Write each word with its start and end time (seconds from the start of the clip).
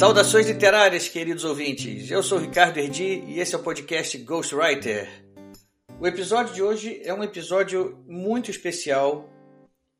Saudações 0.00 0.46
literárias, 0.46 1.10
queridos 1.10 1.44
ouvintes. 1.44 2.10
Eu 2.10 2.22
sou 2.22 2.38
Ricardo 2.38 2.78
Erdi 2.78 3.22
e 3.28 3.38
esse 3.38 3.54
é 3.54 3.58
o 3.58 3.62
podcast 3.62 4.16
Ghostwriter. 4.16 5.06
O 6.00 6.06
episódio 6.06 6.54
de 6.54 6.62
hoje 6.62 7.02
é 7.04 7.12
um 7.12 7.22
episódio 7.22 8.02
muito 8.08 8.50
especial. 8.50 9.28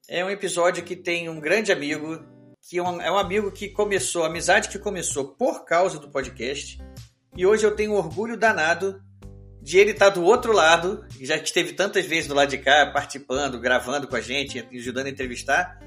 É 0.09 0.25
um 0.25 0.31
episódio 0.31 0.83
que 0.83 0.97
tem 0.97 1.29
um 1.29 1.39
grande 1.39 1.71
amigo, 1.71 2.19
que 2.67 2.79
é 2.79 2.83
um, 2.83 2.99
é 2.99 3.09
amigo 3.09 3.53
que 3.53 3.69
começou, 3.69 4.25
amizade 4.25 4.71
que 4.71 4.79
começou 4.79 5.37
por 5.37 5.67
causa 5.67 5.99
do 5.99 6.11
podcast. 6.11 6.81
E 7.37 7.45
hoje 7.45 7.67
eu 7.67 7.77
tenho 7.77 7.93
um 7.93 7.97
orgulho 7.97 8.39
danado 8.39 9.03
de 9.61 9.77
ele 9.77 9.91
estar 9.91 10.09
do 10.09 10.25
outro 10.25 10.55
lado, 10.55 11.05
já 11.21 11.37
esteve 11.37 11.75
tantas 11.75 12.07
vezes 12.07 12.27
do 12.27 12.35
lado 12.35 12.49
de 12.49 12.57
cá, 12.57 12.87
participando, 12.87 13.61
gravando 13.61 14.09
com 14.09 14.17
a 14.17 14.21
gente, 14.23 14.67
ajudando 14.73 15.09
a 15.09 15.11
entrevistar. 15.11 15.79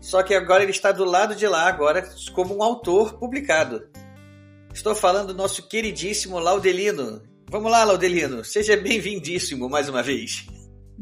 Só 0.00 0.22
que 0.22 0.34
agora 0.34 0.62
ele 0.62 0.72
está 0.72 0.92
do 0.92 1.04
lado 1.04 1.34
de 1.34 1.46
lá, 1.46 1.68
agora 1.68 2.08
como 2.32 2.56
um 2.56 2.62
autor 2.62 3.18
publicado. 3.18 3.88
Estou 4.72 4.94
falando 4.94 5.28
do 5.28 5.34
nosso 5.34 5.68
queridíssimo 5.68 6.38
Laudelino. 6.38 7.22
Vamos 7.50 7.70
lá, 7.70 7.82
Laudelino. 7.82 8.44
Seja 8.44 8.76
bem-vindíssimo 8.76 9.68
mais 9.68 9.88
uma 9.88 10.02
vez. 10.02 10.46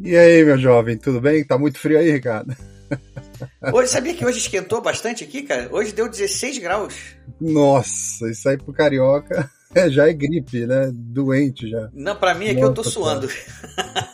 E 0.03 0.17
aí, 0.17 0.45
meu 0.45 0.57
jovem, 0.59 0.97
tudo 0.97 1.21
bem? 1.21 1.45
Tá 1.45 1.59
muito 1.59 1.79
frio 1.79 1.99
aí, 1.99 2.11
Ricardo? 2.11 2.57
Hoje, 3.73 3.91
sabia 3.91 4.15
que 4.15 4.25
hoje 4.25 4.39
esquentou 4.39 4.81
bastante 4.81 5.25
aqui, 5.25 5.43
cara? 5.43 5.69
Hoje 5.71 5.93
deu 5.93 6.09
16 6.09 6.59
graus. 6.59 6.95
Nossa, 7.41 8.31
isso 8.31 8.49
aí 8.49 8.57
pro 8.57 8.73
carioca 8.73 9.51
já 9.91 10.09
é 10.09 10.13
gripe, 10.13 10.67
né? 10.67 10.91
Doente 10.93 11.69
já. 11.69 11.91
Não, 11.93 12.17
para 12.17 12.35
mim 12.35 12.47
é 12.47 12.55
que 12.55 12.63
eu 12.63 12.73
tô 12.73 12.83
suando. 12.83 13.29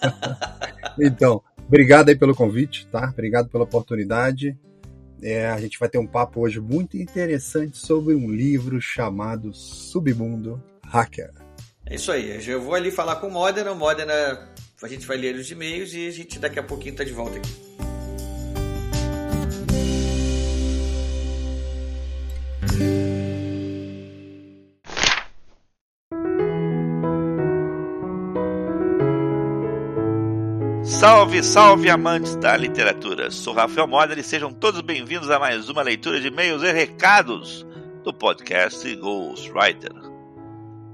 então, 0.98 1.42
obrigado 1.69 2.09
aí 2.09 2.17
pelo 2.17 2.35
convite, 2.35 2.87
tá? 2.89 3.11
Obrigado 3.12 3.48
pela 3.48 3.64
oportunidade. 3.64 4.57
É, 5.23 5.48
a 5.48 5.61
gente 5.61 5.78
vai 5.78 5.89
ter 5.89 5.98
um 5.98 6.06
papo 6.06 6.41
hoje 6.41 6.61
muito 6.61 6.97
interessante 6.97 7.78
sobre 7.78 8.15
um 8.15 8.31
livro 8.31 8.81
chamado 8.81 9.55
Submundo 9.55 10.61
Hacker. 10.84 11.31
É 11.87 11.95
isso 11.95 12.11
aí. 12.11 12.45
Eu 12.47 12.61
vou 12.61 12.75
ali 12.75 12.91
falar 12.91 13.17
com 13.17 13.29
o 13.29 13.31
Modena. 13.31 13.70
O 13.70 13.77
Modena, 13.77 14.12
a 14.83 14.89
gente 14.89 15.06
vai 15.06 15.17
ler 15.17 15.37
os 15.37 15.51
e-mails 15.51 15.95
e 15.95 16.09
a 16.09 16.11
gente 16.11 16.39
daqui 16.39 16.59
a 16.59 16.62
pouquinho 16.62 16.97
tá 16.97 17.05
de 17.05 17.12
volta 17.12 17.39
aqui. 17.39 17.73
Salve, 31.03 31.42
salve 31.42 31.91
amantes 31.91 32.36
da 32.36 32.56
literatura! 32.56 33.28
Sou 33.28 33.53
Rafael 33.53 33.89
Moder 33.89 34.17
e 34.20 34.22
sejam 34.22 34.53
todos 34.53 34.83
bem-vindos 34.83 35.33
a 35.33 35.39
mais 35.41 35.69
uma 35.69 35.83
leitura 35.83 36.20
de 36.20 36.28
e-mails 36.28 36.62
e 36.62 36.70
recados 36.70 37.67
do 38.05 38.14
podcast 38.14 38.95
Ghostwriter. 38.95 39.91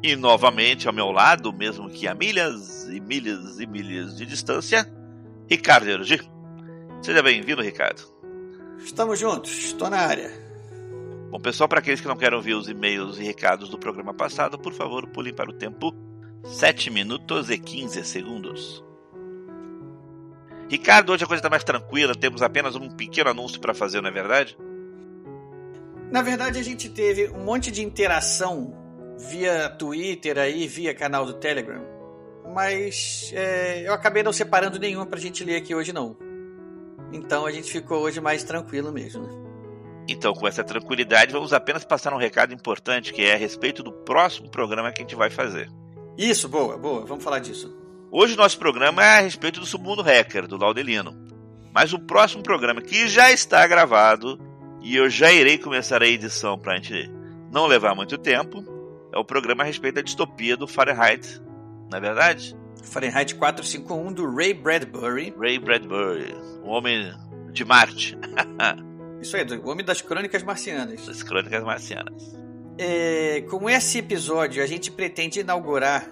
E 0.03 0.17
novamente 0.17 0.89
ao 0.89 0.95
meu 0.95 1.11
lado, 1.11 1.53
mesmo 1.53 1.91
que 1.91 2.09
a 2.09 2.15
milhas 2.15 2.89
e 2.89 2.99
milhas 3.01 3.61
e 3.61 3.67
milhas 3.67 4.17
de 4.17 4.25
distância, 4.25 4.91
Ricardo 5.47 5.91
Ergi. 5.91 6.23
Seja 7.03 7.23
bem-vindo, 7.23 7.61
Ricardo. 7.61 8.01
Estamos 8.79 9.19
juntos, 9.19 9.51
estou 9.59 9.91
na 9.91 9.99
área. 9.99 10.33
Bom, 11.31 11.39
pessoal, 11.39 11.69
para 11.69 11.81
aqueles 11.81 12.01
que 12.01 12.09
não 12.09 12.17
querem 12.17 12.39
ouvir 12.39 12.55
os 12.55 12.67
e-mails 12.67 13.19
e 13.19 13.25
recados 13.25 13.69
do 13.69 13.77
programa 13.77 14.15
passado, 14.15 14.59
por 14.59 14.73
favor, 14.73 15.07
pulem 15.09 15.35
para 15.35 15.51
o 15.51 15.53
tempo 15.53 15.95
7 16.45 16.89
minutos 16.91 17.51
e 17.51 17.59
15 17.59 18.03
segundos. 18.07 18.88
Ricardo, 20.69 21.13
hoje 21.13 21.25
a 21.25 21.27
coisa 21.27 21.41
está 21.41 21.49
mais 21.49 21.65
tranquila, 21.65 22.15
temos 22.15 22.43
apenas 22.43 22.77
um 22.77 22.91
pequeno 22.91 23.31
anúncio 23.31 23.61
para 23.61 23.73
fazer, 23.73 24.03
não 24.03 24.09
é 24.09 24.13
verdade? 24.13 24.57
Na 26.11 26.23
verdade, 26.23 26.59
a 26.59 26.63
gente 26.63 26.89
teve 26.89 27.29
um 27.29 27.45
monte 27.45 27.71
de 27.71 27.83
interação 27.83 28.75
via 29.19 29.69
Twitter 29.71 30.39
aí, 30.39 30.67
via 30.67 30.95
canal 30.95 31.25
do 31.25 31.35
Telegram, 31.35 31.83
mas 32.55 33.33
é, 33.35 33.87
eu 33.87 33.93
acabei 33.93 34.23
não 34.23 34.33
separando 34.33 34.79
nenhuma 34.79 35.07
para 35.07 35.19
a 35.19 35.23
gente 35.23 35.43
ler 35.45 35.57
aqui 35.57 35.75
hoje 35.75 35.93
não. 35.93 36.17
Então 37.13 37.47
a 37.47 37.51
gente 37.51 37.71
ficou 37.71 38.01
hoje 38.01 38.21
mais 38.21 38.45
tranquilo 38.45 38.93
mesmo. 38.93 39.23
Né? 39.23 39.49
Então, 40.09 40.33
com 40.33 40.49
essa 40.49 40.65
tranquilidade, 40.65 41.33
vamos 41.33 41.53
apenas 41.53 41.85
passar 41.85 42.13
um 42.15 42.19
recado 42.19 42.55
importante 42.55 43.13
que 43.13 43.23
é 43.23 43.35
a 43.35 43.39
respeito 43.39 43.83
do 43.83 43.93
próximo 43.93 44.51
programa 44.51 44.91
que 44.93 45.03
a 45.03 45.05
gente 45.05 45.15
vai 45.15 45.31
fazer. 45.31 45.71
Isso, 46.17 46.49
boa, 46.49 46.77
boa, 46.77 47.05
vamos 47.05 47.23
falar 47.23 47.39
disso. 47.39 47.78
Hoje 48.11 48.35
o 48.35 48.37
nosso 48.39 48.59
programa 48.59 49.05
é 49.05 49.19
a 49.19 49.21
respeito 49.21 49.61
do 49.61 49.67
submundo 49.67 50.03
hacker, 50.03 50.47
do 50.47 50.57
Laudelino. 50.57 51.15
Mas 51.75 51.93
o 51.93 51.99
próximo 51.99 52.43
programa, 52.43 52.81
que 52.81 53.07
já 53.07 53.31
está 53.31 53.67
gravado, 53.67 54.41
e 54.81 54.97
eu 54.97 55.11
já 55.11 55.31
irei 55.31 55.59
começar 55.59 56.03
a 56.03 56.07
edição 56.07 56.59
para 56.59 56.73
a 56.73 56.77
gente 56.77 57.11
não 57.53 57.67
levar 57.67 57.95
muito 57.95 58.17
tempo, 58.17 58.65
é 59.13 59.19
o 59.19 59.25
programa 59.25 59.63
a 59.63 59.67
respeito 59.67 59.97
da 59.97 60.03
distopia 60.03 60.57
do 60.57 60.67
Fahrenheit. 60.67 61.39
Não 61.91 61.99
é 61.99 62.01
verdade? 62.01 62.57
Fahrenheit 62.83 63.35
451 63.35 64.13
do 64.15 64.35
Ray 64.35 64.55
Bradbury. 64.55 65.35
Ray 65.39 65.59
Bradbury, 65.59 66.35
o 66.63 66.69
homem 66.69 67.13
de 67.53 67.65
Marte. 67.65 68.17
Isso 69.21 69.37
aí, 69.37 69.45
o 69.45 69.69
homem 69.69 69.85
das 69.85 70.01
crônicas 70.01 70.43
marcianas. 70.43 71.05
Das 71.07 71.23
crônicas 71.23 71.63
marcianas. 71.63 72.35
É, 72.79 73.43
com 73.51 73.69
esse 73.69 73.99
episódio, 73.99 74.63
a 74.63 74.67
gente 74.67 74.91
pretende 74.91 75.41
inaugurar 75.41 76.09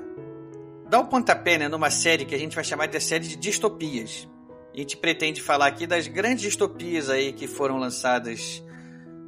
dar 0.89 1.01
um 1.01 1.07
pontapé 1.07 1.59
né, 1.59 1.69
numa 1.69 1.91
série 1.91 2.25
que 2.25 2.35
a 2.35 2.39
gente 2.39 2.55
vai 2.55 2.65
chamar 2.65 2.87
de 2.87 3.01
série 3.01 3.27
de 3.27 3.37
distopias. 3.37 4.29
A 4.75 4.79
gente 4.79 4.97
pretende 4.97 5.41
falar 5.41 5.67
aqui 5.67 5.87
das 5.87 6.07
grandes 6.07 6.43
distopias 6.43 7.09
aí 7.09 7.33
que 7.33 7.47
foram 7.47 7.79
lançadas 7.79 8.63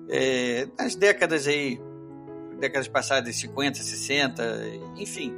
é, 0.08 0.68
nas 0.78 0.94
décadas 0.94 1.46
aí, 1.46 1.80
décadas 2.58 2.88
passadas, 2.88 3.34
50, 3.36 3.78
60, 3.78 4.42
enfim. 4.96 5.34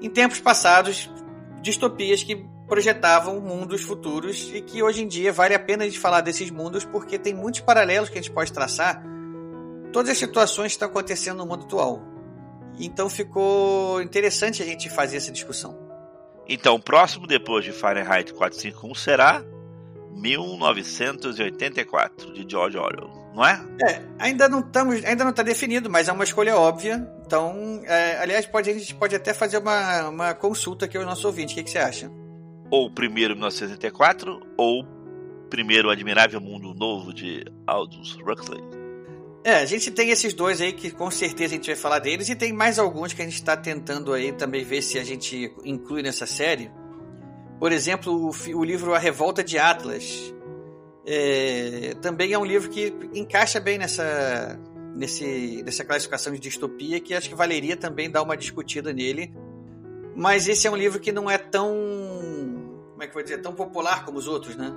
Em 0.00 0.08
tempos 0.08 0.40
passados, 0.40 1.10
distopias 1.60 2.22
que 2.22 2.46
projetavam 2.66 3.40
mundos 3.40 3.82
futuros 3.82 4.50
e 4.52 4.60
que 4.60 4.82
hoje 4.82 5.02
em 5.02 5.08
dia 5.08 5.32
vale 5.32 5.54
a 5.54 5.58
pena 5.58 5.88
de 5.88 5.98
falar 5.98 6.20
desses 6.20 6.50
mundos 6.50 6.84
porque 6.84 7.18
tem 7.18 7.34
muitos 7.34 7.60
paralelos 7.60 8.08
que 8.08 8.18
a 8.18 8.22
gente 8.22 8.32
pode 8.32 8.52
traçar 8.52 9.02
todas 9.92 10.10
as 10.10 10.18
situações 10.18 10.72
que 10.72 10.76
estão 10.76 10.88
acontecendo 10.88 11.38
no 11.38 11.46
mundo 11.46 11.64
atual. 11.64 12.15
Então 12.78 13.08
ficou 13.08 14.02
interessante 14.02 14.62
a 14.62 14.66
gente 14.66 14.90
fazer 14.90 15.16
essa 15.16 15.32
discussão. 15.32 15.86
Então, 16.48 16.76
o 16.76 16.80
próximo 16.80 17.26
depois 17.26 17.64
de 17.64 17.72
Fahrenheit 17.72 18.32
451 18.32 18.94
será 18.94 19.42
1984 20.12 22.32
de 22.32 22.46
George 22.48 22.78
Orwell, 22.78 23.10
não 23.34 23.44
é? 23.44 23.60
É, 23.82 24.00
ainda 24.18 24.48
não 24.48 24.60
estamos, 24.60 25.04
ainda 25.04 25.24
não 25.24 25.30
está 25.30 25.42
definido, 25.42 25.90
mas 25.90 26.08
é 26.08 26.12
uma 26.12 26.24
escolha 26.24 26.56
óbvia. 26.56 27.06
Então, 27.26 27.82
é, 27.84 28.16
aliás, 28.18 28.46
pode, 28.46 28.70
a 28.70 28.72
gente 28.72 28.94
pode 28.94 29.16
até 29.16 29.34
fazer 29.34 29.58
uma, 29.58 30.08
uma 30.08 30.32
consulta 30.34 30.86
aqui 30.86 30.96
ao 30.96 31.04
nosso 31.04 31.26
ouvinte. 31.26 31.52
O 31.52 31.56
que, 31.56 31.64
que 31.64 31.70
você 31.70 31.78
acha? 31.78 32.10
Ou 32.70 32.90
primeiro 32.90 33.34
1984 33.34 34.40
ou 34.56 34.86
primeiro 35.50 35.90
Admirável 35.90 36.40
Mundo 36.40 36.72
Novo 36.74 37.12
de 37.12 37.44
Aldous 37.66 38.16
Huxley. 38.16 38.62
É, 39.46 39.58
a 39.58 39.64
gente 39.64 39.92
tem 39.92 40.10
esses 40.10 40.34
dois 40.34 40.60
aí 40.60 40.72
que 40.72 40.90
com 40.90 41.08
certeza 41.08 41.54
a 41.54 41.56
gente 41.56 41.68
vai 41.68 41.76
falar 41.76 42.00
deles 42.00 42.28
e 42.28 42.34
tem 42.34 42.52
mais 42.52 42.80
alguns 42.80 43.12
que 43.12 43.22
a 43.22 43.24
gente 43.24 43.36
está 43.36 43.56
tentando 43.56 44.12
aí 44.12 44.32
também 44.32 44.64
ver 44.64 44.82
se 44.82 44.98
a 44.98 45.04
gente 45.04 45.54
inclui 45.64 46.02
nessa 46.02 46.26
série. 46.26 46.68
Por 47.60 47.70
exemplo, 47.70 48.12
o, 48.12 48.58
o 48.58 48.64
livro 48.64 48.92
A 48.92 48.98
Revolta 48.98 49.44
de 49.44 49.56
Atlas. 49.56 50.34
É, 51.06 51.94
também 52.02 52.32
é 52.32 52.38
um 52.40 52.44
livro 52.44 52.68
que 52.68 52.92
encaixa 53.14 53.60
bem 53.60 53.78
nessa, 53.78 54.58
nesse, 54.96 55.62
nessa 55.62 55.84
classificação 55.84 56.32
de 56.32 56.40
distopia 56.40 56.98
que 56.98 57.14
acho 57.14 57.28
que 57.28 57.34
valeria 57.36 57.76
também 57.76 58.10
dar 58.10 58.22
uma 58.22 58.36
discutida 58.36 58.92
nele. 58.92 59.32
Mas 60.16 60.48
esse 60.48 60.66
é 60.66 60.70
um 60.72 60.76
livro 60.76 60.98
que 60.98 61.12
não 61.12 61.30
é 61.30 61.38
tão. 61.38 61.72
Como 62.90 63.00
é 63.00 63.06
que 63.06 63.10
eu 63.10 63.14
vou 63.14 63.22
dizer? 63.22 63.38
Tão 63.42 63.54
popular 63.54 64.04
como 64.04 64.18
os 64.18 64.26
outros, 64.26 64.56
né? 64.56 64.74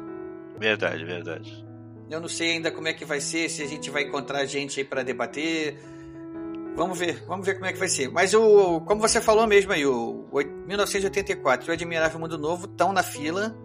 Verdade, 0.59 1.03
verdade. 1.05 1.68
Eu 2.09 2.19
não 2.19 2.27
sei 2.27 2.53
ainda 2.53 2.71
como 2.71 2.87
é 2.87 2.93
que 2.93 3.05
vai 3.05 3.21
ser, 3.21 3.49
se 3.49 3.61
a 3.61 3.67
gente 3.67 3.89
vai 3.91 4.03
encontrar 4.03 4.43
gente 4.45 4.79
aí 4.79 4.85
para 4.85 5.03
debater. 5.03 5.77
Vamos 6.75 6.97
ver, 6.97 7.23
vamos 7.27 7.45
ver 7.45 7.53
como 7.53 7.65
é 7.67 7.73
que 7.73 7.77
vai 7.77 7.87
ser. 7.87 8.09
Mas 8.09 8.33
o, 8.33 8.81
como 8.81 8.99
você 8.99 9.21
falou 9.21 9.45
mesmo 9.45 9.71
aí, 9.71 9.85
o, 9.85 10.27
o 10.31 10.37
1984 10.67 11.67
e 11.67 11.69
o 11.69 11.73
Admirável 11.73 12.19
Mundo 12.19 12.37
Novo 12.37 12.65
estão 12.65 12.91
na 12.91 13.03
fila. 13.03 13.55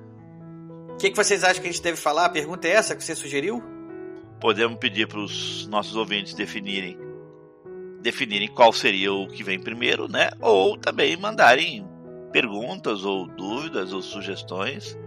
O 0.91 0.97
que, 0.97 1.11
que 1.11 1.17
vocês 1.17 1.43
acham 1.43 1.63
que 1.63 1.69
a 1.69 1.73
gente 1.73 1.83
deve 1.83 1.97
falar? 1.97 2.27
A 2.27 2.29
pergunta 2.29 2.69
é 2.69 2.73
essa 2.73 2.95
que 2.95 3.03
você 3.03 3.15
sugeriu? 3.15 3.63
Podemos 4.41 4.79
pedir 4.79 5.09
para 5.09 5.19
os 5.19 5.67
nossos 5.69 5.97
ouvintes 5.97 6.35
definirem 6.35 6.99
definirem 8.03 8.49
qual 8.49 8.71
seria 8.71 9.11
o 9.11 9.27
que 9.27 9.43
vem 9.43 9.59
primeiro, 9.59 10.07
né? 10.07 10.31
Ou 10.43 10.77
também 10.77 11.17
mandarem 11.17 11.89
perguntas 12.31 13.03
ou 13.03 13.27
dúvidas 13.27 13.95
ou 13.95 14.03
sugestões 14.03 14.99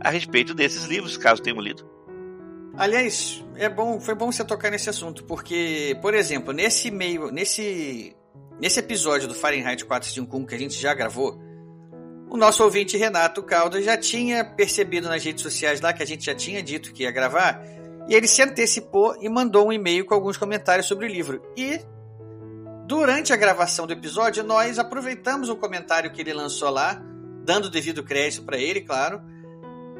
a 0.00 0.08
respeito 0.08 0.54
desses 0.54 0.84
livros, 0.84 1.16
caso 1.16 1.42
tenham 1.42 1.60
lido. 1.60 1.93
Aliás, 2.76 3.44
é 3.54 3.68
bom, 3.68 4.00
foi 4.00 4.14
bom 4.14 4.32
você 4.32 4.44
tocar 4.44 4.70
nesse 4.70 4.90
assunto, 4.90 5.24
porque, 5.24 5.96
por 6.02 6.12
exemplo, 6.12 6.52
nesse 6.52 6.90
meio, 6.90 7.30
nesse 7.30 8.16
nesse 8.60 8.78
episódio 8.80 9.28
do 9.28 9.34
Fahrenheit 9.34 9.84
451 9.84 10.46
que 10.46 10.54
a 10.54 10.58
gente 10.58 10.74
já 10.74 10.94
gravou, 10.94 11.40
o 12.28 12.36
nosso 12.36 12.64
ouvinte 12.64 12.96
Renato 12.96 13.42
Caldas 13.42 13.84
já 13.84 13.96
tinha 13.96 14.44
percebido 14.44 15.08
nas 15.08 15.22
redes 15.22 15.42
sociais 15.42 15.80
lá 15.80 15.92
que 15.92 16.02
a 16.02 16.06
gente 16.06 16.24
já 16.24 16.34
tinha 16.34 16.62
dito 16.62 16.92
que 16.92 17.04
ia 17.04 17.12
gravar, 17.12 17.62
e 18.08 18.14
ele 18.14 18.26
se 18.26 18.42
antecipou 18.42 19.16
e 19.20 19.28
mandou 19.28 19.68
um 19.68 19.72
e-mail 19.72 20.04
com 20.04 20.14
alguns 20.14 20.36
comentários 20.36 20.86
sobre 20.86 21.06
o 21.06 21.08
livro. 21.08 21.42
E 21.56 21.80
durante 22.86 23.32
a 23.32 23.36
gravação 23.36 23.86
do 23.86 23.92
episódio, 23.92 24.42
nós 24.42 24.78
aproveitamos 24.80 25.48
o 25.48 25.56
comentário 25.56 26.10
que 26.10 26.20
ele 26.20 26.32
lançou 26.32 26.70
lá, 26.70 27.00
dando 27.44 27.70
devido 27.70 28.02
crédito 28.02 28.44
para 28.44 28.58
ele, 28.58 28.80
claro, 28.80 29.22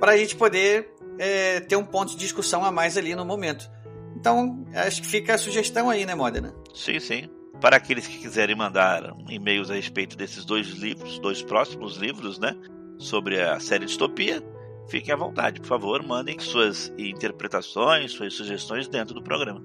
para 0.00 0.12
a 0.12 0.16
gente 0.16 0.36
poder 0.36 0.93
é, 1.18 1.60
ter 1.60 1.76
um 1.76 1.84
ponto 1.84 2.12
de 2.12 2.18
discussão 2.18 2.64
a 2.64 2.72
mais 2.72 2.96
ali 2.96 3.14
no 3.14 3.24
momento. 3.24 3.70
Então, 4.16 4.64
acho 4.74 5.02
que 5.02 5.08
fica 5.08 5.34
a 5.34 5.38
sugestão 5.38 5.90
aí, 5.90 6.06
né, 6.06 6.14
Modena? 6.14 6.54
Sim, 6.74 6.98
sim. 7.00 7.28
Para 7.60 7.76
aqueles 7.76 8.06
que 8.06 8.18
quiserem 8.18 8.56
mandar 8.56 9.14
e-mails 9.28 9.70
a 9.70 9.74
respeito 9.74 10.16
desses 10.16 10.44
dois 10.44 10.68
livros, 10.68 11.18
dois 11.18 11.42
próximos 11.42 11.96
livros, 11.96 12.38
né? 12.38 12.56
Sobre 12.98 13.40
a 13.40 13.58
série 13.60 13.86
Distopia, 13.86 14.42
fiquem 14.88 15.12
à 15.12 15.16
vontade, 15.16 15.60
por 15.60 15.66
favor, 15.66 16.02
mandem 16.02 16.38
suas 16.38 16.92
interpretações, 16.98 18.12
suas 18.12 18.34
sugestões 18.34 18.88
dentro 18.88 19.14
do 19.14 19.22
programa. 19.22 19.62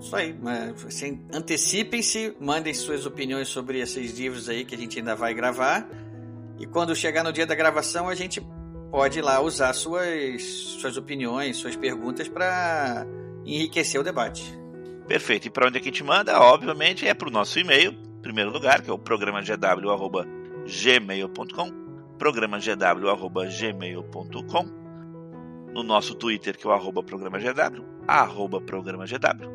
Isso 0.00 0.14
aí, 0.14 0.38
assim, 0.86 1.20
antecipem-se, 1.32 2.36
mandem 2.40 2.72
suas 2.72 3.04
opiniões 3.04 3.48
sobre 3.48 3.80
esses 3.80 4.16
livros 4.16 4.48
aí 4.48 4.64
que 4.64 4.74
a 4.74 4.78
gente 4.78 4.98
ainda 4.98 5.16
vai 5.16 5.34
gravar. 5.34 5.88
E 6.58 6.66
quando 6.66 6.94
chegar 6.94 7.24
no 7.24 7.32
dia 7.32 7.46
da 7.46 7.54
gravação, 7.54 8.08
a 8.08 8.14
gente 8.14 8.40
pode 8.90 9.20
lá 9.20 9.40
usar 9.40 9.72
suas, 9.72 10.42
suas 10.42 10.96
opiniões, 10.96 11.56
suas 11.56 11.76
perguntas 11.76 12.26
para 12.28 13.06
enriquecer 13.44 14.00
o 14.00 14.04
debate. 14.04 14.58
Perfeito. 15.06 15.46
E 15.46 15.50
para 15.50 15.68
onde 15.68 15.78
é 15.78 15.80
que 15.80 15.88
a 15.88 15.92
gente 15.92 16.02
manda? 16.04 16.38
Obviamente 16.40 17.06
é 17.06 17.14
para 17.14 17.28
o 17.28 17.30
nosso 17.30 17.56
e-mail, 17.58 17.92
em 17.92 18.20
primeiro 18.20 18.50
lugar, 18.50 18.82
que 18.82 18.90
é 18.90 18.92
o 18.92 18.98
programa 18.98 19.40
gw@gmail.com, 19.40 21.72
programa 22.18 22.58
gw@gmail.com, 22.58 24.64
no 25.72 25.82
nosso 25.82 26.14
Twitter, 26.14 26.58
que 26.58 26.66
é 26.66 26.70
o 26.70 26.72
arroba 26.72 27.02
programa 27.02 27.38
GW, 27.38 27.84
arroba 28.06 28.60
programa 28.60 29.06
GW, 29.06 29.48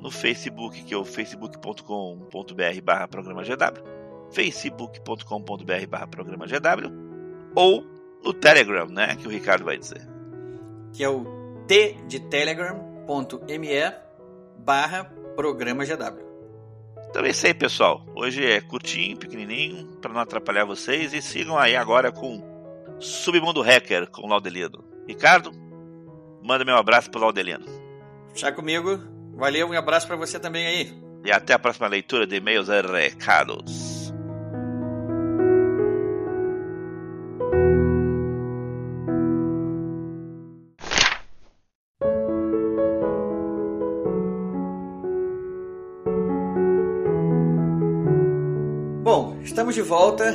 no 0.00 0.10
Facebook, 0.10 0.82
que 0.84 0.94
é 0.94 0.96
o 0.96 1.04
facebook.com.br 1.04 2.80
barra 2.82 3.08
programa 3.08 3.42
GW, 3.42 3.82
facebook.com.br 4.32 5.86
barra 5.88 6.06
programa 6.06 6.46
GW, 6.46 6.92
ou 7.54 7.93
no 8.24 8.32
Telegram, 8.32 8.86
né? 8.86 9.16
Que 9.16 9.28
o 9.28 9.30
Ricardo 9.30 9.64
vai 9.64 9.78
dizer. 9.78 10.00
Que 10.92 11.04
é 11.04 11.08
o 11.08 11.24
t 11.66 11.96
de 12.08 12.20
telegram.me 12.20 13.92
barra 14.58 15.04
programa 15.36 15.84
GW. 15.84 16.24
Então 17.08 17.24
é 17.24 17.30
isso 17.30 17.46
aí, 17.46 17.54
pessoal. 17.54 18.04
Hoje 18.14 18.44
é 18.44 18.60
curtinho, 18.60 19.16
pequenininho, 19.16 19.86
para 20.00 20.12
não 20.12 20.20
atrapalhar 20.20 20.64
vocês. 20.64 21.12
E 21.12 21.22
sigam 21.22 21.56
aí 21.56 21.76
agora 21.76 22.10
com 22.10 22.42
Submundo 22.98 23.62
Hacker 23.62 24.10
com 24.10 24.22
o 24.22 24.28
Laudelino. 24.28 24.84
Ricardo, 25.06 25.52
manda 26.42 26.64
meu 26.64 26.76
abraço 26.76 27.10
pro 27.10 27.20
Laudelino. 27.20 27.64
Já 28.34 28.50
comigo. 28.50 28.98
Valeu, 29.36 29.68
um 29.68 29.78
abraço 29.78 30.06
para 30.06 30.16
você 30.16 30.38
também 30.38 30.66
aí. 30.66 31.04
E 31.24 31.30
até 31.30 31.54
a 31.54 31.58
próxima 31.58 31.88
leitura 31.88 32.26
de 32.26 32.36
e-mails 32.36 32.68
e 32.68 32.80
recados. 32.80 33.93
Estamos 49.74 49.88
de 49.88 49.90
volta 49.90 50.34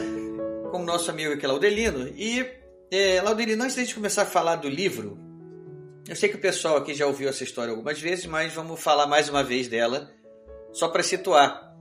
com 0.70 0.82
o 0.82 0.86
nosso 0.86 1.10
amigo 1.10 1.32
aqui, 1.32 1.48
Laudelino. 1.48 2.10
E, 2.10 2.46
é, 2.92 3.22
Laudelino, 3.22 3.64
antes 3.64 3.74
de 3.74 3.86
gente 3.86 3.96
começar 3.96 4.24
a 4.24 4.26
falar 4.26 4.58
do 4.58 4.68
livro, 4.68 5.18
eu 6.10 6.16
sei 6.16 6.28
que 6.28 6.36
o 6.36 6.42
pessoal 6.42 6.76
aqui 6.76 6.94
já 6.94 7.08
ouviu 7.08 7.30
essa 7.30 7.46
história 7.46 7.72
algumas 7.72 8.02
vezes, 8.02 8.26
mas 8.26 8.54
vamos 8.54 8.82
falar 8.82 9.08
mais 9.08 9.30
uma 9.30 9.42
vez 9.42 9.70
dela, 9.70 10.12
só 10.74 10.90
para 10.90 11.02
situar. 11.02 11.74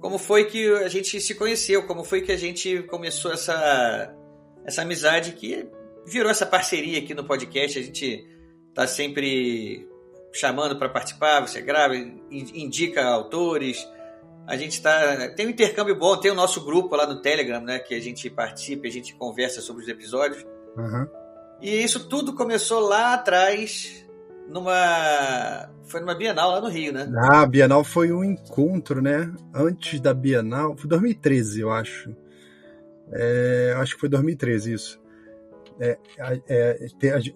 Como 0.00 0.16
foi 0.16 0.46
que 0.46 0.66
a 0.76 0.88
gente 0.88 1.20
se 1.20 1.34
conheceu, 1.34 1.86
como 1.86 2.02
foi 2.02 2.22
que 2.22 2.32
a 2.32 2.36
gente 2.36 2.82
começou 2.84 3.30
essa, 3.30 4.16
essa 4.64 4.80
amizade 4.80 5.32
que 5.32 5.68
virou 6.06 6.30
essa 6.30 6.46
parceria 6.46 6.98
aqui 6.98 7.12
no 7.12 7.24
podcast. 7.24 7.78
A 7.78 7.82
gente 7.82 8.26
tá 8.72 8.86
sempre 8.86 9.86
chamando 10.32 10.78
para 10.78 10.88
participar, 10.88 11.40
você 11.40 11.60
grava, 11.60 11.94
indica 11.94 13.04
autores, 13.04 13.86
a 14.46 14.56
gente 14.56 14.82
tá. 14.82 15.28
Tem 15.34 15.46
um 15.46 15.50
intercâmbio 15.50 15.96
bom, 15.96 16.16
tem 16.16 16.30
o 16.30 16.34
nosso 16.34 16.64
grupo 16.64 16.96
lá 16.96 17.06
no 17.06 17.20
Telegram, 17.20 17.60
né? 17.60 17.78
Que 17.78 17.94
a 17.94 18.00
gente 18.00 18.28
participa, 18.28 18.86
a 18.86 18.90
gente 18.90 19.14
conversa 19.14 19.60
sobre 19.60 19.82
os 19.82 19.88
episódios. 19.88 20.44
Uhum. 20.76 21.06
E 21.60 21.82
isso 21.82 22.08
tudo 22.08 22.34
começou 22.34 22.80
lá 22.80 23.14
atrás, 23.14 24.04
numa. 24.48 25.70
Foi 25.84 26.00
numa 26.00 26.14
Bienal 26.14 26.50
lá 26.50 26.60
no 26.60 26.68
Rio, 26.68 26.92
né? 26.92 27.10
Ah, 27.16 27.42
a 27.42 27.46
Bienal 27.46 27.84
foi 27.84 28.12
um 28.12 28.24
encontro, 28.24 29.00
né? 29.00 29.32
Antes 29.54 30.00
da 30.00 30.12
Bienal. 30.12 30.76
Foi 30.76 30.88
2013, 30.88 31.60
eu 31.60 31.70
acho. 31.70 32.14
É, 33.12 33.74
acho 33.76 33.94
que 33.94 34.00
foi 34.00 34.08
2013 34.08 34.72
isso. 34.72 35.02
É, 35.78 35.98
é, 36.48 36.86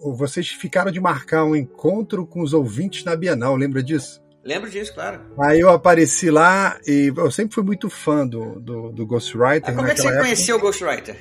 vocês 0.01 0.47
ficaram 0.49 0.91
de 0.91 0.99
marcar 0.99 1.43
um 1.43 1.55
encontro 1.55 2.25
com 2.25 2.41
os 2.41 2.53
ouvintes 2.53 3.03
na 3.03 3.15
Bienal, 3.15 3.55
lembra 3.55 3.81
disso? 3.83 4.21
Lembro 4.47 4.69
disso, 4.69 4.93
claro. 4.93 5.19
Aí 5.37 5.59
eu 5.59 5.69
apareci 5.69 6.31
lá 6.31 6.79
e 6.87 7.11
eu 7.13 7.29
sempre 7.29 7.53
fui 7.53 7.65
muito 7.65 7.89
fã 7.89 8.25
do, 8.25 8.57
do, 8.61 8.93
do 8.93 9.05
Ghostwriter. 9.05 9.71
Ah, 9.71 9.73
como 9.73 9.89
é 9.89 9.93
que 9.93 9.99
você 9.99 10.07
época. 10.07 10.23
conheceu 10.23 10.55
o 10.55 10.59
Ghostwriter? 10.61 11.17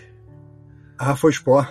Ah, 0.97 1.17
foi 1.17 1.31
o 1.31 1.33
Sport. 1.33 1.69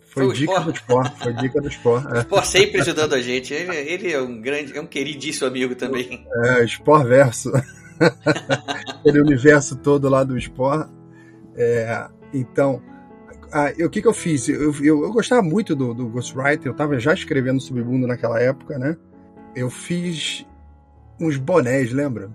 Foi, 0.00 0.24
foi 0.24 0.34
dica 0.34 0.52
Sport? 0.52 0.66
do 0.66 0.74
Sport. 0.74 1.12
Foi 1.22 1.32
dica 1.34 1.60
do 1.60 1.68
Sport. 1.68 2.04
O 2.06 2.18
Sport 2.18 2.44
sempre 2.46 2.80
ajudando 2.80 3.14
a 3.14 3.22
gente. 3.22 3.54
Ele, 3.54 3.76
ele, 3.76 4.12
é 4.12 4.20
um 4.20 4.40
grande, 4.40 4.76
é 4.76 4.80
um 4.80 4.86
queridíssimo 4.86 5.46
amigo 5.46 5.76
também. 5.76 6.26
É, 6.44 6.64
Sport 6.64 7.06
Verso. 7.06 7.52
Aquele 8.98 9.20
universo 9.20 9.76
todo 9.76 10.08
lá 10.08 10.24
do 10.24 10.36
Sport. 10.36 10.90
É, 11.54 12.08
então, 12.32 12.82
ah, 13.52 13.72
o 13.78 13.88
que, 13.88 14.02
que 14.02 14.08
eu 14.08 14.12
fiz? 14.12 14.48
Eu, 14.48 14.74
eu, 14.82 15.04
eu 15.04 15.12
gostava 15.12 15.40
muito 15.40 15.76
do, 15.76 15.94
do 15.94 16.08
Ghostwriter, 16.08 16.66
eu 16.66 16.72
estava 16.72 16.98
já 16.98 17.14
escrevendo 17.14 17.60
sobre 17.60 17.84
mundo 17.84 18.08
naquela 18.08 18.40
época, 18.40 18.76
né? 18.76 18.96
Eu 19.54 19.70
fiz 19.70 20.44
uns 21.20 21.36
bonés, 21.36 21.92
lembra? 21.92 22.30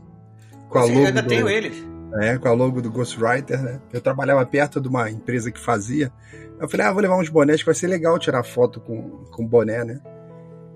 Com 0.69 0.79
a 0.79 0.85
logo 0.85 1.05
ainda 1.05 1.21
do, 1.21 1.27
tenho 1.27 1.49
eles. 1.49 1.83
É, 2.21 2.37
com 2.37 2.47
a 2.47 2.53
logo 2.53 2.81
do 2.81 2.91
Ghostwriter, 2.91 3.61
né? 3.61 3.79
Eu 3.93 4.01
trabalhava 4.01 4.45
perto 4.45 4.79
de 4.81 4.87
uma 4.87 5.09
empresa 5.09 5.51
que 5.51 5.59
fazia. 5.59 6.11
Eu 6.59 6.67
falei, 6.67 6.85
ah, 6.85 6.91
vou 6.91 7.01
levar 7.01 7.17
uns 7.17 7.29
bonés 7.29 7.61
que 7.61 7.65
vai 7.65 7.75
ser 7.75 7.87
legal 7.87 8.17
tirar 8.19 8.43
foto 8.43 8.79
com, 8.79 9.25
com 9.31 9.45
boné, 9.45 9.83
né? 9.83 10.01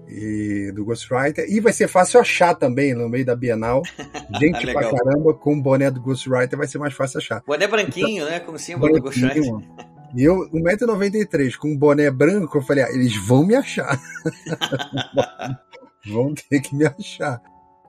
E 0.07 0.71
do 0.73 0.85
Ghostwriter. 0.85 1.45
E 1.49 1.59
vai 1.59 1.73
ser 1.73 1.87
fácil 1.87 2.19
achar 2.19 2.53
também 2.53 2.93
no 2.93 3.09
meio 3.09 3.25
da 3.25 3.35
Bienal. 3.35 3.81
Gente 4.39 4.71
pra 4.71 4.83
caramba, 4.83 5.33
com 5.33 5.53
o 5.53 5.61
boné 5.61 5.89
do 5.89 6.01
Ghostwriter 6.01 6.57
vai 6.57 6.67
ser 6.67 6.77
mais 6.77 6.93
fácil 6.93 7.19
achar. 7.19 7.41
Boné 7.45 7.67
branquinho, 7.67 8.23
então, 8.23 8.29
né? 8.29 8.39
Como 8.39 8.59
símbolo 8.59 8.93
do 8.93 9.01
Ghostwriter. 9.01 9.43
E 10.15 10.23
eu, 10.23 10.47
1,93m, 10.51 11.57
com 11.57 11.69
um 11.69 11.77
boné 11.77 12.11
branco, 12.11 12.57
eu 12.57 12.61
falei, 12.61 12.83
ah, 12.83 12.89
eles 12.91 13.15
vão 13.15 13.43
me 13.43 13.55
achar. 13.55 13.99
vão 16.05 16.33
ter 16.35 16.61
que 16.61 16.75
me 16.75 16.85
achar. 16.85 17.41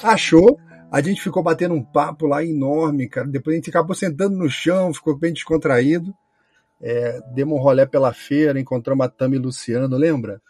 Achou, 0.05 0.59
a 0.93 1.01
gente 1.01 1.21
ficou 1.23 1.43
batendo 1.43 1.75
um 1.75 1.83
papo 1.83 2.27
lá 2.27 2.45
enorme, 2.45 3.09
cara. 3.09 3.27
Depois 3.27 3.55
a 3.55 3.57
gente 3.57 3.71
acabou 3.71 3.97
sentando 3.97 4.37
no 4.37 4.49
chão, 4.51 4.93
ficou 4.93 5.17
bem 5.19 5.33
descontraído. 5.33 6.15
É, 6.81 7.21
demos 7.33 7.59
um 7.59 7.63
rolé 7.63 7.87
pela 7.87 8.13
feira, 8.13 8.61
encontramos 8.61 9.07
a 9.07 9.09
Tami 9.09 9.39
Luciano, 9.39 9.97
lembra? 9.97 10.43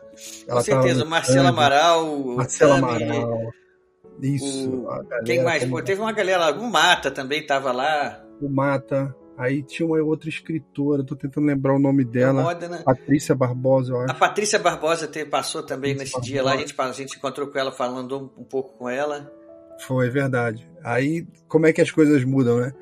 Ela 0.48 0.58
Com 0.58 0.64
certeza, 0.64 1.04
Marcela 1.04 1.50
Amaral, 1.50 2.18
Marcela 2.36 2.78
Amaral. 2.78 3.52
Isso. 4.20 4.82
Galera, 4.82 5.24
Quem 5.24 5.42
mais? 5.42 5.64
Pô, 5.64 5.80
teve 5.82 6.00
uma 6.00 6.12
galera, 6.12 6.52
o 6.52 6.70
Mata 6.70 7.10
também 7.10 7.40
estava 7.40 7.72
lá. 7.72 8.20
O 8.40 8.48
Mata. 8.48 9.14
Aí 9.36 9.62
tinha 9.62 9.86
uma 9.86 10.00
outra 10.02 10.28
escritora, 10.28 11.04
tô 11.04 11.16
tentando 11.16 11.46
lembrar 11.46 11.74
o 11.74 11.78
nome 11.78 12.04
dela. 12.04 12.42
Moda, 12.42 12.68
né? 12.68 12.82
Patrícia 12.84 13.34
Barbosa, 13.34 13.92
eu 13.92 14.00
acho. 14.00 14.10
A 14.12 14.14
Patrícia 14.14 14.58
Barbosa 14.58 15.08
te, 15.08 15.24
passou 15.24 15.62
também 15.62 15.94
Patrícia 15.94 16.02
nesse 16.02 16.12
Barbosa. 16.12 16.32
dia 16.32 16.42
lá, 16.42 16.52
a 16.52 16.56
gente, 16.56 16.74
a 16.76 16.92
gente 16.92 17.16
encontrou 17.16 17.48
com 17.48 17.58
ela, 17.58 17.72
falando 17.72 18.32
um 18.38 18.44
pouco 18.44 18.78
com 18.78 18.88
ela. 18.88 19.32
Foi, 19.80 20.08
verdade. 20.10 20.66
Aí, 20.82 21.26
como 21.48 21.66
é 21.66 21.72
que 21.72 21.80
as 21.80 21.90
coisas 21.90 22.24
mudam, 22.24 22.60
né? 22.60 22.72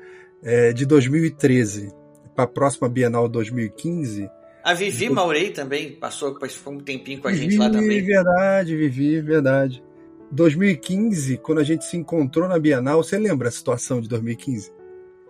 É, 0.43 0.73
de 0.73 0.85
2013 0.85 1.93
para 2.35 2.43
a 2.43 2.47
próxima 2.47 2.89
Bienal 2.89 3.29
2015. 3.29 4.29
A 4.63 4.73
Vivi 4.73 5.09
Maurei 5.09 5.51
também 5.51 5.91
passou, 5.91 6.37
foi 6.49 6.73
um 6.73 6.79
tempinho 6.79 7.21
com 7.21 7.27
a 7.27 7.31
Vivi, 7.31 7.43
gente 7.43 7.57
lá 7.57 7.69
também. 7.69 8.01
Verdade, 8.01 8.75
Vivi, 8.75 9.21
verdade. 9.21 9.83
2015, 10.31 11.37
quando 11.37 11.59
a 11.59 11.63
gente 11.63 11.85
se 11.85 11.95
encontrou 11.95 12.47
na 12.47 12.57
Bienal, 12.57 13.03
você 13.03 13.17
lembra 13.17 13.49
a 13.49 13.51
situação 13.51 14.01
de 14.01 14.09
2015? 14.09 14.71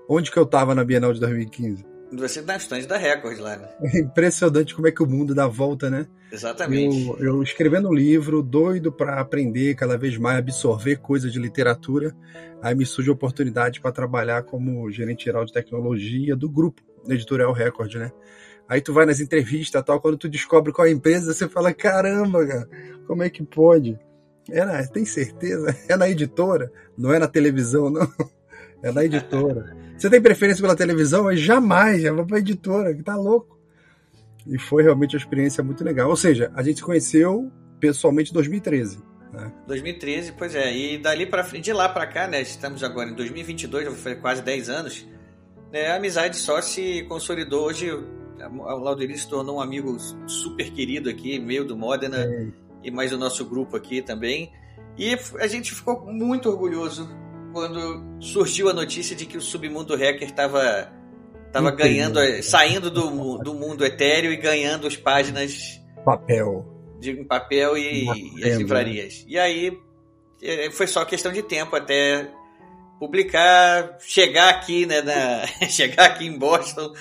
Onde 0.07 0.31
que 0.31 0.37
eu 0.37 0.45
tava 0.45 0.73
na 0.73 0.83
Bienal 0.83 1.13
de 1.13 1.19
2015? 1.19 1.92
Você 2.17 2.41
na 2.41 2.57
estande 2.57 2.85
da 2.85 2.97
Record 2.97 3.39
lá, 3.39 3.57
né? 3.57 3.69
É 3.81 3.99
impressionante 3.99 4.75
como 4.75 4.87
é 4.87 4.91
que 4.91 5.01
o 5.01 5.07
mundo 5.07 5.33
dá 5.33 5.47
volta, 5.47 5.89
né? 5.89 6.07
Exatamente. 6.31 7.07
Eu, 7.07 7.17
eu 7.19 7.43
escrevendo 7.43 7.89
um 7.89 7.93
livro, 7.93 8.41
doido 8.41 8.91
para 8.91 9.19
aprender 9.19 9.75
cada 9.75 9.97
vez 9.97 10.17
mais, 10.17 10.37
absorver 10.37 10.97
coisas 10.97 11.31
de 11.31 11.39
literatura, 11.39 12.15
aí 12.61 12.75
me 12.75 12.85
surge 12.85 13.09
a 13.09 13.13
oportunidade 13.13 13.81
para 13.81 13.91
trabalhar 13.91 14.43
como 14.43 14.89
gerente 14.91 15.25
geral 15.25 15.45
de 15.45 15.53
tecnologia 15.53 16.35
do 16.35 16.49
grupo, 16.49 16.81
Editorial 17.07 17.53
Record, 17.53 17.95
né? 17.95 18.11
Aí 18.67 18.81
tu 18.81 18.93
vai 18.93 19.05
nas 19.05 19.19
entrevistas 19.19 19.83
tal, 19.83 19.99
quando 19.99 20.17
tu 20.17 20.29
descobre 20.29 20.71
qual 20.71 20.87
é 20.87 20.89
a 20.89 20.93
empresa, 20.93 21.33
você 21.33 21.47
fala, 21.47 21.73
caramba, 21.73 22.45
cara, 22.47 22.69
como 23.05 23.23
é 23.23 23.29
que 23.29 23.43
pode? 23.43 23.99
É 24.49 24.63
na, 24.65 24.85
tem 24.87 25.05
certeza? 25.05 25.75
É 25.87 25.95
na 25.95 26.09
editora? 26.09 26.71
Não 26.97 27.13
é 27.13 27.19
na 27.19 27.27
televisão, 27.27 27.89
não. 27.89 28.07
É 28.81 28.91
na 28.91 29.05
editora. 29.05 29.73
Você 29.97 30.09
tem 30.09 30.21
preferência 30.21 30.61
pela 30.61 30.75
televisão? 30.75 31.25
Mas 31.25 31.39
jamais, 31.39 32.03
eu 32.03 32.15
vou 32.15 32.25
pra 32.25 32.39
editora, 32.39 32.93
que 32.93 33.03
tá 33.03 33.15
louco. 33.15 33.57
E 34.45 34.59
foi 34.59 34.83
realmente 34.83 35.15
uma 35.15 35.19
experiência 35.19 35.63
muito 35.63 35.83
legal. 35.83 36.09
Ou 36.09 36.15
seja, 36.15 36.51
a 36.55 36.61
gente 36.61 36.77
se 36.77 36.83
conheceu 36.83 37.51
pessoalmente 37.79 38.31
em 38.31 38.33
2013. 38.33 38.99
Né? 39.31 39.51
2013, 39.67 40.33
pois 40.33 40.55
é. 40.55 40.75
E 40.75 40.97
dali 40.97 41.25
para 41.25 41.41
de 41.43 41.73
lá 41.73 41.89
para 41.89 42.05
cá, 42.05 42.27
né? 42.27 42.41
Estamos 42.41 42.83
agora 42.83 43.09
em 43.09 43.15
2022, 43.15 43.85
já 43.85 43.91
foi 43.91 44.15
quase 44.15 44.41
10 44.41 44.69
anos. 44.69 45.07
Né, 45.71 45.87
a 45.87 45.95
amizade 45.95 46.37
só 46.37 46.61
se 46.61 47.03
consolidou. 47.03 47.65
Hoje, 47.65 47.89
o 47.91 48.79
Lauderi 48.79 49.17
se 49.17 49.27
tornou 49.27 49.57
um 49.57 49.61
amigo 49.61 49.97
super 50.27 50.69
querido 50.71 51.09
aqui, 51.09 51.39
meio 51.39 51.65
do 51.65 51.75
Modena, 51.75 52.17
é. 52.17 52.47
e 52.83 52.91
mais 52.91 53.11
o 53.11 53.17
nosso 53.17 53.43
grupo 53.45 53.75
aqui 53.75 54.01
também. 54.01 54.51
E 54.97 55.17
a 55.39 55.47
gente 55.47 55.73
ficou 55.73 56.05
muito 56.05 56.47
orgulhoso 56.49 57.09
quando 57.53 58.03
surgiu 58.19 58.69
a 58.69 58.73
notícia 58.73 59.15
de 59.15 59.25
que 59.25 59.37
o 59.37 59.41
submundo 59.41 59.95
hacker 59.95 60.27
estava 60.27 60.91
tava 61.51 61.69
ganhando, 61.69 62.19
saindo 62.41 62.89
do, 62.89 63.37
do 63.37 63.53
mundo 63.53 63.85
etéreo 63.85 64.33
e 64.33 64.37
ganhando 64.37 64.87
as 64.87 64.97
páginas 64.97 65.79
papel 66.03 66.73
de 67.03 67.13
papel 67.25 67.77
e, 67.77 68.05
e 68.05 68.43
as 68.43 68.51
né? 68.51 68.55
livrarias. 68.55 69.25
E 69.27 69.37
aí 69.37 69.77
é, 70.41 70.71
foi 70.71 70.87
só 70.87 71.03
questão 71.05 71.31
de 71.31 71.43
tempo 71.43 71.75
até 71.75 72.29
publicar, 72.97 73.97
chegar 73.99 74.49
aqui, 74.49 74.85
né, 74.85 75.01
na, 75.01 75.45
chegar 75.67 76.05
aqui 76.05 76.25
em 76.25 76.37
Boston, 76.37 76.93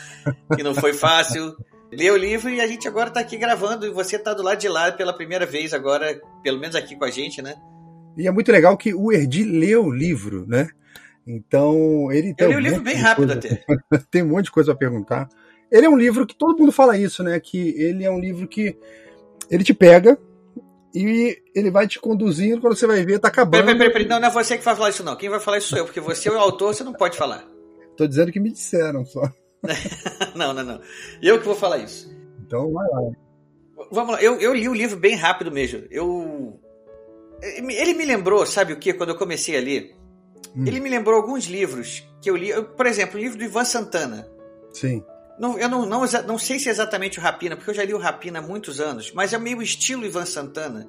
que 0.55 0.63
não 0.63 0.75
foi 0.75 0.93
fácil. 0.93 1.57
ler 1.93 2.11
o 2.11 2.17
livro 2.17 2.51
e 2.51 2.61
a 2.61 2.67
gente 2.67 2.89
agora 2.89 3.09
está 3.09 3.21
aqui 3.21 3.37
gravando 3.37 3.87
e 3.87 3.91
você 3.91 4.17
está 4.17 4.35
do 4.35 4.43
lado 4.43 4.59
de 4.59 4.69
lá 4.69 4.91
pela 4.91 5.13
primeira 5.13 5.47
vez 5.47 5.73
agora, 5.73 6.21
pelo 6.43 6.59
menos 6.59 6.75
aqui 6.75 6.97
com 6.97 7.05
a 7.05 7.11
gente, 7.11 7.41
né? 7.41 7.55
E 8.17 8.27
é 8.27 8.31
muito 8.31 8.53
legal 8.53 8.77
que 8.77 8.95
o 8.95 9.13
Erdi 9.13 9.45
leu 9.45 9.87
o 9.87 9.91
livro, 9.91 10.47
né? 10.47 10.69
Então, 11.27 12.11
ele 12.11 12.35
tem. 12.35 12.51
Eu 12.51 12.51
li 12.51 12.57
o 12.57 12.59
um 12.59 12.63
livro 12.63 12.83
bem 12.83 12.97
rápido 12.97 13.33
até. 13.33 13.65
tem 14.11 14.23
um 14.23 14.29
monte 14.29 14.47
de 14.47 14.53
coisa 14.53 14.73
a 14.73 14.77
perguntar. 14.77 15.29
Ele 15.71 15.87
é 15.87 15.89
um 15.89 15.97
livro 15.97 16.27
que 16.27 16.35
todo 16.35 16.59
mundo 16.59 16.73
fala 16.73 16.99
isso, 16.99 17.23
né? 17.23 17.39
Que 17.41 17.71
ele 17.81 18.05
é 18.05 18.11
um 18.11 18.19
livro 18.19 18.47
que 18.47 18.77
ele 19.51 19.65
te 19.65 19.73
pega 19.73 20.19
e 20.95 21.39
ele 21.55 21.71
vai 21.71 21.87
te 21.87 21.99
conduzindo 21.99 22.61
quando 22.61 22.77
você 22.77 22.87
vai 22.87 23.05
ver, 23.05 23.19
tá 23.19 23.29
acabando. 23.29 23.65
Peraí, 23.65 23.79
peraí, 23.79 23.93
peraí. 23.93 24.09
Não, 24.09 24.21
não 24.21 24.29
é 24.29 24.31
você 24.31 24.59
que 24.59 24.65
vai 24.65 24.77
falar 24.77 24.91
isso, 24.91 25.03
não. 25.03 25.17
Quem 25.17 25.31
vai 25.31 25.41
falar 25.41 25.59
isso 25.59 25.69
sou 25.69 25.79
eu, 25.79 25.85
porque 25.87 26.01
você 26.01 26.29
é 26.29 26.33
o 26.33 26.39
autor, 26.39 26.75
você 26.75 26.85
não 26.85 26.93
pode 26.93 27.17
falar. 27.17 27.49
Tô 27.97 28.07
dizendo 28.07 28.33
que 28.33 28.41
me 28.41 28.51
disseram 28.51 29.05
só. 29.07 29.23
não, 30.35 30.53
não, 30.53 30.63
não. 30.63 30.81
Eu 31.23 31.39
que 31.39 31.47
vou 31.47 31.55
falar 31.55 31.79
isso. 31.79 32.15
Então 32.45 32.71
vai 32.73 32.87
lá. 32.89 33.01
Vamos 33.91 34.13
lá, 34.13 34.23
eu, 34.23 34.39
eu 34.41 34.53
li 34.53 34.69
o 34.69 34.75
livro 34.75 34.99
bem 34.99 35.17
rápido 35.17 35.51
mesmo. 35.51 35.85
Eu 35.91 36.61
ele 37.43 37.95
me 37.95 38.05
lembrou, 38.05 38.47
sabe 38.47 38.73
o 38.73 38.79
que? 38.79 38.93
Quando 38.93 39.11
eu 39.11 39.17
comecei 39.17 39.57
a 39.57 39.61
ler, 39.61 39.97
hum. 40.57 40.65
ele 40.67 40.81
me 40.81 40.89
lembrou 40.89 41.17
alguns 41.17 41.47
livros 41.47 42.07
que 42.21 42.31
eu 42.31 42.37
li. 42.37 42.51
Eu, 42.51 42.65
por 42.65 42.87
exemplo, 42.87 43.19
o 43.19 43.23
livro 43.23 43.37
do 43.37 43.45
Ivan 43.45 43.65
Santana. 43.65 44.29
Sim. 44.73 45.05
Não, 45.39 45.59
eu 45.59 45.69
não, 45.69 45.85
não, 45.85 46.07
não 46.27 46.39
sei 46.39 46.59
se 46.59 46.69
é 46.69 46.71
exatamente 46.71 47.19
o 47.19 47.23
Rapina, 47.23 47.57
porque 47.57 47.71
eu 47.71 47.75
já 47.75 47.85
li 47.85 47.93
o 47.93 47.99
Rapina 47.99 48.39
há 48.39 48.43
muitos 48.43 48.81
anos, 48.81 49.13
mas 49.13 49.33
é 49.33 49.39
meio 49.39 49.61
estilo 49.61 50.05
Ivan 50.05 50.25
Santana. 50.27 50.89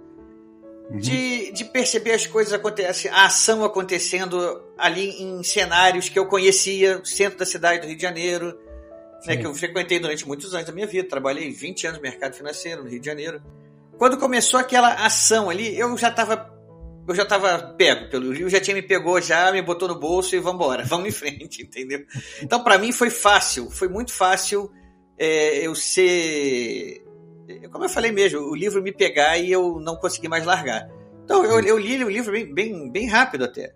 Uhum. 0.90 1.00
De, 1.00 1.52
de 1.54 1.66
perceber 1.66 2.12
as 2.12 2.28
coisas 2.28 2.54
acontecendo, 2.54 3.14
a 3.14 3.26
ação 3.26 3.64
acontecendo 3.64 4.62
ali 4.78 5.24
em 5.24 5.42
cenários 5.42 6.10
que 6.10 6.20
eu 6.20 6.28
conhecia, 6.28 7.02
centro 7.06 7.40
da 7.40 7.46
cidade 7.46 7.82
do 7.82 7.88
Rio 7.88 7.96
de 7.96 8.02
Janeiro, 8.02 8.60
né, 9.26 9.38
que 9.38 9.46
eu 9.46 9.56
frequentei 9.56 9.98
durante 9.98 10.28
muitos 10.28 10.54
anos 10.54 10.68
da 10.68 10.74
minha 10.74 10.86
vida. 10.86 11.08
Trabalhei 11.08 11.50
20 11.50 11.88
anos 11.88 11.98
no 12.00 12.04
mercado 12.04 12.36
financeiro 12.36 12.84
no 12.84 12.90
Rio 12.90 13.00
de 13.00 13.06
Janeiro. 13.06 13.42
Quando 13.98 14.18
começou 14.18 14.60
aquela 14.60 14.94
ação 15.06 15.50
ali, 15.50 15.78
eu 15.78 15.98
já 15.98 16.10
estava 16.10 16.52
eu 17.08 17.14
já 17.14 17.26
tava 17.26 17.74
pego 17.78 18.10
pelo 18.10 18.32
Rio, 18.32 18.50
já 18.50 18.62
tinha 18.62 18.74
me 18.74 18.82
pegou 18.82 19.20
já, 19.20 19.52
me 19.52 19.62
botou 19.62 19.90
no 19.90 20.00
bolso 20.00 20.36
e 20.36 20.40
vamos 20.40 20.56
embora, 20.56 20.84
vamos 20.88 21.08
em 21.08 21.12
frente, 21.12 21.64
entendeu? 21.64 22.06
Então 22.42 22.64
para 22.64 22.78
mim 22.78 22.92
foi 22.92 23.10
fácil, 23.10 23.70
foi 23.70 23.90
muito 23.90 24.14
fácil 24.14 24.72
é, 25.18 25.68
eu 25.68 25.76
ser, 25.76 27.04
como 27.72 27.86
eu 27.86 27.90
falei 27.90 28.12
mesmo, 28.12 28.40
o 28.40 28.56
livro 28.56 28.82
me 28.82 28.92
pegar 28.92 29.38
e 29.38 29.52
eu 29.52 29.80
não 29.80 29.96
consegui 29.96 30.28
mais 30.28 30.46
largar. 30.46 30.90
Então 31.24 31.44
eu, 31.44 31.60
eu 31.60 31.78
li 31.78 32.04
o 32.04 32.10
livro 32.10 32.32
bem, 32.32 32.54
bem, 32.54 32.92
bem 32.92 33.08
rápido 33.08 33.44
até. 33.44 33.74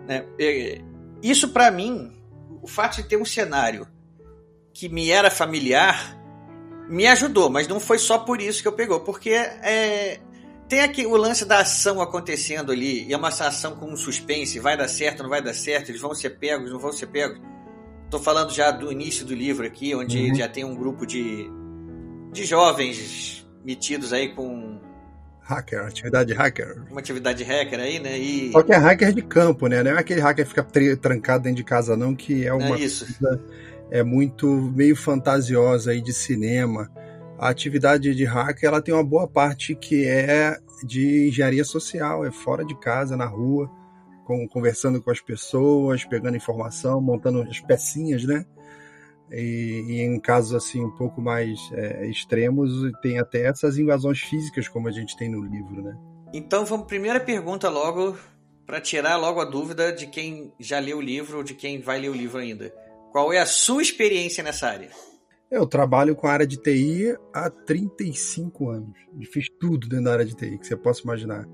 Né? 0.00 0.26
É, 0.38 0.80
isso 1.22 1.50
para 1.50 1.70
mim, 1.70 2.12
o 2.62 2.66
fato 2.66 2.96
de 2.96 3.08
ter 3.08 3.16
um 3.16 3.24
cenário 3.24 3.86
que 4.72 4.88
me 4.88 5.10
era 5.10 5.30
familiar 5.30 6.18
me 6.88 7.06
ajudou, 7.06 7.48
mas 7.50 7.66
não 7.68 7.80
foi 7.80 7.98
só 7.98 8.18
por 8.18 8.40
isso 8.40 8.62
que 8.62 8.68
eu 8.68 8.72
pegou, 8.72 9.00
porque 9.00 9.30
é, 9.30 10.20
tem 10.68 10.80
aqui 10.80 11.06
o 11.06 11.16
lance 11.16 11.44
da 11.44 11.60
ação 11.60 12.00
acontecendo 12.00 12.72
ali, 12.72 13.06
e 13.06 13.12
é 13.12 13.16
uma 13.16 13.28
ação 13.28 13.76
com 13.76 13.90
um 13.90 13.96
suspense, 13.96 14.58
vai 14.58 14.76
dar 14.76 14.88
certo, 14.88 15.22
não 15.22 15.30
vai 15.30 15.42
dar 15.42 15.54
certo, 15.54 15.90
eles 15.90 16.00
vão 16.00 16.14
ser 16.14 16.30
pegos, 16.30 16.70
não 16.70 16.78
vão 16.78 16.92
ser 16.92 17.06
pegos. 17.06 17.40
Estou 18.04 18.20
falando 18.20 18.52
já 18.52 18.70
do 18.70 18.92
início 18.92 19.24
do 19.24 19.34
livro 19.34 19.66
aqui, 19.66 19.94
onde 19.94 20.30
uhum. 20.30 20.34
já 20.34 20.48
tem 20.48 20.64
um 20.64 20.74
grupo 20.74 21.06
de, 21.06 21.50
de 22.32 22.44
jovens 22.44 23.46
metidos 23.64 24.12
aí 24.12 24.34
com 24.34 24.78
hacker, 25.40 25.80
atividade 25.80 26.32
hacker. 26.32 26.84
Uma 26.90 27.00
atividade 27.00 27.42
hacker 27.42 27.80
aí, 27.80 27.98
né? 27.98 28.18
E... 28.18 28.52
Só 28.52 28.62
que 28.62 28.72
é 28.72 28.76
hacker 28.76 29.12
de 29.12 29.22
campo, 29.22 29.66
né? 29.66 29.82
Não 29.82 29.92
é 29.92 29.98
aquele 29.98 30.20
hacker 30.20 30.44
que 30.44 30.50
fica 30.50 30.96
trancado 30.96 31.44
dentro 31.44 31.56
de 31.56 31.64
casa, 31.64 31.96
não, 31.96 32.14
que 32.14 32.46
é 32.46 32.52
uma 32.52 32.76
é 32.76 32.80
isso. 32.80 33.06
coisa 33.20 33.42
é 33.94 34.02
muito 34.02 34.48
meio 34.48 34.96
fantasiosa 34.96 35.92
aí 35.92 36.02
de 36.02 36.12
cinema. 36.12 36.90
A 37.38 37.48
atividade 37.48 38.12
de 38.12 38.24
hacker 38.24 38.68
ela 38.68 38.82
tem 38.82 38.92
uma 38.92 39.04
boa 39.04 39.28
parte 39.28 39.72
que 39.76 40.04
é 40.04 40.58
de 40.82 41.28
engenharia 41.28 41.64
social, 41.64 42.24
é 42.24 42.32
fora 42.32 42.64
de 42.64 42.76
casa, 42.80 43.16
na 43.16 43.24
rua, 43.24 43.70
com, 44.24 44.48
conversando 44.48 45.00
com 45.00 45.12
as 45.12 45.20
pessoas, 45.20 46.04
pegando 46.04 46.36
informação, 46.36 47.00
montando 47.00 47.42
as 47.42 47.60
pecinhas, 47.60 48.24
né? 48.24 48.44
E, 49.30 49.84
e 49.86 50.00
em 50.00 50.18
casos 50.18 50.54
assim 50.56 50.84
um 50.84 50.90
pouco 50.90 51.20
mais 51.20 51.60
é, 51.72 52.04
extremos, 52.08 52.72
tem 53.00 53.20
até 53.20 53.46
essas 53.46 53.78
invasões 53.78 54.18
físicas, 54.18 54.66
como 54.66 54.88
a 54.88 54.92
gente 54.92 55.16
tem 55.16 55.30
no 55.30 55.40
livro, 55.40 55.82
né? 55.82 55.96
Então 56.32 56.64
vamos, 56.64 56.88
primeira 56.88 57.20
pergunta 57.20 57.70
logo, 57.70 58.16
para 58.66 58.80
tirar 58.80 59.16
logo 59.18 59.40
a 59.40 59.44
dúvida 59.44 59.92
de 59.92 60.08
quem 60.08 60.52
já 60.58 60.80
leu 60.80 60.98
o 60.98 61.00
livro 61.00 61.38
ou 61.38 61.44
de 61.44 61.54
quem 61.54 61.80
vai 61.80 62.00
ler 62.00 62.08
o 62.08 62.14
livro 62.14 62.40
ainda. 62.40 62.74
Qual 63.14 63.32
é 63.32 63.38
a 63.38 63.46
sua 63.46 63.80
experiência 63.80 64.42
nessa 64.42 64.66
área? 64.66 64.88
Eu 65.48 65.68
trabalho 65.68 66.16
com 66.16 66.26
a 66.26 66.32
área 66.32 66.44
de 66.44 66.56
TI 66.56 67.16
há 67.32 67.48
35 67.48 68.70
anos. 68.70 68.98
E 69.20 69.24
fiz 69.24 69.46
tudo 69.60 69.88
dentro 69.88 70.06
da 70.06 70.14
área 70.14 70.24
de 70.24 70.34
TI 70.34 70.58
que 70.58 70.66
você 70.66 70.76
possa 70.76 71.02
imaginar. 71.02 71.46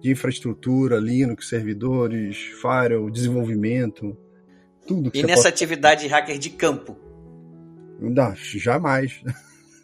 De 0.00 0.10
infraestrutura, 0.10 0.96
Linux, 0.96 1.50
servidores, 1.50 2.38
firewall, 2.62 3.10
desenvolvimento, 3.10 4.16
tudo 4.86 5.10
que 5.10 5.18
E 5.18 5.20
você 5.20 5.26
nessa 5.26 5.42
possa... 5.42 5.48
atividade 5.50 6.06
hacker 6.06 6.38
de 6.38 6.48
campo? 6.48 6.96
Não, 8.00 8.34
jamais. 8.34 9.20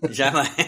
Jamais. 0.09 0.49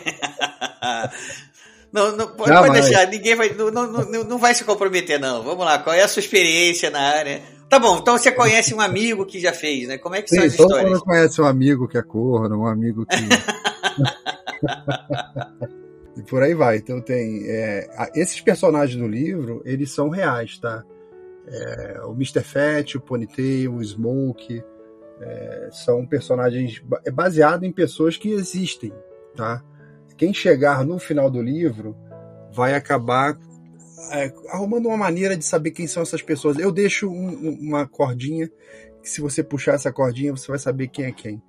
Não, 1.91 2.17
não 2.17 2.37
pode, 2.37 2.53
pode 2.53 2.73
deixar, 2.73 3.09
ninguém 3.09 3.35
vai, 3.35 3.53
não, 3.53 3.69
não, 3.69 3.91
não, 3.91 4.23
não 4.23 4.39
vai 4.39 4.55
se 4.55 4.63
comprometer, 4.63 5.19
não. 5.19 5.43
Vamos 5.43 5.65
lá, 5.65 5.77
qual 5.77 5.93
é 5.93 6.03
a 6.03 6.07
sua 6.07 6.21
experiência 6.21 6.89
na 6.89 7.01
área? 7.01 7.43
Tá 7.71 7.79
bom, 7.79 7.99
então 7.99 8.19
você 8.19 8.33
conhece 8.33 8.75
um 8.75 8.81
amigo 8.81 9.25
que 9.25 9.39
já 9.39 9.53
fez, 9.53 9.87
né? 9.87 9.97
Como 9.97 10.17
é 10.17 10.23
que 10.23 10.29
Sim, 10.29 10.37
são 10.37 10.45
as 10.45 10.57
todo 10.57 10.67
histórias? 10.67 10.89
Todo 10.89 10.99
mundo 10.99 11.05
conhece 11.05 11.41
um 11.41 11.45
amigo 11.45 11.87
que 11.87 11.97
é 11.97 12.03
corno, 12.03 12.63
um 12.63 12.67
amigo 12.67 13.07
que. 13.07 13.17
e 16.19 16.23
por 16.25 16.43
aí 16.43 16.53
vai. 16.53 16.79
Então 16.79 17.01
tem. 17.01 17.45
É, 17.47 17.89
esses 18.17 18.41
personagens 18.41 19.01
do 19.01 19.07
livro, 19.07 19.63
eles 19.65 19.93
são 19.93 20.09
reais, 20.09 20.59
tá? 20.59 20.83
É, 21.47 22.01
o 22.07 22.13
Mr. 22.13 22.43
Fat, 22.43 22.97
o 22.97 23.01
Ponytail, 23.01 23.73
o 23.73 23.85
Smoke. 23.85 24.65
É, 25.21 25.69
são 25.71 26.05
personagens 26.05 26.83
é 27.05 27.11
baseados 27.11 27.69
em 27.69 27.71
pessoas 27.71 28.17
que 28.17 28.33
existem, 28.33 28.93
tá? 29.37 29.63
Quem 30.17 30.35
chegar 30.35 30.85
no 30.85 30.99
final 30.99 31.31
do 31.31 31.41
livro 31.41 31.97
vai 32.53 32.75
acabar 32.75 33.39
é, 34.13 34.33
arrumando 34.49 34.87
uma 34.87 34.97
maneira 34.97 35.37
de 35.37 35.45
saber 35.45 35.71
quem 35.71 35.87
são 35.87 36.03
essas 36.03 36.23
pessoas. 36.23 36.59
Eu 36.59 36.73
deixo 36.73 37.09
um, 37.09 37.59
uma 37.61 37.87
cordinha, 37.87 38.51
que 39.03 39.09
se 39.09 39.21
você 39.21 39.43
puxar 39.43 39.75
essa 39.75 39.93
cordinha, 39.93 40.33
você 40.33 40.49
vai 40.49 40.59
saber 40.59 40.89
quem 40.89 41.07
é 41.07 41.13
quem. 41.13 41.43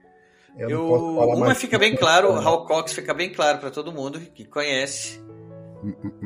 Eu, 0.57 0.69
Eu 0.69 0.87
uma 1.29 1.55
fica 1.55 1.79
bem 1.79 1.95
claro, 1.95 2.29
o 2.29 2.35
Hal 2.35 2.65
Cox 2.65 2.93
fica 2.93 3.13
bem 3.13 3.31
claro 3.31 3.59
para 3.59 3.71
todo 3.71 3.91
mundo 3.91 4.19
que 4.19 4.45
conhece. 4.45 5.21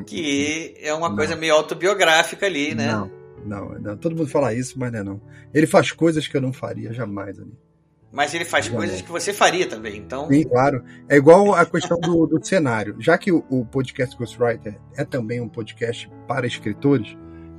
Que 0.06 0.74
é 0.80 0.92
uma 0.92 1.14
coisa 1.14 1.34
meio 1.34 1.54
autobiográfica 1.54 2.44
ali, 2.44 2.74
né? 2.74 2.92
Não, 2.92 3.10
não, 3.44 3.68
não, 3.78 3.96
todo 3.96 4.14
mundo 4.14 4.28
fala 4.28 4.52
isso, 4.52 4.78
mas 4.78 4.92
não 4.92 4.98
é 4.98 5.02
não. 5.02 5.20
Ele 5.54 5.66
faz 5.66 5.92
coisas 5.92 6.26
que 6.28 6.36
eu 6.36 6.40
não 6.40 6.52
faria 6.52 6.92
jamais, 6.92 7.38
ali. 7.38 7.52
Mas 8.16 8.32
ele 8.32 8.46
faz 8.46 8.64
jamais. 8.64 8.86
coisas 8.86 9.02
que 9.02 9.12
você 9.12 9.30
faria 9.30 9.68
também, 9.68 9.98
então. 9.98 10.26
Sim, 10.28 10.42
claro. 10.44 10.82
É 11.06 11.18
igual 11.18 11.54
a 11.54 11.66
questão 11.66 12.00
do, 12.00 12.26
do 12.26 12.42
cenário. 12.42 12.96
Já 12.98 13.18
que 13.18 13.30
o, 13.30 13.44
o 13.50 13.62
podcast 13.66 14.16
Ghostwriter 14.16 14.80
é 14.96 15.04
também 15.04 15.38
um 15.38 15.50
podcast 15.50 16.10
para 16.26 16.46
escritores, 16.46 17.14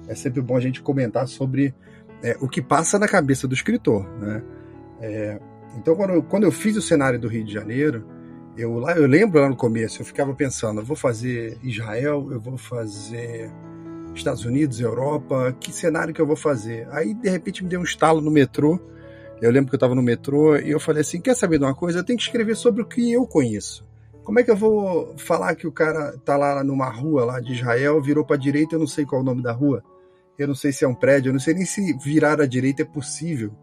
é 0.07 0.15
sempre 0.15 0.41
bom 0.41 0.57
a 0.57 0.59
gente 0.59 0.81
comentar 0.81 1.27
sobre 1.27 1.75
é, 2.23 2.35
o 2.41 2.49
que 2.49 2.59
passa 2.59 2.97
na 2.97 3.07
cabeça 3.07 3.47
do 3.47 3.53
escritor, 3.53 4.09
né? 4.17 4.41
É, 4.99 5.39
então, 5.77 5.95
quando 5.95 6.13
eu, 6.13 6.23
quando 6.23 6.45
eu 6.45 6.51
fiz 6.51 6.75
o 6.75 6.81
cenário 6.81 7.19
do 7.19 7.27
Rio 7.27 7.45
de 7.45 7.53
Janeiro, 7.53 8.03
eu, 8.57 8.79
lá, 8.79 8.93
eu 8.93 9.05
lembro 9.05 9.39
lá 9.39 9.49
no 9.49 9.55
começo, 9.55 10.01
eu 10.01 10.05
ficava 10.07 10.33
pensando, 10.33 10.81
eu 10.81 10.85
vou 10.85 10.97
fazer 10.97 11.59
Israel, 11.61 12.29
eu 12.31 12.39
vou 12.39 12.57
fazer 12.57 13.51
Estados 14.15 14.43
Unidos, 14.43 14.79
Europa, 14.79 15.55
que 15.59 15.71
cenário 15.71 16.15
que 16.15 16.21
eu 16.21 16.25
vou 16.25 16.35
fazer? 16.35 16.87
Aí, 16.89 17.13
de 17.13 17.29
repente, 17.29 17.63
me 17.63 17.69
deu 17.69 17.79
um 17.79 17.83
estalo 17.83 18.21
no 18.21 18.31
metrô, 18.31 18.79
eu 19.41 19.51
lembro 19.51 19.69
que 19.69 19.75
eu 19.75 19.77
estava 19.77 19.93
no 19.93 20.01
metrô 20.01 20.57
e 20.57 20.71
eu 20.71 20.79
falei 20.79 21.01
assim, 21.01 21.21
quer 21.21 21.35
saber 21.35 21.59
de 21.59 21.65
uma 21.65 21.75
coisa? 21.75 21.99
Eu 21.99 22.03
tenho 22.03 22.17
que 22.17 22.25
escrever 22.25 22.55
sobre 22.55 22.81
o 22.81 22.85
que 22.85 23.11
eu 23.11 23.25
conheço. 23.25 23.85
Como 24.23 24.39
é 24.39 24.43
que 24.43 24.51
eu 24.51 24.57
vou 24.57 25.15
falar 25.17 25.55
que 25.55 25.67
o 25.67 25.71
cara 25.71 26.17
tá 26.25 26.35
lá 26.35 26.63
numa 26.63 26.89
rua 26.89 27.23
lá 27.23 27.39
de 27.39 27.53
Israel, 27.53 28.01
virou 28.01 28.25
para 28.25 28.35
a 28.35 28.39
direita, 28.39 28.75
eu 28.75 28.79
não 28.79 28.87
sei 28.87 29.05
qual 29.05 29.21
é 29.21 29.23
o 29.23 29.25
nome 29.25 29.41
da 29.41 29.53
rua, 29.53 29.83
eu 30.37 30.47
não 30.47 30.55
sei 30.55 30.71
se 30.71 30.83
é 30.83 30.87
um 30.87 30.93
prédio, 30.93 31.29
eu 31.29 31.33
não 31.33 31.39
sei 31.39 31.53
nem 31.53 31.65
se 31.65 31.93
virar 31.97 32.41
à 32.41 32.45
direita 32.45 32.81
é 32.81 32.85
possível. 32.85 33.55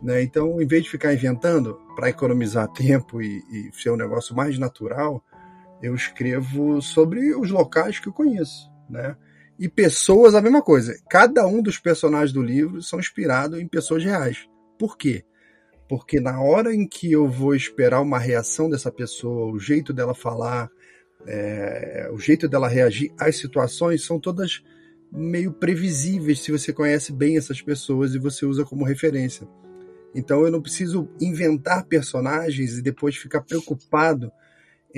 Né? 0.00 0.22
Então, 0.22 0.60
em 0.60 0.66
vez 0.66 0.84
de 0.84 0.90
ficar 0.90 1.12
inventando 1.12 1.80
para 1.96 2.08
economizar 2.08 2.68
tempo 2.68 3.20
e, 3.20 3.42
e, 3.50 3.70
ser 3.72 3.90
um 3.90 3.96
negócio 3.96 4.36
mais 4.36 4.58
natural, 4.58 5.24
eu 5.82 5.94
escrevo 5.94 6.80
sobre 6.80 7.34
os 7.34 7.50
locais 7.50 7.98
que 7.98 8.06
eu 8.06 8.12
conheço. 8.12 8.70
Né? 8.88 9.16
E 9.58 9.68
pessoas, 9.68 10.34
a 10.34 10.40
mesma 10.40 10.62
coisa. 10.62 10.96
Cada 11.08 11.46
um 11.46 11.62
dos 11.62 11.78
personagens 11.78 12.32
do 12.32 12.42
livro 12.42 12.82
são 12.82 13.00
inspirados 13.00 13.58
em 13.58 13.66
pessoas 13.66 14.04
reais. 14.04 14.46
Por 14.78 14.96
quê? 14.96 15.24
Porque 15.88 16.18
na 16.18 16.40
hora 16.40 16.74
em 16.74 16.86
que 16.86 17.12
eu 17.12 17.28
vou 17.28 17.54
esperar 17.54 18.00
uma 18.00 18.18
reação 18.18 18.68
dessa 18.68 18.90
pessoa, 18.90 19.52
o 19.52 19.58
jeito 19.58 19.92
dela 19.92 20.14
falar, 20.14 20.68
é, 21.26 22.08
o 22.12 22.18
jeito 22.18 22.48
dela 22.48 22.68
reagir 22.68 23.12
às 23.18 23.36
situações 23.36 24.04
são 24.04 24.18
todas 24.18 24.62
meio 25.12 25.52
previsíveis 25.52 26.40
se 26.40 26.50
você 26.50 26.72
conhece 26.72 27.12
bem 27.12 27.36
essas 27.36 27.62
pessoas 27.62 28.14
e 28.14 28.18
você 28.18 28.44
usa 28.44 28.64
como 28.64 28.84
referência. 28.84 29.46
Então 30.14 30.44
eu 30.44 30.50
não 30.50 30.62
preciso 30.62 31.08
inventar 31.20 31.86
personagens 31.86 32.78
e 32.78 32.82
depois 32.82 33.16
ficar 33.16 33.42
preocupado 33.42 34.32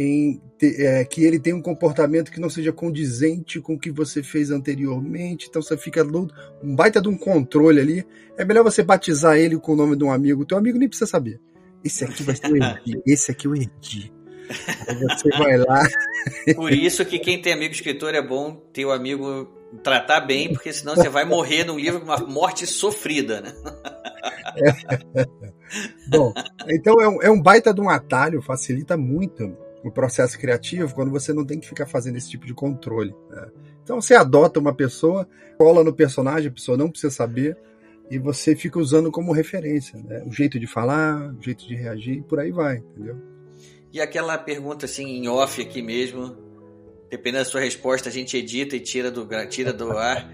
em 0.00 0.40
é, 0.62 1.04
que 1.04 1.24
ele 1.24 1.40
tenha 1.40 1.56
um 1.56 1.62
comportamento 1.62 2.30
que 2.30 2.38
não 2.38 2.48
seja 2.48 2.72
condizente 2.72 3.60
com 3.60 3.74
o 3.74 3.78
que 3.78 3.90
você 3.90 4.22
fez 4.22 4.52
anteriormente. 4.52 5.48
Então 5.48 5.60
você 5.60 5.76
fica 5.76 6.04
um 6.62 6.76
baita 6.76 7.02
de 7.02 7.08
um 7.08 7.18
controle 7.18 7.80
ali. 7.80 8.06
É 8.36 8.44
melhor 8.44 8.62
você 8.62 8.80
batizar 8.80 9.36
ele 9.36 9.58
com 9.58 9.72
o 9.72 9.76
nome 9.76 9.96
de 9.96 10.04
um 10.04 10.12
amigo. 10.12 10.44
Teu 10.44 10.56
amigo 10.56 10.78
nem 10.78 10.88
precisa 10.88 11.10
saber. 11.10 11.40
Esse 11.84 12.04
aqui 12.04 12.22
vai 12.22 12.36
ser 12.36 12.52
o 12.52 12.56
Edi. 12.56 13.02
Esse 13.04 13.32
aqui 13.32 13.48
é 13.48 13.50
o 13.50 13.56
Edi. 13.56 14.12
Aí 14.86 14.94
você 15.00 15.28
vai 15.30 15.56
lá. 15.56 15.82
Por 16.54 16.72
isso 16.72 17.04
que 17.04 17.18
quem 17.18 17.42
tem 17.42 17.52
amigo 17.52 17.74
escritor 17.74 18.14
é 18.14 18.22
bom 18.22 18.54
ter 18.72 18.84
o 18.84 18.92
amigo 18.92 19.52
tratar 19.82 20.20
bem, 20.20 20.52
porque 20.52 20.72
senão 20.72 20.94
você 20.94 21.08
vai 21.08 21.24
morrer 21.24 21.64
num 21.64 21.78
livro 21.78 22.00
com 22.00 22.06
uma 22.06 22.18
morte 22.18 22.66
sofrida, 22.66 23.40
né? 23.40 23.52
Bom, 26.08 26.32
então 26.66 26.94
é 27.02 27.08
um, 27.08 27.22
é 27.22 27.30
um 27.30 27.40
baita 27.40 27.74
de 27.74 27.80
um 27.80 27.90
atalho, 27.90 28.40
facilita 28.40 28.96
muito 28.96 29.54
o 29.84 29.90
processo 29.90 30.38
criativo 30.38 30.94
quando 30.94 31.10
você 31.10 31.32
não 31.32 31.44
tem 31.44 31.60
que 31.60 31.68
ficar 31.68 31.86
fazendo 31.86 32.16
esse 32.16 32.28
tipo 32.28 32.46
de 32.46 32.54
controle. 32.54 33.14
Né? 33.30 33.48
Então 33.82 34.00
você 34.00 34.14
adota 34.14 34.58
uma 34.58 34.74
pessoa, 34.74 35.28
cola 35.56 35.84
no 35.84 35.92
personagem, 35.92 36.48
a 36.48 36.52
pessoa 36.52 36.76
não 36.76 36.90
precisa 36.90 37.12
saber, 37.12 37.56
e 38.10 38.18
você 38.18 38.56
fica 38.56 38.78
usando 38.78 39.10
como 39.10 39.32
referência, 39.32 39.98
né? 40.02 40.22
O 40.26 40.32
jeito 40.32 40.58
de 40.58 40.66
falar, 40.66 41.34
o 41.34 41.42
jeito 41.42 41.66
de 41.68 41.74
reagir, 41.74 42.18
e 42.18 42.22
por 42.22 42.40
aí 42.40 42.50
vai, 42.50 42.78
entendeu? 42.78 43.16
E 43.92 44.00
aquela 44.00 44.38
pergunta 44.38 44.86
assim 44.86 45.04
em 45.04 45.28
off 45.28 45.60
aqui 45.60 45.82
mesmo, 45.82 46.34
dependendo 47.10 47.44
da 47.44 47.50
sua 47.50 47.60
resposta, 47.60 48.08
a 48.08 48.12
gente 48.12 48.34
edita 48.36 48.76
e 48.76 48.80
tira 48.80 49.10
do, 49.10 49.28
tira 49.48 49.74
do 49.74 49.90
ar 49.92 50.26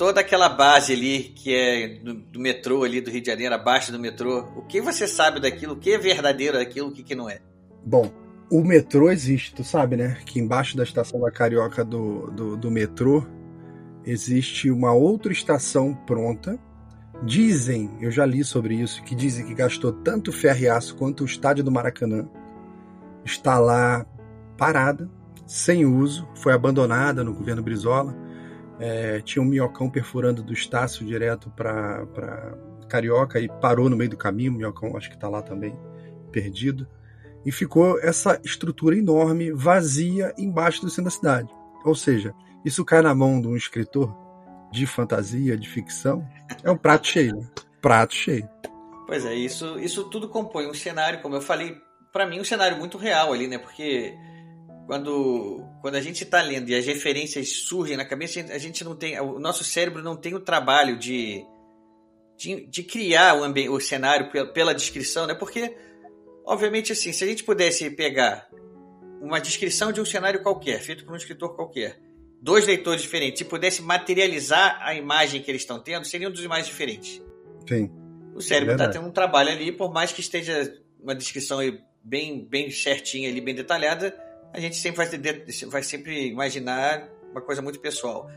toda 0.00 0.22
aquela 0.22 0.48
base 0.48 0.94
ali 0.94 1.24
que 1.24 1.54
é 1.54 1.88
do, 1.88 2.14
do, 2.14 2.40
metrô 2.40 2.84
ali 2.84 3.02
do 3.02 3.10
Rio 3.10 3.20
de 3.20 3.26
Janeiro, 3.26 3.54
abaixo 3.54 3.92
do 3.92 3.98
metrô, 3.98 4.48
o 4.56 4.62
que 4.62 4.80
você 4.80 5.06
sabe 5.06 5.40
daquilo? 5.40 5.74
O 5.74 5.76
que 5.76 5.92
é 5.92 5.98
verdadeiro 5.98 6.56
daquilo, 6.56 6.88
o 6.88 6.90
que, 6.90 7.02
que 7.02 7.14
não 7.14 7.28
é? 7.28 7.42
Bom, 7.84 8.10
o 8.50 8.64
metrô 8.64 9.10
existe, 9.10 9.54
tu 9.54 9.62
sabe, 9.62 9.96
né? 9.96 10.18
Que 10.24 10.40
embaixo 10.40 10.76
da 10.76 10.82
estação 10.82 11.20
da 11.20 11.30
Carioca 11.30 11.84
do, 11.84 12.30
do, 12.30 12.56
do 12.56 12.70
metrô 12.70 13.24
existe 14.04 14.70
uma 14.70 14.92
outra 14.92 15.32
estação 15.32 15.94
pronta. 15.94 16.58
Dizem, 17.22 17.90
eu 18.00 18.10
já 18.10 18.24
li 18.24 18.42
sobre 18.42 18.74
isso, 18.74 19.02
que 19.02 19.14
dizem 19.14 19.46
que 19.46 19.54
gastou 19.54 19.92
tanto 19.92 20.32
ferro 20.32 20.60
e 20.60 20.68
aço 20.68 20.96
quanto 20.96 21.22
o 21.22 21.26
estádio 21.26 21.62
do 21.62 21.70
Maracanã. 21.70 22.28
Está 23.24 23.58
lá 23.58 24.06
parada, 24.56 25.08
sem 25.46 25.84
uso, 25.84 26.26
foi 26.34 26.52
abandonada 26.52 27.22
no 27.22 27.34
governo 27.34 27.62
Brizola 27.62 28.16
é, 28.80 29.20
tinha 29.20 29.42
um 29.42 29.46
minhocão 29.46 29.90
perfurando 29.90 30.42
do 30.42 30.54
Estácio 30.54 31.04
direto 31.04 31.50
para 31.50 32.56
Carioca 32.88 33.38
e 33.38 33.46
parou 33.46 33.90
no 33.90 33.96
meio 33.96 34.08
do 34.08 34.16
caminho. 34.16 34.52
O 34.52 34.56
minhocão 34.56 34.96
acho 34.96 35.10
que 35.10 35.14
está 35.14 35.28
lá 35.28 35.42
também, 35.42 35.78
perdido. 36.32 36.88
E 37.44 37.50
ficou 37.50 37.98
essa 38.00 38.40
estrutura 38.44 38.96
enorme, 38.96 39.52
vazia, 39.52 40.34
embaixo 40.36 40.82
do 40.82 40.90
centro 40.90 41.04
da 41.04 41.10
cidade. 41.10 41.48
Ou 41.84 41.94
seja, 41.94 42.34
isso 42.64 42.84
cai 42.84 43.00
na 43.00 43.14
mão 43.14 43.40
de 43.40 43.48
um 43.48 43.56
escritor 43.56 44.14
de 44.70 44.86
fantasia, 44.86 45.56
de 45.56 45.68
ficção, 45.68 46.26
é 46.62 46.70
um 46.70 46.76
prato 46.76 47.08
cheio. 47.08 47.36
Né? 47.36 47.48
Prato 47.80 48.14
cheio. 48.14 48.48
Pois 49.06 49.24
é, 49.24 49.34
isso, 49.34 49.78
isso 49.80 50.04
tudo 50.04 50.28
compõe 50.28 50.68
um 50.68 50.74
cenário, 50.74 51.20
como 51.20 51.34
eu 51.34 51.40
falei, 51.40 51.76
para 52.12 52.26
mim 52.26 52.40
um 52.40 52.44
cenário 52.44 52.76
muito 52.78 52.96
real 52.96 53.32
ali, 53.32 53.48
né? 53.48 53.58
Porque 53.58 54.14
quando, 54.86 55.64
quando 55.80 55.94
a 55.96 56.00
gente 56.00 56.24
está 56.24 56.42
lendo 56.42 56.68
e 56.68 56.74
as 56.74 56.86
referências 56.86 57.64
surgem 57.64 57.96
na 57.96 58.04
cabeça, 58.04 58.40
a 58.40 58.58
gente 58.58 58.84
não 58.84 58.94
tem, 58.94 59.18
o 59.20 59.38
nosso 59.38 59.64
cérebro 59.64 60.02
não 60.02 60.16
tem 60.16 60.34
o 60.34 60.40
trabalho 60.40 60.98
de, 60.98 61.44
de, 62.36 62.66
de 62.66 62.82
criar 62.82 63.34
o, 63.34 63.42
ambiente, 63.42 63.68
o 63.68 63.80
cenário 63.80 64.30
pela, 64.30 64.52
pela 64.52 64.74
descrição, 64.74 65.26
né? 65.26 65.34
Porque, 65.34 65.76
obviamente, 66.44 66.92
assim, 66.92 67.12
se 67.12 67.22
a 67.24 67.26
gente 67.26 67.44
pudesse 67.44 67.90
pegar 67.90 68.48
uma 69.20 69.40
descrição 69.40 69.92
de 69.92 70.00
um 70.00 70.04
cenário 70.04 70.42
qualquer, 70.42 70.80
feito 70.80 71.04
por 71.04 71.12
um 71.12 71.16
escritor 71.16 71.54
qualquer, 71.54 72.00
dois 72.40 72.66
leitores 72.66 73.02
diferentes, 73.02 73.42
e 73.42 73.44
pudesse 73.44 73.82
materializar 73.82 74.78
a 74.82 74.94
imagem 74.94 75.42
que 75.42 75.50
eles 75.50 75.62
estão 75.62 75.78
tendo, 75.78 76.06
seriam 76.06 76.30
duas 76.30 76.44
imagens 76.44 76.66
diferentes. 76.66 77.22
Sim. 77.68 77.90
O 78.34 78.40
cérebro 78.40 78.72
está 78.72 78.84
é 78.84 78.88
tendo 78.88 79.06
um 79.06 79.12
trabalho 79.12 79.50
ali, 79.50 79.70
por 79.70 79.92
mais 79.92 80.12
que 80.12 80.20
esteja 80.20 80.74
uma 81.02 81.14
descrição 81.14 81.58
bem, 82.02 82.44
bem 82.44 82.70
certinha 82.70 83.28
ali, 83.28 83.40
bem 83.40 83.54
detalhada, 83.54 84.16
a 84.52 84.60
gente 84.60 84.76
sempre 84.76 85.04
vai, 85.04 85.20
vai 85.68 85.82
sempre 85.82 86.28
imaginar 86.28 87.08
uma 87.30 87.40
coisa 87.40 87.60
muito 87.60 87.78
pessoal. 87.78 88.30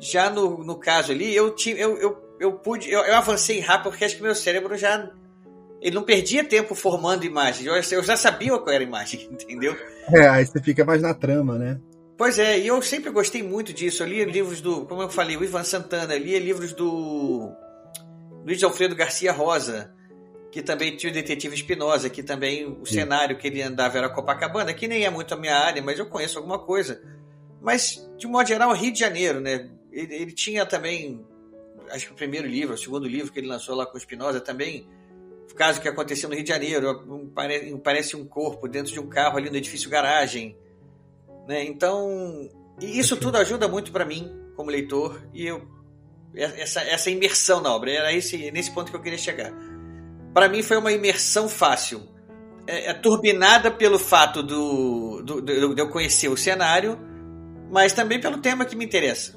Já 0.00 0.30
no, 0.30 0.62
no 0.64 0.78
caso 0.78 1.12
ali, 1.12 1.34
eu, 1.34 1.54
eu, 1.66 1.98
eu, 1.98 2.36
eu 2.38 2.52
pude, 2.52 2.90
eu, 2.90 3.00
eu 3.00 3.16
avancei 3.16 3.60
rápido 3.60 3.90
porque 3.90 4.04
acho 4.04 4.16
que 4.16 4.22
meu 4.22 4.34
cérebro 4.34 4.76
já 4.76 5.10
ele 5.80 5.94
não 5.94 6.02
perdia 6.02 6.44
tempo 6.44 6.74
formando 6.74 7.24
imagens. 7.24 7.66
Eu, 7.66 7.98
eu, 7.98 8.02
já 8.02 8.16
sabia 8.16 8.56
qual 8.58 8.70
era 8.70 8.82
a 8.82 8.86
imagem, 8.86 9.28
entendeu? 9.32 9.76
É, 10.12 10.28
aí 10.28 10.44
você 10.44 10.62
fica 10.62 10.84
mais 10.84 11.02
na 11.02 11.14
trama, 11.14 11.58
né? 11.58 11.80
Pois 12.16 12.38
é, 12.38 12.58
e 12.58 12.66
eu 12.66 12.82
sempre 12.82 13.10
gostei 13.10 13.42
muito 13.42 13.72
disso. 13.72 14.02
Eu 14.02 14.08
li 14.08 14.24
livros 14.24 14.60
do, 14.60 14.86
como 14.86 15.02
eu 15.02 15.08
falei, 15.08 15.36
o 15.36 15.44
Ivan 15.44 15.62
Santana, 15.62 16.16
lia 16.16 16.38
livros 16.38 16.72
do 16.72 17.52
Luiz 18.44 18.62
Alfredo 18.62 18.96
Garcia 18.96 19.32
Rosa 19.32 19.96
que 20.50 20.62
também 20.62 20.96
tinha 20.96 21.10
o 21.10 21.14
Detetive 21.14 21.54
Espinosa, 21.54 22.08
que 22.08 22.22
também 22.22 22.66
o 22.66 22.86
Sim. 22.86 22.94
cenário 22.94 23.36
que 23.36 23.46
ele 23.46 23.62
andava 23.62 23.98
era 23.98 24.08
Copacabana, 24.08 24.72
que 24.72 24.88
nem 24.88 25.04
é 25.04 25.10
muito 25.10 25.34
a 25.34 25.36
minha 25.36 25.56
área, 25.56 25.82
mas 25.82 25.98
eu 25.98 26.06
conheço 26.06 26.38
alguma 26.38 26.58
coisa. 26.58 27.02
Mas, 27.60 28.08
de 28.16 28.26
modo 28.26 28.48
geral, 28.48 28.72
Rio 28.72 28.92
de 28.92 28.98
Janeiro, 28.98 29.40
né? 29.40 29.70
Ele, 29.92 30.14
ele 30.14 30.32
tinha 30.32 30.64
também, 30.64 31.24
acho 31.90 32.06
que 32.06 32.12
o 32.12 32.16
primeiro 32.16 32.46
livro, 32.46 32.74
o 32.74 32.78
segundo 32.78 33.06
livro 33.06 33.32
que 33.32 33.38
ele 33.38 33.46
lançou 33.48 33.74
lá 33.74 33.84
com 33.84 33.94
o 33.94 33.98
Espinosa 33.98 34.40
também, 34.40 34.88
o 35.50 35.54
caso 35.54 35.80
que 35.80 35.88
aconteceu 35.88 36.28
no 36.28 36.34
Rio 36.34 36.44
de 36.44 36.50
Janeiro, 36.50 37.04
um, 37.08 37.78
parece 37.78 38.16
um 38.16 38.24
corpo 38.24 38.68
dentro 38.68 38.92
de 38.92 39.00
um 39.00 39.08
carro 39.08 39.38
ali 39.38 39.50
no 39.50 39.56
edifício 39.56 39.90
garagem, 39.90 40.56
né? 41.46 41.64
Então, 41.64 42.48
e 42.80 42.98
isso 42.98 43.16
tudo 43.16 43.36
ajuda 43.38 43.66
muito 43.66 43.90
para 43.90 44.04
mim 44.04 44.30
como 44.54 44.70
leitor 44.70 45.22
e 45.32 45.46
eu 45.46 45.66
essa, 46.34 46.82
essa 46.82 47.10
imersão 47.10 47.60
na 47.60 47.74
obra 47.74 47.90
era 47.90 48.12
esse 48.12 48.50
nesse 48.50 48.70
ponto 48.70 48.90
que 48.90 48.96
eu 48.96 49.00
queria 49.00 49.18
chegar 49.18 49.52
para 50.32 50.48
mim 50.48 50.62
foi 50.62 50.76
uma 50.76 50.92
imersão 50.92 51.48
fácil. 51.48 52.02
É, 52.66 52.90
é 52.90 52.94
turbinada 52.94 53.70
pelo 53.70 53.98
fato 53.98 54.42
do, 54.42 55.22
do, 55.22 55.40
do, 55.40 55.74
de 55.74 55.80
eu 55.80 55.88
conhecer 55.88 56.28
o 56.28 56.36
cenário, 56.36 56.98
mas 57.70 57.92
também 57.92 58.20
pelo 58.20 58.38
tema 58.38 58.64
que 58.64 58.76
me 58.76 58.84
interessa. 58.84 59.36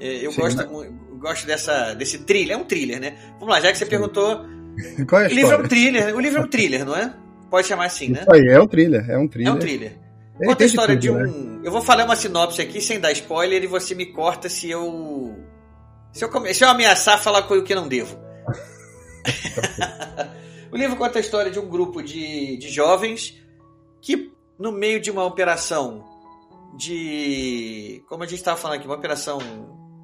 É, 0.00 0.26
eu 0.26 0.32
Sim, 0.32 0.40
gosto, 0.40 0.58
né? 0.58 0.92
gosto 1.18 1.46
dessa, 1.46 1.94
desse 1.94 2.18
thriller, 2.24 2.56
é 2.56 2.60
um 2.60 2.64
thriller, 2.64 3.00
né? 3.00 3.16
Vamos 3.38 3.48
lá, 3.48 3.60
já 3.60 3.70
que 3.70 3.78
você 3.78 3.84
Sim. 3.84 3.90
perguntou. 3.90 4.44
Qual 5.08 5.20
é 5.22 5.26
a 5.26 5.28
o 5.28 5.32
livro 5.32 5.52
é 5.52 5.58
um 5.58 5.68
thriller, 5.68 6.16
o 6.16 6.20
livro 6.20 6.40
é 6.40 6.44
um 6.44 6.48
thriller, 6.48 6.84
não 6.84 6.96
é? 6.96 7.14
Pode 7.50 7.66
chamar 7.66 7.86
assim, 7.86 8.08
né? 8.08 8.20
Isso 8.22 8.32
aí, 8.32 8.46
é 8.48 8.60
um 8.60 8.66
thriller, 8.66 9.10
é 9.10 9.18
um 9.18 9.28
thriller. 9.28 9.52
É 9.52 9.54
um 9.54 9.58
thriller. 9.58 9.98
Ele 10.40 10.48
Conta 10.48 10.64
a 10.64 10.66
de 10.66 10.72
história 10.72 10.96
de 10.96 11.08
tudo, 11.08 11.20
né? 11.20 11.28
um. 11.28 11.60
Eu 11.62 11.70
vou 11.70 11.82
falar 11.82 12.04
uma 12.04 12.16
sinopse 12.16 12.60
aqui 12.60 12.80
sem 12.80 12.98
dar 12.98 13.12
spoiler 13.12 13.62
e 13.62 13.66
você 13.66 13.94
me 13.94 14.06
corta 14.06 14.48
se 14.48 14.70
eu. 14.70 15.36
Se 16.12 16.24
eu, 16.24 16.28
come- 16.28 16.52
se 16.52 16.64
eu 16.64 16.68
ameaçar 16.68 17.18
falar 17.22 17.42
com 17.42 17.54
o 17.54 17.62
que 17.62 17.74
não 17.74 17.86
devo. 17.86 18.18
o 20.72 20.76
livro 20.76 20.96
conta 20.96 21.18
a 21.18 21.20
história 21.20 21.50
de 21.50 21.58
um 21.58 21.68
grupo 21.68 22.02
de, 22.02 22.56
de 22.56 22.68
jovens 22.68 23.40
que, 24.00 24.32
no 24.58 24.72
meio 24.72 25.00
de 25.00 25.10
uma 25.10 25.24
operação 25.24 26.04
de. 26.76 28.02
Como 28.08 28.22
a 28.22 28.26
gente 28.26 28.38
estava 28.38 28.56
falando 28.56 28.78
aqui, 28.78 28.86
uma 28.86 28.96
operação 28.96 29.38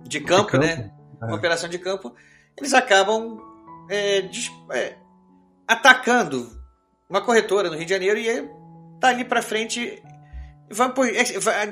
de 0.03 0.21
campo, 0.21 0.53
campo, 0.53 0.65
né? 0.65 0.91
Uma 1.21 1.33
é. 1.33 1.35
operação 1.35 1.69
de 1.69 1.79
campo, 1.79 2.15
eles 2.57 2.75
acabam 2.75 3.41
é, 3.89 4.21
dis- 4.23 4.51
é, 4.73 4.97
atacando 5.67 6.51
uma 7.09 7.21
corretora 7.21 7.69
no 7.71 7.77
Rio 7.77 7.85
de 7.85 7.91
Janeiro 7.93 8.19
e 8.19 8.29
é- 8.29 8.49
tá 9.01 9.09
ali 9.09 9.25
pra 9.25 9.43
frente. 9.43 10.03
Vão, 10.71 10.93
é, 11.05 11.67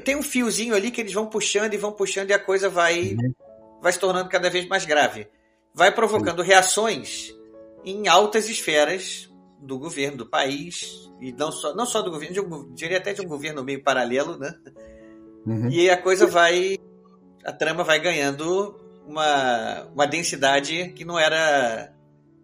tem- 0.00 0.16
um 0.16 0.22
fiozinho 0.22 0.74
ali 0.74 0.90
que 0.90 1.00
eles 1.00 1.12
vão 1.14 1.26
puxando 1.26 1.72
e 1.72 1.78
vão 1.78 1.92
puxando 1.92 2.30
e 2.30 2.34
a 2.34 2.38
coisa 2.38 2.68
vai, 2.68 3.16
vai 3.80 3.92
se 3.92 3.98
tornando 3.98 4.28
cada 4.28 4.50
vez 4.50 4.66
mais 4.68 4.84
grave. 4.84 5.26
Vai 5.74 5.90
provocando 5.90 6.42
reações 6.42 7.32
em 7.84 8.08
altas 8.08 8.48
esferas 8.50 9.30
do 9.58 9.78
governo, 9.78 10.18
do 10.18 10.26
país, 10.26 11.10
e 11.20 11.32
não 11.32 11.50
só, 11.50 11.74
não 11.74 11.86
só 11.86 12.02
do 12.02 12.10
governo, 12.10 12.34
de 12.34 12.40
um, 12.40 12.74
diria 12.74 12.98
até 12.98 13.12
de 13.14 13.22
um 13.22 13.28
governo 13.28 13.64
meio 13.64 13.82
paralelo, 13.82 14.36
né? 14.36 14.52
Uhum. 15.46 15.70
E 15.70 15.88
a 15.88 15.96
coisa 15.96 16.26
vai. 16.26 16.76
A 17.44 17.52
trama 17.52 17.82
vai 17.82 17.98
ganhando 18.00 18.76
uma, 19.06 19.82
uma 19.94 20.06
densidade 20.06 20.88
que 20.94 21.04
não 21.04 21.18
era 21.18 21.92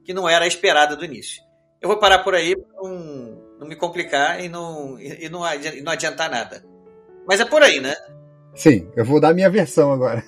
que 0.04 0.14
não 0.14 0.28
era 0.28 0.46
esperada 0.46 0.96
do 0.96 1.04
início. 1.04 1.42
Eu 1.80 1.88
vou 1.88 1.98
parar 1.98 2.20
por 2.20 2.34
aí 2.34 2.56
para 2.56 2.66
não, 2.82 3.38
não 3.60 3.66
me 3.68 3.76
complicar 3.76 4.42
e 4.42 4.48
não, 4.48 4.98
e, 4.98 5.28
não, 5.28 5.42
e 5.54 5.80
não 5.82 5.92
adiantar 5.92 6.30
nada. 6.30 6.64
Mas 7.26 7.40
é 7.40 7.44
por 7.44 7.62
aí, 7.62 7.78
né? 7.78 7.94
Sim, 8.54 8.90
eu 8.96 9.04
vou 9.04 9.20
dar 9.20 9.28
a 9.30 9.34
minha 9.34 9.50
versão 9.50 9.92
agora. 9.92 10.24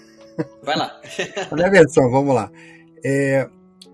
Vai 0.63 0.77
lá. 0.77 1.01
A 1.51 1.55
minha 1.55 1.71
versão, 1.71 2.11
vamos 2.11 2.35
lá. 2.35 2.51
É, 3.05 3.49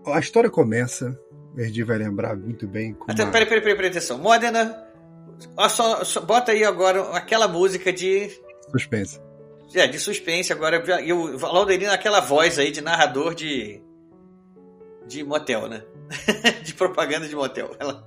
a 0.06 0.18
história 0.18 0.50
começa, 0.50 1.18
o 1.56 1.60
Erdi 1.60 1.82
vai 1.82 1.98
lembrar 1.98 2.36
muito 2.36 2.66
bem. 2.66 2.96
Até, 3.08 3.22
uma- 3.24 3.32
peraí, 3.32 3.46
peraí, 3.48 3.62
peraí, 3.62 3.76
peraí, 3.76 3.90
atenção. 3.90 4.18
Modena, 4.18 4.84
só, 5.68 6.04
só- 6.04 6.20
bota 6.20 6.52
aí 6.52 6.64
agora 6.64 7.02
aquela 7.16 7.48
música 7.48 7.92
de, 7.92 8.30
suspense. 8.70 9.20
É, 9.74 9.86
de 9.86 9.98
suspense 9.98 10.52
agora. 10.52 10.82
E 11.02 11.12
o 11.12 11.38
Lauderino, 11.38 11.92
aquela 11.92 12.20
voz 12.20 12.58
aí 12.58 12.70
de 12.70 12.80
narrador 12.80 13.34
de, 13.34 13.80
de 15.06 15.24
motel, 15.24 15.68
né? 15.68 15.82
de 16.62 16.74
propaganda 16.74 17.26
de 17.28 17.34
motel. 17.34 17.70
Lá. 17.80 18.04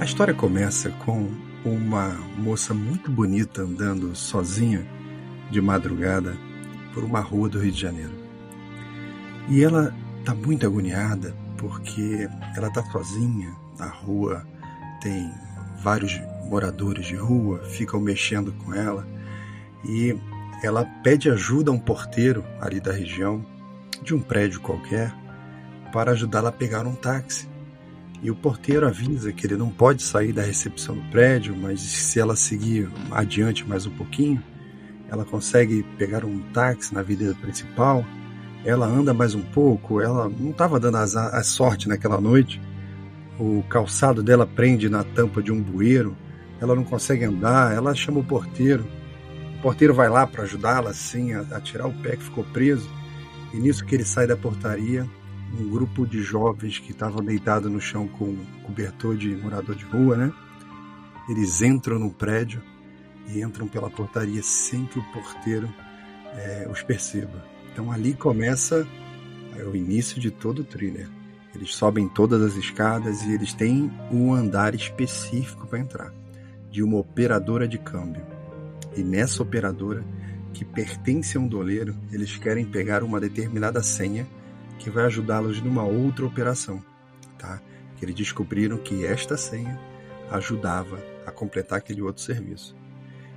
A 0.00 0.04
história 0.04 0.32
começa 0.32 0.90
com 1.04 1.30
uma 1.64 2.08
moça 2.38 2.72
muito 2.72 3.10
bonita 3.10 3.62
andando 3.62 4.14
sozinha 4.16 4.86
de 5.50 5.60
madrugada 5.60 6.36
por 6.94 7.04
uma 7.04 7.20
rua 7.20 7.48
do 7.48 7.58
Rio 7.58 7.72
de 7.72 7.80
Janeiro. 7.80 8.12
E 9.48 9.62
ela 9.62 9.94
está 10.18 10.34
muito 10.34 10.66
agoniada 10.66 11.36
porque 11.58 12.28
ela 12.56 12.68
está 12.68 12.82
sozinha 12.90 13.54
na 13.80 13.88
rua, 13.88 14.46
tem 15.00 15.32
vários 15.82 16.20
moradores 16.48 17.06
de 17.06 17.16
rua, 17.16 17.60
ficam 17.64 18.00
mexendo 18.00 18.52
com 18.52 18.74
ela 18.74 19.06
e 19.84 20.16
ela 20.62 20.84
pede 21.02 21.30
ajuda 21.30 21.70
a 21.70 21.74
um 21.74 21.78
porteiro 21.78 22.44
ali 22.60 22.80
da 22.80 22.92
região, 22.92 23.44
de 24.02 24.14
um 24.14 24.20
prédio 24.20 24.60
qualquer, 24.60 25.14
para 25.92 26.12
ajudá-la 26.12 26.50
a 26.50 26.52
pegar 26.52 26.86
um 26.86 26.94
táxi. 26.94 27.48
E 28.22 28.30
o 28.30 28.36
porteiro 28.36 28.86
avisa 28.86 29.32
que 29.32 29.46
ele 29.46 29.56
não 29.56 29.70
pode 29.70 30.02
sair 30.02 30.32
da 30.32 30.42
recepção 30.42 30.94
do 30.94 31.10
prédio, 31.10 31.56
mas 31.56 31.80
se 31.80 32.20
ela 32.20 32.36
seguir 32.36 32.90
adiante 33.10 33.66
mais 33.66 33.86
um 33.86 33.90
pouquinho, 33.90 34.42
ela 35.08 35.24
consegue 35.24 35.82
pegar 35.96 36.24
um 36.24 36.38
táxi 36.52 36.92
na 36.92 37.00
avenida 37.00 37.34
principal. 37.40 38.04
Ela 38.64 38.86
anda 38.86 39.14
mais 39.14 39.34
um 39.34 39.40
pouco, 39.40 40.02
ela 40.02 40.28
não 40.28 40.50
estava 40.50 40.78
dando 40.78 40.98
azar- 40.98 41.34
a 41.34 41.42
sorte 41.42 41.88
naquela 41.88 42.20
noite. 42.20 42.60
O 43.40 43.62
calçado 43.62 44.22
dela 44.22 44.46
prende 44.46 44.90
na 44.90 45.02
tampa 45.02 45.42
de 45.42 45.50
um 45.50 45.62
bueiro, 45.62 46.14
ela 46.60 46.74
não 46.74 46.84
consegue 46.84 47.24
andar, 47.24 47.74
ela 47.74 47.94
chama 47.94 48.20
o 48.20 48.24
porteiro. 48.24 48.86
O 49.58 49.62
porteiro 49.62 49.94
vai 49.94 50.10
lá 50.10 50.26
para 50.26 50.42
ajudá-la 50.42 50.90
assim 50.90 51.32
a, 51.32 51.40
a 51.40 51.58
tirar 51.58 51.86
o 51.86 52.02
pé 52.02 52.16
que 52.16 52.24
ficou 52.24 52.44
preso. 52.44 52.86
E 53.54 53.56
nisso 53.56 53.82
que 53.86 53.94
ele 53.94 54.04
sai 54.04 54.26
da 54.26 54.36
portaria, 54.36 55.08
um 55.58 55.70
grupo 55.70 56.06
de 56.06 56.22
jovens 56.22 56.78
que 56.78 56.90
estavam 56.90 57.24
deitados 57.24 57.72
no 57.72 57.80
chão 57.80 58.06
com 58.06 58.36
cobertor 58.62 59.16
de 59.16 59.34
morador 59.34 59.74
de 59.74 59.86
rua, 59.86 60.18
né? 60.18 60.32
Eles 61.26 61.62
entram 61.62 61.98
no 61.98 62.10
prédio 62.10 62.62
e 63.26 63.40
entram 63.40 63.66
pela 63.66 63.88
portaria 63.88 64.42
sem 64.42 64.84
que 64.84 64.98
o 64.98 65.12
porteiro 65.12 65.72
eh, 66.34 66.68
os 66.70 66.82
perceba. 66.82 67.42
Então 67.72 67.90
ali 67.90 68.12
começa 68.12 68.86
é, 69.56 69.64
o 69.64 69.74
início 69.74 70.20
de 70.20 70.30
todo 70.30 70.58
o 70.58 70.64
thriller. 70.64 71.08
Eles 71.54 71.74
sobem 71.74 72.08
todas 72.08 72.42
as 72.42 72.54
escadas 72.56 73.22
e 73.22 73.32
eles 73.32 73.52
têm 73.52 73.90
um 74.10 74.32
andar 74.32 74.74
específico 74.74 75.66
para 75.66 75.78
entrar, 75.78 76.12
de 76.70 76.82
uma 76.82 76.98
operadora 76.98 77.66
de 77.66 77.78
câmbio. 77.78 78.24
E 78.96 79.02
nessa 79.02 79.42
operadora, 79.42 80.04
que 80.52 80.64
pertence 80.64 81.36
a 81.36 81.40
um 81.40 81.48
doleiro, 81.48 81.96
eles 82.12 82.36
querem 82.36 82.64
pegar 82.64 83.02
uma 83.02 83.20
determinada 83.20 83.82
senha 83.82 84.26
que 84.78 84.90
vai 84.90 85.04
ajudá-los 85.04 85.60
numa 85.60 85.84
outra 85.84 86.26
operação, 86.26 86.82
tá? 87.38 87.60
Que 87.96 88.04
eles 88.04 88.14
descobriram 88.14 88.78
que 88.78 89.04
esta 89.04 89.36
senha 89.36 89.78
ajudava 90.30 90.98
a 91.26 91.30
completar 91.30 91.78
aquele 91.78 92.00
outro 92.00 92.22
serviço. 92.22 92.74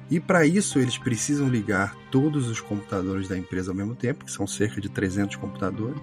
E 0.10 0.20
para 0.20 0.46
isso 0.46 0.80
eles 0.80 0.98
precisam 0.98 1.50
ligar 1.50 1.96
todos 2.12 2.48
os 2.48 2.62
computadores 2.62 3.28
da 3.28 3.38
empresa 3.38 3.72
ao 3.72 3.76
mesmo 3.76 3.96
tempo, 3.96 4.26
que 4.26 4.32
são 4.32 4.46
cerca 4.46 4.80
de 4.80 4.90
300 4.90 5.36
computadores, 5.38 6.00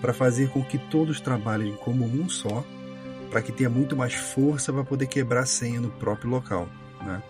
para 0.00 0.12
fazer 0.12 0.50
com 0.50 0.64
que 0.64 0.78
todos 0.78 1.20
trabalhem 1.20 1.76
como 1.76 2.04
um 2.04 2.28
só, 2.28 2.64
para 3.30 3.42
que 3.42 3.52
tenha 3.52 3.70
muito 3.70 3.96
mais 3.96 4.14
força 4.14 4.72
para 4.72 4.84
poder 4.84 5.06
quebrar 5.06 5.40
a 5.40 5.46
senha 5.46 5.80
no 5.80 5.90
próprio 5.90 6.30
local, 6.30 6.68
né? 7.04 7.22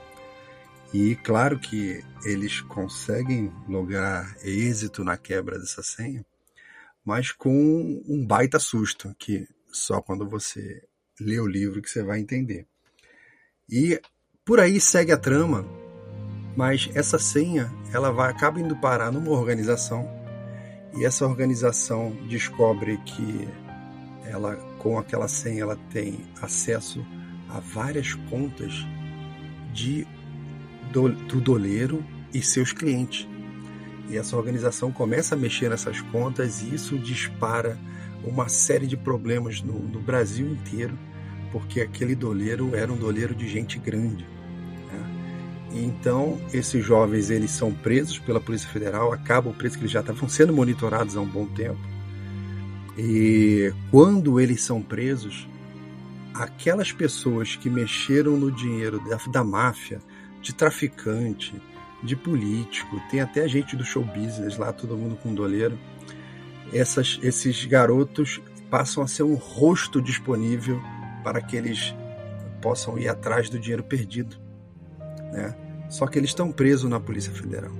E 0.92 1.16
claro 1.16 1.58
que 1.58 2.02
eles 2.24 2.60
conseguem 2.60 3.52
lograr 3.68 4.36
êxito 4.42 5.04
na 5.04 5.16
quebra 5.16 5.58
dessa 5.58 5.82
senha, 5.82 6.24
mas 7.04 7.32
com 7.32 8.02
um 8.06 8.24
baita 8.24 8.58
susto, 8.58 9.14
que 9.18 9.48
só 9.70 10.00
quando 10.00 10.28
você 10.28 10.82
lê 11.20 11.38
o 11.40 11.46
livro 11.46 11.82
que 11.82 11.90
você 11.90 12.02
vai 12.02 12.20
entender. 12.20 12.66
E 13.68 14.00
por 14.44 14.60
aí 14.60 14.80
segue 14.80 15.12
a 15.12 15.16
trama, 15.16 15.66
mas 16.56 16.88
essa 16.94 17.18
senha 17.18 17.72
ela 17.92 18.10
vai 18.10 18.30
acaba 18.30 18.60
indo 18.60 18.76
parar 18.76 19.10
numa 19.10 19.30
organização 19.30 20.08
e 20.96 21.04
essa 21.04 21.26
organização 21.26 22.16
descobre 22.28 22.96
que 22.98 23.48
ela 24.24 24.56
com 24.78 24.98
aquela 24.98 25.28
senha 25.28 25.62
ela 25.62 25.76
tem 25.90 26.20
acesso 26.40 27.04
a 27.48 27.60
várias 27.60 28.14
contas 28.14 28.72
de 29.72 30.06
do, 30.92 31.08
do 31.08 31.40
doleiro 31.40 32.04
e 32.32 32.40
seus 32.42 32.72
clientes. 32.72 33.28
E 34.08 34.16
essa 34.16 34.36
organização 34.36 34.92
começa 34.92 35.34
a 35.34 35.38
mexer 35.38 35.68
nessas 35.68 36.00
contas 36.00 36.62
e 36.62 36.74
isso 36.74 36.98
dispara 36.98 37.78
uma 38.24 38.48
série 38.48 38.86
de 38.86 38.96
problemas 38.96 39.60
no, 39.60 39.78
no 39.78 40.00
Brasil 40.00 40.46
inteiro, 40.46 40.98
porque 41.52 41.80
aquele 41.80 42.14
doleiro 42.14 42.74
era 42.74 42.92
um 42.92 42.96
doleiro 42.96 43.34
de 43.34 43.48
gente 43.48 43.78
grande. 43.78 44.26
Então, 45.84 46.40
esses 46.52 46.84
jovens 46.84 47.30
eles 47.30 47.50
são 47.50 47.72
presos 47.72 48.18
pela 48.18 48.40
Polícia 48.40 48.68
Federal, 48.68 49.12
acabam 49.12 49.52
presos, 49.52 49.76
que 49.76 49.82
eles 49.82 49.92
já 49.92 50.00
estavam 50.00 50.28
sendo 50.28 50.52
monitorados 50.52 51.16
há 51.16 51.20
um 51.20 51.28
bom 51.28 51.46
tempo. 51.46 51.80
E 52.96 53.72
quando 53.90 54.40
eles 54.40 54.62
são 54.62 54.80
presos, 54.80 55.46
aquelas 56.32 56.92
pessoas 56.92 57.56
que 57.56 57.68
mexeram 57.68 58.36
no 58.36 58.50
dinheiro 58.50 59.00
da, 59.08 59.16
da 59.30 59.44
máfia, 59.44 60.00
de 60.40 60.54
traficante, 60.54 61.60
de 62.02 62.14
político, 62.14 63.00
tem 63.10 63.20
até 63.20 63.48
gente 63.48 63.76
do 63.76 63.84
show 63.84 64.04
business 64.04 64.56
lá, 64.56 64.72
todo 64.72 64.96
mundo 64.96 65.16
com 65.16 65.34
doleiro. 65.34 65.78
Essas, 66.72 67.18
esses 67.22 67.64
garotos 67.64 68.40
passam 68.70 69.02
a 69.02 69.08
ser 69.08 69.24
um 69.24 69.34
rosto 69.34 70.00
disponível 70.00 70.80
para 71.22 71.40
que 71.40 71.56
eles 71.56 71.94
possam 72.62 72.98
ir 72.98 73.08
atrás 73.08 73.50
do 73.50 73.58
dinheiro 73.58 73.82
perdido. 73.82 74.36
Né? 75.32 75.54
Só 75.88 76.06
que 76.06 76.18
eles 76.18 76.30
estão 76.30 76.50
presos 76.50 76.90
na 76.90 77.00
Polícia 77.00 77.32
Federal. 77.32 77.72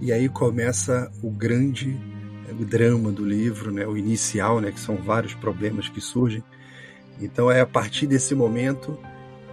E 0.00 0.12
aí 0.12 0.28
começa 0.28 1.10
o 1.22 1.30
grande 1.30 1.98
o 2.58 2.66
drama 2.66 3.10
do 3.10 3.24
livro, 3.24 3.72
né? 3.72 3.86
o 3.86 3.96
inicial, 3.96 4.60
né? 4.60 4.70
que 4.70 4.78
são 4.78 4.96
vários 4.96 5.32
problemas 5.32 5.88
que 5.88 6.02
surgem. 6.02 6.44
Então 7.18 7.50
é 7.50 7.62
a 7.62 7.66
partir 7.66 8.06
desse 8.06 8.34
momento 8.34 8.98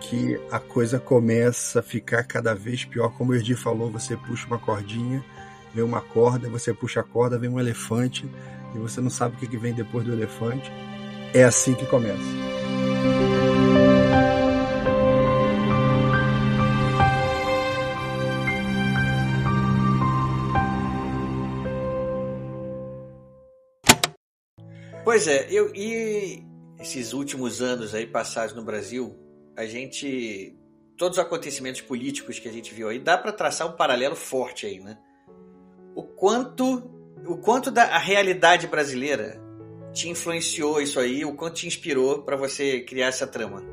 que 0.02 0.38
a 0.52 0.60
coisa 0.60 1.00
começa 1.00 1.80
a 1.80 1.84
ficar 1.84 2.24
cada 2.24 2.54
vez 2.54 2.84
pior. 2.84 3.10
Como 3.12 3.32
o 3.32 3.36
Erdi 3.36 3.56
falou, 3.56 3.90
você 3.90 4.18
puxa 4.18 4.48
uma 4.48 4.60
cordinha 4.60 5.24
vem 5.74 5.84
uma 5.84 6.02
corda, 6.02 6.50
você 6.50 6.74
puxa 6.74 7.02
a 7.02 7.04
corda, 7.04 7.38
vem 7.38 7.50
um 7.50 7.60
elefante 7.60 8.30
e 8.76 8.78
você 8.78 9.02
não 9.02 9.10
sabe 9.10 9.36
o 9.36 9.40
que 9.40 9.58
vem 9.58 9.74
depois 9.74 10.06
do 10.06 10.14
elefante. 10.14 10.72
É 11.34 11.44
assim 11.44 11.74
que 11.74 11.86
começa. 11.86 12.69
Pois 25.10 25.28
é, 25.28 25.48
eu 25.50 25.74
e 25.74 26.44
esses 26.80 27.14
últimos 27.14 27.64
anos 27.64 27.96
aí 27.96 28.06
passados 28.06 28.54
no 28.54 28.64
Brasil, 28.64 29.18
a 29.58 29.66
gente 29.66 30.56
todos 30.96 31.18
os 31.18 31.24
acontecimentos 31.26 31.82
políticos 31.82 32.38
que 32.38 32.48
a 32.48 32.52
gente 32.52 32.76
viu 32.76 32.88
aí, 32.88 33.00
dá 33.00 33.18
para 33.18 33.32
traçar 33.32 33.68
um 33.68 33.76
paralelo 33.76 34.16
forte 34.16 34.68
aí, 34.68 34.80
né? 34.80 35.00
O 35.96 36.04
quanto 36.04 36.92
o 37.26 37.38
quanto 37.38 37.72
da 37.72 37.98
realidade 37.98 38.68
brasileira 38.68 39.42
te 39.92 40.10
influenciou 40.10 40.80
isso 40.80 41.00
aí, 41.00 41.26
o 41.26 41.34
quanto 41.34 41.56
te 41.56 41.66
inspirou 41.66 42.22
para 42.22 42.38
você 42.38 42.82
criar 42.82 43.08
essa 43.08 43.26
trama. 43.26 43.64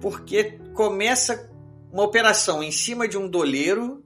Porque 0.00 0.58
começa 0.74 1.48
uma 1.92 2.02
operação 2.02 2.60
em 2.60 2.72
cima 2.72 3.06
de 3.06 3.16
um 3.16 3.28
doleiro 3.28 4.04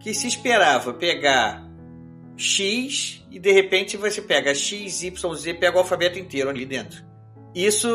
que 0.00 0.14
se 0.14 0.26
esperava 0.26 0.94
pegar 0.94 1.69
X 2.40 3.22
e 3.30 3.38
de 3.38 3.52
repente 3.52 3.96
você 3.96 4.22
pega 4.22 4.54
X, 4.54 5.02
Y, 5.02 5.34
Z, 5.34 5.54
pega 5.54 5.76
o 5.76 5.80
alfabeto 5.80 6.18
inteiro 6.18 6.48
ali 6.48 6.64
dentro. 6.64 7.04
Isso 7.54 7.88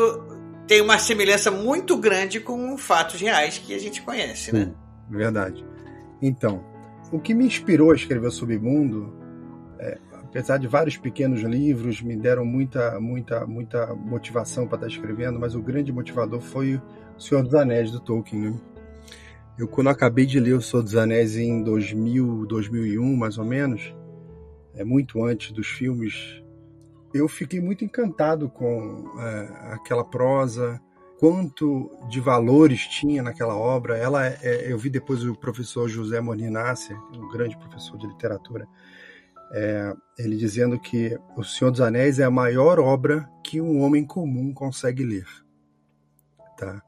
tem 0.68 0.80
uma 0.80 0.98
semelhança 0.98 1.50
muito 1.50 1.96
grande 1.96 2.38
com 2.38 2.78
fatos 2.78 3.20
reais 3.20 3.58
que 3.58 3.74
a 3.74 3.78
gente 3.78 4.02
conhece, 4.02 4.54
né? 4.54 4.72
Verdade. 5.10 5.64
Então, 6.22 6.64
o 7.12 7.18
que 7.18 7.34
me 7.34 7.44
inspirou 7.44 7.90
a 7.90 7.94
escrever 7.94 8.30
Submundo, 8.30 9.12
é, 9.80 9.98
apesar 10.12 10.58
de 10.58 10.68
vários 10.68 10.96
pequenos 10.96 11.42
livros 11.42 12.00
me 12.00 12.16
deram 12.16 12.44
muita, 12.44 13.00
muita, 13.00 13.46
muita 13.46 13.94
motivação 13.94 14.66
para 14.66 14.76
estar 14.76 14.88
escrevendo, 14.88 15.40
mas 15.40 15.54
o 15.54 15.62
grande 15.62 15.92
motivador 15.92 16.40
foi 16.40 16.80
o 17.16 17.20
Senhor 17.20 17.42
dos 17.42 17.54
Anéis 17.54 17.90
do 17.90 17.98
Tolkien. 17.98 18.50
Né? 18.50 18.60
Eu 19.58 19.66
quando 19.66 19.88
acabei 19.88 20.26
de 20.26 20.38
ler 20.38 20.54
o 20.54 20.62
Senhor 20.62 20.82
dos 20.82 20.96
Anéis 20.96 21.36
em 21.36 21.62
2000, 21.62 22.46
2001, 22.46 23.16
mais 23.16 23.38
ou 23.38 23.44
menos, 23.44 23.94
é 24.76 24.84
muito 24.84 25.24
antes 25.24 25.50
dos 25.50 25.66
filmes 25.66 26.44
eu 27.16 27.28
fiquei 27.28 27.60
muito 27.60 27.84
encantado 27.84 28.48
com 28.48 29.18
é, 29.20 29.72
aquela 29.72 30.04
prosa, 30.04 30.80
quanto 31.18 31.90
de 32.08 32.20
valores 32.20 32.86
tinha 32.86 33.22
naquela 33.22 33.56
obra. 33.56 33.96
Ela, 33.96 34.26
é, 34.26 34.70
eu 34.70 34.78
vi 34.78 34.90
depois 34.90 35.24
o 35.24 35.34
professor 35.34 35.88
José 35.88 36.20
Moninácia, 36.20 36.96
um 37.14 37.28
grande 37.28 37.56
professor 37.56 37.96
de 37.98 38.06
literatura, 38.06 38.66
é, 39.52 39.94
ele 40.18 40.36
dizendo 40.36 40.78
que 40.78 41.16
O 41.36 41.44
Senhor 41.44 41.70
dos 41.70 41.80
Anéis 41.80 42.18
é 42.18 42.24
a 42.24 42.30
maior 42.30 42.78
obra 42.78 43.28
que 43.42 43.60
um 43.60 43.80
homem 43.80 44.04
comum 44.04 44.52
consegue 44.52 45.04
ler. 45.04 45.26
Tá? 46.56 46.82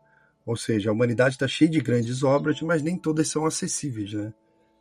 Ou 0.45 0.57
seja, 0.57 0.91
a 0.91 0.93
humanidade 0.93 1.37
está 1.37 1.47
cheia 1.47 1.71
de 1.71 1.81
grandes 1.81 2.23
obras, 2.23 2.61
mas 2.63 2.83
nem 2.83 2.97
todas 2.97 3.29
são 3.29 3.47
acessíveis. 3.47 4.13
Né? 4.13 4.33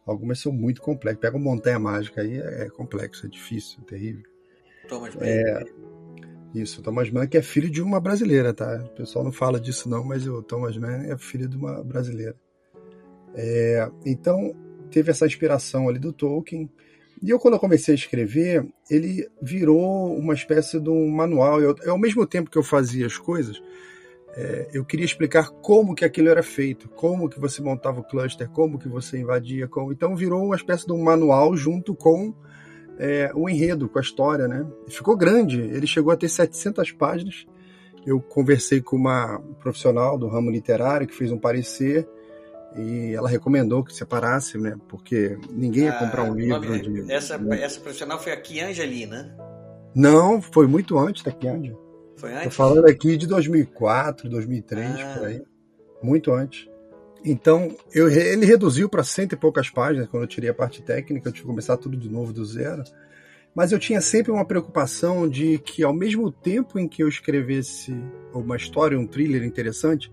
Algumas 0.08 0.40
são 0.40 0.54
muito 0.54 0.82
complexas. 0.82 1.20
Pega 1.20 1.36
uma 1.36 1.52
montanha 1.52 1.78
mágica 1.78 2.22
aí, 2.22 2.40
é 2.40 2.70
complexo, 2.70 3.26
é 3.26 3.30
difícil, 3.30 3.80
é 3.82 3.86
terrível. 3.86 4.24
Thomas 4.88 5.14
Mann. 5.14 5.26
É, 5.26 5.66
isso, 6.56 6.82
Thomas 6.82 7.12
Mann 7.12 7.28
que 7.28 7.38
é 7.38 7.42
filho 7.42 7.70
de 7.70 7.82
uma 7.82 8.00
brasileira, 8.00 8.54
tá? 8.54 8.84
O 8.86 8.96
pessoal 8.96 9.26
não 9.26 9.34
fala 9.34 9.60
disso 9.60 9.90
não, 9.90 10.06
mas 10.06 10.26
o 10.26 10.42
Thomas 10.42 10.78
Mann 10.78 11.12
é 11.12 11.18
filho 11.18 11.48
de 11.48 11.58
uma 11.58 11.84
brasileira. 11.84 12.36
É, 13.36 13.92
então, 14.06 14.56
teve 14.90 15.12
essa 15.12 15.26
inspiração 15.26 15.90
ali 15.90 16.00
do 16.00 16.14
Tolkien. 16.14 16.70
E 17.22 17.30
eu, 17.30 17.38
quando 17.38 17.56
eu 17.56 17.60
comecei 17.60 17.94
a 17.94 17.98
escrever, 17.98 18.66
ele 18.90 19.28
virou 19.42 20.16
uma 20.16 20.34
espécie 20.34 20.80
de 20.80 20.90
um 20.90 21.10
manual. 21.10 21.60
Eu, 21.62 21.76
ao 21.88 21.98
mesmo 22.00 22.26
tempo 22.26 22.50
que 22.50 22.58
eu 22.58 22.64
fazia 22.64 23.06
as 23.06 23.18
coisas, 23.18 23.62
é, 24.40 24.68
eu 24.72 24.86
queria 24.86 25.04
explicar 25.04 25.50
como 25.50 25.96
que 25.96 26.06
aquilo 26.06 26.30
era 26.30 26.44
feito, 26.44 26.88
como 26.90 27.28
que 27.28 27.40
você 27.40 27.60
montava 27.60 28.02
o 28.02 28.04
cluster, 28.04 28.48
como 28.48 28.78
que 28.78 28.88
você 28.88 29.18
invadia, 29.18 29.68
como... 29.68 29.92
então 29.92 30.16
virou 30.16 30.46
uma 30.46 30.56
espécie 30.56 30.86
de 30.86 30.94
um 30.94 31.04
manual 31.04 31.58
junto 31.58 31.96
com 31.96 32.36
é, 33.00 33.32
o 33.34 33.50
enredo, 33.50 33.90
com 33.90 33.98
a 33.98 34.02
história, 34.02 34.48
né? 34.48 34.64
Ficou 34.90 35.18
grande, 35.18 35.60
ele 35.60 35.88
chegou 35.88 36.14
a 36.14 36.16
ter 36.16 36.30
700 36.30 36.92
páginas. 36.92 37.48
Eu 38.06 38.22
conversei 38.22 38.80
com 38.80 38.96
uma 38.96 39.40
profissional 39.60 40.20
do 40.20 40.28
ramo 40.28 40.52
literário 40.52 41.08
que 41.08 41.16
fez 41.16 41.32
um 41.32 41.40
parecer 41.40 42.08
e 42.78 43.16
ela 43.16 43.28
recomendou 43.28 43.84
que 43.84 43.92
separasse, 43.92 44.60
né? 44.60 44.78
Porque 44.88 45.36
ninguém 45.50 45.86
ia 45.86 45.94
comprar 45.94 46.24
um 46.24 46.34
ah, 46.34 46.36
livro 46.36 46.80
de. 46.80 47.12
Essa, 47.12 47.42
essa 47.54 47.80
profissional 47.80 48.20
foi 48.20 48.34
a 48.34 48.38
Kianjali, 48.38 49.08
né? 49.08 49.36
Não, 49.96 50.40
foi 50.40 50.68
muito 50.68 50.96
antes 51.00 51.24
da 51.24 51.32
Kianja. 51.32 51.76
Foi 52.18 52.34
antes? 52.34 52.44
Tô 52.46 52.52
falando 52.52 52.88
aqui 52.88 53.16
de 53.16 53.28
2004, 53.28 54.30
2003, 54.30 54.90
ah. 55.00 55.16
por 55.18 55.28
aí. 55.28 55.42
Muito 56.02 56.34
antes. 56.34 56.68
Então, 57.24 57.76
eu, 57.94 58.10
ele 58.10 58.46
reduziu 58.46 58.90
para 58.90 59.04
cento 59.04 59.34
e 59.34 59.38
poucas 59.38 59.70
páginas 59.70 60.08
quando 60.08 60.24
eu 60.24 60.28
tirei 60.28 60.50
a 60.50 60.54
parte 60.54 60.82
técnica, 60.82 61.30
eu 61.30 61.34
tive 61.34 61.44
que 61.44 61.50
começar 61.50 61.78
tudo 61.78 61.98
de 61.98 62.10
novo 62.10 62.34
do 62.34 62.44
zero. 62.46 62.84
Mas 63.56 63.72
eu 63.72 63.80
tinha 63.80 64.02
sempre 64.02 64.32
uma 64.32 64.46
preocupação 64.46 65.28
de 65.28 65.58
que, 65.60 65.84
ao 65.84 65.94
mesmo 65.94 66.32
tempo 66.32 66.78
em 66.78 66.88
que 66.88 67.02
eu 67.02 67.08
escrevesse 67.08 67.96
uma 68.34 68.56
história, 68.56 69.00
um 69.00 69.08
thriller 69.08 69.44
interessante, 69.44 70.12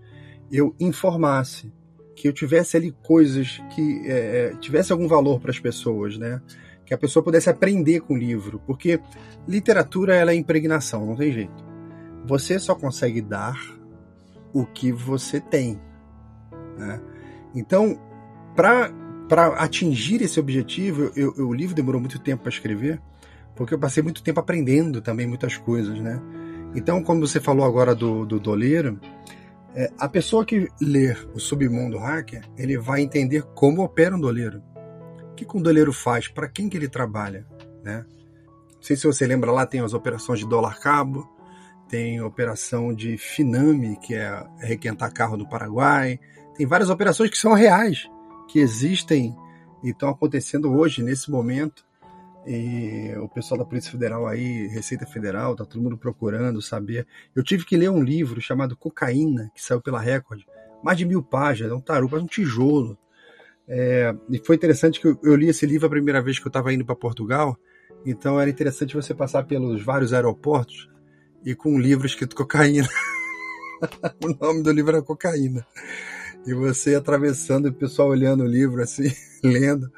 eu 0.51 0.75
informasse, 0.79 1.71
que 2.15 2.27
eu 2.27 2.33
tivesse 2.33 2.77
ali 2.77 2.91
coisas 3.03 3.61
que 3.75 4.01
é, 4.05 4.51
é 4.53 4.55
tivesse 4.57 4.91
algum 4.91 5.07
valor 5.07 5.39
para 5.39 5.51
as 5.51 5.59
pessoas, 5.59 6.17
né? 6.17 6.41
Que 6.85 6.93
a 6.93 6.97
pessoa 6.97 7.23
pudesse 7.23 7.49
aprender 7.49 8.01
com 8.01 8.13
o 8.13 8.17
livro, 8.17 8.61
porque 8.65 8.99
literatura 9.47 10.15
ela 10.15 10.31
é 10.31 10.35
impregnação, 10.35 11.05
não 11.05 11.15
tem 11.15 11.31
jeito. 11.31 11.64
Você 12.25 12.57
só 12.59 12.75
consegue 12.75 13.21
dar 13.21 13.55
o 14.53 14.65
que 14.65 14.91
você 14.91 15.39
tem. 15.39 15.79
Né? 16.77 17.01
Então, 17.53 17.99
para 18.55 18.91
atingir 19.57 20.21
esse 20.21 20.39
objetivo, 20.39 21.11
eu, 21.15 21.33
eu, 21.37 21.49
o 21.49 21.53
livro 21.53 21.75
demorou 21.75 21.99
muito 21.99 22.19
tempo 22.19 22.43
para 22.43 22.51
escrever, 22.51 23.01
porque 23.55 23.73
eu 23.73 23.79
passei 23.79 24.01
muito 24.01 24.23
tempo 24.23 24.39
aprendendo 24.39 25.01
também 25.01 25.27
muitas 25.27 25.57
coisas. 25.57 25.99
Né? 25.99 26.21
Então, 26.73 27.03
como 27.03 27.25
você 27.25 27.39
falou 27.39 27.65
agora 27.65 27.93
do, 27.93 28.25
do 28.25 28.39
doleiro, 28.39 28.99
é, 29.75 29.91
a 29.97 30.07
pessoa 30.07 30.45
que 30.45 30.69
ler 30.81 31.27
o 31.33 31.39
Submundo 31.39 31.97
Hacker, 31.97 32.43
ele 32.57 32.77
vai 32.77 33.01
entender 33.01 33.43
como 33.53 33.83
opera 33.83 34.15
um 34.15 34.19
doleiro. 34.19 34.63
O 35.31 35.35
que, 35.35 35.45
que 35.45 35.57
um 35.57 35.61
doleiro 35.61 35.91
faz? 35.91 36.29
Para 36.29 36.47
quem 36.47 36.69
que 36.69 36.77
ele 36.77 36.87
trabalha? 36.87 37.45
Né? 37.83 38.05
Não 38.73 38.81
sei 38.81 38.95
se 38.95 39.05
você 39.05 39.27
lembra 39.27 39.51
lá, 39.51 39.65
tem 39.65 39.81
as 39.81 39.93
operações 39.93 40.39
de 40.39 40.47
dólar 40.47 40.79
cabo, 40.79 41.34
tem 41.87 42.21
operação 42.21 42.93
de 42.93 43.17
Finame, 43.17 43.97
que 43.97 44.15
é 44.15 44.43
requentar 44.59 45.13
carro 45.13 45.37
do 45.37 45.47
Paraguai, 45.47 46.19
tem 46.55 46.65
várias 46.65 46.89
operações 46.89 47.29
que 47.29 47.37
são 47.37 47.53
reais, 47.53 48.09
que 48.47 48.59
existem 48.59 49.35
e 49.83 49.89
estão 49.89 50.09
acontecendo 50.09 50.73
hoje, 50.73 51.03
nesse 51.03 51.29
momento. 51.29 51.85
E 52.47 53.11
o 53.17 53.27
pessoal 53.27 53.59
da 53.59 53.65
Polícia 53.65 53.91
Federal 53.91 54.27
aí, 54.27 54.67
Receita 54.67 55.05
Federal, 55.05 55.55
tá 55.55 55.65
todo 55.65 55.81
mundo 55.81 55.97
procurando 55.97 56.61
saber. 56.61 57.07
Eu 57.35 57.43
tive 57.43 57.65
que 57.65 57.75
ler 57.75 57.89
um 57.89 58.03
livro 58.03 58.39
chamado 58.39 58.77
Cocaína, 58.77 59.51
que 59.53 59.61
saiu 59.61 59.81
pela 59.81 59.99
Record, 59.99 60.41
mais 60.83 60.97
de 60.97 61.05
mil 61.05 61.23
páginas, 61.23 61.71
é 61.71 61.75
um 61.75 61.81
tarugo, 61.81 62.15
é 62.15 62.19
um 62.19 62.27
tijolo. 62.27 62.97
É, 63.67 64.15
e 64.29 64.37
foi 64.39 64.55
interessante 64.55 65.01
que 65.01 65.07
eu, 65.07 65.19
eu, 65.23 65.35
li 65.35 65.49
esse 65.49 65.65
livro 65.65 65.87
a 65.87 65.89
primeira 65.89 66.21
vez 66.21 66.37
que 66.37 66.45
eu 66.45 66.49
estava 66.49 66.71
indo 66.71 66.85
para 66.85 66.95
Portugal, 66.95 67.57
então 68.05 68.39
era 68.39 68.49
interessante 68.49 68.95
você 68.95 69.13
passar 69.13 69.43
pelos 69.45 69.83
vários 69.83 70.13
aeroportos 70.13 70.87
e 71.45 71.53
com 71.55 71.73
um 71.73 71.79
livro 71.79 72.05
escrito 72.07 72.35
Cocaína. 72.35 72.89
o 74.23 74.29
nome 74.29 74.63
do 74.63 74.71
livro 74.71 74.91
era 74.91 75.01
Cocaína 75.01 75.65
e 76.45 76.53
você 76.53 76.95
atravessando, 76.95 77.67
o 77.67 77.73
pessoal 77.73 78.09
olhando 78.09 78.43
o 78.43 78.47
livro 78.47 78.81
assim, 78.81 79.11
lendo. 79.43 79.91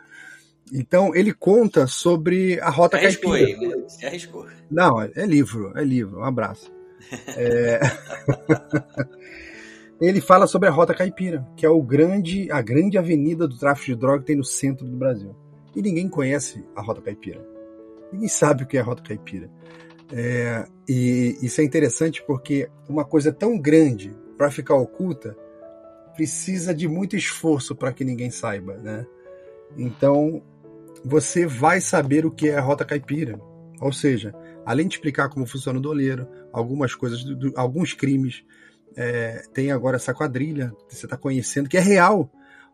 Então, 0.74 1.16
ele 1.16 1.34
conta 1.34 1.88
sobre 1.88 2.60
a 2.60 2.70
Rota 2.70 2.98
arriscou 2.98 3.32
Caipira. 3.32 3.60
Aí, 3.60 3.68
né? 3.68 3.90
Se 3.90 4.06
arriscou. 4.06 4.46
Não, 4.70 5.02
é 5.02 5.26
livro, 5.26 5.72
é 5.76 5.84
livro. 5.84 6.20
Um 6.20 6.24
abraço. 6.24 6.72
É... 7.38 7.80
ele 10.02 10.20
fala 10.20 10.46
sobre 10.46 10.68
a 10.68 10.72
Rota 10.72 10.94
Caipira, 10.94 11.48
que 11.56 11.66
é 11.66 11.70
o 11.70 11.82
grande, 11.82 12.52
a 12.52 12.62
grande 12.62 12.98
avenida 12.98 13.48
do 13.48 13.58
tráfico 13.58 13.92
de 13.92 13.96
droga 13.96 14.20
que 14.20 14.26
tem 14.26 14.36
no 14.36 14.44
centro 14.44 14.86
do 14.86 14.98
Brasil. 14.98 15.34
E 15.74 15.82
ninguém 15.82 16.10
conhece 16.10 16.66
a 16.76 16.82
Rota 16.82 17.02
Caipira. 17.02 17.42
Ninguém 18.12 18.28
sabe 18.28 18.64
o 18.64 18.68
que 18.68 18.78
é 18.78 18.82
a 18.82 18.84
Rota 18.84 19.04
Caipira. 19.04 19.50
É... 20.12 20.66
e 20.88 21.38
isso 21.42 21.60
é 21.60 21.64
interessante 21.64 22.24
porque 22.26 22.70
uma 22.88 23.04
coisa 23.04 23.32
tão 23.32 23.60
grande 23.60 24.16
para 24.38 24.50
ficar 24.50 24.76
oculta 24.76 25.36
precisa 26.16 26.74
de 26.74 26.88
muito 26.88 27.16
esforço 27.16 27.76
para 27.76 27.94
que 27.94 28.04
ninguém 28.04 28.32
saiba, 28.32 28.76
né? 28.78 29.06
Então, 29.78 30.42
você 31.06 31.46
vai 31.46 31.80
saber 31.82 32.26
o 32.26 32.32
que 32.32 32.50
é 32.50 32.58
a 32.58 32.62
rota 32.62 32.84
caipira. 32.84 33.40
Ou 33.80 33.92
seja, 33.92 34.34
além 34.66 34.88
de 34.88 34.96
explicar 34.96 35.30
como 35.30 35.46
funciona 35.46 35.78
o 35.78 35.82
doleiro, 35.82 36.28
algumas 36.52 36.96
coisas, 36.96 37.24
do, 37.24 37.54
alguns 37.56 37.94
crimes, 37.94 38.44
é, 38.96 39.44
tem 39.54 39.72
agora 39.72 39.98
essa 39.98 40.14
quadrilha 40.14 40.74
que 40.88 40.96
você 40.96 41.06
está 41.06 41.16
conhecendo, 41.16 41.70
que 41.70 41.78
é 41.78 41.82
real. 41.82 42.30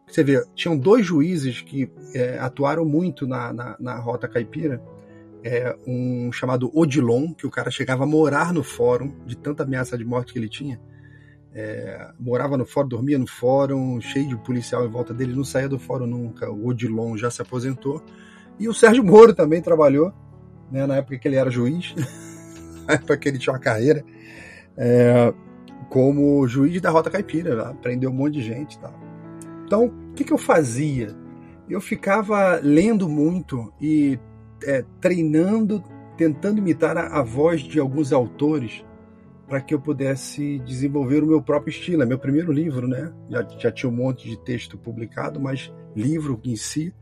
Você 0.07 0.23
vê, 0.23 0.43
tinham 0.55 0.77
dois 0.77 1.05
juízes 1.05 1.61
que 1.61 1.91
é, 2.13 2.37
atuaram 2.39 2.85
muito 2.85 3.27
na, 3.27 3.51
na, 3.51 3.75
na 3.79 3.99
Rota 3.99 4.27
Caipira. 4.27 4.81
É, 5.43 5.75
um 5.85 6.31
chamado 6.31 6.71
Odilon, 6.73 7.33
que 7.33 7.45
o 7.45 7.51
cara 7.51 7.69
chegava 7.69 8.03
a 8.03 8.07
morar 8.07 8.53
no 8.53 8.63
fórum, 8.63 9.13
de 9.25 9.35
tanta 9.35 9.63
ameaça 9.63 9.97
de 9.97 10.05
morte 10.05 10.31
que 10.31 10.39
ele 10.39 10.47
tinha. 10.47 10.79
É, 11.53 12.11
morava 12.19 12.57
no 12.57 12.65
fórum, 12.65 12.87
dormia 12.87 13.19
no 13.19 13.27
fórum, 13.27 13.99
cheio 14.01 14.27
de 14.27 14.37
policial 14.37 14.85
em 14.85 14.89
volta 14.89 15.13
dele, 15.13 15.35
não 15.35 15.43
saía 15.43 15.69
do 15.69 15.77
fórum 15.77 16.07
nunca. 16.07 16.49
O 16.49 16.67
Odilon 16.67 17.17
já 17.17 17.29
se 17.29 17.41
aposentou. 17.41 18.01
E 18.59 18.67
o 18.69 18.73
Sérgio 18.73 19.03
Moro 19.03 19.33
também 19.33 19.61
trabalhou, 19.61 20.13
né, 20.71 20.85
na 20.85 20.97
época 20.97 21.17
que 21.17 21.27
ele 21.27 21.35
era 21.35 21.49
juiz, 21.49 21.93
na 22.87 22.95
época 22.95 23.17
que 23.17 23.27
ele 23.27 23.37
tinha 23.37 23.53
uma 23.53 23.59
carreira, 23.59 24.03
é, 24.77 25.33
como 25.89 26.47
juiz 26.47 26.81
da 26.81 26.89
Rota 26.89 27.09
Caipira, 27.09 27.75
prendeu 27.81 28.09
um 28.09 28.13
monte 28.13 28.35
de 28.35 28.43
gente 28.43 28.79
tal. 28.79 28.93
Então, 29.65 29.85
o 29.85 30.13
que, 30.13 30.23
que 30.23 30.33
eu 30.33 30.37
fazia? 30.37 31.15
Eu 31.69 31.79
ficava 31.79 32.59
lendo 32.61 33.07
muito 33.07 33.73
e 33.79 34.19
é, 34.65 34.85
treinando, 34.99 35.83
tentando 36.17 36.59
imitar 36.59 36.97
a, 36.97 37.19
a 37.19 37.23
voz 37.23 37.61
de 37.61 37.79
alguns 37.79 38.11
autores 38.11 38.83
para 39.47 39.61
que 39.61 39.73
eu 39.73 39.79
pudesse 39.79 40.59
desenvolver 40.59 41.23
o 41.23 41.27
meu 41.27 41.41
próprio 41.41 41.71
estilo. 41.71 42.03
É 42.03 42.05
meu 42.05 42.17
primeiro 42.17 42.51
livro, 42.51 42.87
né? 42.87 43.13
Já, 43.29 43.47
já 43.59 43.71
tinha 43.71 43.89
um 43.89 43.95
monte 43.95 44.27
de 44.27 44.37
texto 44.37 44.77
publicado, 44.77 45.39
mas 45.39 45.71
livro 45.95 46.39
em 46.43 46.55
si, 46.55 46.93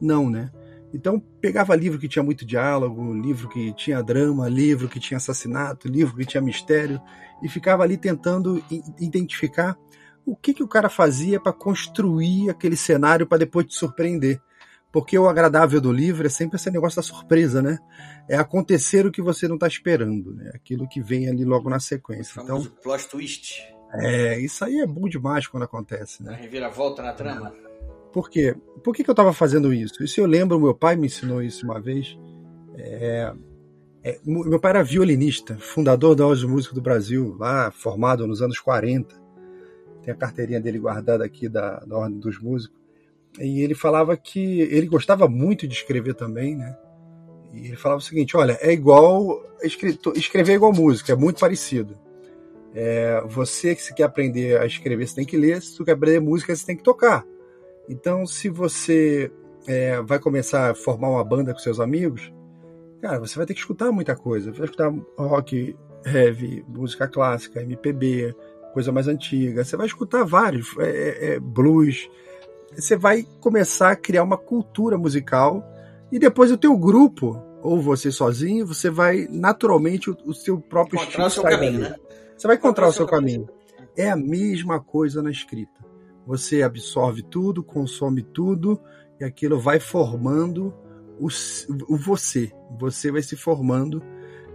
não, 0.00 0.28
né? 0.28 0.50
Então, 0.92 1.22
pegava 1.40 1.76
livro 1.76 1.98
que 1.98 2.08
tinha 2.08 2.22
muito 2.22 2.44
diálogo, 2.44 3.14
livro 3.14 3.48
que 3.48 3.72
tinha 3.74 4.02
drama, 4.02 4.48
livro 4.48 4.88
que 4.88 4.98
tinha 4.98 5.18
assassinato, 5.18 5.86
livro 5.86 6.16
que 6.16 6.24
tinha 6.24 6.42
mistério, 6.42 7.00
e 7.42 7.48
ficava 7.48 7.84
ali 7.84 7.96
tentando 7.96 8.62
identificar 8.98 9.78
o 10.26 10.34
que, 10.34 10.52
que 10.52 10.62
o 10.62 10.68
cara 10.68 10.88
fazia 10.88 11.40
para 11.40 11.52
construir 11.52 12.50
aquele 12.50 12.76
cenário 12.76 13.26
para 13.26 13.38
depois 13.38 13.66
te 13.66 13.74
surpreender. 13.74 14.40
Porque 14.92 15.16
o 15.18 15.28
agradável 15.28 15.80
do 15.80 15.92
livro 15.92 16.26
é 16.26 16.30
sempre 16.30 16.56
esse 16.56 16.70
negócio 16.70 16.96
da 16.96 17.02
surpresa, 17.02 17.62
né? 17.62 17.78
É 18.28 18.36
acontecer 18.36 19.06
o 19.06 19.12
que 19.12 19.22
você 19.22 19.46
não 19.46 19.54
está 19.54 19.68
esperando, 19.68 20.34
né? 20.34 20.50
Aquilo 20.54 20.88
que 20.88 21.00
vem 21.00 21.28
ali 21.28 21.44
logo 21.44 21.70
na 21.70 21.78
sequência. 21.78 22.40
O 22.40 22.44
então, 22.44 22.64
plot 22.82 23.08
twist. 23.08 23.62
É, 23.92 24.38
isso 24.40 24.64
aí 24.64 24.80
é 24.80 24.86
bom 24.86 25.08
demais 25.08 25.46
quando 25.46 25.64
acontece, 25.64 26.22
né? 26.22 26.32
A 26.32 26.36
reviravolta 26.36 27.02
na 27.02 27.12
trama. 27.12 27.52
Por 28.12 28.28
quê? 28.28 28.56
Por 28.82 28.94
que, 28.94 29.04
que 29.04 29.10
eu 29.10 29.12
estava 29.12 29.32
fazendo 29.32 29.72
isso? 29.72 30.02
Isso 30.02 30.20
eu 30.20 30.26
lembro, 30.26 30.60
meu 30.60 30.74
pai 30.74 30.96
me 30.96 31.06
ensinou 31.06 31.42
isso 31.42 31.64
uma 31.64 31.80
vez. 31.80 32.18
É, 32.76 33.32
é, 34.02 34.18
meu 34.24 34.58
pai 34.58 34.70
era 34.70 34.82
violinista, 34.82 35.56
fundador 35.58 36.16
da 36.16 36.26
Ordem 36.26 36.48
Música 36.48 36.74
do 36.74 36.80
Brasil, 36.80 37.36
lá 37.38 37.70
formado 37.70 38.26
nos 38.26 38.42
anos 38.42 38.58
40. 38.58 39.14
Tem 40.02 40.14
a 40.14 40.16
carteirinha 40.16 40.60
dele 40.60 40.78
guardada 40.78 41.24
aqui 41.24 41.48
da, 41.48 41.80
da 41.80 41.98
Ordem 41.98 42.18
dos 42.18 42.40
Músicos. 42.40 42.79
E 43.38 43.62
ele 43.62 43.74
falava 43.74 44.16
que 44.16 44.60
ele 44.62 44.86
gostava 44.86 45.28
muito 45.28 45.68
de 45.68 45.74
escrever 45.74 46.14
também, 46.14 46.56
né? 46.56 46.76
E 47.52 47.66
ele 47.66 47.76
falava 47.76 48.00
o 48.00 48.04
seguinte: 48.04 48.36
olha, 48.36 48.58
é 48.60 48.72
igual 48.72 49.44
escrever 49.62 50.52
é 50.52 50.54
igual 50.54 50.72
música, 50.72 51.12
é 51.12 51.16
muito 51.16 51.40
parecido. 51.40 51.96
É, 52.74 53.22
você 53.26 53.74
que 53.74 53.82
se 53.82 53.94
quer 53.94 54.04
aprender 54.04 54.60
a 54.60 54.66
escrever, 54.66 55.06
você 55.06 55.16
tem 55.16 55.24
que 55.24 55.36
ler. 55.36 55.60
Se 55.60 55.76
você 55.76 55.84
quer 55.84 55.92
aprender 55.92 56.20
música, 56.20 56.54
você 56.54 56.66
tem 56.66 56.76
que 56.76 56.82
tocar. 56.82 57.24
Então, 57.88 58.26
se 58.26 58.48
você 58.48 59.30
é, 59.66 60.00
vai 60.02 60.18
começar 60.18 60.70
a 60.70 60.74
formar 60.74 61.10
uma 61.10 61.24
banda 61.24 61.52
com 61.52 61.58
seus 61.58 61.80
amigos, 61.80 62.32
cara, 63.02 63.18
você 63.18 63.36
vai 63.36 63.46
ter 63.46 63.54
que 63.54 63.60
escutar 63.60 63.90
muita 63.90 64.14
coisa. 64.14 64.52
Vai 64.52 64.64
escutar 64.64 64.92
rock, 65.18 65.76
heavy, 66.06 66.64
música 66.68 67.08
clássica, 67.08 67.62
MPB, 67.62 68.34
coisa 68.72 68.92
mais 68.92 69.08
antiga. 69.08 69.64
Você 69.64 69.76
vai 69.76 69.86
escutar 69.86 70.24
vários, 70.24 70.76
é, 70.78 70.90
é, 70.90 71.34
é 71.34 71.40
blues 71.40 72.08
você 72.74 72.96
vai 72.96 73.26
começar 73.40 73.90
a 73.90 73.96
criar 73.96 74.22
uma 74.22 74.38
cultura 74.38 74.96
musical 74.96 75.64
e 76.10 76.18
depois 76.18 76.50
o 76.50 76.58
teu 76.58 76.76
grupo 76.76 77.40
ou 77.62 77.80
você 77.80 78.10
sozinho, 78.10 78.66
você 78.66 78.88
vai 78.88 79.26
naturalmente 79.30 80.10
o, 80.10 80.16
o 80.24 80.32
seu 80.32 80.58
próprio 80.58 80.96
encontrar 80.96 81.26
estilo 81.26 81.26
o 81.26 81.30
seu 81.30 81.42
caminho, 81.42 81.80
né? 81.80 81.96
Você 82.36 82.46
vai 82.46 82.56
encontrar, 82.56 82.88
o 82.88 82.92
seu 82.92 83.06
caminho. 83.06 83.46
caminho. 83.46 83.60
É 83.96 84.08
a 84.08 84.16
mesma 84.16 84.80
coisa 84.80 85.22
na 85.22 85.30
escrita. 85.30 85.84
Você 86.26 86.62
absorve 86.62 87.22
tudo, 87.22 87.62
consome 87.62 88.22
tudo 88.22 88.80
e 89.20 89.24
aquilo 89.24 89.60
vai 89.60 89.78
formando 89.78 90.72
o, 91.18 91.26
o 91.86 91.96
você. 91.98 92.50
Você 92.78 93.12
vai 93.12 93.22
se 93.22 93.36
formando, 93.36 94.02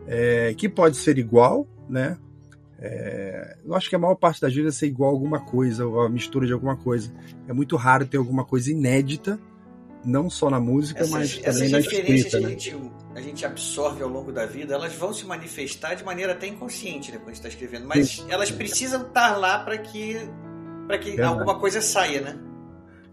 é, 0.08 0.54
que 0.56 0.68
pode 0.68 0.98
ser 0.98 1.20
igual, 1.20 1.68
né? 1.88 2.18
É, 2.80 3.58
eu 3.66 3.74
acho 3.74 3.90
que 3.90 3.96
a 3.96 4.00
maior 4.00 4.16
parte 4.16 4.42
das 4.42 4.54
vezes 4.54 4.76
é 4.76 4.80
ser 4.80 4.88
igual 4.88 5.10
a 5.10 5.14
alguma 5.14 5.40
coisa, 5.40 5.86
ou 5.86 6.02
a 6.02 6.10
mistura 6.10 6.46
de 6.46 6.54
alguma 6.54 6.76
coisa. 6.76 7.12
É 7.48 7.54
muito 7.54 7.76
raro 7.76 8.06
ter 8.06 8.18
alguma 8.18 8.44
coisa 8.44 8.72
inédita, 8.72 9.40
não 10.04 10.30
só 10.30 10.50
na 10.50 10.60
música, 10.60 11.02
essas, 11.02 11.12
mas 11.12 11.38
também 11.38 11.70
na 11.70 11.80
escrita. 11.80 12.40
Né? 12.40 12.48
A, 12.48 12.50
gente, 12.50 12.78
a 13.16 13.22
gente 13.22 13.46
absorve 13.46 14.04
ao 14.04 14.10
longo 14.10 14.32
da 14.32 14.46
vida, 14.46 14.76
elas 14.76 14.94
vão 14.94 15.14
se 15.14 15.26
manifestar 15.26 15.96
de 15.96 16.04
maneira 16.04 16.34
até 16.34 16.48
inconsciente 16.48 17.12
né, 17.12 17.18
quando 17.18 17.34
está 17.34 17.48
escrevendo, 17.48 17.88
mas 17.88 18.18
Sim. 18.18 18.26
elas 18.30 18.52
precisam 18.52 19.02
estar 19.04 19.38
lá 19.38 19.60
para 19.60 19.78
que, 19.78 20.18
pra 20.86 20.98
que 20.98 21.20
alguma 21.20 21.60
coisa 21.60 21.82
saia, 21.82 22.22
né? 22.22 22.40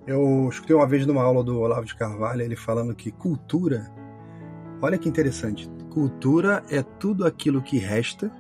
Eu 0.06 0.48
escutei 0.50 0.74
uma 0.74 0.86
vez 0.86 1.06
numa 1.06 1.22
aula 1.22 1.44
do 1.44 1.60
Olavo 1.60 1.86
de 1.86 1.94
Carvalho 1.94 2.42
ele 2.42 2.56
falando 2.56 2.92
que 2.94 3.12
cultura, 3.12 3.88
olha 4.82 4.98
que 4.98 5.08
interessante, 5.08 5.70
cultura 5.90 6.64
é 6.68 6.82
tudo 6.82 7.24
aquilo 7.24 7.62
que 7.62 7.78
resta 7.78 8.30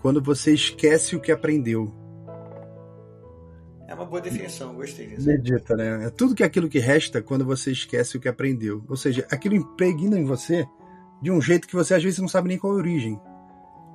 quando 0.00 0.22
você 0.22 0.52
esquece 0.52 1.14
o 1.14 1.20
que 1.20 1.32
aprendeu. 1.32 1.94
É 3.86 3.94
uma 3.94 4.04
boa 4.04 4.20
definição, 4.20 4.74
gostei 4.74 5.08
disso. 5.08 5.26
Medita, 5.26 5.74
né? 5.76 6.06
É 6.06 6.10
tudo 6.10 6.34
que 6.34 6.44
aquilo 6.44 6.68
que 6.68 6.78
resta 6.78 7.20
quando 7.20 7.44
você 7.44 7.72
esquece 7.72 8.16
o 8.16 8.20
que 8.20 8.28
aprendeu. 8.28 8.84
Ou 8.88 8.96
seja, 8.96 9.26
aquilo 9.30 9.56
impregna 9.56 10.18
em 10.18 10.24
você 10.24 10.66
de 11.20 11.30
um 11.30 11.40
jeito 11.40 11.66
que 11.66 11.74
você 11.74 11.94
às 11.94 12.02
vezes 12.02 12.20
não 12.20 12.28
sabe 12.28 12.48
nem 12.48 12.58
qual 12.58 12.72
é 12.72 12.76
a 12.76 12.78
origem. 12.78 13.20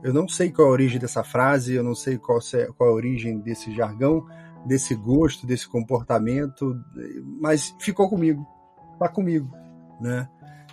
Eu 0.04 0.14
não 0.14 0.28
sei 0.28 0.52
qual 0.52 0.68
é 0.68 0.70
a 0.70 0.74
origem 0.74 1.00
dessa 1.00 1.24
frase, 1.24 1.74
eu 1.74 1.84
não 1.84 1.96
sei 1.96 2.18
qual, 2.18 2.40
qual 2.78 2.90
é 2.90 2.92
a 2.92 2.96
origem 2.96 3.40
desse 3.40 3.74
jargão, 3.74 4.28
desse 4.66 4.94
gosto, 4.94 5.48
desse 5.48 5.68
comportamento, 5.68 6.76
mas 7.40 7.74
ficou 7.80 8.10
comigo, 8.10 8.46
tá 9.00 9.08
comigo, 9.08 9.50
né? 10.00 10.28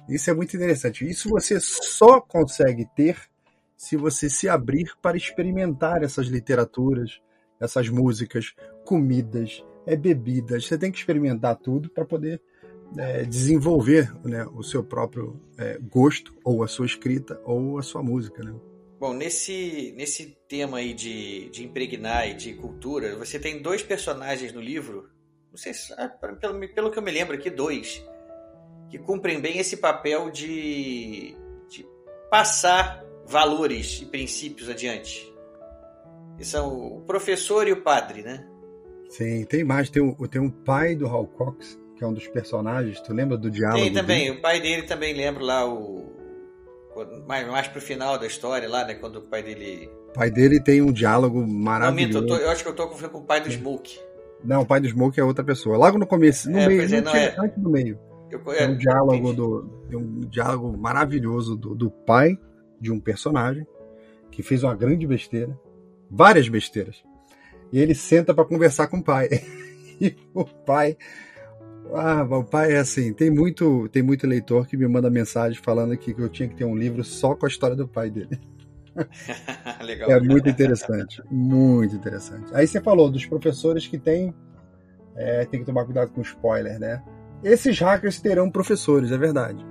Isso 0.09 0.31
é 0.31 0.35
muito 0.35 0.57
interessante. 0.57 1.09
Isso 1.09 1.29
você 1.29 1.61
só 1.61 2.21
consegue 2.21 2.87
ter 2.95 3.17
se 3.83 3.97
você 3.97 4.31
se 4.31 4.49
abrir 4.49 4.93
para 5.03 5.17
experimentar 5.17 6.05
essas 6.05 6.29
literaturas, 6.29 7.21
essas 7.61 7.89
músicas, 7.89 8.55
comidas, 8.85 9.65
é, 9.85 9.97
bebidas. 9.97 10.69
Você 10.69 10.79
tem 10.79 10.93
que 10.93 10.99
experimentar 10.99 11.57
tudo 11.57 11.91
para 11.91 12.05
poder 12.05 12.41
é, 12.97 13.25
desenvolver 13.25 14.15
né, 14.25 14.47
o 14.55 14.63
seu 14.63 14.85
próprio 14.85 15.43
é, 15.59 15.81
gosto, 15.81 16.33
ou 16.45 16.63
a 16.63 16.69
sua 16.69 16.87
escrita, 16.87 17.41
ou 17.45 17.77
a 17.77 17.83
sua 17.83 18.05
música. 18.05 18.45
Né? 18.45 18.55
Bom, 19.01 19.13
nesse, 19.13 19.93
nesse 19.97 20.39
tema 20.49 20.79
aí 20.79 20.95
de, 20.95 21.51
de 21.51 21.65
impregnar 21.65 22.29
e 22.29 22.35
de 22.35 22.55
cultura, 22.55 23.17
você 23.17 23.37
tem 23.37 23.61
dois 23.61 23.83
personagens 23.83 24.53
no 24.53 24.61
livro, 24.61 25.11
não 25.51 25.57
sei 25.57 25.75
se, 25.75 25.93
ah, 25.95 26.09
pelo, 26.09 26.69
pelo 26.69 26.91
que 26.93 26.99
eu 27.01 27.03
me 27.03 27.11
lembro 27.11 27.35
aqui, 27.35 27.51
dois, 27.51 28.01
que 28.89 28.97
cumprem 28.97 29.41
bem 29.41 29.59
esse 29.59 29.79
papel 29.79 30.31
de, 30.31 31.37
de 31.69 31.85
passar 32.31 33.11
valores 33.27 34.01
e 34.03 34.07
princípios 34.07 34.69
adiante. 34.69 35.33
Que 36.37 36.45
são 36.45 36.97
o 36.97 37.01
professor 37.03 37.69
e 37.69 37.73
o 37.73 37.83
padre, 37.83 38.23
né? 38.23 38.47
Sim, 39.09 39.45
tem 39.45 39.63
mais. 39.63 39.91
Tem 39.91 40.03
o, 40.03 40.29
tem 40.29 40.41
um 40.41 40.51
pai 40.51 40.97
do 40.97 41.07
Hal 41.07 41.27
Cox, 41.27 41.79
que 41.97 42.03
é 42.03 42.07
um 42.07 42.13
dos 42.15 42.27
personagens. 42.29 43.01
Tu 43.01 43.13
lembra 43.13 43.37
do 43.37 43.51
diálogo? 43.51 43.83
Tem 43.83 43.93
também. 43.93 44.27
Dele? 44.27 44.39
O 44.39 44.41
pai 44.41 44.61
dele 44.61 44.83
também 44.83 45.15
lembro 45.15 45.45
lá 45.45 45.69
o. 45.69 46.11
Mais, 47.27 47.47
mais 47.47 47.69
pro 47.69 47.81
final 47.81 48.19
da 48.19 48.27
história 48.27 48.69
lá, 48.69 48.85
né? 48.85 48.95
Quando 48.95 49.17
o 49.17 49.23
pai 49.23 49.43
dele. 49.43 49.91
O 50.11 50.13
pai 50.15 50.31
dele 50.31 50.61
tem 50.61 50.81
um 50.81 50.93
diálogo 50.93 51.47
maravilhoso. 51.47 52.27
Não, 52.27 52.37
eu, 52.37 52.43
eu, 52.43 52.51
acho 52.51 52.63
que 52.63 52.69
eu 52.69 52.75
tô 52.75 52.89
com 52.89 53.19
o 53.19 53.25
pai 53.25 53.41
do 53.41 53.51
Smoke. 53.51 53.99
Não, 54.45 54.63
o 54.63 54.67
pai 54.67 54.81
do 54.81 54.89
Smoke 54.89 55.21
é 55.21 55.25
outra 55.25 55.45
pessoa. 55.45 55.77
Logo 55.77 55.99
no 55.99 56.07
começo, 56.07 56.51
no 56.51 56.59
é, 56.59 56.67
meio, 56.67 56.83
é, 56.83 57.01
não, 57.01 57.15
é... 57.15 57.35
antes 57.39 57.59
do 57.59 57.71
meio. 57.71 57.99
Eu, 58.31 58.41
tem 58.41 58.69
um 58.69 58.73
é, 58.73 58.75
diálogo 58.75 59.33
do, 59.35 59.63
tem 59.89 59.99
um 59.99 60.21
diálogo 60.21 60.77
maravilhoso 60.77 61.55
do, 61.55 61.75
do 61.75 61.91
pai 61.91 62.39
de 62.83 62.93
um 62.93 62.99
personagem 62.99 63.67
que 64.31 64.43
fez 64.43 64.65
uma 64.65 64.75
grande 64.75 65.07
besteira, 65.07 65.59
várias 66.11 66.49
besteiras. 66.49 67.03
E 67.73 67.79
ele 67.79 67.95
senta 67.95 68.35
para 68.35 68.45
conversar 68.45 68.89
com 68.89 68.99
o 68.99 69.05
pai. 69.05 69.29
e 70.01 70.17
o 70.35 70.45
pai 70.45 70.97
ah, 71.95 72.23
o 72.23 72.45
pai 72.45 72.73
é 72.73 72.79
assim, 72.79 73.13
tem 73.13 73.31
muito, 73.31 73.89
tem 73.89 74.03
muito 74.03 74.27
leitor 74.27 74.67
que 74.67 74.77
me 74.77 74.87
manda 74.87 75.11
mensagem 75.11 75.61
falando 75.63 75.97
que 75.97 76.15
eu 76.17 76.29
tinha 76.29 76.49
que 76.49 76.55
ter 76.55 76.65
um 76.65 76.77
livro 76.77 77.05
só 77.05 77.35
com 77.35 77.45
a 77.45 77.49
história 77.49 77.77
do 77.77 77.87
pai 77.87 78.11
dele. 78.11 78.41
Legal. 79.83 80.11
É 80.11 80.21
muito 80.21 80.49
interessante, 80.49 81.23
muito 81.31 81.95
interessante. 81.95 82.47
Aí 82.55 82.67
você 82.67 82.81
falou 82.81 83.11
dos 83.11 83.27
professores 83.27 83.87
que 83.87 83.99
tem, 83.99 84.35
é, 85.17 85.45
tem 85.45 85.61
que 85.61 85.67
tomar 85.67 85.85
cuidado 85.85 86.13
com 86.13 86.23
spoiler, 86.23 86.79
né? 86.79 87.03
Esses 87.43 87.79
hackers 87.79 88.21
terão 88.21 88.51
professores, 88.51 89.11
é 89.11 89.19
verdade. 89.19 89.65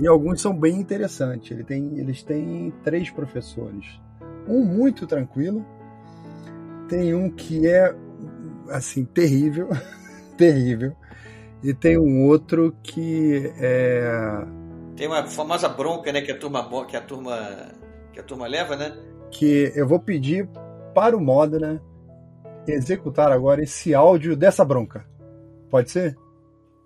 E 0.00 0.08
alguns 0.08 0.40
são 0.40 0.58
bem 0.58 0.80
interessantes. 0.80 1.50
Ele 1.50 1.62
tem, 1.62 1.98
eles 1.98 2.22
têm 2.22 2.72
três 2.82 3.10
professores. 3.10 4.00
Um 4.48 4.64
muito 4.64 5.06
tranquilo, 5.06 5.64
tem 6.88 7.14
um 7.14 7.30
que 7.30 7.68
é 7.68 7.94
assim 8.70 9.04
terrível, 9.04 9.68
terrível. 10.38 10.96
E 11.62 11.74
tem 11.74 11.98
um 11.98 12.26
outro 12.26 12.74
que 12.82 13.52
é. 13.58 14.02
Tem 14.96 15.06
uma 15.06 15.26
famosa 15.26 15.68
bronca, 15.68 16.10
né, 16.10 16.22
que 16.22 16.32
a 16.32 16.38
turma 16.38 16.66
que 16.86 16.96
a 16.96 17.00
turma 17.02 17.68
que 18.12 18.18
a 18.18 18.22
turma 18.22 18.46
leva, 18.46 18.76
né? 18.76 18.96
Que 19.30 19.70
eu 19.76 19.86
vou 19.86 20.00
pedir 20.00 20.48
para 20.94 21.14
o 21.14 21.20
Modena 21.20 21.74
né, 21.74 21.80
executar 22.66 23.30
agora 23.30 23.62
esse 23.62 23.94
áudio 23.94 24.34
dessa 24.34 24.64
bronca. 24.64 25.04
Pode 25.70 25.90
ser? 25.90 26.16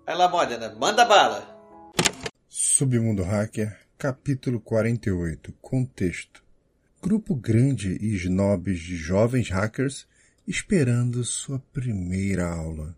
Vai 0.05 0.15
lá, 0.15 0.27
Modena, 0.27 0.75
manda 0.77 1.05
bala. 1.05 1.54
Submundo 2.57 3.21
Hacker, 3.21 3.77
capítulo 3.97 4.61
48. 4.61 5.53
Contexto. 5.61 6.41
Grupo 7.03 7.35
grande 7.35 7.97
e 7.99 8.15
snobs 8.15 8.79
de 8.79 8.95
jovens 8.95 9.49
hackers 9.49 10.07
esperando 10.47 11.21
sua 11.25 11.59
primeira 11.73 12.47
aula. 12.47 12.95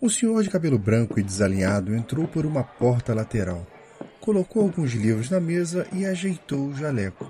Um 0.00 0.08
senhor 0.08 0.44
de 0.44 0.48
cabelo 0.48 0.78
branco 0.78 1.18
e 1.18 1.24
desalinhado 1.24 1.92
entrou 1.92 2.28
por 2.28 2.46
uma 2.46 2.62
porta 2.62 3.12
lateral, 3.12 3.66
colocou 4.20 4.62
alguns 4.62 4.92
livros 4.92 5.28
na 5.28 5.40
mesa 5.40 5.88
e 5.92 6.06
ajeitou 6.06 6.68
o 6.68 6.76
jaleco. 6.76 7.28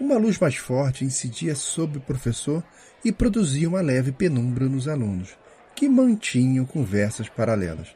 Uma 0.00 0.16
luz 0.16 0.38
mais 0.38 0.56
forte 0.56 1.04
incidia 1.04 1.54
sobre 1.54 1.98
o 1.98 2.02
professor 2.02 2.64
e 3.04 3.12
produzia 3.12 3.68
uma 3.68 3.82
leve 3.82 4.12
penumbra 4.12 4.66
nos 4.66 4.88
alunos, 4.88 5.36
que 5.76 5.90
mantinham 5.90 6.64
conversas 6.64 7.28
paralelas. 7.28 7.94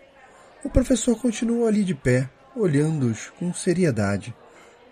O 0.63 0.69
professor 0.69 1.19
continuou 1.19 1.67
ali 1.67 1.83
de 1.83 1.95
pé, 1.95 2.29
olhando-os 2.55 3.31
com 3.31 3.53
seriedade. 3.53 4.35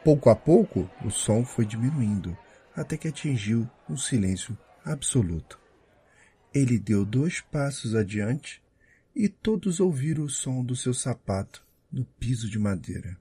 Pouco 0.04 0.30
a 0.30 0.36
pouco, 0.36 0.90
o 1.04 1.10
som 1.10 1.44
foi 1.44 1.66
diminuindo, 1.66 2.36
até 2.74 2.96
que 2.96 3.08
atingiu 3.08 3.68
um 3.88 3.96
silêncio 3.96 4.56
absoluto. 4.84 5.58
Ele 6.52 6.78
deu 6.78 7.04
dois 7.04 7.40
passos 7.40 7.94
adiante 7.94 8.62
e 9.14 9.28
todos 9.28 9.80
ouviram 9.80 10.24
o 10.24 10.30
som 10.30 10.64
do 10.64 10.74
seu 10.74 10.94
sapato 10.94 11.64
no 11.92 12.04
piso 12.04 12.48
de 12.48 12.58
madeira. 12.58 13.16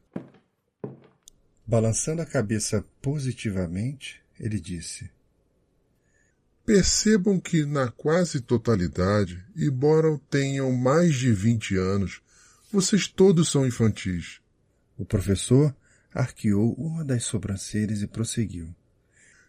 Balançando 1.65 2.21
a 2.21 2.25
cabeça 2.25 2.83
positivamente, 3.01 4.21
ele 4.39 4.59
disse: 4.59 5.09
Percebam 6.65 7.39
que, 7.39 7.65
na 7.65 7.91
quase 7.91 8.41
totalidade, 8.41 9.43
embora 9.55 10.19
tenham 10.29 10.71
mais 10.71 11.15
de 11.15 11.31
vinte 11.33 11.75
anos, 11.75 12.21
vocês 12.71 13.07
todos 13.07 13.49
são 13.49 13.65
infantis. 13.65 14.39
O 14.97 15.03
professor 15.03 15.75
arqueou 16.13 16.73
uma 16.73 17.03
das 17.03 17.23
sobrancelhas 17.23 18.01
e 18.01 18.07
prosseguiu. 18.07 18.73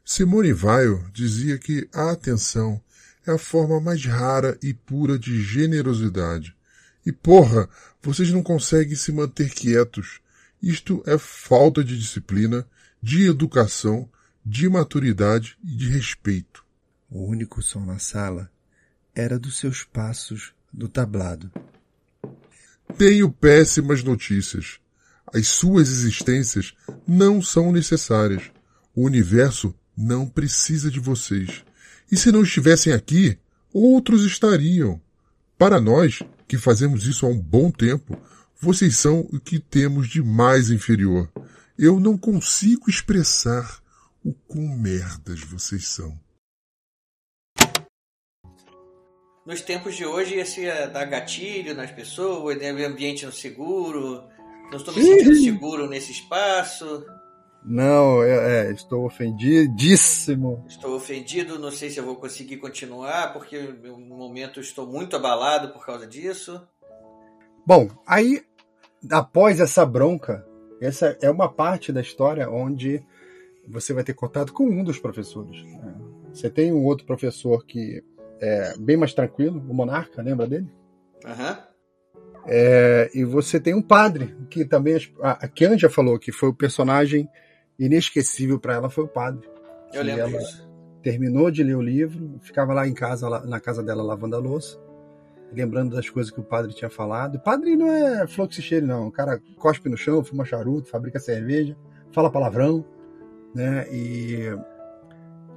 Simone 0.05 0.53
Weil 0.53 1.05
dizia 1.13 1.59
que 1.59 1.89
a 1.93 2.11
atenção 2.11 2.83
é 3.27 3.33
a 3.33 3.39
forma 3.39 3.81
mais 3.81 4.05
rara 4.05 4.59
e 4.63 4.73
pura 4.73 5.19
de 5.19 5.43
generosidade. 5.43 6.57
E 7.05 7.13
porra, 7.13 7.69
vocês 8.03 8.31
não 8.31 8.43
conseguem 8.43 8.97
se 8.97 9.13
manter 9.13 9.51
quietos. 9.51 10.21
Isto 10.63 11.03
é 11.07 11.17
falta 11.19 11.85
de 11.85 11.99
disciplina, 11.99 12.67
de 13.03 13.27
educação, 13.27 14.09
de 14.45 14.69
maturidade 14.69 15.59
e 15.63 15.77
de 15.77 15.89
respeito. 15.89 16.65
O 17.11 17.25
único 17.25 17.63
som 17.63 17.85
na 17.85 17.99
sala 17.99 18.51
era 19.15 19.39
dos 19.39 19.59
seus 19.59 19.85
passos 19.85 20.53
do 20.73 20.89
tablado. 20.89 21.51
Tenho 22.97 23.31
péssimas 23.31 24.03
notícias. 24.03 24.79
As 25.33 25.47
suas 25.47 25.89
existências 25.89 26.75
não 27.07 27.41
são 27.41 27.73
necessárias. 27.73 28.51
O 28.95 29.05
universo 29.05 29.75
não 29.97 30.27
precisa 30.27 30.91
de 30.91 30.99
vocês. 30.99 31.65
E 32.11 32.17
se 32.17 32.33
não 32.33 32.43
estivessem 32.43 32.93
aqui, 32.93 33.39
outros 33.73 34.25
estariam. 34.25 35.01
Para 35.57 35.81
nós, 35.81 36.21
que 36.49 36.59
fazemos 36.59 37.07
isso 37.07 37.27
há 37.27 37.29
um 37.29 37.39
bom 37.39 37.71
tempo, 37.71 38.19
vocês 38.61 38.97
são 38.97 39.21
o 39.33 39.39
que 39.39 39.59
temos 39.59 40.09
de 40.09 40.23
mais 40.23 40.71
inferior. 40.71 41.31
Eu 41.79 42.01
não 42.01 42.19
consigo 42.19 42.91
expressar 42.91 43.81
o 44.25 44.33
quão 44.33 44.77
merdas 44.77 45.41
vocês 45.41 45.89
são. 45.89 46.19
Nos 49.51 49.63
tempos 49.63 49.97
de 49.97 50.07
hoje 50.07 50.37
esse 50.37 50.61
ia 50.61 50.87
dar 50.87 51.05
gatilho 51.07 51.75
nas 51.75 51.91
pessoas, 51.91 52.57
né? 52.57 52.71
ambiente 52.71 53.27
no 53.27 53.33
seguro, 53.33 54.23
não 54.71 54.79
estou 54.79 54.95
me 54.95 55.03
sentindo 55.03 55.35
seguro 55.35 55.89
nesse 55.89 56.13
espaço. 56.13 57.05
Não, 57.65 58.23
é, 58.23 58.69
é, 58.69 58.73
estou 58.73 59.05
ofendidíssimo. 59.05 60.65
Estou 60.69 60.95
ofendido, 60.95 61.59
não 61.59 61.73
sei 61.73 61.91
se 61.91 61.99
eu 61.99 62.05
vou 62.05 62.15
conseguir 62.15 62.59
continuar, 62.59 63.33
porque 63.33 63.59
no 63.61 64.17
momento 64.17 64.61
estou 64.61 64.87
muito 64.87 65.17
abalado 65.17 65.73
por 65.73 65.85
causa 65.85 66.07
disso. 66.07 66.63
Bom, 67.67 67.91
aí, 68.07 68.45
após 69.11 69.59
essa 69.59 69.85
bronca, 69.85 70.47
essa 70.81 71.19
é 71.21 71.29
uma 71.29 71.53
parte 71.53 71.91
da 71.93 72.01
história 72.01 72.49
onde 72.49 73.05
você 73.67 73.93
vai 73.93 74.05
ter 74.05 74.15
contato 74.15 74.53
com 74.53 74.65
um 74.65 74.85
dos 74.85 75.01
professores. 75.01 75.61
Né? 75.65 75.95
Você 76.33 76.49
tem 76.49 76.73
um 76.73 76.85
outro 76.85 77.05
professor 77.05 77.67
que 77.67 78.03
é, 78.41 78.75
bem 78.79 78.97
mais 78.97 79.13
tranquilo, 79.13 79.63
o 79.69 79.75
Monarca, 79.75 80.23
lembra 80.23 80.47
dele? 80.47 80.69
Aham. 81.25 81.51
Uhum. 81.51 81.71
É, 82.47 83.11
e 83.15 83.23
você 83.23 83.61
tem 83.61 83.75
um 83.75 83.83
padre, 83.83 84.35
que 84.49 84.65
também 84.65 84.97
a, 85.23 85.33
a 85.33 85.49
Kian 85.49 85.79
já 85.79 85.91
falou 85.91 86.19
que 86.19 86.33
foi 86.33 86.49
o 86.49 86.55
personagem 86.55 87.29
inesquecível 87.79 88.59
para 88.59 88.75
ela, 88.75 88.91
foi 88.91 89.05
o 89.05 89.09
padre. 89.09 89.47
Eu 89.93 90.03
lembro 90.03 90.39
disso. 90.39 90.69
Terminou 91.03 91.51
de 91.51 91.63
ler 91.63 91.77
o 91.77 91.83
livro, 91.83 92.39
ficava 92.41 92.73
lá 92.73 92.87
em 92.87 92.95
casa, 92.95 93.29
lá, 93.29 93.45
na 93.47 93.61
casa 93.61 93.83
dela, 93.83 94.03
lavando 94.03 94.37
a 94.37 94.39
louça, 94.39 94.79
lembrando 95.53 95.95
das 95.95 96.09
coisas 96.09 96.33
que 96.33 96.41
o 96.41 96.45
padre 96.45 96.75
tinha 96.75 96.91
falado. 96.91 97.37
O 97.37 97.41
padre 97.41 97.77
não 97.77 97.91
é 97.91 98.27
fluxicheiro, 98.27 98.87
não. 98.87 99.09
O 99.09 99.13
cara 99.13 99.41
cospe 99.57 99.89
no 99.89 99.97
chão, 99.97 100.25
fuma 100.25 100.45
charuto, 100.45 100.91
fabrica 100.91 101.19
cerveja, 101.19 101.77
fala 102.13 102.31
palavrão, 102.31 102.85
né? 103.55 103.87
E 103.91 104.51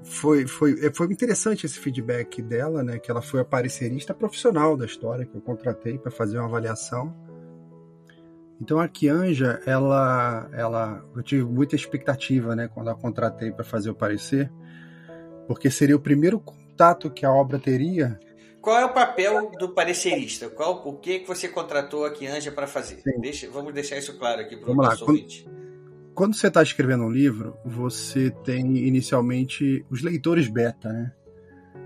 foi, 0.04 0.46
foi, 0.46 0.86
é, 0.86 0.94
foi 0.94 1.08
interessante 1.08 1.66
esse 1.66 1.80
feedback 1.80 2.42
dela, 2.42 2.84
né? 2.84 3.00
Que 3.00 3.10
ela 3.10 3.22
foi 3.22 3.40
a 3.40 3.46
parecerista 3.46 4.14
profissional 4.14 4.76
da 4.76 4.86
história 4.86 5.26
que 5.26 5.36
eu 5.36 5.42
contratei 5.42 5.98
para 5.98 6.12
fazer 6.12 6.38
uma 6.38 6.48
avaliação. 6.48 7.16
Então 8.62 8.80
a 8.80 8.88
Kianja, 8.88 9.62
ela, 9.66 10.50
ela, 10.54 11.06
eu 11.16 11.24
tive 11.24 11.44
muita 11.44 11.76
expectativa, 11.76 12.56
né? 12.56 12.70
Quando 12.74 12.90
a 12.90 12.96
contratei 12.96 13.52
para 13.52 13.64
fazer 13.64 13.90
o 13.90 13.96
parecer, 13.96 14.52
porque 15.48 15.70
seria 15.70 15.96
o 15.96 16.00
primeiro 16.00 16.40
contato 16.40 17.10
que 17.10 17.26
a 17.26 17.32
obra 17.32 17.60
teria. 17.60 18.20
Qual 18.62 18.78
é 18.78 18.86
o 18.86 18.94
papel 18.94 19.52
do 19.60 19.70
parecerista? 19.70 20.50
Qual, 20.50 20.82
por 20.82 21.00
que, 21.00 21.20
que 21.20 21.28
você 21.28 21.50
contratou 21.50 22.06
a 22.06 22.12
Kianja 22.12 22.52
para 22.52 22.68
fazer? 22.68 23.02
Deixa, 23.20 23.50
vamos 23.50 23.74
deixar 23.74 23.98
isso 23.98 24.18
claro 24.18 24.42
aqui 24.42 24.56
para 24.56 24.72
o 24.72 24.76
nosso 24.76 25.06
ouvinte. 25.06 25.44
Quando 25.44 25.63
quando 26.14 26.36
você 26.36 26.48
está 26.48 26.62
escrevendo 26.62 27.04
um 27.04 27.10
livro, 27.12 27.56
você 27.66 28.30
tem 28.44 28.78
inicialmente 28.88 29.86
os 29.90 30.02
leitores 30.02 30.48
beta, 30.48 30.92
né? 30.92 31.12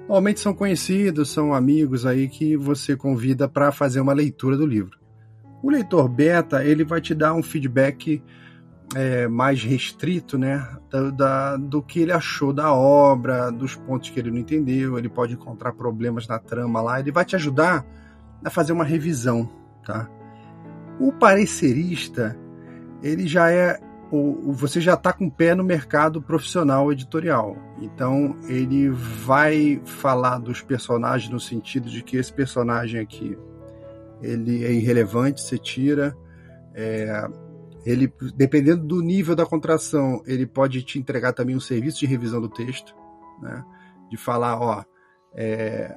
Normalmente 0.01 0.39
são 0.39 0.53
conhecidos, 0.53 1.29
são 1.29 1.53
amigos 1.53 2.05
aí 2.05 2.29
que 2.29 2.55
você 2.55 2.95
convida 2.95 3.47
para 3.47 3.71
fazer 3.71 3.99
uma 3.99 4.13
leitura 4.13 4.55
do 4.55 4.65
livro. 4.65 4.97
O 5.61 5.69
leitor 5.69 6.07
beta 6.07 6.63
ele 6.63 6.83
vai 6.83 7.01
te 7.01 7.13
dar 7.13 7.33
um 7.33 7.43
feedback 7.43 8.23
é, 8.95 9.27
mais 9.27 9.61
restrito, 9.63 10.37
né, 10.37 10.65
da, 10.89 11.09
da, 11.09 11.57
do 11.57 11.81
que 11.81 11.99
ele 11.99 12.13
achou 12.13 12.53
da 12.53 12.71
obra, 12.71 13.51
dos 13.51 13.75
pontos 13.75 14.09
que 14.09 14.19
ele 14.19 14.31
não 14.31 14.37
entendeu. 14.37 14.97
Ele 14.97 15.09
pode 15.09 15.33
encontrar 15.33 15.73
problemas 15.73 16.27
na 16.27 16.39
trama 16.39 16.81
lá. 16.81 16.99
Ele 16.99 17.11
vai 17.11 17.25
te 17.25 17.35
ajudar 17.35 17.85
a 18.43 18.49
fazer 18.49 18.71
uma 18.71 18.85
revisão, 18.85 19.49
tá? 19.85 20.09
O 20.99 21.11
parecerista 21.11 22.37
ele 23.03 23.27
já 23.27 23.51
é 23.51 23.79
o, 24.11 24.53
você 24.53 24.79
já 24.79 24.93
está 24.93 25.11
com 25.11 25.27
o 25.27 25.31
pé 25.31 25.53
no 25.53 25.63
mercado 25.63 26.21
profissional 26.21 26.91
editorial. 26.91 27.57
Então 27.81 28.35
ele 28.47 28.89
vai 28.89 29.81
falar 29.85 30.39
dos 30.39 30.61
personagens 30.61 31.31
no 31.31 31.39
sentido 31.39 31.89
de 31.89 32.01
que 32.03 32.17
esse 32.17 32.31
personagem 32.31 32.99
aqui 32.99 33.37
ele 34.21 34.65
é 34.65 34.71
irrelevante, 34.71 35.41
você 35.41 35.57
tira. 35.57 36.15
É, 36.73 37.27
ele, 37.85 38.11
dependendo 38.35 38.85
do 38.85 39.01
nível 39.01 39.35
da 39.35 39.45
contração, 39.45 40.21
ele 40.25 40.45
pode 40.45 40.83
te 40.83 40.99
entregar 40.99 41.33
também 41.33 41.55
um 41.55 41.59
serviço 41.59 41.99
de 41.99 42.05
revisão 42.05 42.41
do 42.41 42.49
texto, 42.49 42.95
né? 43.41 43.63
De 44.09 44.17
falar, 44.17 44.59
ó, 44.59 44.83
é, 45.35 45.95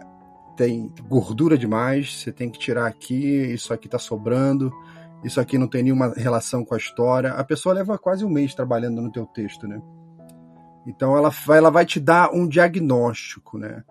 tem 0.57 0.93
gordura 1.09 1.57
demais, 1.57 2.21
você 2.21 2.33
tem 2.33 2.51
que 2.51 2.59
tirar 2.59 2.87
aqui, 2.87 3.53
isso 3.53 3.73
aqui 3.73 3.87
está 3.87 3.99
sobrando 3.99 4.73
isso 5.23 5.41
aqui 5.41 5.59
não 5.59 5.69
tem 5.69 5.83
nenhuma 5.83 6.13
relação 6.17 6.65
com 6.65 6.75
a 6.75 6.79
história. 6.79 7.33
A 7.33 7.45
pessoa 7.45 7.75
leva 7.75 7.99
quase 7.99 8.25
um 8.25 8.31
mês 8.31 8.55
trabalhando 8.55 9.03
no 9.03 9.13
teu 9.13 9.27
texto, 9.27 9.69
né? 9.69 9.81
Então 10.87 11.17
ela 11.17 11.31
vai, 11.31 11.59
ela 11.59 11.71
vai 11.71 11.85
te 11.85 12.01
dar 12.01 12.33
um 12.33 12.49
diagnóstico, 12.49 13.59
né? 13.59 13.85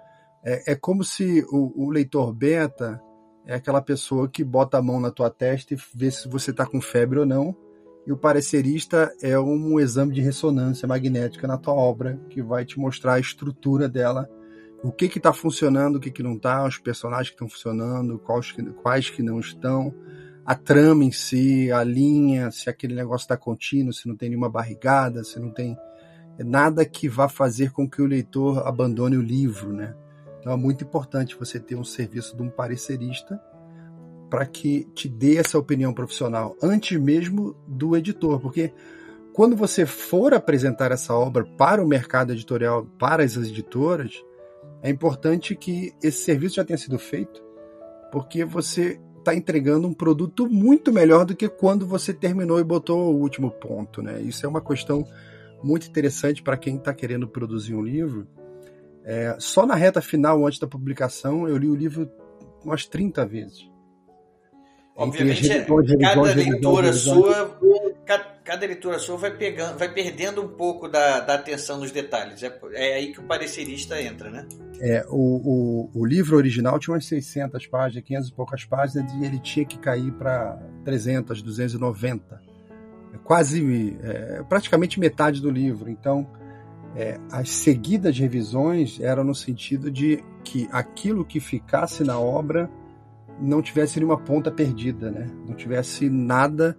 É, 0.44 0.72
é 0.72 0.76
como 0.76 1.04
se 1.04 1.46
o, 1.50 1.86
o, 1.86 1.90
leitor 1.90 2.34
beta 2.34 3.02
é 3.46 3.56
aquela 3.56 3.82
pessoa 3.82 4.28
que 4.28 4.44
bota 4.44 4.78
a 4.78 4.82
mão 4.82 5.00
na 5.00 5.12
tua 5.12 5.30
testa 5.30 5.74
e 5.74 5.78
vê 5.94 6.10
se 6.10 6.28
você 6.28 6.52
está 6.52 6.66
com 6.66 6.82
febre 6.82 7.20
ou 7.20 7.26
não. 7.26 7.56
E 8.08 8.12
o 8.12 8.18
parecerista 8.18 9.14
é 9.22 9.38
um 9.38 9.80
exame 9.80 10.14
de 10.14 10.22
ressonância 10.22 10.88
magnética 10.88 11.48
na 11.48 11.58
tua 11.58 11.74
obra 11.74 12.20
que 12.30 12.42
vai 12.42 12.66
te 12.66 12.80
mostrar 12.80 13.14
a 13.14 13.20
estrutura 13.20 13.88
dela 13.88 14.28
o 14.82 14.92
que 14.92 15.06
está 15.06 15.34
funcionando, 15.34 15.98
o 15.98 16.00
que, 16.00 16.10
que 16.10 16.24
não 16.24 16.36
está, 16.36 16.66
os 16.66 16.78
personagens 16.78 17.30
que 17.30 17.36
estão 17.36 17.50
funcionando, 17.50 18.18
quais 18.20 18.52
que, 18.52 18.64
quais 18.64 19.10
que 19.10 19.22
não 19.22 19.40
estão, 19.40 19.94
a 20.46 20.56
trama 20.56 21.04
em 21.04 21.12
si, 21.12 21.72
a 21.72 21.84
linha, 21.84 22.50
se 22.52 22.70
aquele 22.70 22.96
negócio 22.96 23.26
está 23.26 23.38
contínuo, 23.38 23.94
se 23.94 24.08
não 24.08 24.16
tem 24.16 24.30
nenhuma 24.30 24.50
barrigada, 24.50 25.24
se 25.24 25.40
não 25.40 25.52
tem 25.52 25.78
nada 26.40 26.86
que 26.86 27.08
vá 27.08 27.28
fazer 27.28 27.72
com 27.72 27.90
que 27.90 28.02
o 28.02 28.06
leitor 28.06 28.66
abandone 28.68 29.18
o 29.18 29.22
livro, 29.22 29.74
né? 29.74 29.94
Então 30.40 30.54
é 30.54 30.56
muito 30.56 30.84
importante 30.84 31.38
você 31.38 31.60
ter 31.60 31.76
um 31.76 31.84
serviço 31.84 32.36
de 32.36 32.42
um 32.42 32.50
parecerista 32.50 33.40
para 34.30 34.46
que 34.46 34.86
te 34.94 35.10
dê 35.10 35.38
essa 35.38 35.58
opinião 35.58 35.94
profissional 35.94 36.56
antes 36.62 37.00
mesmo 37.00 37.56
do 37.68 37.98
editor, 37.98 38.40
porque 38.40 38.72
quando 39.34 39.56
você 39.56 39.86
for 39.86 40.34
apresentar 40.34 40.92
essa 40.92 41.14
obra 41.14 41.46
para 41.58 41.84
o 41.84 41.88
mercado 41.88 42.32
editorial, 42.32 42.86
para 42.98 43.24
as 43.24 43.36
editoras, 43.36 44.24
é 44.82 44.90
importante 44.90 45.56
que 45.56 45.94
esse 46.02 46.24
serviço 46.24 46.56
já 46.56 46.66
tenha 46.66 46.78
sido 46.78 46.98
feito, 46.98 47.42
porque 48.12 48.46
você 48.46 49.00
está 49.20 49.36
entregando 49.36 49.88
um 49.88 49.94
produto 49.94 50.48
muito 50.48 50.92
melhor 50.92 51.26
do 51.26 51.36
que 51.36 51.48
quando 51.48 51.86
você 51.86 52.14
terminou 52.14 52.60
e 52.60 52.64
botou 52.64 53.14
o 53.14 53.20
último 53.20 53.52
ponto. 53.52 54.02
Né? 54.02 54.22
Isso 54.22 54.46
é 54.46 54.50
uma 54.50 54.62
questão 54.62 55.06
muito 55.64 55.88
interessante 55.88 56.42
para 56.42 56.58
quem 56.58 56.78
está 56.78 56.94
querendo 56.94 57.28
produzir 57.28 57.76
um 57.76 57.84
livro. 57.84 58.28
É, 59.04 59.36
só 59.40 59.66
na 59.66 59.76
reta 59.76 60.02
final, 60.02 60.46
antes 60.46 60.60
da 60.60 60.68
publicação, 60.68 61.48
eu 61.48 61.58
li 61.58 61.68
o 61.68 61.76
livro 61.76 62.10
umas 62.64 62.86
30 62.86 63.26
vezes. 63.26 63.70
Obviamente, 64.96 65.48
revisões, 65.48 66.02
cada 66.02 66.34
leitura 66.34 66.92
sua, 66.92 67.58
cada, 68.06 68.24
cada, 68.44 68.66
leitura 68.66 69.00
sua 69.00 69.16
vai 69.16 69.38
pegando, 69.38 69.78
vai 69.78 69.94
perdendo 69.94 70.42
um 70.42 70.50
pouco 70.50 70.90
da, 70.90 71.22
da 71.22 71.36
atenção 71.36 71.78
nos 71.78 71.90
detalhes. 71.90 72.44
É, 72.44 72.60
é, 72.74 72.96
aí 72.96 73.14
que 73.14 73.20
o 73.22 73.24
parecerista 73.24 74.02
entra, 74.02 74.30
né? 74.30 74.46
É, 74.82 75.06
o, 75.10 75.90
o, 75.94 76.02
o, 76.02 76.06
livro 76.06 76.38
original 76.38 76.80
tinha 76.80 76.94
umas 76.94 77.06
600 77.06 77.68
páginas, 77.68 78.04
500 78.04 78.30
e 78.30 78.34
poucas 78.34 78.66
páginas, 78.66 79.14
e 79.14 79.26
ele 79.26 79.40
tinha 79.40 79.66
que 79.66 79.78
cair 79.78 80.12
para 80.14 80.58
300, 80.86 81.42
290. 81.42 82.42
É 83.14 83.18
quase, 83.18 83.98
é, 84.02 84.44
praticamente 84.48 85.00
metade 85.00 85.42
do 85.42 85.50
livro. 85.50 85.90
Então, 85.90 86.26
é, 86.96 87.20
as 87.32 87.50
seguidas 87.50 88.18
revisões 88.18 89.00
eram 89.02 89.24
no 89.24 89.36
sentido 89.36 89.92
de 89.92 90.24
que 90.44 90.68
aquilo 90.72 91.26
que 91.26 91.40
ficasse 91.40 92.04
na 92.04 92.20
obra 92.20 92.70
não 93.40 93.62
tivesse 93.62 94.00
nenhuma 94.00 94.18
ponta 94.18 94.52
perdida, 94.52 95.12
né? 95.12 95.28
Não 95.48 95.56
tivesse 95.56 96.10
nada 96.10 96.78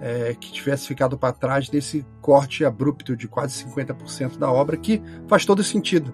é, 0.00 0.34
que 0.34 0.52
tivesse 0.52 0.88
ficado 0.88 1.16
para 1.16 1.32
trás 1.32 1.68
desse 1.68 2.04
corte 2.20 2.64
abrupto 2.64 3.16
de 3.16 3.28
quase 3.28 3.64
50% 3.64 4.36
da 4.36 4.50
obra, 4.50 4.76
que 4.76 5.00
faz 5.28 5.46
todo 5.46 5.62
sentido. 5.62 6.12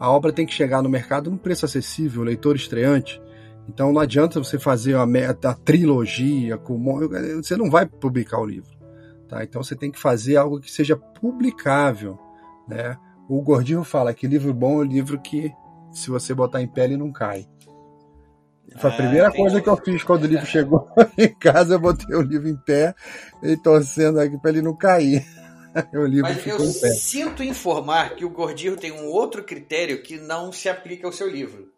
A 0.00 0.10
obra 0.10 0.32
tem 0.32 0.46
que 0.46 0.54
chegar 0.54 0.82
no 0.82 0.88
mercado 0.88 1.30
num 1.30 1.36
preço 1.36 1.66
acessível, 1.66 2.22
leitor 2.22 2.56
estreante. 2.56 3.20
Então 3.68 3.92
não 3.92 4.00
adianta 4.00 4.42
você 4.42 4.58
fazer 4.58 4.96
a, 4.96 5.04
a 5.04 5.54
trilogia, 5.54 6.56
com, 6.56 6.82
você 7.36 7.54
não 7.54 7.70
vai 7.70 7.84
publicar 7.84 8.40
o 8.40 8.46
livro. 8.46 8.70
Tá? 9.28 9.44
Então 9.44 9.62
você 9.62 9.76
tem 9.76 9.90
que 9.90 9.98
fazer 9.98 10.38
algo 10.38 10.58
que 10.58 10.72
seja 10.72 10.96
publicável. 10.96 12.18
Né? 12.66 12.96
O 13.28 13.42
Gordinho 13.42 13.84
fala 13.84 14.14
que 14.14 14.26
livro 14.26 14.54
bom 14.54 14.76
é 14.76 14.78
o 14.78 14.88
livro 14.88 15.20
que, 15.20 15.52
se 15.92 16.08
você 16.08 16.32
botar 16.32 16.62
em 16.62 16.66
pele, 16.66 16.96
não 16.96 17.12
cai. 17.12 17.46
Foi 18.78 18.90
a 18.90 18.96
primeira 18.96 19.28
ah, 19.28 19.32
coisa 19.32 19.60
que 19.60 19.68
eu 19.68 19.76
fiz 19.76 20.02
quando 20.02 20.24
o 20.24 20.26
livro 20.26 20.46
chegou 20.46 20.88
em 21.18 21.28
casa, 21.34 21.74
eu 21.74 21.78
botei 21.78 22.16
o 22.16 22.22
livro 22.22 22.48
em 22.48 22.56
pé 22.56 22.94
e 23.42 23.54
torcendo 23.54 24.18
aqui 24.18 24.38
para 24.38 24.50
ele 24.50 24.62
não 24.62 24.74
cair. 24.74 25.26
O 25.94 26.04
livro 26.04 26.28
Mas 26.28 26.46
eu 26.46 26.58
em 26.58 26.72
sinto 26.72 27.42
informar 27.42 28.16
que 28.16 28.24
o 28.24 28.30
Gordinho 28.30 28.76
tem 28.76 28.92
um 28.92 29.06
outro 29.06 29.44
critério 29.44 30.02
que 30.02 30.18
não 30.18 30.52
se 30.52 30.68
aplica 30.68 31.06
ao 31.06 31.12
seu 31.12 31.28
livro. 31.28 31.68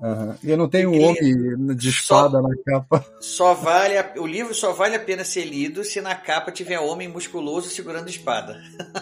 Uhum. 0.00 0.34
Eu 0.44 0.56
não 0.56 0.68
tenho 0.68 0.90
um 0.90 1.02
homem 1.02 1.74
de 1.74 1.88
espada 1.88 2.40
só, 2.40 2.42
na 2.42 2.54
capa. 2.64 3.04
Só 3.20 3.54
vale 3.54 3.98
a, 3.98 4.12
o 4.18 4.26
livro 4.26 4.54
só 4.54 4.72
vale 4.72 4.94
a 4.94 5.00
pena 5.00 5.24
ser 5.24 5.44
lido 5.44 5.82
se 5.82 6.00
na 6.00 6.14
capa 6.14 6.52
tiver 6.52 6.78
homem 6.78 7.08
musculoso 7.08 7.68
segurando 7.68 8.08
espada. 8.08 8.60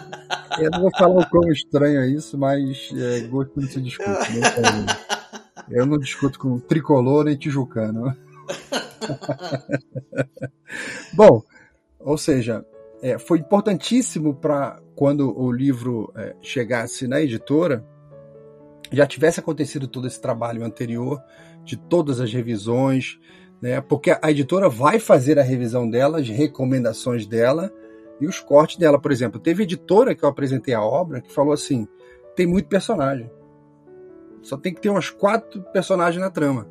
Eu 0.58 0.70
não 0.70 0.80
vou 0.80 0.90
falar 0.96 1.20
o 1.20 1.28
quão 1.28 1.52
estranho 1.52 2.00
é 2.00 2.08
isso, 2.08 2.38
mas 2.38 2.90
é, 2.96 3.20
gosto 3.26 3.60
não 3.60 3.68
se 3.68 3.78
discute. 3.78 4.08
Né? 4.08 4.86
Eu 5.68 5.84
não 5.84 5.98
discuto 5.98 6.38
com 6.38 6.58
tricolor 6.58 7.24
nem 7.24 7.36
tijucano. 7.36 8.16
Bom, 11.12 11.42
ou 12.00 12.16
seja, 12.16 12.64
é, 13.02 13.18
foi 13.18 13.38
importantíssimo 13.38 14.34
para 14.34 14.80
quando 14.94 15.38
o 15.38 15.52
livro 15.52 16.12
é, 16.16 16.34
chegasse 16.40 17.06
na 17.06 17.20
editora, 17.20 17.84
já 18.90 19.06
tivesse 19.06 19.40
acontecido 19.40 19.86
todo 19.86 20.06
esse 20.06 20.20
trabalho 20.20 20.64
anterior, 20.64 21.20
de 21.64 21.76
todas 21.76 22.20
as 22.20 22.32
revisões, 22.32 23.18
né, 23.60 23.80
porque 23.80 24.10
a 24.10 24.30
editora 24.30 24.68
vai 24.68 24.98
fazer 24.98 25.38
a 25.38 25.42
revisão 25.42 25.88
dela, 25.88 26.20
as 26.20 26.28
recomendações 26.28 27.26
dela 27.26 27.72
e 28.20 28.26
os 28.26 28.40
cortes 28.40 28.76
dela. 28.76 29.00
Por 29.00 29.10
exemplo, 29.10 29.40
teve 29.40 29.64
editora 29.64 30.14
que 30.14 30.24
eu 30.24 30.28
apresentei 30.28 30.74
a 30.74 30.82
obra 30.82 31.20
que 31.20 31.32
falou 31.32 31.52
assim: 31.52 31.86
tem 32.34 32.46
muito 32.46 32.68
personagem. 32.68 33.30
Só 34.42 34.56
tem 34.56 34.72
que 34.72 34.80
ter 34.80 34.90
umas 34.90 35.10
quatro 35.10 35.60
personagens 35.72 36.22
na 36.22 36.30
trama. 36.30 36.68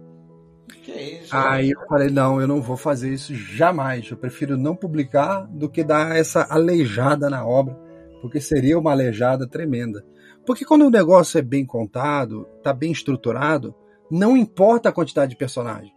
Que 0.68 0.92
isso? 0.92 1.36
Aí 1.36 1.72
eu 1.72 1.80
falei, 1.88 2.10
não, 2.10 2.42
eu 2.42 2.48
não 2.48 2.62
vou 2.62 2.78
fazer 2.78 3.14
isso 3.14 3.34
jamais. 3.34 4.10
Eu 4.10 4.18
prefiro 4.18 4.58
não 4.58 4.76
publicar 4.76 5.48
do 5.48 5.70
que 5.70 5.84
dar 5.84 6.16
essa 6.16 6.48
aleijada 6.50 7.30
na 7.30 7.46
obra, 7.46 7.76
porque 8.22 8.42
seria 8.42 8.78
uma 8.78 8.92
aleijada 8.92 9.48
tremenda. 9.48 10.06
Porque 10.46 10.66
quando 10.66 10.86
o 10.86 10.92
negócio 10.92 11.38
é 11.38 11.42
bem 11.42 11.66
contado, 11.66 12.48
tá 12.64 12.72
bem 12.72 12.92
estruturado, 12.92 13.74
não 14.10 14.38
importa 14.38 14.90
a 14.90 14.92
quantidade 14.92 15.32
de 15.32 15.38
personagem. 15.38 15.94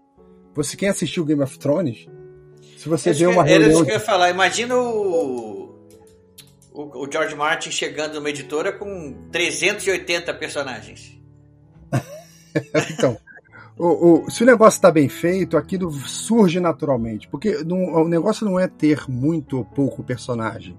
Você 0.54 0.76
quem 0.76 0.88
assistiu 0.88 1.24
Game 1.24 1.42
of 1.42 1.58
Thrones, 1.58 2.06
se 2.76 2.88
você 2.88 3.12
vê 3.12 3.26
uma 3.26 3.44
reunião... 3.44 3.78
Era 3.78 3.84
que 3.84 3.90
eu 3.90 3.94
ia 3.94 4.00
falar. 4.00 4.30
Imagina 4.30 4.76
o... 4.76 5.74
o 6.72 7.08
George 7.10 7.34
Martin 7.34 7.70
chegando 7.70 8.14
numa 8.14 8.30
editora 8.30 8.72
com 8.72 9.28
380 9.30 10.32
personagens. 10.34 11.20
então, 12.90 13.18
o, 13.78 14.26
o, 14.26 14.30
se 14.30 14.42
o 14.42 14.46
negócio 14.46 14.78
está 14.78 14.90
bem 14.90 15.08
feito, 15.08 15.56
aquilo 15.56 15.90
surge 15.92 16.58
naturalmente. 16.58 17.28
Porque 17.28 17.62
não, 17.64 17.94
o 17.94 18.08
negócio 18.08 18.44
não 18.44 18.58
é 18.58 18.66
ter 18.66 19.04
muito 19.08 19.58
ou 19.58 19.64
pouco 19.64 20.02
personagem. 20.02 20.76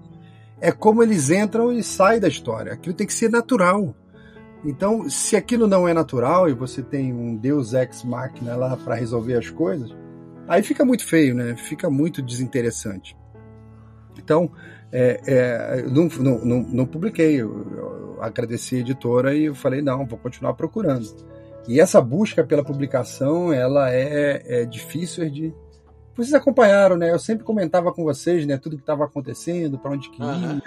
É 0.60 0.70
como 0.70 1.02
eles 1.02 1.30
entram 1.30 1.72
e 1.72 1.82
saem 1.82 2.20
da 2.20 2.28
história. 2.28 2.74
Aquilo 2.74 2.94
tem 2.94 3.06
que 3.06 3.14
ser 3.14 3.30
natural. 3.30 3.94
Então, 4.62 5.08
se 5.08 5.34
aquilo 5.34 5.66
não 5.66 5.88
é 5.88 5.94
natural 5.94 6.48
e 6.48 6.52
você 6.52 6.82
tem 6.82 7.12
um 7.12 7.34
Deus 7.34 7.72
ex 7.72 8.04
machina 8.04 8.54
lá 8.54 8.76
para 8.76 8.94
resolver 8.94 9.36
as 9.36 9.48
coisas, 9.48 9.90
aí 10.46 10.62
fica 10.62 10.84
muito 10.84 11.06
feio, 11.06 11.34
né? 11.34 11.56
Fica 11.56 11.88
muito 11.88 12.20
desinteressante. 12.20 13.16
Então, 14.22 14.50
é, 14.92 15.20
é, 15.26 15.82
não, 15.90 16.08
não, 16.08 16.44
não, 16.44 16.62
não, 16.62 16.86
publiquei. 16.86 17.40
Eu, 17.40 17.66
eu 17.72 18.22
agradeci 18.22 18.76
a 18.76 18.80
editora 18.80 19.34
e 19.34 19.44
eu 19.44 19.54
falei, 19.54 19.80
não, 19.80 20.04
vou 20.04 20.18
continuar 20.18 20.52
procurando. 20.52 21.06
E 21.68 21.80
essa 21.80 22.00
busca 22.00 22.44
pela 22.44 22.64
publicação, 22.64 23.52
ela 23.52 23.90
é, 23.92 24.62
é 24.62 24.64
difícil 24.64 25.28
de... 25.30 25.54
Vocês 26.16 26.34
acompanharam, 26.34 26.96
né? 26.96 27.10
Eu 27.10 27.18
sempre 27.18 27.44
comentava 27.44 27.92
com 27.92 28.02
vocês, 28.02 28.46
né? 28.46 28.58
Tudo 28.58 28.76
que 28.76 28.82
estava 28.82 29.04
acontecendo, 29.04 29.78
para 29.78 29.92
onde 29.92 30.10
que 30.10 30.20
ia, 30.20 30.26
uhum. 30.26 30.60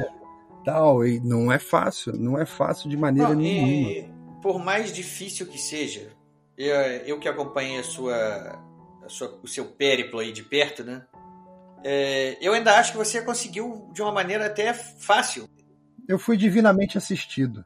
tal. 0.63 1.05
E 1.05 1.19
não 1.19 1.51
é 1.51 1.59
fácil, 1.59 2.13
não 2.17 2.39
é 2.39 2.45
fácil 2.45 2.89
de 2.89 2.97
maneira 2.97 3.29
não, 3.29 3.35
nenhuma. 3.35 3.91
E, 3.91 4.09
por 4.41 4.63
mais 4.63 4.93
difícil 4.93 5.45
que 5.45 5.57
seja, 5.57 6.09
eu, 6.57 6.75
eu 7.05 7.19
que 7.19 7.27
acompanhei 7.27 7.79
a 7.79 7.83
sua, 7.83 8.15
a 9.03 9.09
sua, 9.09 9.39
o 9.43 9.47
seu 9.47 9.65
périplo 9.65 10.19
aí 10.19 10.31
de 10.31 10.43
perto, 10.43 10.83
né? 10.83 11.03
É, 11.83 12.37
eu 12.41 12.53
ainda 12.53 12.77
acho 12.77 12.93
que 12.93 12.97
você 12.97 13.21
conseguiu 13.21 13.89
de 13.93 14.01
uma 14.01 14.11
maneira 14.11 14.45
até 14.45 14.73
fácil. 14.73 15.49
Eu 16.07 16.17
fui 16.17 16.37
divinamente 16.37 16.97
assistido. 16.97 17.65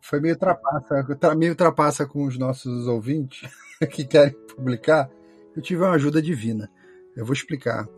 Foi 0.00 0.20
meio 0.20 0.36
trapaça, 0.36 1.06
meio 1.36 1.54
trapaça 1.54 2.06
com 2.06 2.24
os 2.24 2.38
nossos 2.38 2.86
ouvintes 2.86 3.50
que 3.90 4.04
querem 4.04 4.34
publicar. 4.54 5.10
Eu 5.54 5.62
tive 5.62 5.82
uma 5.82 5.92
ajuda 5.92 6.22
divina. 6.22 6.70
Eu 7.16 7.24
vou 7.24 7.34
explicar. 7.34 7.88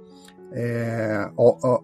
É, 0.53 1.30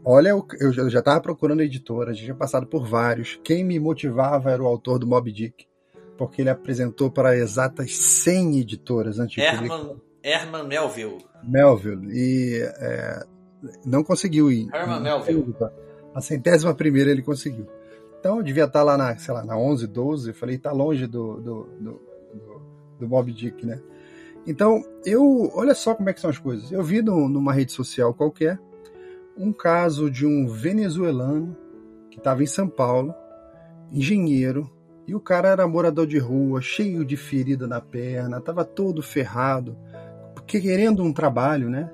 olha, 0.05 0.31
eu 0.61 0.73
já 0.73 0.99
estava 0.99 1.21
procurando 1.21 1.63
editora, 1.63 2.13
já 2.13 2.25
tinha 2.25 2.35
passado 2.35 2.67
por 2.67 2.85
vários. 2.85 3.39
Quem 3.45 3.63
me 3.63 3.79
motivava 3.79 4.51
era 4.51 4.63
o 4.63 4.67
autor 4.67 4.99
do 4.99 5.07
Mob 5.07 5.31
Dick, 5.31 5.67
porque 6.19 6.43
ele 6.43 6.51
apresentou 6.51 7.11
para 7.11 7.37
exatas 7.37 7.97
100 7.97 8.61
editoras 8.61 9.19
antes 9.19 9.39
Herman. 9.39 9.97
Herman 10.23 10.67
Melville. 10.67 11.19
Melville. 11.45 12.09
E 12.11 12.63
é, 12.63 13.25
não 13.85 14.03
conseguiu 14.03 14.51
ir. 14.51 14.69
Herman 14.75 15.01
Melville. 15.01 15.55
A 16.13 16.21
centésima 16.21 16.75
primeira 16.75 17.11
ele 17.11 17.23
conseguiu. 17.23 17.67
Então 18.19 18.39
eu 18.39 18.43
devia 18.43 18.65
estar 18.65 18.83
lá 18.83 18.97
na, 18.97 19.17
sei 19.17 19.33
lá, 19.33 19.45
na 19.45 19.57
11, 19.57 19.87
12. 19.87 20.31
Eu 20.31 20.35
falei, 20.35 20.59
tá 20.59 20.73
longe 20.73 21.07
do, 21.07 21.37
do, 21.37 21.65
do, 21.81 22.03
do, 22.35 22.63
do 23.01 23.09
Mob 23.09 23.33
Dick, 23.33 23.65
né? 23.65 23.81
Então, 24.47 24.85
eu. 25.05 25.51
Olha 25.55 25.75
só 25.75 25.95
como 25.95 26.09
é 26.09 26.13
que 26.13 26.21
são 26.21 26.31
as 26.31 26.39
coisas. 26.39 26.71
Eu 26.71 26.83
vi 26.83 27.03
no, 27.03 27.29
numa 27.29 27.53
rede 27.53 27.73
social 27.73 28.15
qualquer 28.15 28.59
um 29.37 29.53
caso 29.53 30.11
de 30.11 30.25
um 30.25 30.47
venezuelano 30.49 31.55
que 32.11 32.19
estava 32.19 32.43
em 32.43 32.47
São 32.47 32.69
Paulo, 32.69 33.15
engenheiro, 33.93 34.71
E 35.07 35.15
o 35.15 35.21
cara 35.21 35.51
era 35.51 35.69
morador 35.69 36.05
de 36.05 36.19
rua, 36.19 36.61
cheio 36.61 37.05
de 37.05 37.17
ferida 37.17 37.69
na 37.69 37.81
perna, 37.81 38.39
estava 38.39 38.65
todo 38.65 39.01
ferrado, 39.01 39.79
querendo 40.49 41.01
um 41.01 41.13
trabalho, 41.13 41.71
né? 41.71 41.93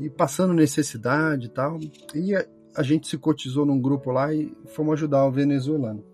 E 0.00 0.10
passando 0.10 0.52
necessidade 0.52 1.46
e 1.46 1.48
tal. 1.48 1.78
E 2.12 2.34
a, 2.76 2.82
gente 2.82 3.08
se 3.08 3.18
cotizou 3.18 3.64
num 3.64 3.80
grupo 3.80 4.10
lá 4.10 4.32
e 4.32 4.52
fomos 4.66 4.94
ajudar 4.94 5.24
o 5.26 5.32
venezuelano. 5.32 6.04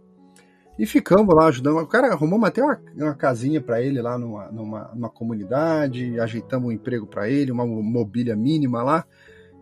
E 0.79 0.85
ficamos 0.85 1.35
lá 1.35 1.47
ajudando. 1.47 1.79
O 1.79 1.87
cara 1.87 2.09
arrumou 2.09 2.45
até 2.45 2.63
uma, 2.63 2.81
uma 2.95 3.15
casinha 3.15 3.61
para 3.61 3.81
ele 3.81 4.01
lá 4.03 4.19
numa, 4.19 4.51
numa, 4.53 4.91
numa, 4.95 5.09
comunidade, 5.09 6.21
ajeitamos 6.21 6.69
um 6.69 6.73
emprego 6.73 7.07
para 7.07 7.29
ele, 7.29 7.51
uma 7.51 7.67
mobília 7.67 8.37
mínima 8.37 8.83
lá. 8.83 9.05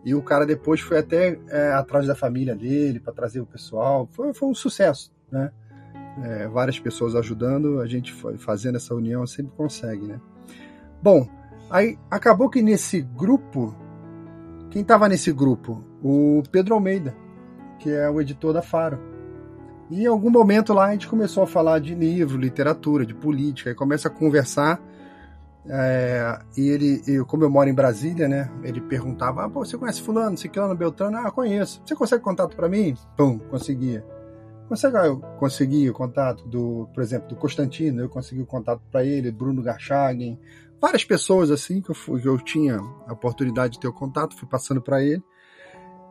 E 0.03 0.13
o 0.13 0.21
cara 0.21 0.45
depois 0.45 0.81
foi 0.81 0.99
até 0.99 1.39
é, 1.49 1.71
atrás 1.73 2.05
da 2.05 2.15
família 2.15 2.55
dele 2.55 2.99
para 2.99 3.13
trazer 3.13 3.39
o 3.39 3.45
pessoal. 3.45 4.07
Foi, 4.11 4.33
foi 4.33 4.49
um 4.49 4.53
sucesso, 4.53 5.11
né? 5.31 5.51
É, 6.23 6.47
várias 6.47 6.79
pessoas 6.79 7.15
ajudando, 7.15 7.81
a 7.81 7.87
gente 7.87 8.13
foi 8.13 8.37
fazendo 8.37 8.75
essa 8.75 8.95
união 8.95 9.25
sempre 9.27 9.51
consegue, 9.55 10.05
né? 10.05 10.19
Bom, 11.01 11.27
aí 11.69 11.97
acabou 12.09 12.49
que 12.49 12.61
nesse 12.61 13.01
grupo, 13.01 13.75
quem 14.69 14.81
estava 14.81 15.09
nesse 15.09 15.31
grupo? 15.33 15.83
O 16.07 16.43
Pedro 16.51 16.75
Almeida, 16.75 17.15
que 17.79 17.89
é 17.89 18.07
o 18.07 18.21
editor 18.21 18.53
da 18.53 18.61
Faro. 18.61 18.99
E 19.89 20.03
em 20.03 20.05
algum 20.05 20.29
momento 20.29 20.71
lá 20.71 20.85
a 20.85 20.91
gente 20.91 21.07
começou 21.07 21.41
a 21.41 21.47
falar 21.47 21.79
de 21.79 21.95
livro, 21.95 22.37
literatura, 22.37 23.03
de 23.03 23.15
política, 23.15 23.71
e 23.71 23.73
começa 23.73 24.07
a 24.07 24.11
conversar. 24.11 24.79
É, 25.67 26.37
e 26.55 26.69
ele, 26.69 27.01
eu, 27.07 27.25
como 27.25 27.43
eu 27.43 27.49
moro 27.49 27.67
em 27.67 27.73
Brasília, 27.73 28.27
né? 28.27 28.51
Ele 28.61 28.79
perguntava: 28.81 29.45
ah, 29.45 29.47
você 29.47 29.79
conhece 29.79 29.99
Fulano, 29.99 30.37
Ciclano, 30.37 30.75
Beltrano? 30.75 31.17
Ah, 31.17 31.31
conheço. 31.31 31.81
Você 31.83 31.95
consegue 31.95 32.21
contato 32.21 32.55
para 32.55 32.69
mim? 32.69 32.95
Pum, 33.17 33.39
conseguia. 33.39 34.05
Consegue, 34.69 34.97
eu 34.97 35.17
consegui 35.39 35.89
o 35.89 35.93
contato 35.93 36.47
do, 36.47 36.87
por 36.93 37.01
exemplo, 37.01 37.29
do 37.29 37.35
Constantino, 37.35 38.01
eu 38.01 38.09
consegui 38.09 38.43
o 38.43 38.45
contato 38.45 38.83
para 38.91 39.03
ele, 39.03 39.31
Bruno 39.31 39.63
Garchagen, 39.63 40.39
várias 40.79 41.03
pessoas 41.03 41.49
assim 41.49 41.81
que 41.81 41.89
eu, 41.89 41.95
fui, 41.95 42.21
que 42.21 42.27
eu 42.27 42.37
tinha 42.37 42.77
a 43.07 43.13
oportunidade 43.13 43.73
de 43.73 43.79
ter 43.79 43.87
o 43.87 43.93
contato, 43.93 44.37
fui 44.37 44.47
passando 44.47 44.83
para 44.83 45.01
ele. 45.01 45.23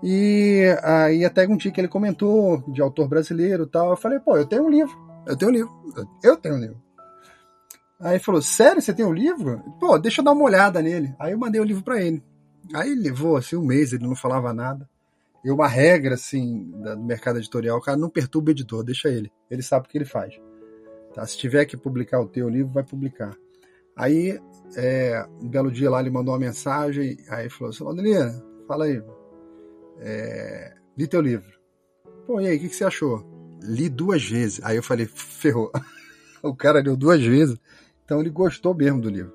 E 0.03 0.65
aí 0.83 1.25
até 1.25 1.47
um 1.47 1.57
dia 1.57 1.71
que 1.71 1.81
ele 1.81 1.89
comentou 1.89 2.63
de 2.69 2.83
autor 2.83 3.09
brasileiro 3.09 3.67
tal, 3.67 3.91
eu 3.91 3.97
falei, 3.97 4.19
pô, 4.19 4.37
eu 4.37 4.47
tenho 4.47 4.65
um 4.65 4.71
livro, 4.71 4.95
eu 5.27 5.37
tenho 5.37 5.51
um 5.51 5.55
livro, 5.55 5.73
eu 6.23 6.37
tenho 6.37 6.57
um 6.57 6.59
livro. 6.59 6.83
Aí 8.01 8.15
ele 8.15 8.23
falou, 8.23 8.43
sério, 8.43 8.83
você 8.83 8.93
tem 8.93 9.07
um 9.07 9.13
livro? 9.13 9.63
Pô, 9.81 9.99
deixa 9.99 10.21
eu 10.21 10.25
dar 10.25 10.33
uma 10.33 10.45
olhada 10.45 10.83
nele. 10.83 11.15
Aí 11.19 11.33
eu 11.33 11.39
mandei 11.39 11.61
o 11.61 11.65
livro 11.65 11.83
para 11.83 12.03
ele. 12.03 12.23
Aí 12.75 12.91
ele 12.91 13.03
levou 13.03 13.37
assim 13.37 13.57
um 13.57 13.65
mês, 13.65 13.93
ele 13.93 14.07
não 14.07 14.17
falava 14.17 14.53
nada. 14.53 14.89
E 15.45 15.51
uma 15.51 15.69
regra 15.69 16.15
assim 16.15 16.71
do 16.71 16.99
mercado 16.99 17.39
editorial, 17.39 17.81
cara 17.81 17.97
não 17.97 18.09
perturba 18.11 18.49
o 18.49 18.53
editor, 18.53 18.83
deixa 18.83 19.09
ele. 19.09 19.31
Ele 19.51 19.63
sabe 19.63 19.87
o 19.87 19.89
que 19.89 19.99
ele 19.99 20.05
faz. 20.05 20.35
Tá? 21.15 21.27
Se 21.27 21.39
tiver 21.39 21.65
que 21.67 21.77
publicar 21.77 22.21
o 22.21 22.29
teu 22.29 22.49
livro, 22.49 22.73
vai 22.73 22.83
publicar. 22.83 23.35
Aí, 23.97 24.41
é, 24.77 25.25
um 25.41 25.49
belo 25.49 25.71
dia 25.71 25.89
lá, 25.89 26.01
ele 26.01 26.11
mandou 26.11 26.35
uma 26.35 26.41
mensagem, 26.41 27.17
aí 27.29 27.49
falou 27.49 27.71
assim, 27.71 27.89
Adelina, 27.89 28.43
fala 28.67 28.87
aí, 28.87 29.01
é, 29.99 30.75
li 30.97 31.07
teu 31.07 31.21
livro. 31.21 31.53
Pô, 32.27 32.41
e 32.41 32.47
aí, 32.47 32.57
o 32.57 32.61
que, 32.61 32.69
que, 32.69 32.77
você 32.77 32.85
achou? 32.85 33.25
Li 33.63 33.89
duas 33.89 34.25
vezes. 34.25 34.61
Aí 34.65 34.77
eu 34.77 34.83
falei, 34.83 35.07
ferrou. 35.07 35.71
o 36.43 36.55
cara 36.55 36.81
leu 36.81 36.97
duas 36.97 37.23
vezes. 37.23 37.59
Então 38.05 38.21
ele 38.21 38.31
gostou 38.31 38.75
mesmo 38.75 39.01
do 39.01 39.09
livro. 39.09 39.33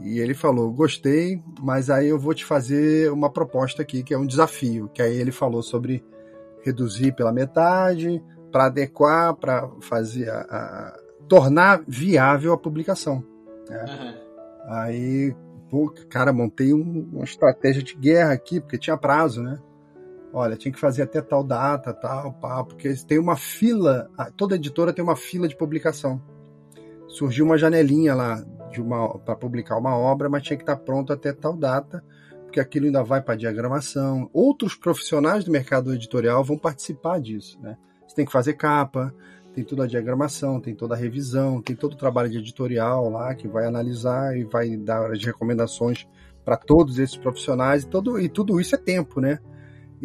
E 0.00 0.18
ele 0.18 0.34
falou, 0.34 0.72
gostei, 0.72 1.40
mas 1.60 1.88
aí 1.88 2.08
eu 2.08 2.18
vou 2.18 2.34
te 2.34 2.44
fazer 2.44 3.12
uma 3.12 3.30
proposta 3.30 3.82
aqui, 3.82 4.02
que 4.02 4.12
é 4.12 4.18
um 4.18 4.26
desafio. 4.26 4.88
Que 4.92 5.02
aí 5.02 5.16
ele 5.16 5.30
falou 5.30 5.62
sobre 5.62 6.04
reduzir 6.64 7.14
pela 7.14 7.32
metade, 7.32 8.22
para 8.50 8.66
adequar, 8.66 9.34
para 9.34 9.68
fazer 9.80 10.28
a, 10.30 10.40
a, 10.40 11.00
tornar 11.28 11.82
viável 11.86 12.52
a 12.52 12.58
publicação. 12.58 13.24
Né? 13.68 13.84
Uhum. 13.88 14.24
Aí, 14.66 15.36
pô, 15.70 15.92
cara, 16.08 16.32
montei 16.32 16.72
um, 16.72 17.08
uma 17.12 17.24
estratégia 17.24 17.82
de 17.82 17.94
guerra 17.94 18.32
aqui, 18.32 18.60
porque 18.60 18.78
tinha 18.78 18.96
prazo, 18.96 19.42
né? 19.42 19.58
Olha, 20.34 20.56
tinha 20.56 20.72
que 20.72 20.80
fazer 20.80 21.02
até 21.02 21.22
tal 21.22 21.44
data, 21.44 21.94
tal, 21.94 22.32
pá, 22.34 22.64
porque 22.64 22.92
tem 23.06 23.18
uma 23.18 23.36
fila, 23.36 24.10
toda 24.36 24.56
editora 24.56 24.92
tem 24.92 25.02
uma 25.02 25.14
fila 25.14 25.46
de 25.46 25.56
publicação. 25.56 26.20
Surgiu 27.06 27.46
uma 27.46 27.56
janelinha 27.56 28.14
lá 28.14 28.44
de 28.72 28.82
uma 28.82 29.16
para 29.20 29.36
publicar 29.36 29.78
uma 29.78 29.96
obra, 29.96 30.28
mas 30.28 30.42
tinha 30.42 30.56
que 30.56 30.64
estar 30.64 30.76
pronto 30.76 31.12
até 31.12 31.32
tal 31.32 31.56
data, 31.56 32.04
porque 32.42 32.58
aquilo 32.58 32.86
ainda 32.86 33.04
vai 33.04 33.22
para 33.22 33.36
diagramação. 33.36 34.28
Outros 34.32 34.74
profissionais 34.74 35.44
do 35.44 35.52
mercado 35.52 35.94
editorial 35.94 36.42
vão 36.42 36.58
participar 36.58 37.20
disso, 37.20 37.56
né? 37.62 37.78
Você 38.06 38.16
tem 38.16 38.26
que 38.26 38.32
fazer 38.32 38.54
capa, 38.54 39.14
tem 39.54 39.62
toda 39.62 39.84
a 39.84 39.86
diagramação, 39.86 40.60
tem 40.60 40.74
toda 40.74 40.96
a 40.96 40.98
revisão, 40.98 41.62
tem 41.62 41.76
todo 41.76 41.92
o 41.92 41.96
trabalho 41.96 42.28
de 42.28 42.38
editorial 42.38 43.08
lá 43.08 43.32
que 43.36 43.46
vai 43.46 43.66
analisar 43.66 44.36
e 44.36 44.42
vai 44.42 44.76
dar 44.76 45.12
as 45.12 45.24
recomendações 45.24 46.08
para 46.44 46.56
todos 46.56 46.98
esses 46.98 47.16
profissionais 47.16 47.84
e, 47.84 47.86
todo, 47.86 48.18
e 48.18 48.28
tudo 48.28 48.60
isso 48.60 48.74
é 48.74 48.78
tempo, 48.78 49.20
né? 49.20 49.38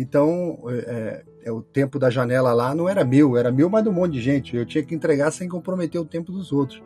Então, 0.01 0.57
é, 0.69 1.25
é, 1.43 1.51
o 1.51 1.61
tempo 1.61 1.99
da 1.99 2.09
janela 2.09 2.53
lá 2.53 2.73
não 2.73 2.87
era 2.87 3.03
meu, 3.03 3.35
era 3.35 3.51
meu, 3.51 3.69
mas 3.69 3.83
de 3.83 3.89
um 3.89 3.91
monte 3.91 4.13
de 4.13 4.21
gente. 4.21 4.55
Eu 4.55 4.65
tinha 4.65 4.81
que 4.81 4.95
entregar 4.95 5.29
sem 5.29 5.49
comprometer 5.49 5.99
o 5.99 6.05
tempo 6.05 6.31
dos 6.31 6.53
outros. 6.53 6.81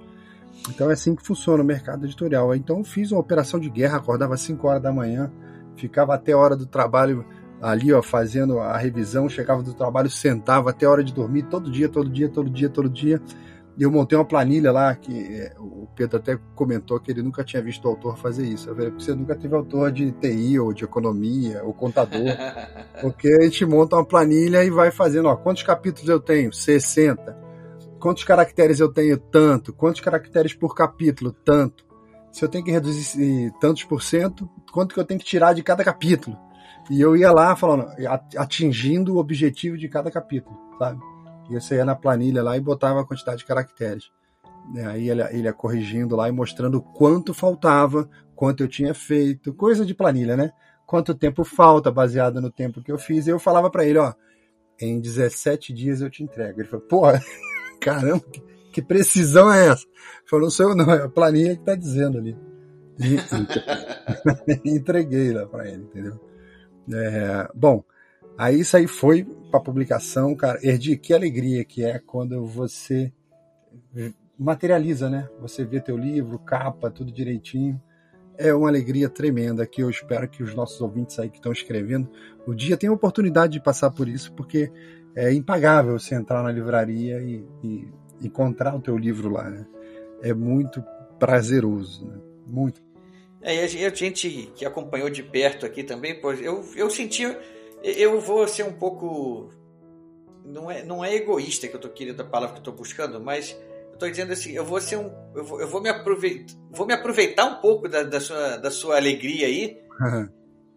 Então 0.68 0.89
é 0.89 0.93
assim 0.93 1.14
que 1.16 1.24
funciona 1.24 1.61
o 1.61 1.66
mercado 1.66 2.07
editorial. 2.07 2.55
Então 2.55 2.84
fiz 2.84 3.11
uma 3.11 3.22
operação 3.22 3.59
de 3.59 3.70
guerra, 3.70 3.97
acordava 3.97 4.34
às 4.34 4.41
5 4.41 4.68
horas 4.68 4.82
da 4.82 4.91
manhã, 4.91 5.32
ficava 5.76 6.16
até 6.16 6.32
a 6.32 6.38
hora 6.39 6.55
do 6.55 6.66
trabalho 6.66 7.24
ali, 7.61 7.93
ó, 7.93 8.01
fazendo 8.01 8.57
a 8.57 8.76
revisão, 8.78 9.30
chegava 9.30 9.61
do 9.61 9.76
trabalho, 9.76 10.09
sentava 10.09 10.72
até 10.72 10.88
a 10.88 10.89
hora 10.89 11.03
de 11.03 11.14
dormir, 11.14 11.43
todo 11.43 11.70
dia, 11.70 11.88
todo 11.88 12.09
dia, 12.09 12.28
todo 12.28 12.49
dia, 12.49 12.70
todo 12.70 12.89
dia. 12.89 13.22
E 13.22 13.53
eu 13.80 13.91
montei 13.91 14.17
uma 14.17 14.26
planilha 14.26 14.71
lá, 14.71 14.95
que 14.95 15.11
é, 15.36 15.53
o 15.57 15.88
Pedro 15.95 16.17
até 16.17 16.38
comentou 16.53 16.99
que 16.99 17.11
ele 17.11 17.24
nunca 17.24 17.43
tinha 17.43 17.61
visto 17.61 17.86
o 17.86 17.88
autor 17.89 18.17
fazer 18.17 18.45
isso. 18.45 18.69
Eu 18.69 18.76
falei, 18.76 18.91
você 18.91 19.15
nunca 19.15 19.36
teve 19.36 19.55
autor 19.55 19.91
de 19.91 20.11
TI 20.11 20.59
ou 20.59 20.74
de 20.74 20.84
economia 20.84 21.63
ou 21.63 21.74
contador. 21.74 22.21
porque 23.01 23.28
a 23.28 23.43
gente 23.43 23.65
monta 23.65 23.95
uma 23.95 24.05
planilha 24.05 24.63
e 24.63 24.69
vai 24.69 24.91
fazendo, 24.91 25.28
ó, 25.28 25.36
quantos 25.36 25.63
capítulos 25.63 26.07
eu 26.07 26.19
tenho? 26.19 26.53
60. 26.53 27.36
Quantos 27.99 28.24
caracteres 28.24 28.80
eu 28.80 28.91
tenho? 28.91 29.17
Tanto. 29.17 29.74
Quantos 29.74 30.01
caracteres 30.01 30.53
por 30.53 30.76
capítulo? 30.76 31.32
Tanto. 31.32 31.84
Se 32.32 32.43
eu 32.43 32.49
tenho 32.49 32.63
que 32.63 32.71
reduzir 32.71 33.51
tantos 33.59 33.84
por 33.84 34.03
cento, 34.03 34.49
quanto 34.71 34.93
que 34.93 34.99
eu 34.99 35.05
tenho 35.05 35.19
que 35.19 35.26
tirar 35.26 35.53
de 35.53 35.63
cada 35.63 35.84
capítulo? 35.84 36.38
E 36.89 36.99
eu 36.99 37.15
ia 37.15 37.32
lá 37.32 37.55
falando, 37.55 37.88
atingindo 38.38 39.15
o 39.15 39.17
objetivo 39.19 39.78
de 39.78 39.88
cada 39.88 40.11
capítulo, 40.11 40.55
sabe? 40.78 40.99
E 41.50 41.54
você 41.54 41.76
ia 41.76 41.86
na 41.86 41.96
planilha 41.96 42.41
lá 42.41 42.58
e 42.58 42.62
botava 42.62 43.02
a 43.02 43.06
quantidade 43.06 43.39
de 43.39 43.46
caracteres. 43.46 44.12
Aí 44.88 45.10
ele, 45.10 45.22
ele 45.24 45.44
ia 45.44 45.54
corrigindo 45.54 46.16
lá 46.16 46.30
e 46.30 46.32
mostrando 46.32 46.82
quanto 46.82 47.34
faltava, 47.34 48.10
quanto 48.36 48.64
eu 48.64 48.68
tinha 48.68 48.94
feito, 48.94 49.54
coisa 49.54 49.86
de 49.86 49.94
planilha, 49.94 50.38
né? 50.38 50.52
Quanto 50.86 51.14
tempo 51.14 51.44
falta, 51.44 51.91
baseado 51.91 52.41
no 52.41 52.52
tempo 52.52 52.82
que 52.82 52.91
eu 52.91 52.98
fiz. 52.98 53.28
E 53.28 53.30
eu 53.30 53.39
falava 53.39 53.70
para 53.70 53.86
ele, 53.86 54.00
ó, 54.00 54.14
em 54.80 55.00
17 55.00 55.74
dias 55.74 56.02
eu 56.02 56.10
te 56.10 56.24
entrego. 56.24 56.62
Ele 56.62 56.68
falou, 56.68 56.86
porra, 56.86 57.22
caramba, 57.80 58.24
que, 58.72 58.82
precisão 58.82 59.52
é 59.52 59.68
essa? 59.68 59.86
Falou, 60.30 60.46
não 60.46 60.52
sou 60.52 60.70
eu 60.70 60.76
não, 60.76 60.91
é 60.91 61.04
a 61.04 61.10
planilha 61.10 61.56
que 61.56 61.64
tá 61.64 61.76
dizendo 61.76 62.18
ali. 62.18 62.38
E, 63.00 63.18
entreguei 64.70 65.34
lá 65.34 65.46
para 65.46 65.68
ele, 65.68 65.84
entendeu? 65.84 66.20
É, 66.91 67.50
bom, 67.54 67.84
Aí 68.38 68.60
isso 68.60 68.76
aí 68.76 68.88
foi 68.88 69.28
para 69.54 69.60
publicação, 69.60 70.36
cara. 70.36 70.60
Erdi, 70.64 70.97
que 70.97 71.14
alegria 71.14 71.64
que 71.64 71.86
é 71.86 71.99
quando 71.99 72.43
você 72.47 73.14
materializa, 74.38 75.12
né? 75.12 75.30
Você 75.39 75.64
vê 75.64 75.80
teu 75.80 75.95
livro, 75.95 76.39
capa, 76.39 76.89
tudo 76.89 77.12
direitinho. 77.12 77.80
É 78.36 78.51
uma 78.51 78.68
alegria 78.68 79.08
tremenda 79.08 79.68
que 79.68 79.84
eu 79.84 79.91
espero 79.91 80.28
que 80.28 80.41
os 80.41 80.56
nossos 80.56 80.82
ouvintes 80.82 81.20
aí 81.20 81.30
que 81.30 81.38
estão 81.38 81.51
escrevendo 81.51 82.10
o 82.47 82.56
dia 82.56 82.76
tenham 82.76 82.95
oportunidade 82.95 83.54
de 83.54 83.62
passar 83.62 83.91
por 83.91 84.08
isso, 84.08 84.34
porque 84.34 84.72
é 85.16 85.32
impagável 85.32 85.99
você 85.99 86.16
entrar 86.16 86.41
na 86.41 86.51
livraria 86.51 87.22
e, 87.22 87.45
e 87.64 87.88
encontrar 88.24 88.76
o 88.76 88.82
teu 88.82 88.97
livro 88.97 89.30
lá, 89.30 89.51
né? 89.51 89.68
É 90.24 90.34
muito 90.34 90.84
prazeroso, 91.20 92.08
né? 92.08 92.18
Muito. 92.47 92.82
É, 93.39 93.56
e 93.56 93.86
a 93.86 93.89
gente 93.93 94.51
que 94.56 94.66
acompanhou 94.66 95.12
de 95.12 95.22
perto 95.22 95.64
aqui 95.64 95.84
também, 95.84 96.20
eu, 96.41 96.66
eu 96.76 96.89
senti 96.89 97.24
eu 97.84 98.19
vou 98.19 98.47
ser 98.47 98.63
um 98.63 98.73
pouco. 98.73 99.49
Não 100.45 100.71
é, 100.71 100.84
não 100.84 101.03
é 101.03 101.13
egoísta 101.13 101.67
que 101.67 101.75
eu 101.75 101.79
tô 101.79 101.89
querendo 101.89 102.21
a 102.21 102.25
palavra 102.25 102.55
que 102.55 102.59
eu 102.59 102.63
tô 102.63 102.71
buscando, 102.71 103.19
mas 103.19 103.57
eu 103.91 103.97
tô 103.97 104.09
dizendo 104.09 104.31
assim, 104.34 104.53
eu 104.53 104.65
vou 104.65 104.79
ser 104.79 104.97
um. 104.97 105.11
Eu 105.36 105.43
vou, 105.43 105.61
eu 105.61 105.67
vou 105.67 105.81
me 105.81 105.89
aproveitar. 105.89 106.53
Vou 106.71 106.88
me 106.88 106.93
aproveitar 106.93 107.45
um 107.45 107.55
pouco 107.55 107.89
da, 107.89 108.03
da, 108.03 108.19
sua, 108.19 108.57
da 108.57 108.71
sua 108.71 108.95
alegria 108.95 109.47
aí. 109.47 109.77
Uhum. 109.99 110.29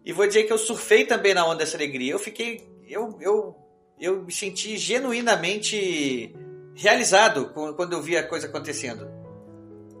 E 0.05 0.13
vou 0.13 0.27
dizer 0.27 0.43
que 0.43 0.53
eu 0.53 0.57
surfei 0.57 1.05
também 1.05 1.33
na 1.33 1.45
onda 1.45 1.57
dessa 1.57 1.77
alegria. 1.77 2.11
Eu 2.11 2.19
fiquei. 2.19 2.67
Eu, 2.87 3.17
eu, 3.21 3.55
eu 3.99 4.23
me 4.23 4.31
senti 4.31 4.77
genuinamente 4.77 6.35
realizado 6.75 7.49
quando 7.75 7.93
eu 7.93 8.01
vi 8.01 8.15
a 8.17 8.27
coisa 8.27 8.47
acontecendo. 8.47 9.09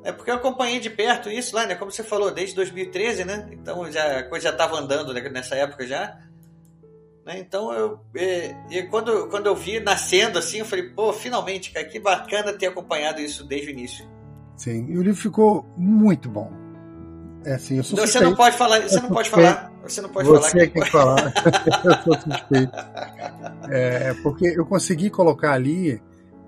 É 0.03 0.11
porque 0.11 0.31
eu 0.31 0.35
acompanhei 0.35 0.79
de 0.79 0.89
perto 0.89 1.29
isso 1.29 1.55
lá, 1.55 1.65
né? 1.65 1.75
Como 1.75 1.91
você 1.91 2.03
falou, 2.03 2.31
desde 2.31 2.55
2013, 2.55 3.25
né? 3.25 3.49
Então 3.51 3.91
já, 3.91 4.19
a 4.19 4.23
coisa 4.23 4.45
já 4.45 4.51
estava 4.51 4.77
andando 4.77 5.13
nessa 5.13 5.55
época 5.55 5.85
já 5.85 6.17
Né? 7.27 7.39
Então, 7.39 7.73
eu, 7.73 7.99
é, 8.15 8.55
e 8.71 8.83
quando, 8.83 9.27
quando 9.27 9.47
eu 9.47 9.55
vi 9.55 9.81
nascendo 9.81 10.39
assim, 10.39 10.59
eu 10.59 10.65
falei, 10.65 10.85
pô, 10.91 11.11
finalmente, 11.11 11.71
cara, 11.71 11.85
que 11.85 11.99
bacana 11.99 12.53
ter 12.53 12.67
acompanhado 12.67 13.19
isso 13.19 13.43
desde 13.45 13.67
o 13.67 13.71
início. 13.71 14.07
Sim, 14.55 14.85
e 14.87 14.97
o 14.97 15.03
livro 15.03 15.21
ficou 15.21 15.65
muito 15.75 16.29
bom. 16.29 16.49
É 17.43 17.55
assim, 17.55 17.75
eu 17.75 17.83
sou 17.83 17.99
Você 17.99 18.21
não 18.21 18.33
pode 18.33 18.55
falar, 18.55 18.81
você 18.81 19.01
não 19.01 19.09
pode 19.09 19.29
falar. 19.29 19.73
Você 19.83 20.01
não 20.01 20.09
pode 20.09 20.27
você 20.27 20.49
falar. 20.51 20.67
que... 20.67 20.79
Você 20.79 20.89
falar. 20.89 21.33
eu 21.83 22.03
sou 22.03 22.21
suspeito. 22.21 22.77
É, 23.69 24.13
porque 24.23 24.47
eu 24.47 24.65
consegui 24.65 25.09
colocar 25.09 25.51
ali 25.51 26.01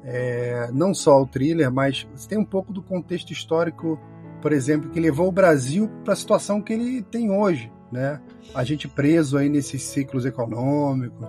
é, 0.06 0.70
não 0.72 0.94
só 0.94 1.22
o 1.22 1.28
thriller, 1.28 1.70
mas 1.70 2.08
tem 2.30 2.38
um 2.38 2.46
pouco 2.46 2.72
do 2.72 2.82
contexto 2.82 3.32
histórico, 3.32 4.00
por 4.42 4.54
exemplo, 4.54 4.90
que 4.90 5.00
levou 5.00 5.28
o 5.28 5.32
Brasil 5.32 5.90
para 6.06 6.14
a 6.14 6.18
situação 6.18 6.62
que 6.62 6.72
ele 6.72 7.02
tem 7.02 7.30
hoje, 7.30 7.70
né? 7.92 8.22
A 8.54 8.64
gente 8.64 8.88
preso 8.88 9.38
aí 9.38 9.50
nesses 9.50 9.84
ciclos 9.84 10.26
econômicos, 10.26 11.28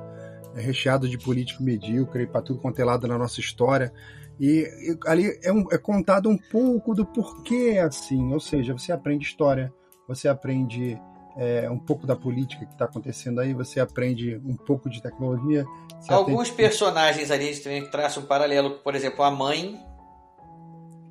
é, 0.55 0.61
recheado 0.61 1.09
de 1.09 1.19
político 1.19 1.63
medíocre 1.63 2.27
para 2.27 2.43
tudo 2.43 2.61
quanto 2.61 2.81
é 2.81 2.85
lado 2.85 3.07
na 3.07 3.17
nossa 3.17 3.41
história. 3.41 3.93
E, 4.39 4.63
e 4.63 4.99
ali 5.07 5.39
é, 5.43 5.53
um, 5.53 5.67
é, 5.71 5.79
contado 5.79 6.29
um 6.29 6.39
pouco 6.39 6.95
do 6.95 7.05
porquê 7.05 7.75
é 7.77 7.83
assim, 7.83 8.33
ou 8.33 8.41
seja, 8.41 8.73
você 8.73 8.91
aprende 8.91 9.27
história, 9.27 9.73
você 10.09 10.29
aprende 10.29 10.99
é, 11.37 11.71
um 11.71 11.79
pouco 11.79 12.07
da 12.07 12.17
política 12.17 12.65
que 12.65 12.73
está 12.73 12.87
acontecendo 12.87 13.41
aí, 13.41 13.53
você 13.53 13.81
aprende 13.81 14.41
um 14.45 14.57
pouco 14.57 14.89
de 14.89 15.03
tecnologia. 15.03 15.65
Alguns 16.09 16.51
aprende... 16.51 16.53
personagens 16.53 17.31
ali 17.31 17.45
a 17.45 17.53
gente 17.53 17.63
também 17.63 17.91
traça 17.91 18.19
um 18.19 18.25
paralelo, 18.25 18.79
por 18.79 18.95
exemplo, 18.95 19.23
a 19.23 19.31
mãe. 19.31 19.79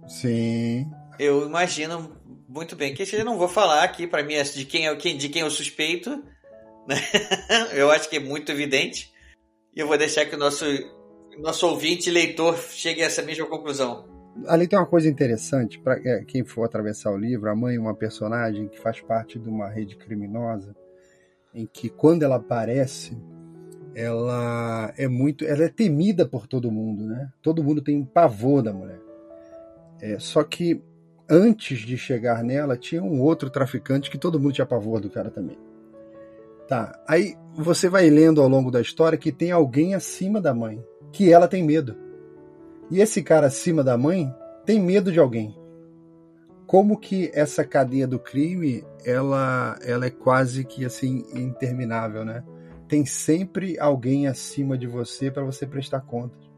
Sim. 0.07 0.89
Eu 1.19 1.45
imagino 1.45 2.18
muito 2.49 2.75
bem 2.75 2.95
que 2.95 3.03
eu 3.15 3.23
não 3.23 3.37
vou 3.37 3.47
falar 3.47 3.83
aqui 3.83 4.07
para 4.07 4.23
mim 4.23 4.33
de 4.41 4.65
quem 4.65 4.87
é 4.87 4.95
de 4.95 5.29
quem 5.29 5.43
eu 5.43 5.51
suspeito, 5.51 6.09
né? 6.87 6.95
eu 7.73 7.91
acho 7.91 8.09
que 8.09 8.17
é 8.17 8.19
muito 8.19 8.51
evidente. 8.51 9.13
E 9.75 9.79
eu 9.79 9.87
vou 9.87 9.97
deixar 9.97 10.25
que 10.25 10.35
o 10.35 10.39
nosso 10.39 10.65
nosso 11.37 11.67
ouvinte 11.67 12.09
leitor 12.09 12.57
chegue 12.57 13.03
a 13.03 13.05
essa 13.05 13.21
mesma 13.21 13.45
conclusão. 13.45 14.09
Ali 14.47 14.67
tem 14.67 14.79
uma 14.79 14.85
coisa 14.85 15.07
interessante 15.07 15.79
para 15.79 15.99
é, 16.03 16.23
quem 16.25 16.43
for 16.43 16.63
atravessar 16.63 17.11
o 17.11 17.17
livro. 17.17 17.49
A 17.49 17.55
mãe 17.55 17.75
é 17.75 17.79
uma 17.79 17.95
personagem 17.95 18.67
que 18.67 18.79
faz 18.79 18.99
parte 18.99 19.37
de 19.37 19.47
uma 19.47 19.69
rede 19.69 19.95
criminosa, 19.95 20.75
em 21.53 21.67
que 21.67 21.87
quando 21.87 22.23
ela 22.23 22.37
aparece, 22.37 23.15
ela 23.93 24.91
é 24.97 25.07
muito, 25.07 25.45
ela 25.45 25.63
é 25.63 25.69
temida 25.69 26.27
por 26.27 26.47
todo 26.47 26.71
mundo, 26.71 27.05
né? 27.05 27.29
Todo 27.41 27.63
mundo 27.63 27.81
tem 27.81 28.03
pavor 28.03 28.63
da 28.63 28.73
mulher. 28.73 28.99
É, 30.01 30.17
só 30.19 30.43
que 30.43 30.81
antes 31.29 31.79
de 31.79 31.97
chegar 31.97 32.43
nela 32.43 32.75
tinha 32.75 33.03
um 33.03 33.21
outro 33.21 33.49
traficante 33.49 34.09
que 34.09 34.17
todo 34.17 34.39
mundo 34.39 34.53
tinha 34.53 34.65
pavor 34.65 34.99
do 34.99 35.09
cara 35.09 35.29
também. 35.29 35.57
Tá. 36.67 36.99
Aí 37.07 37.35
você 37.55 37.89
vai 37.89 38.09
lendo 38.09 38.41
ao 38.41 38.47
longo 38.47 38.71
da 38.71 38.81
história 38.81 39.17
que 39.17 39.31
tem 39.31 39.51
alguém 39.51 39.95
acima 39.95 40.39
da 40.41 40.53
mãe 40.53 40.83
que 41.11 41.31
ela 41.31 41.47
tem 41.47 41.63
medo. 41.63 41.95
E 42.91 43.01
esse 43.01 43.21
cara 43.21 43.47
acima 43.47 43.83
da 43.83 43.97
mãe 43.97 44.33
tem 44.65 44.79
medo 44.79 45.11
de 45.11 45.19
alguém. 45.19 45.55
Como 46.65 46.99
que 46.99 47.31
essa 47.33 47.63
cadeia 47.63 48.07
do 48.07 48.19
crime, 48.19 48.83
ela, 49.03 49.77
ela 49.81 50.05
é 50.05 50.11
quase 50.11 50.63
que 50.63 50.85
assim 50.85 51.25
interminável, 51.33 52.23
né? 52.23 52.43
Tem 52.87 53.05
sempre 53.05 53.79
alguém 53.79 54.27
acima 54.27 54.77
de 54.77 54.85
você 54.85 55.31
para 55.31 55.43
você 55.43 55.65
prestar 55.65 56.01
contas. 56.01 56.48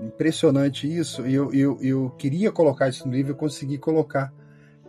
Impressionante 0.00 0.86
isso. 0.86 1.26
E 1.26 1.34
eu, 1.34 1.52
eu, 1.52 1.78
eu 1.82 2.10
queria 2.18 2.50
colocar 2.50 2.88
isso 2.88 3.06
no 3.06 3.14
livro, 3.14 3.32
eu 3.32 3.36
consegui 3.36 3.78
colocar. 3.78 4.32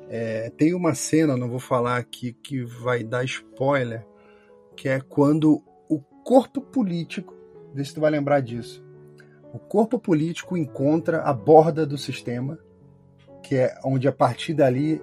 É, 0.10 0.52
tem 0.52 0.74
uma 0.74 0.94
cena, 0.94 1.36
não 1.36 1.50
vou 1.50 1.60
falar 1.60 1.98
aqui, 1.98 2.34
que 2.34 2.64
vai 2.64 3.04
dar 3.04 3.24
spoiler, 3.24 4.06
que 4.76 4.88
é 4.88 5.00
quando 5.00 5.64
o 5.90 6.00
corpo 6.24 6.62
político, 6.62 7.36
vê 7.74 7.84
se 7.84 7.94
tu 7.94 8.02
vai 8.02 8.12
lembrar 8.12 8.40
disso, 8.42 8.84
o 9.54 9.60
corpo 9.60 10.00
político 10.00 10.58
encontra 10.58 11.22
a 11.22 11.34
borda 11.34 11.86
do 11.86 11.98
sistema, 11.98 12.58
que 13.42 13.56
é 13.56 13.78
onde 13.84 14.08
a 14.08 14.12
partir 14.12 14.54
dali 14.54 15.02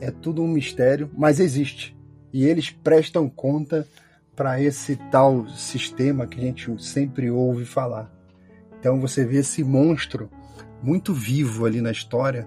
é 0.00 0.10
tudo 0.10 0.42
um 0.42 0.48
mistério, 0.48 1.10
mas 1.16 1.40
existe. 1.40 1.96
E 2.32 2.44
eles 2.44 2.70
prestam 2.70 3.28
conta 3.28 3.86
para 4.34 4.60
esse 4.60 4.96
tal 5.10 5.48
sistema 5.48 6.26
que 6.26 6.38
a 6.38 6.42
gente 6.42 6.82
sempre 6.82 7.30
ouve 7.30 7.64
falar. 7.64 8.12
Então 8.86 9.00
você 9.00 9.24
vê 9.24 9.38
esse 9.38 9.64
monstro 9.64 10.30
muito 10.80 11.12
vivo 11.12 11.66
ali 11.66 11.80
na 11.80 11.90
história, 11.90 12.46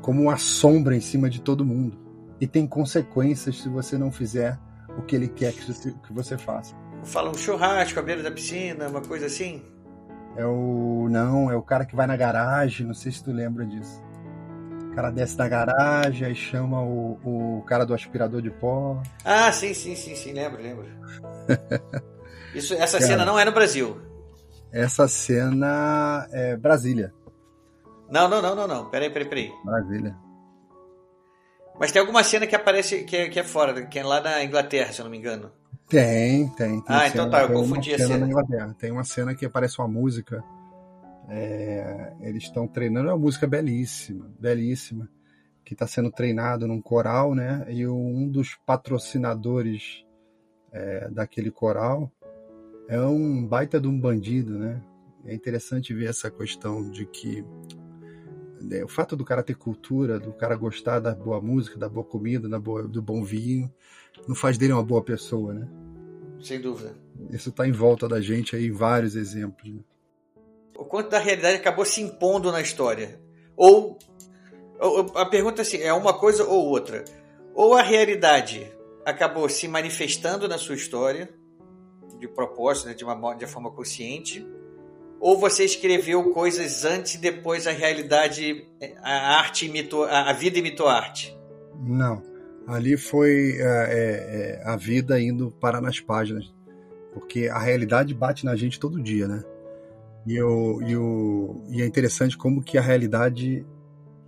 como 0.00 0.22
uma 0.22 0.36
sombra 0.36 0.94
em 0.94 1.00
cima 1.00 1.28
de 1.28 1.40
todo 1.40 1.64
mundo. 1.64 1.98
E 2.40 2.46
tem 2.46 2.68
consequências 2.68 3.60
se 3.60 3.68
você 3.68 3.98
não 3.98 4.12
fizer 4.12 4.56
o 4.96 5.02
que 5.02 5.16
ele 5.16 5.26
quer 5.26 5.52
que 5.52 6.12
você 6.12 6.38
faça. 6.38 6.76
Fala 7.02 7.30
um 7.30 7.34
churrasco 7.34 7.98
à 7.98 8.02
beira 8.02 8.22
da 8.22 8.30
piscina, 8.30 8.86
uma 8.86 9.00
coisa 9.00 9.26
assim? 9.26 9.60
É 10.36 10.46
o. 10.46 11.08
Não, 11.10 11.50
é 11.50 11.56
o 11.56 11.62
cara 11.62 11.84
que 11.84 11.96
vai 11.96 12.06
na 12.06 12.16
garagem, 12.16 12.86
não 12.86 12.94
sei 12.94 13.10
se 13.10 13.24
tu 13.24 13.32
lembra 13.32 13.66
disso. 13.66 14.00
O 14.92 14.94
cara 14.94 15.10
desce 15.10 15.36
da 15.36 15.48
garagem, 15.48 16.28
aí 16.28 16.34
chama 16.36 16.80
o, 16.80 17.18
o 17.24 17.62
cara 17.62 17.84
do 17.84 17.92
aspirador 17.92 18.40
de 18.40 18.52
pó. 18.52 19.02
Ah, 19.24 19.50
sim, 19.50 19.74
sim, 19.74 19.96
sim, 19.96 20.14
sim, 20.14 20.32
lembro, 20.32 20.62
lembro. 20.62 20.86
Isso, 22.54 22.72
essa 22.74 22.98
cara, 23.00 23.10
cena 23.10 23.24
não 23.24 23.36
é 23.36 23.44
no 23.44 23.50
Brasil. 23.50 24.11
Essa 24.72 25.06
cena 25.06 26.26
é 26.32 26.56
Brasília. 26.56 27.12
Não, 28.10 28.26
não, 28.28 28.40
não, 28.40 28.56
não, 28.56 28.66
não. 28.66 28.90
Peraí, 28.90 29.10
peraí, 29.10 29.28
peraí. 29.28 29.52
Brasília. 29.62 30.16
Mas 31.78 31.92
tem 31.92 32.00
alguma 32.00 32.24
cena 32.24 32.46
que 32.46 32.56
aparece 32.56 33.04
que 33.04 33.16
é, 33.16 33.28
que 33.28 33.38
é 33.38 33.44
fora, 33.44 33.86
que 33.86 33.98
é 33.98 34.04
lá 34.04 34.20
na 34.20 34.42
Inglaterra, 34.42 34.92
se 34.92 35.00
eu 35.00 35.04
não 35.04 35.10
me 35.10 35.18
engano. 35.18 35.52
Tem, 35.88 36.48
tem. 36.50 36.80
tem 36.80 36.84
ah, 36.88 37.06
então 37.06 37.28
tá, 37.28 37.42
eu 37.42 37.52
confundi 37.52 37.94
a 37.94 37.98
cena. 37.98 38.26
cena. 38.26 38.74
Tem 38.78 38.90
uma 38.90 39.04
cena 39.04 39.34
que 39.34 39.44
aparece 39.44 39.78
uma 39.78 39.88
música. 39.88 40.42
É, 41.28 42.14
eles 42.20 42.44
estão 42.44 42.66
treinando, 42.66 43.08
é 43.08 43.12
uma 43.12 43.18
música 43.18 43.46
belíssima, 43.46 44.30
belíssima, 44.38 45.08
que 45.64 45.74
está 45.74 45.86
sendo 45.86 46.10
treinado 46.10 46.66
num 46.66 46.80
coral, 46.80 47.34
né? 47.34 47.64
E 47.68 47.86
um 47.86 48.28
dos 48.28 48.58
patrocinadores 48.66 50.04
é, 50.72 51.08
daquele 51.10 51.50
coral 51.50 52.10
é 52.88 53.00
um 53.00 53.46
baita 53.46 53.80
de 53.80 53.88
um 53.88 53.98
bandido, 53.98 54.58
né? 54.58 54.82
É 55.24 55.34
interessante 55.34 55.94
ver 55.94 56.08
essa 56.08 56.30
questão 56.30 56.90
de 56.90 57.06
que 57.06 57.44
né, 58.60 58.82
o 58.84 58.88
fato 58.88 59.16
do 59.16 59.24
cara 59.24 59.42
ter 59.42 59.56
cultura, 59.56 60.18
do 60.18 60.32
cara 60.32 60.56
gostar 60.56 61.00
da 61.00 61.14
boa 61.14 61.40
música, 61.40 61.78
da 61.78 61.88
boa 61.88 62.04
comida, 62.04 62.48
da 62.48 62.58
boa, 62.58 62.82
do 62.82 63.02
bom 63.02 63.22
vinho, 63.22 63.72
não 64.26 64.34
faz 64.34 64.56
dele 64.56 64.72
uma 64.72 64.82
boa 64.82 65.02
pessoa, 65.02 65.52
né? 65.52 65.68
Sem 66.40 66.60
dúvida. 66.60 66.94
Isso 67.30 67.50
está 67.50 67.66
em 67.66 67.72
volta 67.72 68.08
da 68.08 68.20
gente 68.20 68.56
aí, 68.56 68.70
vários 68.70 69.14
exemplos. 69.14 69.72
Né? 69.72 69.80
O 70.76 70.84
quanto 70.84 71.10
da 71.10 71.18
realidade 71.18 71.56
acabou 71.56 71.84
se 71.84 72.00
impondo 72.00 72.50
na 72.50 72.60
história? 72.60 73.20
Ou, 73.56 73.98
ou 74.80 75.12
a 75.16 75.26
pergunta 75.26 75.60
é 75.60 75.62
assim, 75.62 75.78
é 75.78 75.92
uma 75.92 76.14
coisa 76.14 76.44
ou 76.44 76.66
outra. 76.66 77.04
Ou 77.54 77.74
a 77.74 77.82
realidade 77.82 78.72
acabou 79.04 79.48
se 79.48 79.68
manifestando 79.68 80.48
na 80.48 80.58
sua 80.58 80.74
história, 80.74 81.28
de 82.22 82.28
propósito, 82.28 82.88
né, 82.88 82.94
de, 82.94 83.04
uma, 83.04 83.34
de 83.34 83.44
uma 83.44 83.50
forma 83.50 83.70
consciente, 83.70 84.46
ou 85.20 85.38
você 85.38 85.64
escreveu 85.64 86.32
coisas 86.32 86.84
antes 86.84 87.14
e 87.14 87.18
depois 87.18 87.66
a 87.66 87.72
realidade, 87.72 88.66
a 89.02 89.38
arte 89.38 89.66
imitou, 89.66 90.04
a 90.04 90.32
vida 90.32 90.58
imitou 90.58 90.88
a 90.88 90.94
arte? 90.94 91.36
Não. 91.80 92.22
Ali 92.66 92.96
foi 92.96 93.56
é, 93.58 93.62
é, 93.62 94.60
é, 94.60 94.62
a 94.64 94.76
vida 94.76 95.20
indo 95.20 95.50
parar 95.50 95.80
nas 95.80 96.00
páginas, 96.00 96.52
porque 97.12 97.48
a 97.48 97.58
realidade 97.58 98.14
bate 98.14 98.44
na 98.44 98.54
gente 98.54 98.78
todo 98.78 99.02
dia, 99.02 99.26
né? 99.26 99.44
E, 100.24 100.36
eu, 100.36 100.80
e, 100.86 100.96
o, 100.96 101.64
e 101.68 101.82
é 101.82 101.86
interessante 101.86 102.38
como 102.38 102.62
que 102.62 102.78
a 102.78 102.80
realidade 102.80 103.66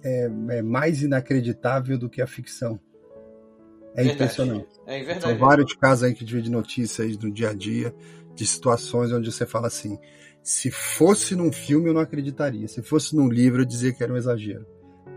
é, 0.02 0.30
é 0.50 0.62
mais 0.62 1.02
inacreditável 1.02 1.96
do 1.96 2.10
que 2.10 2.20
a 2.20 2.26
ficção. 2.26 2.78
É 3.94 4.02
verdade. 4.02 4.14
impressionante. 4.14 4.68
É 4.86 4.98
verdade. 4.98 5.20
São 5.20 5.36
vários 5.36 5.72
casos 5.74 6.04
aí 6.04 6.14
que 6.14 6.24
divide 6.24 6.50
notícias 6.50 7.16
no 7.18 7.30
dia 7.30 7.50
a 7.50 7.54
dia, 7.54 7.94
de 8.34 8.46
situações 8.46 9.12
onde 9.12 9.30
você 9.30 9.46
fala 9.46 9.68
assim: 9.68 9.98
se 10.42 10.70
fosse 10.70 11.36
num 11.36 11.52
filme 11.52 11.88
eu 11.88 11.94
não 11.94 12.00
acreditaria, 12.00 12.66
se 12.68 12.82
fosse 12.82 13.14
num 13.16 13.28
livro 13.28 13.62
eu 13.62 13.66
dizia 13.66 13.92
que 13.92 14.02
era 14.02 14.12
um 14.12 14.16
exagero. 14.16 14.66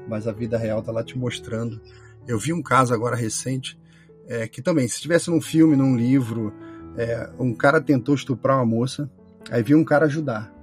Mas 0.08 0.28
a 0.28 0.32
vida 0.32 0.58
real 0.58 0.82
tá 0.82 0.92
lá 0.92 1.04
te 1.04 1.18
mostrando 1.18 1.82
eu 2.28 2.38
vi 2.38 2.52
um 2.52 2.62
caso 2.62 2.94
agora 2.94 3.16
recente 3.16 3.80
é, 4.28 4.48
que 4.48 4.62
também, 4.62 4.88
se 4.88 4.96
estivesse 4.96 5.30
num 5.30 5.40
filme, 5.40 5.78
num 5.78 5.96
livro, 5.96 6.54
é, 6.98 7.30
um 7.40 7.54
cara 7.54 7.80
tentou 7.80 8.14
estuprar 8.14 8.58
uma 8.58 8.66
moça, 8.66 9.10
aí 9.50 9.64
viu 9.64 9.78
um 9.78 9.86
cara 9.86 10.06
ajudar. 10.06 10.54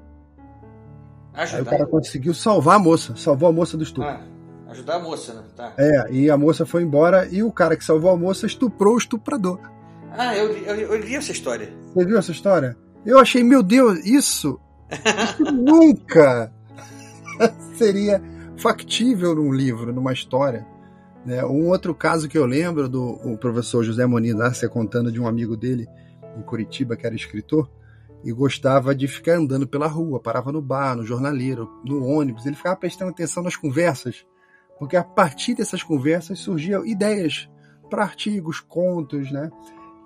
Ajudar? 1.33 1.57
Aí 1.57 1.63
o 1.63 1.65
cara 1.65 1.87
conseguiu 1.87 2.35
salvar 2.35 2.77
a 2.77 2.79
moça, 2.79 3.17
salvou 3.17 3.49
a 3.49 3.53
moça 3.53 3.79
do 3.79 3.83
estupro. 3.83 4.11
Ah, 4.11 4.23
ajudar 4.75 4.97
a 4.97 4.99
moça, 4.99 5.33
né? 5.33 5.43
Tá. 5.57 5.73
É, 5.79 6.13
e 6.13 6.31
a 6.31 6.37
moça 6.37 6.67
foi 6.67 6.83
embora 6.83 7.27
e 7.31 7.43
o 7.43 7.51
cara 7.51 7.77
que 7.77 7.85
salvou 7.85 8.11
a 8.11 8.17
moça 8.17 8.47
estuprou 8.47 8.95
o 8.95 8.99
estuprador. 8.99 9.59
Ah, 10.11 10.37
eu, 10.37 10.53
eu, 10.53 10.77
eu 10.77 10.97
li 10.97 11.15
essa 11.15 11.33
história. 11.33 11.73
Você 11.93 12.05
viu 12.05 12.19
essa 12.19 12.33
história? 12.33 12.77
Eu 13.05 13.19
achei, 13.19 13.43
meu 13.43 13.63
Deus, 13.63 14.05
isso, 14.05 14.61
isso 14.91 15.45
nunca 15.53 16.53
seria 17.77 18.23
factível 18.57 19.35
num 19.35 19.53
livro, 19.53 19.93
numa 19.93 20.13
história. 20.13 20.67
Né? 21.25 21.45
Um 21.45 21.69
outro 21.69 21.95
caso 21.95 22.29
que 22.29 22.37
eu 22.37 22.47
lembro 22.47 22.89
do 22.89 23.03
o 23.25 23.39
professor 23.39 23.83
José 23.83 24.07
Moni 24.07 24.35
Dácia 24.35 24.69
contando 24.69 25.11
de 25.11 25.21
um 25.21 25.27
amigo 25.27 25.57
dele 25.57 25.87
em 26.37 26.43
Curitiba, 26.43 26.97
que 26.97 27.07
era 27.07 27.15
escritor, 27.15 27.69
e 28.25 28.33
gostava 28.33 28.95
de 28.95 29.07
ficar 29.07 29.37
andando 29.37 29.67
pela 29.67 29.87
rua, 29.87 30.21
parava 30.21 30.51
no 30.51 30.63
bar, 30.63 30.97
no 30.97 31.05
jornaleiro, 31.05 31.71
no 31.85 32.07
ônibus, 32.07 32.47
ele 32.47 32.57
ficava 32.57 32.77
prestando 32.77 33.11
atenção 33.11 33.43
nas 33.43 33.55
conversas, 33.55 34.25
porque 34.79 34.97
a 34.97 35.05
partir 35.05 35.55
dessas 35.55 35.83
conversas 35.83 36.39
surgiam 36.39 36.85
ideias 36.85 37.49
para 37.89 38.03
artigos, 38.03 38.61
contos, 38.61 39.31
né? 39.31 39.51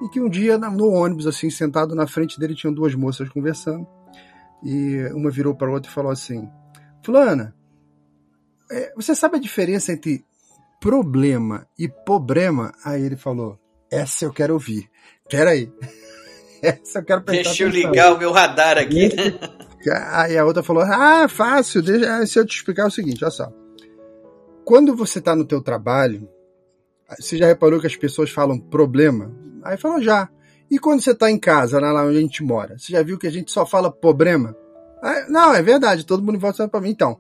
E 0.03 0.09
que 0.09 0.21
um 0.21 0.29
dia 0.29 0.59
no 0.59 0.91
ônibus, 0.91 1.27
assim, 1.27 1.51
sentado 1.51 1.95
na 1.95 2.07
frente 2.07 2.39
dele, 2.39 2.55
tinham 2.55 2.73
duas 2.73 2.95
moças 2.95 3.29
conversando, 3.29 3.87
e 4.63 5.05
uma 5.13 5.31
virou 5.31 5.55
para 5.55 5.71
outra 5.71 5.91
e 5.91 5.95
falou 5.95 6.11
assim: 6.11 6.49
Fulana, 7.03 7.55
é, 8.71 8.93
você 8.95 9.15
sabe 9.15 9.37
a 9.37 9.41
diferença 9.41 9.93
entre 9.93 10.25
problema 10.81 11.67
e 11.79 11.89
problema? 11.89 12.73
Aí 12.85 13.03
ele 13.03 13.17
falou: 13.17 13.59
Essa 13.91 14.25
eu 14.25 14.33
quero 14.33 14.55
ouvir. 14.55 14.89
Peraí. 15.29 15.73
Essa 16.63 16.99
eu 16.99 17.05
quero 17.05 17.21
Deixa 17.23 17.63
eu 17.63 17.69
atenção. 17.69 17.91
ligar 17.91 18.13
o 18.13 18.19
meu 18.19 18.33
radar 18.33 18.79
aqui. 18.79 19.11
Aí 20.13 20.37
a 20.37 20.45
outra 20.45 20.63
falou: 20.63 20.83
Ah, 20.83 21.29
fácil. 21.29 21.83
Deixa, 21.83 22.27
se 22.27 22.39
eu 22.39 22.47
te 22.47 22.57
explicar 22.57 22.87
o 22.87 22.91
seguinte, 22.91 23.25
olha 23.25 23.31
só. 23.31 23.51
Quando 24.69 24.95
você 24.95 25.19
está 25.19 25.35
no 25.35 25.47
teu 25.47 25.63
trabalho, 25.63 26.29
você 27.19 27.39
já 27.39 27.47
reparou 27.47 27.81
que 27.81 27.87
as 27.87 27.97
pessoas 27.97 28.29
falam 28.29 28.61
problema? 28.61 29.35
Aí 29.65 29.79
falou 29.79 29.99
já. 30.03 30.29
E 30.71 30.79
quando 30.79 31.01
você 31.01 31.13
está 31.13 31.31
em 31.31 31.39
casa, 31.39 31.81
lá 31.81 32.05
onde 32.05 32.19
a 32.19 32.21
gente 32.21 32.45
mora, 32.45 32.79
você 32.79 32.93
já 32.93 33.03
viu 33.03 33.17
que 33.17 33.27
a 33.27 33.31
gente 33.31 33.51
só 33.51 33.65
fala 33.65 33.91
problema? 33.91 34.55
Aí, 35.03 35.27
não, 35.31 35.55
é 35.55 35.63
verdade, 35.63 36.05
todo 36.05 36.23
mundo 36.23 36.39
volta 36.39 36.69
para 36.69 36.83
mim. 36.83 36.91
Então, 36.91 37.19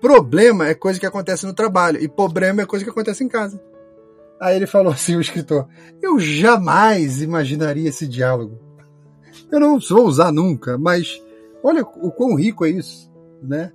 problema 0.00 0.66
é 0.66 0.74
coisa 0.74 0.98
que 0.98 1.06
acontece 1.06 1.46
no 1.46 1.54
trabalho 1.54 2.02
e 2.02 2.08
problema 2.08 2.62
é 2.62 2.66
coisa 2.66 2.84
que 2.84 2.90
acontece 2.90 3.22
em 3.22 3.28
casa. 3.28 3.62
Aí 4.40 4.56
ele 4.56 4.66
falou 4.66 4.92
assim, 4.92 5.14
o 5.14 5.20
escritor, 5.20 5.68
eu 6.02 6.18
jamais 6.18 7.22
imaginaria 7.22 7.90
esse 7.90 8.08
diálogo. 8.08 8.58
Eu 9.52 9.60
não 9.60 9.78
vou 9.78 10.04
usar 10.04 10.32
nunca, 10.32 10.76
mas 10.76 11.22
olha 11.62 11.82
o 11.82 12.10
quão 12.10 12.34
rico 12.34 12.64
é 12.64 12.70
isso, 12.70 13.08
né? 13.40 13.70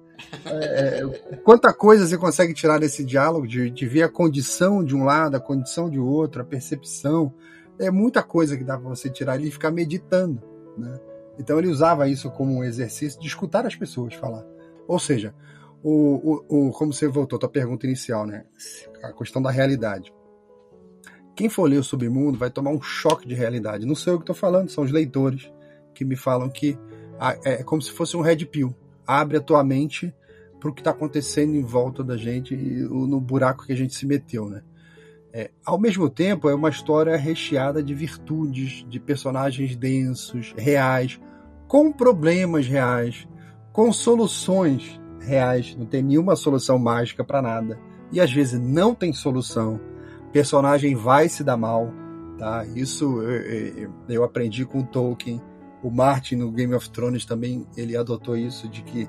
É, 0.45 1.37
quanta 1.43 1.73
coisa 1.73 2.07
você 2.07 2.17
consegue 2.17 2.53
tirar 2.53 2.79
desse 2.79 3.03
diálogo, 3.03 3.47
de, 3.47 3.69
de 3.69 3.85
ver 3.85 4.03
a 4.03 4.09
condição 4.09 4.83
de 4.83 4.95
um 4.95 5.03
lado, 5.03 5.35
a 5.35 5.39
condição 5.39 5.89
de 5.89 5.99
outro, 5.99 6.41
a 6.41 6.45
percepção. 6.45 7.33
É 7.79 7.91
muita 7.91 8.23
coisa 8.23 8.57
que 8.57 8.63
dá 8.63 8.77
para 8.77 8.89
você 8.89 9.09
tirar 9.09 9.33
ali 9.33 9.49
e 9.49 9.51
ficar 9.51 9.71
meditando, 9.71 10.41
né? 10.77 10.99
Então 11.39 11.59
ele 11.59 11.67
usava 11.67 12.07
isso 12.09 12.31
como 12.31 12.51
um 12.51 12.63
exercício 12.63 13.19
de 13.19 13.27
escutar 13.27 13.65
as 13.65 13.75
pessoas 13.75 14.15
falar. 14.15 14.43
Ou 14.87 14.97
seja, 14.97 15.35
o, 15.83 16.43
o, 16.49 16.67
o, 16.67 16.71
como 16.71 16.91
você 16.91 17.07
voltou 17.07 17.37
à 17.37 17.39
tua 17.39 17.49
pergunta 17.49 17.85
inicial, 17.85 18.25
né? 18.25 18.45
A 19.03 19.13
questão 19.13 19.41
da 19.41 19.51
realidade. 19.51 20.11
Quem 21.35 21.49
for 21.49 21.69
ler 21.69 21.77
o 21.77 21.83
Submundo 21.83 22.37
vai 22.37 22.49
tomar 22.49 22.71
um 22.71 22.81
choque 22.81 23.27
de 23.27 23.35
realidade. 23.35 23.85
Não 23.85 23.93
sou 23.93 24.13
eu 24.13 24.17
que 24.17 24.23
estou 24.23 24.35
falando, 24.35 24.71
são 24.71 24.83
os 24.83 24.91
leitores 24.91 25.51
que 25.93 26.03
me 26.03 26.15
falam 26.15 26.49
que 26.49 26.77
é 27.45 27.63
como 27.63 27.81
se 27.81 27.91
fosse 27.91 28.17
um 28.17 28.21
red 28.21 28.43
pill. 28.45 28.75
Abre 29.07 29.37
a 29.37 29.41
tua 29.41 29.63
mente 29.63 30.13
para 30.59 30.69
o 30.69 30.73
que 30.73 30.81
está 30.81 30.91
acontecendo 30.91 31.55
em 31.55 31.63
volta 31.63 32.03
da 32.03 32.17
gente 32.17 32.53
e 32.53 32.81
no 32.83 33.19
buraco 33.21 33.65
que 33.65 33.73
a 33.73 33.77
gente 33.77 33.95
se 33.95 34.05
meteu, 34.05 34.49
né? 34.49 34.61
É, 35.33 35.51
ao 35.65 35.79
mesmo 35.79 36.09
tempo, 36.09 36.49
é 36.49 36.55
uma 36.55 36.69
história 36.69 37.15
recheada 37.15 37.83
de 37.83 37.93
virtudes, 37.93 38.85
de 38.89 38.99
personagens 38.99 39.75
densos, 39.75 40.53
reais, 40.57 41.19
com 41.67 41.91
problemas 41.91 42.65
reais, 42.65 43.27
com 43.71 43.91
soluções 43.91 44.99
reais. 45.19 45.75
Não 45.77 45.85
tem 45.85 46.01
nenhuma 46.01 46.35
solução 46.35 46.79
mágica 46.79 47.23
para 47.23 47.41
nada. 47.41 47.77
E 48.11 48.19
às 48.19 48.31
vezes 48.31 48.59
não 48.59 48.95
tem 48.95 49.13
solução. 49.13 49.79
O 50.27 50.31
personagem 50.31 50.95
vai 50.95 51.29
se 51.29 51.43
dar 51.43 51.57
mal. 51.57 51.93
Tá? 52.39 52.65
Isso 52.75 53.21
eu, 53.21 53.91
eu 54.09 54.23
aprendi 54.23 54.65
com 54.65 54.81
Tolkien. 54.81 55.41
O 55.83 55.91
Martin 55.91 56.35
no 56.35 56.51
Game 56.51 56.73
of 56.73 56.89
Thrones 56.89 57.25
também 57.25 57.65
ele 57.75 57.95
adotou 57.95 58.35
isso 58.35 58.67
de 58.67 58.81
que 58.81 59.07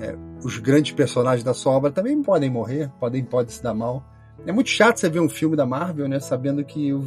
é, 0.00 0.16
os 0.44 0.58
grandes 0.58 0.92
personagens 0.92 1.44
da 1.44 1.54
sua 1.54 1.72
obra 1.72 1.90
também 1.90 2.20
podem 2.22 2.50
morrer, 2.50 2.90
podem, 3.00 3.24
podem 3.24 3.52
se 3.52 3.62
dar 3.62 3.74
mal. 3.74 4.04
É 4.46 4.52
muito 4.52 4.70
chato 4.70 4.98
você 4.98 5.08
ver 5.08 5.20
um 5.20 5.28
filme 5.28 5.56
da 5.56 5.66
Marvel, 5.66 6.08
né, 6.08 6.20
sabendo 6.20 6.64
que 6.64 6.92
o, 6.92 7.00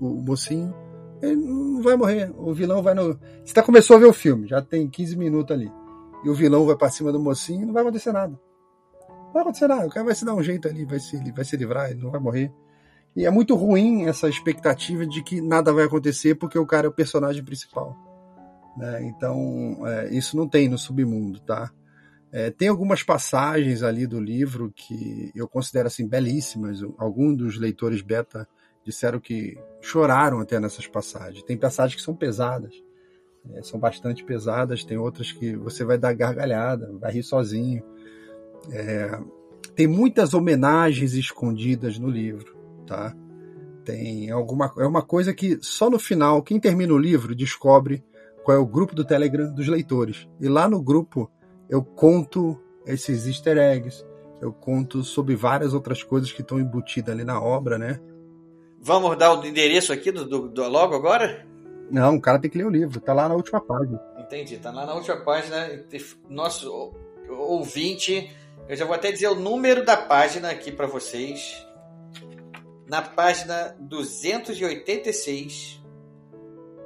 o, 0.00 0.06
o 0.06 0.22
mocinho 0.22 0.74
ele 1.22 1.36
não 1.36 1.82
vai 1.82 1.96
morrer. 1.96 2.32
O 2.36 2.52
vilão 2.52 2.82
vai 2.82 2.94
no. 2.94 3.18
Você 3.44 3.52
tá, 3.52 3.62
começou 3.62 3.96
a 3.96 3.98
ver 3.98 4.06
o 4.06 4.12
filme, 4.12 4.48
já 4.48 4.62
tem 4.62 4.88
15 4.88 5.16
minutos 5.16 5.54
ali. 5.54 5.70
E 6.24 6.28
o 6.28 6.34
vilão 6.34 6.66
vai 6.66 6.76
para 6.76 6.90
cima 6.90 7.12
do 7.12 7.20
mocinho 7.20 7.66
não 7.66 7.72
vai 7.72 7.82
acontecer 7.82 8.12
nada. 8.12 8.38
Não 9.08 9.32
vai 9.32 9.42
acontecer 9.42 9.68
nada. 9.68 9.86
O 9.86 9.90
cara 9.90 10.04
vai 10.04 10.14
se 10.14 10.24
dar 10.24 10.34
um 10.34 10.42
jeito 10.42 10.68
ali, 10.68 10.84
vai 10.84 10.98
se, 10.98 11.32
vai 11.32 11.44
se 11.44 11.56
livrar, 11.56 11.90
ele 11.90 12.02
não 12.02 12.10
vai 12.10 12.20
morrer. 12.20 12.52
E 13.16 13.26
é 13.26 13.30
muito 13.30 13.54
ruim 13.54 14.06
essa 14.06 14.28
expectativa 14.28 15.06
de 15.06 15.22
que 15.22 15.40
nada 15.40 15.72
vai 15.72 15.84
acontecer 15.84 16.36
porque 16.36 16.58
o 16.58 16.66
cara 16.66 16.86
é 16.86 16.90
o 16.90 16.92
personagem 16.92 17.44
principal. 17.44 17.96
Né? 18.80 19.02
Então, 19.04 19.86
é, 19.86 20.08
isso 20.08 20.34
não 20.34 20.48
tem 20.48 20.66
no 20.66 20.78
submundo, 20.78 21.38
tá? 21.40 21.70
É, 22.32 22.50
tem 22.50 22.68
algumas 22.68 23.02
passagens 23.02 23.82
ali 23.82 24.06
do 24.06 24.18
livro 24.18 24.72
que 24.74 25.30
eu 25.34 25.46
considero 25.46 25.88
assim 25.88 26.08
belíssimas. 26.08 26.80
Alguns 26.96 27.36
dos 27.36 27.58
leitores 27.58 28.00
beta 28.00 28.48
disseram 28.82 29.20
que 29.20 29.58
choraram 29.82 30.40
até 30.40 30.58
nessas 30.58 30.86
passagens. 30.86 31.42
Tem 31.42 31.58
passagens 31.58 31.96
que 31.96 32.02
são 32.02 32.16
pesadas, 32.16 32.72
é, 33.52 33.62
são 33.62 33.78
bastante 33.78 34.24
pesadas. 34.24 34.82
Tem 34.82 34.96
outras 34.96 35.30
que 35.30 35.54
você 35.56 35.84
vai 35.84 35.98
dar 35.98 36.14
gargalhada, 36.14 36.90
vai 36.98 37.12
rir 37.12 37.22
sozinho. 37.22 37.84
É, 38.70 39.20
tem 39.74 39.86
muitas 39.86 40.32
homenagens 40.32 41.12
escondidas 41.12 41.98
no 41.98 42.08
livro, 42.08 42.56
tá? 42.86 43.14
Tem 43.84 44.30
alguma 44.30 44.72
é 44.78 44.86
uma 44.86 45.02
coisa 45.02 45.34
que 45.34 45.58
só 45.60 45.90
no 45.90 45.98
final 45.98 46.42
quem 46.42 46.58
termina 46.58 46.94
o 46.94 46.98
livro 46.98 47.34
descobre 47.34 48.02
qual 48.44 48.56
é 48.56 48.60
o 48.60 48.66
grupo 48.66 48.94
do 48.94 49.04
Telegram 49.04 49.52
dos 49.52 49.68
leitores. 49.68 50.28
E 50.40 50.48
lá 50.48 50.68
no 50.68 50.82
grupo 50.82 51.30
eu 51.68 51.82
conto 51.82 52.58
esses 52.86 53.26
easter 53.26 53.58
eggs, 53.58 54.04
eu 54.40 54.52
conto 54.52 55.04
sobre 55.04 55.36
várias 55.36 55.74
outras 55.74 56.02
coisas 56.02 56.32
que 56.32 56.40
estão 56.40 56.58
embutidas 56.58 57.14
ali 57.14 57.24
na 57.24 57.40
obra, 57.40 57.78
né? 57.78 58.00
Vamos 58.80 59.16
dar 59.18 59.34
o 59.34 59.46
endereço 59.46 59.92
aqui 59.92 60.10
do, 60.10 60.26
do, 60.26 60.48
do 60.48 60.68
logo 60.68 60.94
agora? 60.94 61.46
Não, 61.90 62.16
o 62.16 62.20
cara 62.20 62.38
tem 62.38 62.50
que 62.50 62.56
ler 62.56 62.66
o 62.66 62.70
livro, 62.70 63.00
tá 63.00 63.12
lá 63.12 63.28
na 63.28 63.34
última 63.34 63.60
página. 63.60 64.00
Entendi, 64.18 64.56
tá 64.56 64.70
lá 64.70 64.86
na 64.86 64.94
última 64.94 65.18
página. 65.18 65.68
Nosso 66.28 66.94
ouvinte, 67.28 68.34
eu 68.68 68.76
já 68.76 68.84
vou 68.84 68.94
até 68.94 69.12
dizer 69.12 69.28
o 69.28 69.34
número 69.34 69.84
da 69.84 69.96
página 69.96 70.50
aqui 70.50 70.72
para 70.72 70.86
vocês. 70.86 71.66
Na 72.86 73.02
página 73.02 73.76
286, 73.80 75.79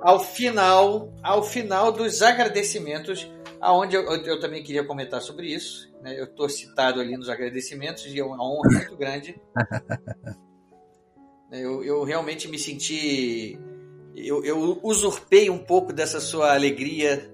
ao 0.05 0.21
final, 0.21 1.11
ao 1.23 1.43
final 1.43 1.91
dos 1.91 2.21
agradecimentos, 2.21 3.27
aonde 3.59 3.97
eu, 3.97 4.03
eu, 4.03 4.39
também 4.39 4.63
queria 4.63 4.85
comentar 4.85 5.23
sobre 5.23 5.47
isso. 5.47 5.91
Né? 6.03 6.21
Eu 6.21 6.25
estou 6.25 6.47
citado 6.47 7.01
ali 7.01 7.17
nos 7.17 7.31
agradecimentos 7.31 8.05
e 8.05 8.21
é 8.21 8.25
uma 8.25 8.37
honra 8.37 8.69
muito 8.71 8.95
grande. 8.99 9.41
eu, 11.51 11.83
eu 11.83 12.05
realmente 12.05 12.47
me 12.49 12.59
senti. 12.59 13.59
Eu, 14.15 14.45
eu, 14.45 14.79
usurpei 14.83 15.49
um 15.49 15.59
pouco 15.59 15.91
dessa 15.91 16.21
sua 16.21 16.53
alegria. 16.53 17.33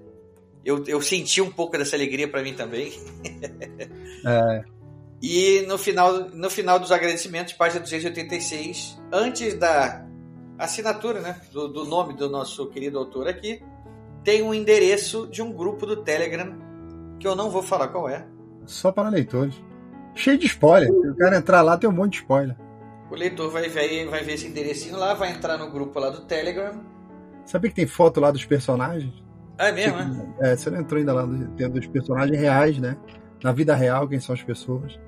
Eu, 0.63 0.81
eu 0.87 1.01
senti 1.01 1.41
um 1.41 1.51
pouco 1.51 1.77
dessa 1.77 1.97
alegria 1.97 2.29
para 2.29 2.41
mim 2.41 2.53
também. 2.53 2.93
É. 4.23 4.63
E 5.19 5.61
no 5.67 5.79
final, 5.79 6.29
no 6.29 6.47
final 6.47 6.79
dos 6.79 6.91
agradecimentos, 6.91 7.53
página 7.53 7.81
286, 7.81 9.01
antes 9.11 9.55
da 9.55 10.05
assinatura 10.63 11.19
né, 11.19 11.41
do, 11.51 11.67
do 11.67 11.85
nome 11.85 12.13
do 12.13 12.29
nosso 12.29 12.67
querido 12.67 12.97
autor 12.97 13.27
aqui, 13.27 13.63
tem 14.23 14.43
um 14.43 14.53
endereço 14.53 15.27
de 15.27 15.41
um 15.41 15.51
grupo 15.51 15.85
do 15.85 15.97
Telegram 15.97 16.55
que 17.19 17.27
eu 17.27 17.35
não 17.35 17.49
vou 17.49 17.61
falar 17.61 17.87
qual 17.87 18.07
é. 18.07 18.25
Só 18.65 18.91
para 18.91 19.09
leitores. 19.09 19.61
Cheio 20.13 20.37
de 20.37 20.45
spoiler. 20.45 20.89
Se 20.89 21.07
o 21.09 21.15
cara 21.15 21.37
entrar 21.37 21.61
lá, 21.61 21.77
tem 21.77 21.89
um 21.89 21.93
monte 21.93 22.13
de 22.13 22.17
spoiler. 22.19 22.55
O 23.09 23.15
leitor 23.15 23.49
vai 23.49 23.67
ver, 23.67 24.07
vai 24.07 24.23
ver 24.23 24.33
esse 24.33 24.47
enderecinho 24.47 24.97
lá, 24.97 25.13
vai 25.13 25.31
entrar 25.31 25.57
no 25.57 25.69
grupo 25.69 25.99
lá 25.99 26.09
do 26.09 26.21
Telegram. 26.21 26.81
Sabia 27.45 27.69
que 27.69 27.75
tem 27.75 27.87
foto 27.87 28.19
lá 28.19 28.31
dos 28.31 28.45
personagens? 28.45 29.13
Ah, 29.57 29.67
é 29.67 29.71
mesmo, 29.71 29.97
né? 29.97 30.33
É, 30.39 30.55
você 30.55 30.69
não 30.69 30.79
entrou 30.79 30.99
ainda 30.99 31.13
lá, 31.13 31.27
tem 31.57 31.69
dos 31.69 31.87
personagens 31.87 32.39
reais, 32.39 32.77
né? 32.77 32.97
Na 33.43 33.51
vida 33.51 33.75
real, 33.75 34.07
quem 34.07 34.19
são 34.19 34.33
as 34.33 34.41
pessoas. 34.41 34.99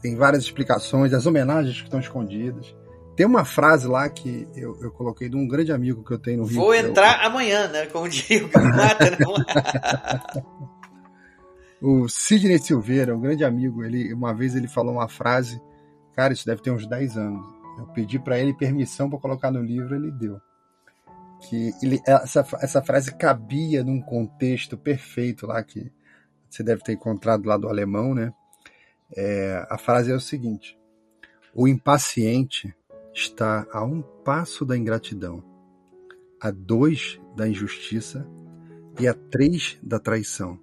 Tem 0.00 0.16
várias 0.16 0.42
explicações, 0.42 1.12
as 1.12 1.26
homenagens 1.26 1.78
que 1.78 1.84
estão 1.84 2.00
escondidas. 2.00 2.74
Tem 3.16 3.24
uma 3.24 3.46
frase 3.46 3.88
lá 3.88 4.06
que 4.10 4.46
eu, 4.54 4.78
eu 4.82 4.92
coloquei 4.92 5.26
de 5.26 5.36
um 5.36 5.48
grande 5.48 5.72
amigo 5.72 6.04
que 6.04 6.12
eu 6.12 6.18
tenho 6.18 6.42
no 6.42 6.44
Rio. 6.44 6.60
Vou 6.60 6.74
entrar 6.74 7.22
eu... 7.22 7.30
amanhã, 7.30 7.66
né? 7.66 7.86
Como 7.86 8.06
diria 8.06 8.44
o 8.44 8.48
né? 8.48 8.52
o 11.80 12.06
Sidney 12.10 12.58
Silveira, 12.58 13.16
um 13.16 13.20
grande 13.20 13.42
amigo, 13.42 13.82
ele 13.82 14.12
uma 14.12 14.34
vez 14.34 14.54
ele 14.54 14.68
falou 14.68 14.92
uma 14.92 15.08
frase, 15.08 15.58
cara, 16.14 16.34
isso 16.34 16.44
deve 16.44 16.60
ter 16.60 16.70
uns 16.70 16.86
10 16.86 17.16
anos. 17.16 17.46
Eu 17.78 17.86
pedi 17.86 18.18
para 18.18 18.38
ele 18.38 18.52
permissão 18.52 19.08
para 19.08 19.18
colocar 19.18 19.50
no 19.50 19.62
livro, 19.62 19.94
ele 19.94 20.10
deu. 20.10 20.38
Que 21.48 21.72
ele, 21.82 22.02
essa, 22.06 22.46
essa 22.60 22.82
frase 22.82 23.14
cabia 23.14 23.82
num 23.82 24.00
contexto 24.00 24.76
perfeito 24.76 25.46
lá 25.46 25.62
que 25.62 25.90
você 26.50 26.62
deve 26.62 26.82
ter 26.82 26.92
encontrado 26.92 27.46
lá 27.46 27.56
do 27.56 27.68
alemão, 27.68 28.14
né? 28.14 28.30
É, 29.16 29.66
a 29.70 29.78
frase 29.78 30.12
é 30.12 30.14
o 30.14 30.20
seguinte: 30.20 30.78
o 31.54 31.66
impaciente 31.66 32.75
está 33.16 33.66
a 33.72 33.82
um 33.82 34.02
passo 34.02 34.62
da 34.64 34.76
ingratidão. 34.76 35.42
a 36.38 36.50
2 36.50 37.18
da 37.34 37.48
injustiça 37.48 38.28
e 39.00 39.08
a 39.08 39.14
3 39.14 39.78
da 39.82 39.98
traição. 39.98 40.60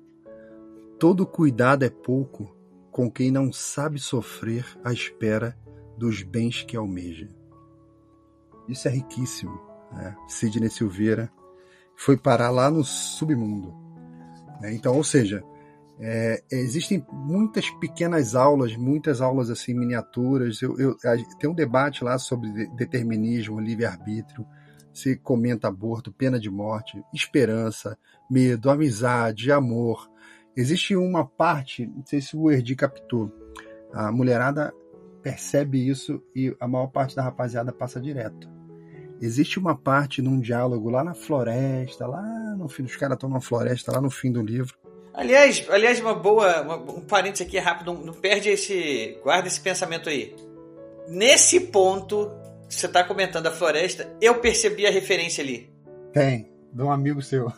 Todo 1.00 1.26
cuidado 1.26 1.84
é 1.84 1.90
pouco 1.90 2.56
com 2.92 3.10
quem 3.10 3.32
não 3.32 3.52
sabe 3.52 4.00
sofrer 4.00 4.66
à 4.84 4.94
espera 4.94 5.58
dos 5.98 6.22
bens 6.22 6.62
que 6.64 6.78
almeja. 6.78 7.28
Isso 8.70 8.88
é 8.88 8.92
riquíssimo. 8.92 9.60
Né? 9.92 10.16
Sidney 10.28 10.70
Silveira 10.70 11.34
foi 11.96 12.16
parar 12.16 12.52
lá 12.52 12.70
no 12.70 12.84
submundo. 12.84 13.74
Né? 14.62 14.76
Então, 14.76 14.96
ou 14.96 15.04
seja, 15.04 15.44
é, 16.00 16.44
existem 16.52 17.06
muitas 17.12 17.70
pequenas 17.70 18.36
aulas, 18.36 18.76
muitas 18.76 19.22
aulas 19.22 19.50
assim 19.50 19.74
miniaturas. 19.74 20.62
Eu, 20.62 20.78
eu, 20.80 20.98
tem 21.40 21.50
um 21.50 21.54
debate 21.54 22.04
lá 22.04 22.18
sobre 22.18 22.68
determinismo, 22.76 23.60
livre-arbítrio. 23.60 24.46
Se 24.94 25.16
comenta 25.16 25.68
aborto, 25.68 26.12
pena 26.12 26.40
de 26.40 26.50
morte, 26.50 27.02
esperança, 27.14 27.98
medo, 28.30 28.70
amizade, 28.70 29.52
amor. 29.52 30.10
Existe 30.56 30.96
uma 30.96 31.26
parte, 31.26 31.88
não 31.88 32.06
sei 32.06 32.22
se 32.22 32.38
o 32.38 32.52
Erdi 32.52 32.76
captou, 32.76 33.32
a 33.92 34.12
mulherada 34.12 34.72
percebe 35.24 35.88
isso 35.88 36.22
e 36.36 36.56
a 36.60 36.68
maior 36.68 36.88
parte 36.88 37.16
da 37.16 37.24
rapaziada 37.24 37.72
passa 37.72 38.00
direto. 38.00 38.48
Existe 39.20 39.58
uma 39.58 39.76
parte 39.76 40.22
num 40.22 40.40
diálogo 40.40 40.90
lá 40.90 41.04
na 41.04 41.14
floresta, 41.14 42.06
lá 42.06 42.22
no 42.58 42.68
fim, 42.68 42.84
os 42.84 42.96
caras 42.96 43.16
estão 43.16 43.30
na 43.30 43.40
floresta, 43.40 43.92
lá 43.92 44.02
no 44.02 44.10
fim 44.10 44.32
do 44.32 44.42
livro. 44.42 44.76
Aliás, 45.14 45.66
aliás 45.70 46.00
uma 46.00 46.16
boa, 46.16 46.62
uma, 46.62 46.76
um 46.76 47.02
parênteses 47.02 47.46
aqui 47.46 47.60
rápido, 47.60 47.94
não, 47.94 48.02
não 48.02 48.14
perde 48.14 48.50
esse, 48.50 49.20
guarda 49.24 49.48
esse 49.48 49.62
pensamento 49.62 50.10
aí. 50.10 50.36
Nesse 51.08 51.60
ponto, 51.60 52.32
você 52.68 52.88
está 52.88 53.04
comentando 53.04 53.48
a 53.48 53.52
floresta, 53.52 54.12
eu 54.20 54.40
percebi 54.40 54.88
a 54.88 54.92
referência 54.92 55.44
ali. 55.44 55.72
Tem, 56.12 56.52
de 56.72 56.82
um 56.82 56.92
amigo 56.92 57.22
seu. 57.22 57.52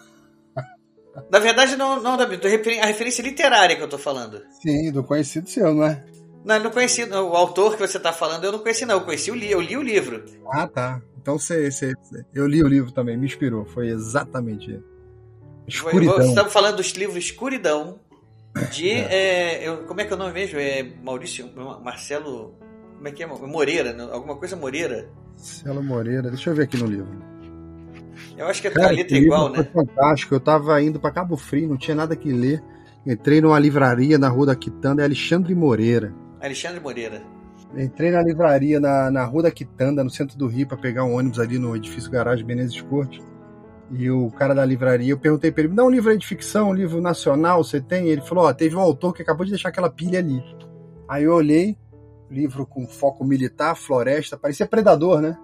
Na 1.31 1.39
verdade, 1.39 1.77
não, 1.77 2.01
não 2.01 2.17
Davi, 2.17 2.37
a 2.81 2.85
referência 2.85 3.21
literária 3.21 3.75
que 3.75 3.81
eu 3.81 3.89
tô 3.89 3.97
falando. 3.97 4.41
Sim, 4.61 4.91
do 4.91 5.03
conhecido 5.03 5.49
seu, 5.49 5.73
não 5.73 5.85
é? 5.85 6.03
Não, 6.43 6.59
não 6.59 6.71
conheci. 6.71 7.03
O 7.05 7.35
autor 7.35 7.73
que 7.75 7.87
você 7.87 7.99
tá 7.99 8.11
falando, 8.11 8.43
eu 8.43 8.51
não 8.51 8.59
conheci, 8.59 8.85
não. 8.85 8.95
Eu 8.95 9.05
conheci 9.05 9.31
o 9.31 9.35
livro, 9.35 9.55
eu 9.55 9.61
li 9.61 9.77
o 9.77 9.81
livro. 9.81 10.23
Ah, 10.51 10.67
tá. 10.67 11.01
Então 11.19 11.39
você, 11.39 11.71
você, 11.71 11.93
eu 12.33 12.45
li 12.45 12.61
o 12.61 12.67
livro 12.67 12.91
também, 12.91 13.17
me 13.17 13.25
inspirou. 13.25 13.65
Foi 13.65 13.87
exatamente 13.87 14.69
ele. 14.69 14.94
Escuridão. 15.67 16.19
Estava 16.21 16.49
falando 16.49 16.77
dos 16.77 16.91
livros 16.91 17.17
Escuridão, 17.17 17.99
de. 18.71 18.89
é. 18.89 19.63
É, 19.63 19.67
eu, 19.67 19.77
como 19.85 20.01
é 20.01 20.05
que 20.05 20.13
é 20.13 20.15
o 20.15 20.19
nome 20.19 20.33
mesmo? 20.33 20.59
É 20.59 20.83
Maurício. 21.03 21.49
Marcelo. 21.83 22.55
Como 22.95 23.07
é 23.07 23.11
que 23.11 23.23
é? 23.23 23.27
Moreira, 23.27 23.95
alguma 24.11 24.35
coisa 24.35 24.55
Moreira. 24.55 25.09
Marcelo 25.31 25.83
Moreira, 25.83 26.29
deixa 26.29 26.49
eu 26.49 26.55
ver 26.55 26.63
aqui 26.63 26.77
no 26.77 26.87
livro. 26.87 27.35
Eu 28.37 28.47
acho 28.47 28.61
que 28.61 28.67
a 28.67 28.89
letra 28.89 29.17
é 29.17 29.21
igual, 29.21 29.49
né? 29.49 29.63
Foi 29.63 29.85
fantástico. 29.85 30.35
Eu 30.35 30.39
tava 30.39 30.81
indo 30.81 30.99
para 30.99 31.11
Cabo 31.11 31.37
Frio, 31.37 31.69
não 31.69 31.77
tinha 31.77 31.95
nada 31.95 32.15
que 32.15 32.31
ler. 32.31 32.63
Entrei 33.05 33.39
numa 33.39 33.59
livraria 33.59 34.17
na 34.17 34.27
Rua 34.29 34.47
da 34.47 34.55
Quitanda, 34.55 35.01
é 35.01 35.05
Alexandre 35.05 35.53
Moreira. 35.53 36.13
Alexandre 36.41 36.79
Moreira. 36.79 37.21
Entrei 37.77 38.09
na 38.09 38.21
livraria 38.21 38.79
na, 38.79 39.11
na 39.11 39.23
Rua 39.25 39.43
da 39.43 39.51
Quitanda, 39.51 40.03
no 40.03 40.09
centro 40.09 40.37
do 40.37 40.47
Rio, 40.47 40.67
para 40.67 40.77
pegar 40.77 41.03
um 41.03 41.15
ônibus 41.15 41.39
ali 41.39 41.59
no 41.59 41.75
edifício 41.75 42.09
Garagem 42.09 42.45
Menezes 42.45 42.81
Corte. 42.81 43.21
E 43.91 44.09
o 44.09 44.31
cara 44.31 44.55
da 44.55 44.65
livraria, 44.65 45.11
eu 45.11 45.19
perguntei 45.19 45.51
para 45.51 45.63
ele: 45.63 45.73
dá 45.73 45.83
um 45.83 45.89
livro 45.89 46.09
aí 46.09 46.17
de 46.17 46.25
ficção, 46.25 46.69
um 46.69 46.73
livro 46.73 46.99
nacional, 46.99 47.63
você 47.63 47.79
tem? 47.79 48.07
Ele 48.07 48.21
falou: 48.21 48.45
ó, 48.45 48.53
teve 48.53 48.75
um 48.75 48.79
autor 48.79 49.13
que 49.13 49.21
acabou 49.21 49.45
de 49.45 49.51
deixar 49.51 49.69
aquela 49.69 49.89
pilha 49.89 50.19
ali. 50.19 50.43
Aí 51.07 51.23
eu 51.23 51.33
olhei, 51.33 51.77
livro 52.29 52.65
com 52.65 52.87
foco 52.87 53.23
militar, 53.23 53.75
floresta, 53.75 54.37
parecia 54.37 54.65
predador, 54.65 55.21
né? 55.21 55.37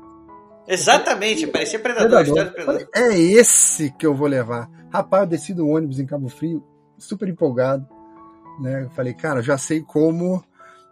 Exatamente, 0.68 1.48
parecia 1.48 1.80
predador, 1.80 2.24
predador. 2.24 2.54
predador. 2.54 2.88
É 2.96 3.18
esse 3.18 3.92
que 3.92 4.06
eu 4.06 4.16
vou 4.16 4.28
levar. 4.28 4.70
Rapaz, 4.92 5.24
eu 5.24 5.30
desci 5.30 5.54
do 5.54 5.68
ônibus 5.68 6.00
em 6.00 6.06
Cabo 6.06 6.30
Frio, 6.30 6.64
super 6.98 7.28
empolgado. 7.28 7.88
Né? 8.60 8.84
Eu 8.84 8.90
falei, 8.92 9.14
cara, 9.14 9.42
já 9.42 9.58
sei 9.58 9.82
como 9.82 10.44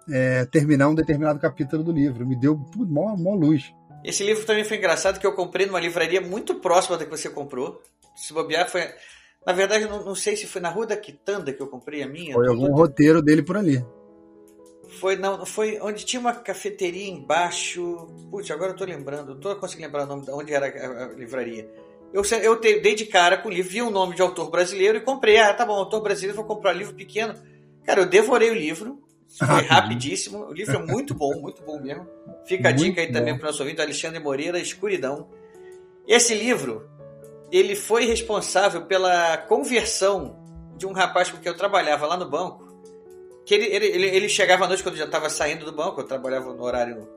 é, 0.10 0.46
terminar 0.46 0.90
um 0.90 0.96
determinado 0.96 1.40
capítulo 1.40 1.84
do 1.84 1.92
livro. 1.92 2.26
Me 2.26 2.36
deu 2.36 2.60
mó, 2.76 3.16
mó 3.16 3.36
luz. 3.36 3.74
Esse 4.04 4.24
livro 4.24 4.46
também 4.46 4.64
foi 4.64 4.78
engraçado 4.78 5.20
que 5.20 5.28
eu 5.28 5.34
comprei 5.34 5.66
numa 5.66 5.80
livraria 5.80 6.22
muito 6.22 6.56
próxima 6.56 6.98
da 6.98 7.06
que 7.06 7.12
você 7.12 7.30
comprou. 7.30 7.82
Se 8.16 8.34
bobear, 8.34 8.70
foi. 8.70 8.88
Na 9.46 9.54
verdade, 9.54 9.86
não, 9.86 10.04
não 10.04 10.16
sei 10.16 10.36
se 10.36 10.48
foi 10.48 10.62
na 10.62 10.70
Rua 10.70 10.86
da 10.86 10.98
Quitanda 10.98 11.54
que 11.54 11.62
eu 11.62 11.68
comprei 11.68 12.04
a 12.04 12.08
minha. 12.08 12.34
Foi 12.34 12.48
algum 12.48 12.72
roteiro 12.74 13.22
dele 13.22 13.44
por 13.44 13.58
ali. 13.58 13.84
Foi, 15.00 15.16
não, 15.16 15.46
foi 15.46 15.80
onde 15.82 16.04
tinha 16.04 16.20
uma 16.20 16.34
cafeteria 16.34 17.10
embaixo. 17.10 18.08
Putz, 18.30 18.50
agora 18.52 18.72
eu 18.72 18.76
tô 18.76 18.86
lembrando, 18.86 19.34
não 19.34 19.40
tô 19.40 19.56
conseguindo 19.56 19.88
lembrar 19.88 20.04
o 20.04 20.08
nome 20.08 20.26
de 20.26 20.32
onde 20.32 20.54
era 20.54 20.68
a, 20.68 21.06
a 21.06 21.08
livraria. 21.14 21.70
Eu, 22.12 22.24
eu 22.42 22.60
te, 22.60 22.80
dei 22.80 22.96
de 22.96 23.06
cara 23.06 23.38
com 23.38 23.50
o 23.50 23.52
livro, 23.52 23.72
vi 23.72 23.82
o 23.82 23.88
um 23.88 23.92
nome 23.92 24.16
de 24.16 24.22
autor 24.22 24.50
brasileiro 24.50 24.98
e 24.98 25.02
comprei. 25.02 25.38
Ah, 25.38 25.54
tá 25.54 25.66
bom, 25.66 25.74
autor 25.74 26.02
brasileiro, 26.02 26.36
vou 26.36 26.46
comprar 26.46 26.74
um 26.74 26.78
livro 26.78 26.96
pequeno. 26.96 27.36
Cara, 27.86 28.02
eu 28.02 28.08
devorei 28.08 28.50
o 28.50 28.56
livro, 28.56 29.00
foi 29.30 29.62
rapidíssimo. 29.62 30.46
O 30.46 30.54
livro 30.54 30.76
é 30.76 30.80
muito 30.80 31.14
bom, 31.14 31.40
muito 31.40 31.62
bom 31.64 31.80
mesmo. 31.80 32.08
Fica 32.46 32.70
a 32.70 32.72
muito 32.72 32.84
dica 32.84 33.02
aí 33.02 33.08
bom. 33.08 33.14
também 33.14 33.38
para 33.38 33.44
o 33.44 33.48
nosso 33.48 33.62
ouvinte, 33.62 33.82
Alexandre 33.82 34.20
Moreira, 34.20 34.60
Escuridão. 34.60 35.30
Esse 36.08 36.34
livro, 36.34 36.90
ele 37.52 37.76
foi 37.76 38.06
responsável 38.06 38.86
pela 38.86 39.38
conversão 39.38 40.38
de 40.78 40.88
um 40.88 40.92
rapaz 40.92 41.30
com 41.30 41.38
quem 41.38 41.52
eu 41.52 41.58
trabalhava 41.58 42.08
lá 42.08 42.18
no 42.18 42.30
banco. 42.30 42.68
Que 43.46 43.54
ele, 43.56 43.66
ele, 43.66 44.08
ele 44.08 44.30
chegava 44.30 44.66
à 44.66 44.68
noite 44.68 44.82
quando 44.82 44.96
eu 44.96 45.00
já 45.00 45.06
estava 45.06 45.30
saindo 45.30 45.66
do 45.66 45.72
banco, 45.72 46.02
eu 46.02 46.06
trabalhava 46.06 46.54
no 46.54 46.64
horário 46.64 47.08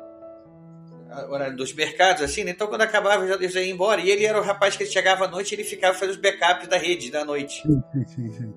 horário 1.28 1.56
dos 1.56 1.74
mercados, 1.74 2.22
assim, 2.22 2.42
né? 2.42 2.52
Então 2.52 2.66
quando 2.66 2.80
acabava 2.82 3.24
eu 3.24 3.28
já, 3.28 3.34
eu 3.34 3.50
já 3.50 3.60
ia 3.60 3.70
embora. 3.70 4.00
E 4.00 4.10
ele 4.10 4.24
era 4.24 4.40
o 4.40 4.44
rapaz 4.44 4.76
que 4.76 4.86
chegava 4.86 5.26
à 5.26 5.28
noite 5.28 5.52
e 5.52 5.54
ele 5.56 5.64
ficava 5.64 5.92
fazendo 5.94 6.14
os 6.14 6.20
backups 6.20 6.68
da 6.68 6.78
rede 6.78 7.10
da 7.10 7.24
noite. 7.24 7.62
Sim, 7.62 7.82
sim, 8.06 8.32
sim. 8.32 8.54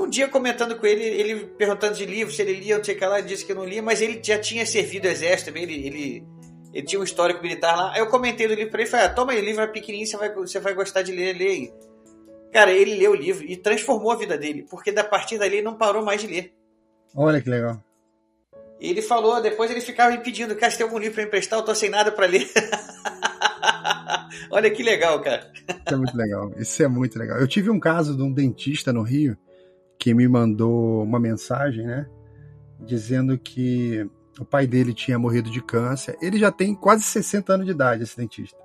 E 0.00 0.02
um 0.02 0.08
dia 0.08 0.28
comentando 0.28 0.78
com 0.78 0.86
ele, 0.86 1.04
ele 1.04 1.46
perguntando 1.46 1.94
de 1.94 2.06
livro, 2.06 2.32
se 2.32 2.40
ele 2.40 2.54
lia, 2.54 2.78
não 2.78 2.84
sei 2.84 2.94
o 2.94 2.98
que 2.98 3.04
lá, 3.04 3.18
ele 3.18 3.28
disse 3.28 3.44
que 3.44 3.52
não 3.52 3.66
lia, 3.66 3.82
mas 3.82 4.00
ele 4.00 4.18
já 4.22 4.38
tinha 4.38 4.64
servido 4.64 5.06
o 5.06 5.10
exército 5.10 5.50
também, 5.50 5.64
ele, 5.64 5.86
ele, 5.86 6.26
ele 6.72 6.86
tinha 6.86 6.98
um 6.98 7.04
histórico 7.04 7.42
militar 7.42 7.76
lá. 7.76 7.92
Aí 7.92 8.00
eu 8.00 8.06
comentei 8.06 8.48
do 8.48 8.54
livro 8.54 8.70
pra 8.70 8.80
ele 8.80 8.88
e 8.88 8.90
falei, 8.90 9.06
ah, 9.06 9.10
toma 9.10 9.32
aí, 9.32 9.38
o 9.38 9.44
livro 9.44 9.62
é 9.62 9.66
pequenininho, 9.66 10.06
você 10.06 10.16
vai, 10.16 10.34
você 10.34 10.58
vai 10.58 10.72
gostar 10.72 11.02
de 11.02 11.12
ler, 11.12 11.36
leia 11.36 11.70
Cara, 12.50 12.72
ele 12.72 12.96
leu 12.96 13.12
o 13.12 13.14
livro 13.14 13.44
e 13.44 13.56
transformou 13.56 14.10
a 14.10 14.16
vida 14.16 14.36
dele, 14.38 14.66
porque 14.68 14.90
da 14.90 15.04
partir 15.04 15.38
dali 15.38 15.56
ele 15.56 15.62
não 15.62 15.76
parou 15.76 16.02
mais 16.02 16.20
de 16.20 16.26
ler. 16.26 16.52
Olha 17.14 17.40
que 17.40 17.50
legal. 17.50 17.82
E 18.80 18.88
ele 18.88 19.02
falou, 19.02 19.40
depois 19.42 19.70
ele 19.70 19.82
ficava 19.82 20.10
me 20.10 20.18
pedindo, 20.22 20.56
cara, 20.56 20.72
se 20.72 20.78
tem 20.78 20.86
algum 20.86 20.98
livro 20.98 21.14
pra 21.14 21.24
emprestar, 21.24 21.58
eu 21.58 21.64
tô 21.64 21.74
sem 21.74 21.90
nada 21.90 22.10
para 22.10 22.26
ler. 22.26 22.48
Olha 24.50 24.70
que 24.70 24.82
legal, 24.82 25.20
cara. 25.20 25.52
Isso 25.68 25.94
é 25.94 25.96
muito 25.96 26.16
legal. 26.16 26.52
Isso 26.56 26.82
é 26.82 26.88
muito 26.88 27.18
legal. 27.18 27.38
Eu 27.38 27.46
tive 27.46 27.70
um 27.70 27.78
caso 27.78 28.16
de 28.16 28.22
um 28.22 28.32
dentista 28.32 28.92
no 28.92 29.02
Rio 29.02 29.36
que 30.00 30.14
me 30.14 30.26
mandou 30.26 31.02
uma 31.04 31.20
mensagem, 31.20 31.86
né? 31.86 32.08
Dizendo 32.80 33.38
que 33.38 34.08
o 34.38 34.44
pai 34.46 34.66
dele 34.66 34.94
tinha 34.94 35.18
morrido 35.18 35.50
de 35.50 35.62
câncer. 35.62 36.16
Ele 36.22 36.38
já 36.38 36.50
tem 36.50 36.74
quase 36.74 37.02
60 37.02 37.52
anos 37.52 37.66
de 37.66 37.72
idade, 37.72 38.02
esse 38.02 38.16
dentista. 38.16 38.58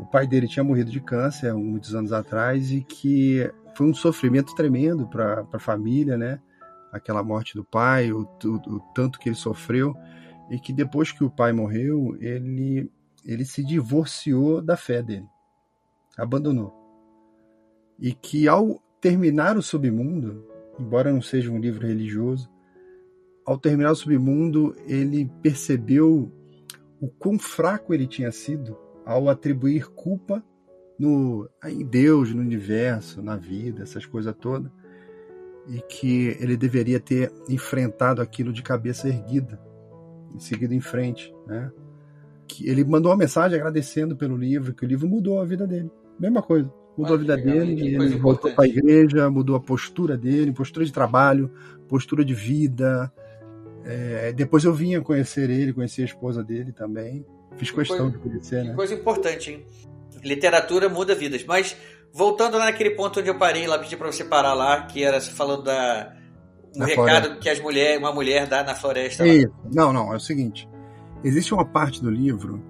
O 0.00 0.04
pai 0.04 0.26
dele 0.26 0.48
tinha 0.48 0.64
morrido 0.64 0.90
de 0.90 1.00
câncer 1.00 1.54
muitos 1.54 1.94
anos 1.94 2.12
atrás 2.12 2.72
e 2.72 2.82
que 2.82 3.48
foi 3.76 3.86
um 3.86 3.94
sofrimento 3.94 4.52
tremendo 4.56 5.06
para 5.06 5.46
a 5.52 5.58
família, 5.60 6.18
né? 6.18 6.40
Aquela 6.92 7.22
morte 7.22 7.54
do 7.54 7.62
pai, 7.64 8.10
o, 8.12 8.28
o, 8.44 8.74
o 8.74 8.80
tanto 8.92 9.20
que 9.20 9.28
ele 9.28 9.36
sofreu 9.36 9.94
e 10.50 10.58
que 10.58 10.72
depois 10.72 11.12
que 11.12 11.22
o 11.22 11.30
pai 11.30 11.52
morreu, 11.52 12.16
ele 12.20 12.90
ele 13.24 13.44
se 13.44 13.62
divorciou 13.62 14.62
da 14.62 14.76
fé 14.76 15.02
dele, 15.02 15.26
abandonou. 16.16 16.74
E 17.98 18.12
que 18.14 18.48
ao 18.48 18.80
terminar 19.00 19.56
o 19.56 19.62
submundo, 19.62 20.47
embora 20.78 21.12
não 21.12 21.20
seja 21.20 21.50
um 21.50 21.58
livro 21.58 21.86
religioso, 21.86 22.48
ao 23.44 23.58
terminar 23.58 23.92
o 23.92 23.96
submundo, 23.96 24.76
ele 24.86 25.30
percebeu 25.42 26.30
o 27.00 27.08
quão 27.08 27.38
fraco 27.38 27.94
ele 27.94 28.06
tinha 28.06 28.30
sido 28.30 28.76
ao 29.06 29.28
atribuir 29.28 29.88
culpa 29.88 30.44
no, 30.98 31.48
em 31.64 31.84
Deus, 31.84 32.34
no 32.34 32.42
universo, 32.42 33.22
na 33.22 33.36
vida, 33.36 33.82
essas 33.82 34.04
coisas 34.04 34.34
todas, 34.38 34.70
e 35.66 35.80
que 35.80 36.36
ele 36.40 36.56
deveria 36.56 37.00
ter 37.00 37.32
enfrentado 37.48 38.20
aquilo 38.20 38.52
de 38.52 38.62
cabeça 38.62 39.08
erguida, 39.08 39.58
e 40.36 40.42
seguido 40.42 40.74
em 40.74 40.80
frente, 40.80 41.34
né? 41.46 41.72
Que 42.46 42.68
ele 42.68 42.84
mandou 42.84 43.10
uma 43.10 43.18
mensagem 43.18 43.58
agradecendo 43.58 44.16
pelo 44.16 44.36
livro, 44.36 44.74
que 44.74 44.84
o 44.84 44.88
livro 44.88 45.08
mudou 45.08 45.40
a 45.40 45.44
vida 45.44 45.66
dele. 45.66 45.90
Mesma 46.18 46.42
coisa 46.42 46.70
mudou 46.98 47.14
a 47.14 47.18
vida 47.18 47.36
dele, 47.36 47.94
ele 47.94 48.16
voltou 48.16 48.50
para 48.52 48.64
a 48.64 48.68
igreja, 48.68 49.30
mudou 49.30 49.54
a 49.54 49.60
postura 49.60 50.16
dele, 50.16 50.52
postura 50.52 50.84
de 50.84 50.92
trabalho, 50.92 51.50
postura 51.88 52.24
de 52.24 52.34
vida. 52.34 53.12
É, 53.84 54.32
depois 54.32 54.64
eu 54.64 54.72
vinha 54.74 55.00
conhecer 55.00 55.48
ele, 55.48 55.72
conhecer 55.72 56.02
a 56.02 56.06
esposa 56.06 56.42
dele 56.42 56.72
também. 56.72 57.24
Fiz 57.56 57.70
questão 57.70 58.10
coisa, 58.10 58.12
de 58.12 58.18
conhecer, 58.18 58.64
né? 58.64 58.74
Coisa 58.74 58.94
importante, 58.94 59.52
hein? 59.52 59.64
Literatura 60.24 60.88
muda 60.88 61.14
vidas. 61.14 61.44
Mas 61.44 61.76
voltando 62.12 62.58
naquele 62.58 62.90
ponto 62.90 63.20
onde 63.20 63.28
eu 63.28 63.38
parei 63.38 63.66
lá, 63.66 63.78
pedi 63.78 63.96
para 63.96 64.10
você 64.10 64.24
parar 64.24 64.54
lá, 64.54 64.82
que 64.82 65.04
era 65.04 65.20
falando 65.20 65.62
da 65.62 66.12
um 66.76 66.84
recado 66.84 67.04
floresta. 67.04 67.36
que 67.36 67.48
as 67.48 67.60
mulher, 67.60 67.98
uma 67.98 68.12
mulher 68.12 68.46
dá 68.46 68.64
na 68.64 68.74
floresta. 68.74 69.26
Isso. 69.26 69.52
Não, 69.72 69.92
não, 69.92 70.12
é 70.12 70.16
o 70.16 70.20
seguinte. 70.20 70.68
Existe 71.22 71.54
uma 71.54 71.64
parte 71.64 72.02
do 72.02 72.10
livro 72.10 72.62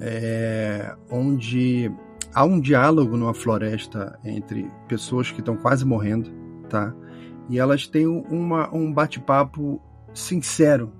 é, 0.00 0.94
onde 1.10 1.90
há 2.38 2.44
um 2.44 2.60
diálogo 2.60 3.16
numa 3.16 3.34
floresta 3.34 4.16
entre 4.24 4.70
pessoas 4.86 5.28
que 5.28 5.40
estão 5.40 5.56
quase 5.56 5.84
morrendo, 5.84 6.30
tá? 6.70 6.94
E 7.48 7.58
elas 7.58 7.88
têm 7.88 8.06
uma, 8.06 8.72
um 8.72 8.92
bate-papo 8.92 9.82
sincero 10.14 10.92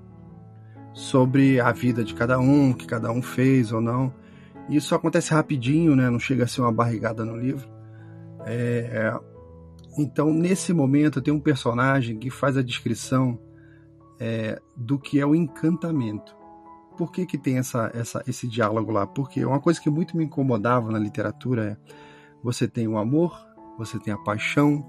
sobre 0.91 1.61
a 1.61 1.71
vida 1.71 2.03
de 2.03 2.13
cada 2.13 2.37
um, 2.37 2.73
que 2.73 2.85
cada 2.85 3.09
um 3.09 3.21
fez 3.21 3.71
ou 3.71 3.79
não. 3.79 4.13
Isso 4.67 4.93
acontece 4.93 5.33
rapidinho, 5.33 5.95
né? 5.95 6.09
Não 6.09 6.19
chega 6.19 6.43
a 6.43 6.47
ser 6.47 6.59
uma 6.59 6.73
barrigada 6.73 7.23
no 7.23 7.37
livro. 7.37 7.69
É... 8.45 9.17
Então, 9.97 10.33
nesse 10.33 10.73
momento, 10.73 11.21
tem 11.21 11.33
um 11.33 11.39
personagem 11.39 12.17
que 12.17 12.29
faz 12.29 12.57
a 12.57 12.61
descrição 12.61 13.39
é, 14.19 14.59
do 14.75 14.99
que 14.99 15.21
é 15.21 15.25
o 15.25 15.33
encantamento. 15.33 16.35
Por 16.99 17.13
que, 17.13 17.25
que 17.25 17.37
tem 17.37 17.57
essa, 17.57 17.89
essa, 17.93 18.21
esse 18.27 18.45
diálogo 18.45 18.91
lá? 18.91 19.07
Porque 19.07 19.45
uma 19.45 19.61
coisa 19.61 19.79
que 19.79 19.89
muito 19.89 20.17
me 20.17 20.25
incomodava 20.25 20.91
na 20.91 20.99
literatura 20.99 21.65
é 21.65 21.93
você 22.43 22.67
tem 22.67 22.89
o 22.89 22.97
amor, 22.97 23.39
você 23.77 23.97
tem 23.97 24.13
a 24.13 24.17
paixão, 24.17 24.85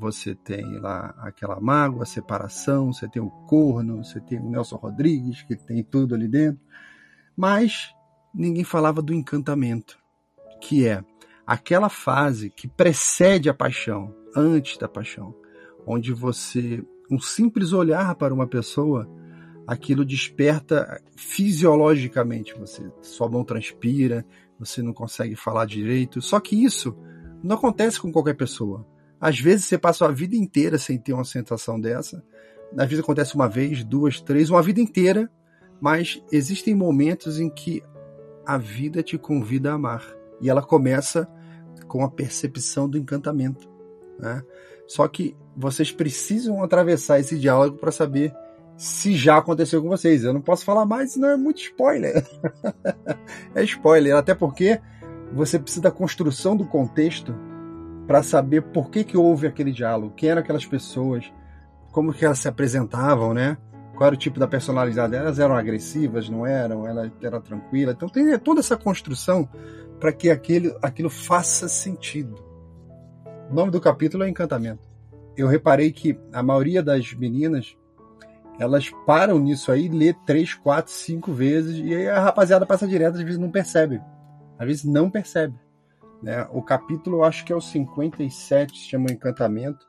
você 0.00 0.34
tem 0.34 0.78
lá 0.78 1.14
aquela 1.18 1.60
mágoa, 1.60 2.04
a 2.04 2.06
separação, 2.06 2.90
você 2.90 3.06
tem 3.06 3.20
o 3.20 3.28
corno, 3.28 4.02
você 4.02 4.18
tem 4.18 4.40
o 4.40 4.48
Nelson 4.48 4.76
Rodrigues, 4.76 5.42
que 5.42 5.54
tem 5.54 5.84
tudo 5.84 6.14
ali 6.14 6.26
dentro. 6.26 6.62
Mas 7.36 7.94
ninguém 8.34 8.64
falava 8.64 9.02
do 9.02 9.12
encantamento, 9.12 9.98
que 10.58 10.88
é 10.88 11.04
aquela 11.46 11.90
fase 11.90 12.48
que 12.48 12.66
precede 12.66 13.50
a 13.50 13.52
paixão, 13.52 14.10
antes 14.34 14.78
da 14.78 14.88
paixão, 14.88 15.34
onde 15.86 16.14
você, 16.14 16.82
um 17.10 17.20
simples 17.20 17.74
olhar 17.74 18.14
para 18.14 18.32
uma 18.32 18.46
pessoa, 18.46 19.06
aquilo 19.66 20.04
desperta 20.04 21.00
fisiologicamente 21.16 22.54
você, 22.58 22.88
sua 23.02 23.28
mão 23.28 23.44
transpira, 23.44 24.24
você 24.58 24.80
não 24.80 24.92
consegue 24.92 25.34
falar 25.34 25.66
direito. 25.66 26.22
Só 26.22 26.38
que 26.38 26.62
isso 26.62 26.96
não 27.42 27.56
acontece 27.56 28.00
com 28.00 28.12
qualquer 28.12 28.34
pessoa. 28.34 28.86
Às 29.20 29.40
vezes 29.40 29.66
você 29.66 29.76
passa 29.76 30.06
a 30.06 30.12
vida 30.12 30.36
inteira 30.36 30.78
sem 30.78 30.98
ter 30.98 31.12
uma 31.12 31.24
sensação 31.24 31.80
dessa. 31.80 32.22
Às 32.76 32.88
vezes 32.88 33.02
acontece 33.02 33.34
uma 33.34 33.48
vez, 33.48 33.82
duas, 33.84 34.20
três, 34.20 34.50
uma 34.50 34.62
vida 34.62 34.80
inteira, 34.80 35.30
mas 35.80 36.22
existem 36.30 36.74
momentos 36.74 37.38
em 37.40 37.50
que 37.50 37.82
a 38.46 38.58
vida 38.58 39.02
te 39.02 39.18
convida 39.18 39.70
a 39.70 39.74
amar. 39.74 40.04
E 40.40 40.48
ela 40.48 40.62
começa 40.62 41.28
com 41.88 42.04
a 42.04 42.10
percepção 42.10 42.88
do 42.88 42.98
encantamento. 42.98 43.68
Né? 44.18 44.42
Só 44.86 45.08
que 45.08 45.36
vocês 45.56 45.90
precisam 45.90 46.62
atravessar 46.62 47.18
esse 47.18 47.38
diálogo 47.38 47.78
para 47.78 47.90
saber 47.90 48.32
se 48.76 49.14
já 49.14 49.38
aconteceu 49.38 49.82
com 49.82 49.88
vocês. 49.88 50.24
Eu 50.24 50.32
não 50.32 50.40
posso 50.40 50.64
falar 50.64 50.84
mais, 50.84 51.12
senão 51.12 51.30
é 51.30 51.36
muito 51.36 51.60
spoiler. 51.60 52.24
é 53.54 53.62
spoiler, 53.64 54.14
até 54.16 54.34
porque 54.34 54.80
você 55.32 55.58
precisa 55.58 55.82
da 55.82 55.90
construção 55.90 56.56
do 56.56 56.66
contexto 56.66 57.34
para 58.06 58.22
saber 58.22 58.62
por 58.62 58.90
que, 58.90 59.02
que 59.02 59.16
houve 59.16 59.46
aquele 59.46 59.72
diálogo, 59.72 60.14
quem 60.14 60.28
eram 60.28 60.40
aquelas 60.40 60.64
pessoas, 60.64 61.32
como 61.90 62.12
que 62.12 62.24
elas 62.24 62.38
se 62.38 62.48
apresentavam, 62.48 63.34
né? 63.34 63.56
Qual 63.96 64.06
era 64.06 64.14
o 64.14 64.18
tipo 64.18 64.38
da 64.38 64.46
personalidade? 64.46 65.16
Elas 65.16 65.38
eram 65.38 65.56
agressivas, 65.56 66.28
não 66.28 66.46
eram? 66.46 66.86
Ela 66.86 67.10
era 67.22 67.40
tranquila. 67.40 67.92
Então 67.92 68.08
tem 68.08 68.38
toda 68.38 68.60
essa 68.60 68.76
construção 68.76 69.48
para 69.98 70.12
que 70.12 70.28
aquilo, 70.28 70.76
aquilo 70.82 71.08
faça 71.08 71.66
sentido. 71.66 72.36
O 73.50 73.54
nome 73.54 73.70
do 73.70 73.80
capítulo 73.80 74.22
é 74.22 74.28
Encantamento. 74.28 74.86
Eu 75.34 75.48
reparei 75.48 75.90
que 75.90 76.18
a 76.32 76.42
maioria 76.42 76.82
das 76.82 77.14
meninas 77.14 77.74
elas 78.58 78.90
param 79.06 79.38
nisso 79.38 79.70
aí, 79.70 79.88
lê 79.88 80.12
três, 80.12 80.54
quatro, 80.54 80.92
cinco 80.92 81.32
vezes 81.32 81.78
e 81.78 81.94
aí 81.94 82.08
a 82.08 82.20
rapaziada 82.20 82.64
passa 82.64 82.86
direto, 82.86 83.16
às 83.16 83.22
vezes 83.22 83.38
não 83.38 83.50
percebe. 83.50 84.00
Às 84.58 84.66
vezes 84.66 84.84
não 84.84 85.10
percebe. 85.10 85.54
Né? 86.22 86.46
O 86.52 86.62
capítulo, 86.62 87.18
eu 87.18 87.24
acho 87.24 87.44
que 87.44 87.52
é 87.52 87.56
o 87.56 87.60
57, 87.60 88.78
se 88.78 88.88
chama 88.88 89.12
Encantamento. 89.12 89.86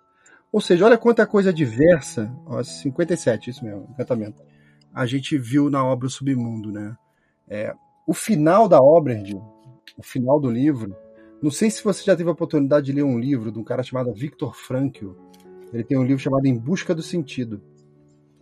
Ou 0.51 0.59
seja, 0.59 0.86
olha 0.86 0.97
quanta 0.97 1.26
coisa 1.26 1.53
diversa. 1.53 2.32
Ó, 2.45 2.61
57, 2.61 3.49
isso 3.49 3.63
mesmo, 3.63 3.88
Encantamento. 3.91 4.41
A 4.93 5.05
gente 5.05 5.38
viu 5.38 5.70
na 5.70 5.84
obra 5.84 6.07
O 6.07 6.09
Submundo, 6.09 6.72
né? 6.72 6.95
É, 7.47 7.74
o 8.05 8.13
final 8.13 8.68
da 8.68 8.82
obra, 8.82 9.22
o 9.97 10.03
final 10.03 10.39
do 10.39 10.49
livro. 10.49 10.95
Não 11.41 11.51
sei 11.51 11.70
se 11.70 11.84
você 11.84 12.03
já 12.03 12.15
teve 12.15 12.30
a 12.30 12.34
oportunidade 12.34 12.88
de 12.88 12.91
ler 12.91 13.03
um 13.03 13.20
livro 13.20 13.51
de 13.51 13.59
um 13.59 13.63
cara 13.63 13.84
chamado 13.84 14.13
Viktor 14.13 14.55
Frankl. 14.55 15.11
Ele 15.72 15.84
tem 15.84 15.97
um 15.97 16.03
livro 16.03 16.22
chamado 16.22 16.45
Em 16.45 16.57
Busca 16.57 16.95
do 16.95 17.01
Sentido. 17.01 17.61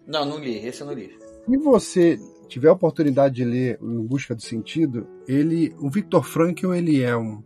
Não, 0.07 0.25
não 0.25 0.37
li. 0.37 0.57
Esse 0.65 0.81
eu 0.81 0.87
não 0.87 0.93
li. 0.93 1.11
Se 1.47 1.57
você 1.57 2.19
tiver 2.47 2.69
a 2.69 2.73
oportunidade 2.73 3.35
de 3.35 3.45
ler 3.45 3.79
Em 3.81 4.05
Busca 4.05 4.35
do 4.35 4.41
Sentido, 4.41 5.07
ele, 5.27 5.75
o 5.79 5.89
Viktor 5.89 6.23
Frankl, 6.23 6.73
ele 6.73 7.01
é 7.01 7.15
um, 7.15 7.43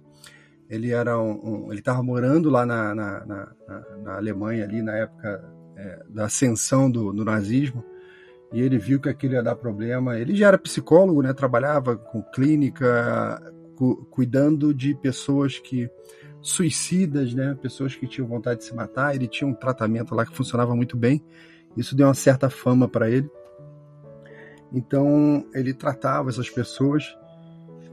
ele 0.69 0.91
era 0.91 1.19
um, 1.19 1.65
um 1.65 1.71
ele 1.71 1.79
estava 1.79 2.03
morando 2.03 2.49
lá 2.49 2.65
na, 2.65 2.93
na, 2.93 3.25
na, 3.25 3.55
na, 4.03 4.15
Alemanha 4.17 4.63
ali 4.63 4.81
na 4.81 4.95
época 4.95 5.43
é, 5.75 6.03
da 6.09 6.25
ascensão 6.25 6.89
do, 6.89 7.11
do, 7.11 7.25
nazismo 7.25 7.83
e 8.53 8.61
ele 8.61 8.77
viu 8.77 8.99
que 8.99 9.09
aquilo 9.09 9.33
ia 9.33 9.43
dar 9.43 9.55
problema. 9.55 10.17
Ele 10.17 10.35
já 10.35 10.47
era 10.47 10.57
psicólogo, 10.57 11.21
né? 11.21 11.33
Trabalhava 11.33 11.95
com 11.95 12.21
clínica, 12.21 13.41
cu, 13.75 14.05
cuidando 14.09 14.73
de 14.73 14.95
pessoas 14.95 15.59
que 15.59 15.89
suicidas, 16.41 17.33
né? 17.33 17.57
Pessoas 17.61 17.95
que 17.95 18.07
tinham 18.07 18.27
vontade 18.27 18.59
de 18.59 18.65
se 18.65 18.75
matar. 18.75 19.15
Ele 19.15 19.27
tinha 19.27 19.47
um 19.47 19.53
tratamento 19.53 20.15
lá 20.15 20.25
que 20.25 20.35
funcionava 20.35 20.75
muito 20.75 20.97
bem 20.97 21.23
isso 21.75 21.95
deu 21.95 22.07
uma 22.07 22.13
certa 22.13 22.49
fama 22.49 22.87
para 22.87 23.09
ele. 23.09 23.29
Então 24.71 25.45
ele 25.53 25.73
tratava 25.73 26.29
essas 26.29 26.49
pessoas, 26.49 27.17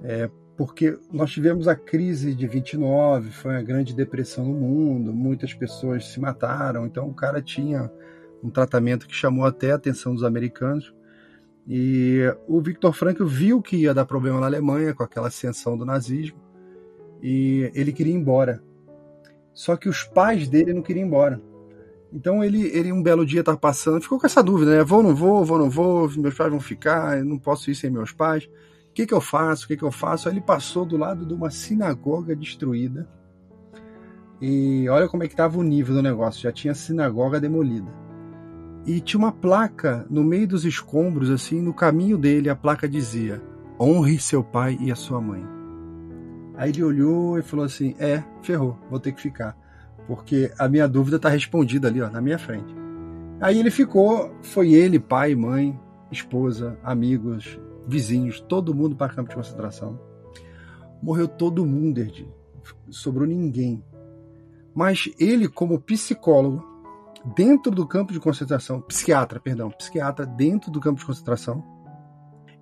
é, 0.02 0.30
porque 0.56 0.98
nós 1.12 1.30
tivemos 1.30 1.68
a 1.68 1.74
crise 1.74 2.34
de 2.34 2.46
29, 2.46 3.30
foi 3.30 3.56
a 3.56 3.62
grande 3.62 3.94
depressão 3.94 4.44
no 4.44 4.54
mundo, 4.54 5.12
muitas 5.12 5.54
pessoas 5.54 6.08
se 6.08 6.20
mataram, 6.20 6.86
então 6.86 7.08
o 7.08 7.14
cara 7.14 7.40
tinha 7.40 7.90
um 8.42 8.50
tratamento 8.50 9.06
que 9.06 9.14
chamou 9.14 9.44
até 9.44 9.72
a 9.72 9.76
atenção 9.76 10.14
dos 10.14 10.24
americanos. 10.24 10.94
E 11.68 12.20
o 12.46 12.60
Viktor 12.60 12.92
Frankl 12.92 13.26
viu 13.26 13.60
que 13.60 13.76
ia 13.76 13.92
dar 13.92 14.04
problema 14.04 14.38
na 14.38 14.46
Alemanha 14.46 14.94
com 14.94 15.02
aquela 15.02 15.28
ascensão 15.28 15.76
do 15.76 15.84
nazismo 15.84 16.38
e 17.22 17.70
ele 17.74 17.92
queria 17.92 18.12
ir 18.12 18.16
embora. 18.16 18.62
Só 19.52 19.76
que 19.76 19.88
os 19.88 20.04
pais 20.04 20.48
dele 20.48 20.72
não 20.72 20.82
queriam 20.82 21.04
ir 21.04 21.06
embora. 21.08 21.40
Então 22.16 22.42
ele, 22.42 22.62
ele 22.68 22.90
um 22.90 23.02
belo 23.02 23.26
dia 23.26 23.44
tá 23.44 23.54
passando, 23.54 24.00
ficou 24.00 24.18
com 24.18 24.24
essa 24.24 24.42
dúvida, 24.42 24.78
né? 24.78 24.82
Vou, 24.82 25.02
não 25.02 25.14
vou, 25.14 25.44
vou, 25.44 25.58
não 25.58 25.68
vou, 25.68 26.10
meus 26.16 26.34
pais 26.34 26.50
vão 26.50 26.58
ficar, 26.58 27.22
não 27.22 27.38
posso 27.38 27.70
ir 27.70 27.74
sem 27.74 27.90
meus 27.90 28.10
pais. 28.10 28.44
O 28.44 28.94
que, 28.94 29.04
que 29.04 29.12
eu 29.12 29.20
faço? 29.20 29.66
O 29.66 29.68
que, 29.68 29.76
que 29.76 29.82
eu 29.82 29.92
faço? 29.92 30.26
Aí 30.26 30.32
ele 30.34 30.40
passou 30.40 30.86
do 30.86 30.96
lado 30.96 31.26
de 31.26 31.34
uma 31.34 31.50
sinagoga 31.50 32.34
destruída. 32.34 33.06
E 34.40 34.88
olha 34.88 35.06
como 35.10 35.24
é 35.24 35.26
que 35.26 35.34
estava 35.34 35.58
o 35.58 35.62
nível 35.62 35.94
do 35.94 36.02
negócio. 36.02 36.40
Já 36.40 36.50
tinha 36.50 36.74
sinagoga 36.74 37.38
demolida. 37.38 37.92
E 38.86 38.98
tinha 38.98 39.18
uma 39.18 39.32
placa 39.32 40.06
no 40.08 40.24
meio 40.24 40.48
dos 40.48 40.64
escombros, 40.64 41.28
assim, 41.28 41.60
no 41.60 41.74
caminho 41.74 42.16
dele, 42.16 42.48
a 42.48 42.56
placa 42.56 42.88
dizia: 42.88 43.42
Honre 43.78 44.18
seu 44.18 44.42
pai 44.42 44.78
e 44.80 44.90
a 44.90 44.96
sua 44.96 45.20
mãe. 45.20 45.44
Aí 46.56 46.70
ele 46.70 46.82
olhou 46.82 47.38
e 47.38 47.42
falou 47.42 47.66
assim: 47.66 47.94
É, 47.98 48.24
ferrou, 48.40 48.78
vou 48.88 48.98
ter 48.98 49.12
que 49.12 49.20
ficar 49.20 49.54
porque 50.06 50.52
a 50.58 50.68
minha 50.68 50.88
dúvida 50.88 51.16
está 51.16 51.28
respondida 51.28 51.88
ali, 51.88 52.00
ó, 52.00 52.08
na 52.08 52.20
minha 52.20 52.38
frente. 52.38 52.74
Aí 53.40 53.58
ele 53.58 53.70
ficou, 53.70 54.34
foi 54.42 54.72
ele, 54.72 54.98
pai, 54.98 55.34
mãe, 55.34 55.78
esposa, 56.10 56.78
amigos, 56.82 57.58
vizinhos, 57.86 58.40
todo 58.40 58.74
mundo 58.74 58.96
para 58.96 59.12
campo 59.12 59.28
de 59.28 59.36
concentração. 59.36 59.98
Morreu 61.02 61.28
todo 61.28 61.66
mundo, 61.66 61.98
Erdi. 61.98 62.28
Sobrou 62.88 63.26
ninguém. 63.26 63.84
Mas 64.74 65.10
ele, 65.18 65.48
como 65.48 65.80
psicólogo, 65.80 66.64
dentro 67.34 67.72
do 67.72 67.86
campo 67.86 68.12
de 68.12 68.20
concentração, 68.20 68.80
psiquiatra, 68.80 69.40
perdão, 69.40 69.70
psiquiatra 69.70 70.24
dentro 70.24 70.70
do 70.70 70.80
campo 70.80 71.00
de 71.00 71.06
concentração, 71.06 71.64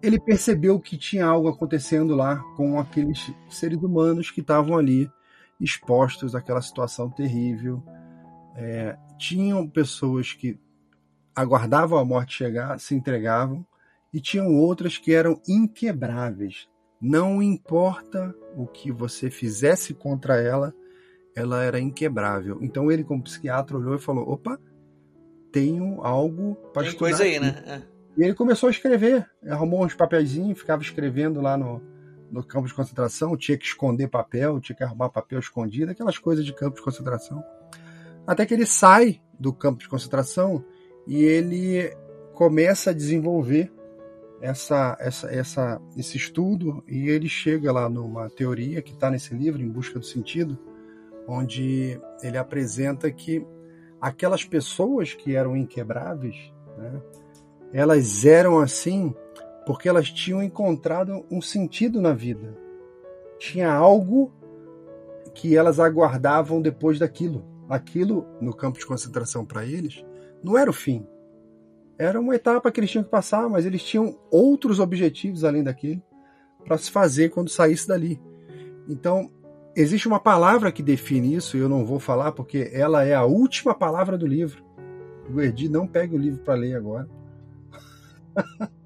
ele 0.02 0.20
percebeu 0.20 0.78
que 0.78 0.98
tinha 0.98 1.24
algo 1.24 1.48
acontecendo 1.48 2.14
lá 2.14 2.36
com 2.56 2.78
aqueles 2.78 3.32
seres 3.48 3.82
humanos 3.82 4.30
que 4.30 4.40
estavam 4.40 4.76
ali 4.76 5.10
expostos 5.60 6.34
àquela 6.34 6.62
situação 6.62 7.10
terrível. 7.10 7.82
É, 8.56 8.96
tinham 9.18 9.68
pessoas 9.68 10.32
que 10.32 10.58
aguardavam 11.34 11.98
a 11.98 12.04
morte 12.04 12.36
chegar, 12.36 12.78
se 12.78 12.94
entregavam, 12.94 13.66
e 14.12 14.20
tinham 14.20 14.54
outras 14.54 14.96
que 14.96 15.12
eram 15.12 15.40
inquebráveis. 15.48 16.68
Não 17.00 17.42
importa 17.42 18.34
o 18.56 18.66
que 18.66 18.92
você 18.92 19.28
fizesse 19.28 19.92
contra 19.92 20.40
ela, 20.40 20.72
ela 21.34 21.62
era 21.62 21.80
inquebrável. 21.80 22.58
Então 22.62 22.90
ele, 22.90 23.02
como 23.02 23.24
psiquiatra, 23.24 23.76
olhou 23.76 23.96
e 23.96 24.00
falou: 24.00 24.30
opa, 24.30 24.58
tenho 25.50 26.00
algo 26.02 26.54
para 26.72 26.84
Tem 26.88 26.96
coisa 26.96 27.24
aí, 27.24 27.40
né? 27.40 27.62
É. 27.66 27.82
E 28.16 28.22
ele 28.22 28.34
começou 28.34 28.68
a 28.68 28.70
escrever, 28.70 29.28
arrumou 29.48 29.84
uns 29.84 29.94
papeizinhos, 29.94 30.58
ficava 30.58 30.82
escrevendo 30.82 31.40
lá 31.40 31.56
no, 31.56 31.82
no 32.34 32.42
campo 32.42 32.66
de 32.66 32.74
concentração, 32.74 33.36
tinha 33.36 33.56
que 33.56 33.64
esconder 33.64 34.08
papel, 34.08 34.60
tinha 34.60 34.74
que 34.74 34.82
arrumar 34.82 35.08
papel 35.08 35.38
escondido, 35.38 35.92
aquelas 35.92 36.18
coisas 36.18 36.44
de 36.44 36.52
campo 36.52 36.76
de 36.76 36.82
concentração. 36.82 37.42
Até 38.26 38.44
que 38.44 38.52
ele 38.52 38.66
sai 38.66 39.20
do 39.38 39.52
campo 39.52 39.78
de 39.78 39.88
concentração 39.88 40.64
e 41.06 41.22
ele 41.22 41.96
começa 42.32 42.90
a 42.90 42.92
desenvolver 42.92 43.72
essa, 44.40 44.96
essa, 44.98 45.32
essa, 45.32 45.80
esse 45.96 46.16
estudo 46.16 46.82
e 46.88 47.08
ele 47.08 47.28
chega 47.28 47.70
lá 47.70 47.88
numa 47.88 48.28
teoria 48.28 48.82
que 48.82 48.92
está 48.92 49.10
nesse 49.10 49.32
livro, 49.32 49.62
Em 49.62 49.68
Busca 49.68 50.00
do 50.00 50.04
Sentido, 50.04 50.58
onde 51.28 52.00
ele 52.20 52.36
apresenta 52.36 53.10
que 53.12 53.46
aquelas 54.00 54.44
pessoas 54.44 55.14
que 55.14 55.36
eram 55.36 55.56
inquebráveis, 55.56 56.52
né, 56.76 57.00
elas 57.72 58.24
eram 58.24 58.58
assim 58.58 59.14
porque 59.66 59.88
elas 59.88 60.10
tinham 60.10 60.42
encontrado 60.42 61.24
um 61.30 61.40
sentido 61.40 62.00
na 62.00 62.12
vida. 62.12 62.56
Tinha 63.38 63.72
algo 63.72 64.32
que 65.34 65.56
elas 65.56 65.80
aguardavam 65.80 66.60
depois 66.60 66.98
daquilo. 66.98 67.44
Aquilo, 67.68 68.26
no 68.40 68.54
campo 68.54 68.78
de 68.78 68.86
concentração 68.86 69.44
para 69.44 69.64
eles, 69.64 70.04
não 70.42 70.56
era 70.56 70.70
o 70.70 70.74
fim. 70.74 71.06
Era 71.98 72.20
uma 72.20 72.34
etapa 72.34 72.70
que 72.70 72.80
eles 72.80 72.90
tinham 72.90 73.04
que 73.04 73.10
passar, 73.10 73.48
mas 73.48 73.64
eles 73.64 73.82
tinham 73.82 74.18
outros 74.30 74.80
objetivos 74.80 75.44
além 75.44 75.62
daquele 75.62 76.02
para 76.64 76.76
se 76.76 76.90
fazer 76.90 77.30
quando 77.30 77.48
saísse 77.48 77.88
dali. 77.88 78.20
Então, 78.88 79.30
existe 79.76 80.08
uma 80.08 80.20
palavra 80.20 80.72
que 80.72 80.82
define 80.82 81.34
isso, 81.34 81.56
e 81.56 81.60
eu 81.60 81.68
não 81.68 81.84
vou 81.84 81.98
falar 81.98 82.32
porque 82.32 82.70
ela 82.72 83.04
é 83.04 83.14
a 83.14 83.24
última 83.24 83.74
palavra 83.74 84.18
do 84.18 84.26
livro. 84.26 84.64
O 85.32 85.40
Erdi 85.40 85.68
não 85.68 85.86
pega 85.86 86.14
o 86.14 86.18
livro 86.18 86.42
para 86.42 86.54
ler 86.54 86.76
agora. 86.76 87.08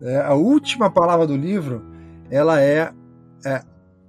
é, 0.00 0.20
a 0.20 0.34
última 0.34 0.90
palavra 0.90 1.26
do 1.26 1.36
livro, 1.36 1.84
ela 2.30 2.60
é, 2.60 2.92
é 3.44 3.62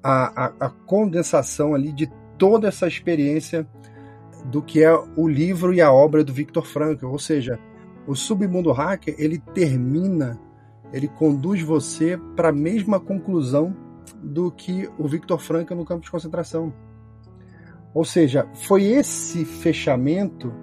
a, 0.04 0.46
a, 0.46 0.54
a 0.60 0.70
condensação 0.70 1.74
ali 1.74 1.92
de 1.92 2.12
toda 2.38 2.68
essa 2.68 2.88
experiência 2.88 3.68
do 4.46 4.62
que 4.62 4.84
é 4.84 4.92
o 5.16 5.28
livro 5.28 5.74
e 5.74 5.82
a 5.82 5.92
obra 5.92 6.24
do 6.24 6.34
Viktor 6.34 6.66
Frankl, 6.66 7.08
ou 7.08 7.20
seja, 7.20 7.60
o 8.08 8.16
submundo 8.16 8.72
hacker 8.72 9.16
ele 9.18 9.38
termina, 9.54 10.40
ele 10.92 11.08
conduz 11.08 11.62
você 11.62 12.20
para 12.36 12.50
a 12.50 12.54
mesma 12.54 13.00
conclusão 13.00 13.76
do 14.22 14.52
que 14.52 14.90
o 14.98 15.08
Viktor 15.08 15.40
Frankl 15.40 15.76
no 15.76 15.86
campo 15.86 16.04
de 16.04 16.12
concentração. 16.12 16.74
Ou 17.94 18.06
seja, 18.06 18.48
foi 18.54 18.84
esse 18.84 19.46
fechamento 19.46 20.54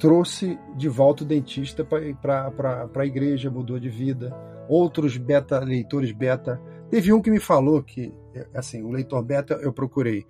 trouxe 0.00 0.58
de 0.76 0.88
volta 0.88 1.22
o 1.22 1.26
dentista 1.26 1.84
para 1.84 2.90
a 2.94 3.06
igreja, 3.06 3.50
mudou 3.50 3.78
de 3.78 3.88
vida. 3.88 4.34
Outros 4.68 5.16
beta 5.16 5.60
leitores 5.60 6.10
beta. 6.10 6.60
Teve 6.90 7.12
um 7.12 7.20
que 7.20 7.30
me 7.30 7.38
falou 7.38 7.82
que, 7.82 8.12
assim, 8.54 8.82
o 8.82 8.90
leitor 8.90 9.22
beta 9.22 9.54
eu 9.62 9.72
procurei 9.72 10.26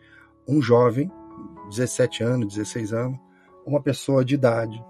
um 0.46 0.60
jovem, 0.60 1.10
17 1.70 2.22
anos, 2.22 2.54
16 2.54 2.92
anos, 2.92 3.18
uma 3.64 3.80
pessoa 3.80 4.24
de 4.24 4.34
idade, 4.34 4.84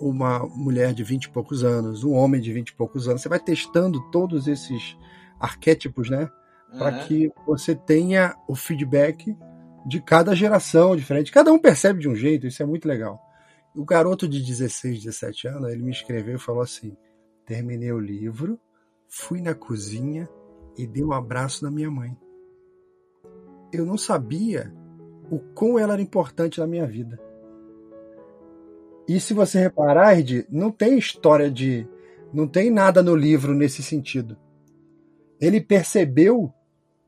uma 0.00 0.38
mulher 0.46 0.94
de 0.94 1.02
20 1.02 1.24
e 1.24 1.30
poucos 1.30 1.64
anos, 1.64 2.04
um 2.04 2.14
homem 2.14 2.40
de 2.40 2.52
20 2.52 2.68
e 2.68 2.74
poucos 2.76 3.08
anos. 3.08 3.20
Você 3.20 3.28
vai 3.28 3.40
testando 3.40 4.00
todos 4.10 4.46
esses 4.46 4.96
arquétipos, 5.40 6.08
né? 6.08 6.30
para 6.78 6.98
uhum. 6.98 7.06
que 7.06 7.32
você 7.46 7.74
tenha 7.74 8.36
o 8.46 8.54
feedback 8.54 9.36
de 9.84 10.00
cada 10.00 10.34
geração 10.34 10.94
diferente. 10.94 11.32
Cada 11.32 11.52
um 11.52 11.58
percebe 11.58 12.00
de 12.00 12.08
um 12.08 12.14
jeito, 12.14 12.46
isso 12.46 12.62
é 12.62 12.66
muito 12.66 12.86
legal. 12.86 13.20
O 13.74 13.84
garoto 13.84 14.28
de 14.28 14.42
16, 14.42 15.04
17 15.04 15.48
anos, 15.48 15.70
ele 15.70 15.82
me 15.82 15.92
escreveu 15.92 16.36
e 16.36 16.40
falou 16.40 16.62
assim: 16.62 16.96
terminei 17.46 17.92
o 17.92 18.00
livro, 18.00 18.58
fui 19.08 19.40
na 19.40 19.54
cozinha 19.54 20.28
e 20.76 20.86
dei 20.86 21.04
um 21.04 21.12
abraço 21.12 21.64
na 21.64 21.70
minha 21.70 21.90
mãe. 21.90 22.16
Eu 23.72 23.86
não 23.86 23.96
sabia 23.96 24.74
o 25.30 25.38
quão 25.38 25.78
ela 25.78 25.92
era 25.92 26.02
importante 26.02 26.58
na 26.58 26.66
minha 26.66 26.86
vida. 26.86 27.20
E 29.08 29.20
se 29.20 29.34
você 29.34 29.58
reparar, 29.58 30.18
Ed, 30.18 30.46
não 30.50 30.70
tem 30.70 30.98
história 30.98 31.50
de. 31.50 31.86
Não 32.32 32.46
tem 32.46 32.70
nada 32.70 33.02
no 33.02 33.16
livro 33.16 33.54
nesse 33.54 33.82
sentido. 33.82 34.36
Ele 35.40 35.60
percebeu 35.60 36.52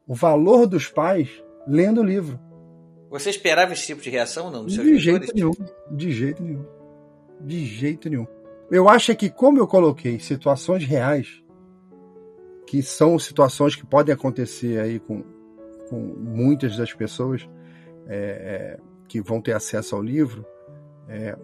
o 0.06 0.14
valor 0.14 0.66
dos 0.66 0.88
pais 0.88 1.28
lendo 1.66 2.00
o 2.00 2.04
livro. 2.04 2.40
Você 3.12 3.28
esperava 3.28 3.74
esse 3.74 3.84
tipo 3.86 4.00
de 4.00 4.08
reação 4.08 4.50
não? 4.50 4.64
De 4.64 4.98
jeito 4.98 5.34
nenhum. 5.34 5.52
De 5.90 6.10
jeito 6.10 6.42
nenhum. 6.42 6.64
De 7.38 7.66
jeito 7.66 8.08
nenhum. 8.08 8.26
Eu 8.70 8.88
acho 8.88 9.14
que, 9.14 9.28
como 9.28 9.58
eu 9.58 9.66
coloquei 9.66 10.18
situações 10.18 10.86
reais, 10.86 11.42
que 12.66 12.82
são 12.82 13.18
situações 13.18 13.76
que 13.76 13.84
podem 13.84 14.14
acontecer 14.14 14.80
aí 14.80 14.98
com, 14.98 15.22
com 15.90 15.98
muitas 16.00 16.74
das 16.74 16.94
pessoas 16.94 17.46
é, 18.08 18.16
é, 18.16 18.80
que 19.06 19.20
vão 19.20 19.42
ter 19.42 19.52
acesso 19.52 19.94
ao 19.94 20.02
livro, 20.02 20.46
é, 21.06 21.36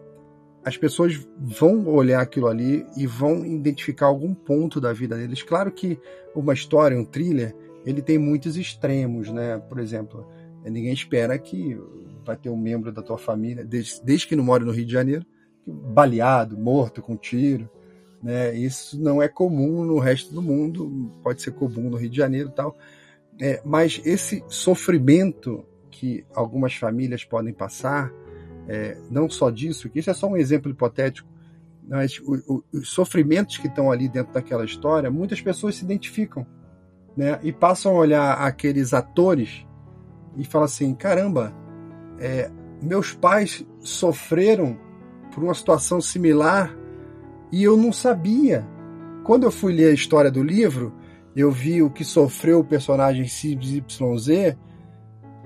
as 0.65 0.78
pessoas 0.78 1.20
vão 1.39 1.86
olhar 1.86 2.23
aquilo 2.23 2.47
ali 2.47 2.86
e 2.97 3.07
vão 3.07 3.45
identificar 3.45 4.07
algum 4.07 4.32
ponto 4.32 4.81
da 4.81 4.95
vida 4.95 5.19
deles. 5.19 5.43
Claro 5.43 5.70
que 5.70 6.01
uma 6.35 6.55
história, 6.55 6.99
um 6.99 7.05
thriller, 7.05 7.55
ele 7.85 8.01
tem 8.01 8.16
muitos 8.16 8.57
extremos, 8.57 9.31
né? 9.31 9.59
Por 9.69 9.78
exemplo, 9.78 10.27
ninguém 10.64 10.93
espera 10.93 11.39
que 11.39 11.78
vai 12.24 12.36
ter 12.36 12.51
um 12.51 12.56
membro 12.56 12.93
da 12.93 13.02
tua 13.02 13.18
família, 13.18 13.64
desde, 13.64 14.02
desde 14.02 14.26
que 14.26 14.36
não 14.36 14.44
mora 14.44 14.64
no 14.64 14.72
Rio 14.72 14.85
de 14.85 14.93
Janeiro, 14.93 15.24
baleado, 15.66 16.59
morto 16.59 17.02
com 17.02 17.16
tiro, 17.16 17.68
né? 18.22 18.55
Isso 18.55 19.01
não 19.01 19.22
é 19.22 19.28
comum 19.28 19.85
no 19.85 19.98
resto 19.98 20.35
do 20.35 20.43
mundo, 20.43 21.12
pode 21.22 21.43
ser 21.43 21.52
comum 21.52 21.90
no 21.90 21.97
Rio 21.97 22.10
de 22.10 22.16
Janeiro, 22.16 22.51
tal. 22.51 22.76
É, 23.40 23.62
mas 23.64 24.01
esse 24.05 24.44
sofrimento 24.48 25.64
que 25.90 26.24
algumas 26.35 26.74
famílias 26.74 27.24
podem 27.24 27.52
passar, 27.52 28.12
é, 28.66 28.98
não 29.10 29.30
só 29.30 29.51
disso, 29.51 29.89
que 29.89 30.01
isso 30.01 30.10
é 30.10 30.14
só 30.14 30.26
um 30.26 30.36
exemplo 30.36 30.70
hipotético, 30.70 31.28
mas 31.89 32.18
o, 32.18 32.35
o, 32.55 32.64
os 32.72 32.90
sofrimentos 32.90 33.56
que 33.56 33.68
estão 33.68 33.90
ali 33.90 34.09
dentro 34.09 34.32
daquela 34.32 34.64
história, 34.64 35.10
muitas 35.10 35.40
pessoas 35.40 35.76
se 35.76 35.85
identificam 35.85 36.47
né? 37.18 37.40
E 37.43 37.52
passam 37.52 37.97
a 37.97 37.98
olhar 37.98 38.32
aqueles 38.35 38.94
atores 38.94 39.66
e 40.37 40.45
falam 40.45 40.67
assim: 40.67 40.95
caramba, 40.95 41.55
é, 42.19 42.51
meus 42.83 43.13
pais 43.13 43.67
sofreram 43.81 44.79
por 45.33 45.43
uma 45.43 45.55
situação 45.55 46.01
similar 46.01 46.77
e 47.53 47.63
eu 47.63 47.77
não 47.77 47.93
sabia. 47.93 48.67
Quando 49.25 49.45
eu 49.45 49.51
fui 49.51 49.73
ler 49.73 49.91
a 49.91 49.95
história 49.95 50.31
do 50.31 50.43
livro, 50.43 50.93
eu 51.37 51.51
vi 51.51 51.83
o 51.83 51.91
que 51.91 52.05
sofreu 52.05 52.61
o 52.61 52.65
personagem 52.65 53.27
XYZ. 53.27 54.57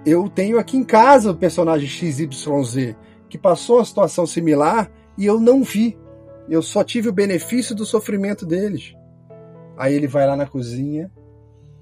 Eu 0.04 0.28
tenho 0.28 0.58
aqui 0.58 0.76
em 0.76 0.84
casa 0.84 1.30
o 1.30 1.36
personagem 1.36 1.88
XYZ 1.88 2.96
que 3.28 3.38
passou 3.38 3.78
uma 3.78 3.84
situação 3.84 4.26
similar 4.26 4.90
e 5.16 5.26
eu 5.26 5.40
não 5.40 5.62
vi. 5.62 5.98
Eu 6.48 6.62
só 6.62 6.84
tive 6.84 7.08
o 7.08 7.12
benefício 7.12 7.74
do 7.74 7.84
sofrimento 7.84 8.44
deles. 8.44 8.94
Aí 9.76 9.94
ele 9.94 10.06
vai 10.06 10.26
lá 10.26 10.36
na 10.36 10.46
cozinha 10.46 11.10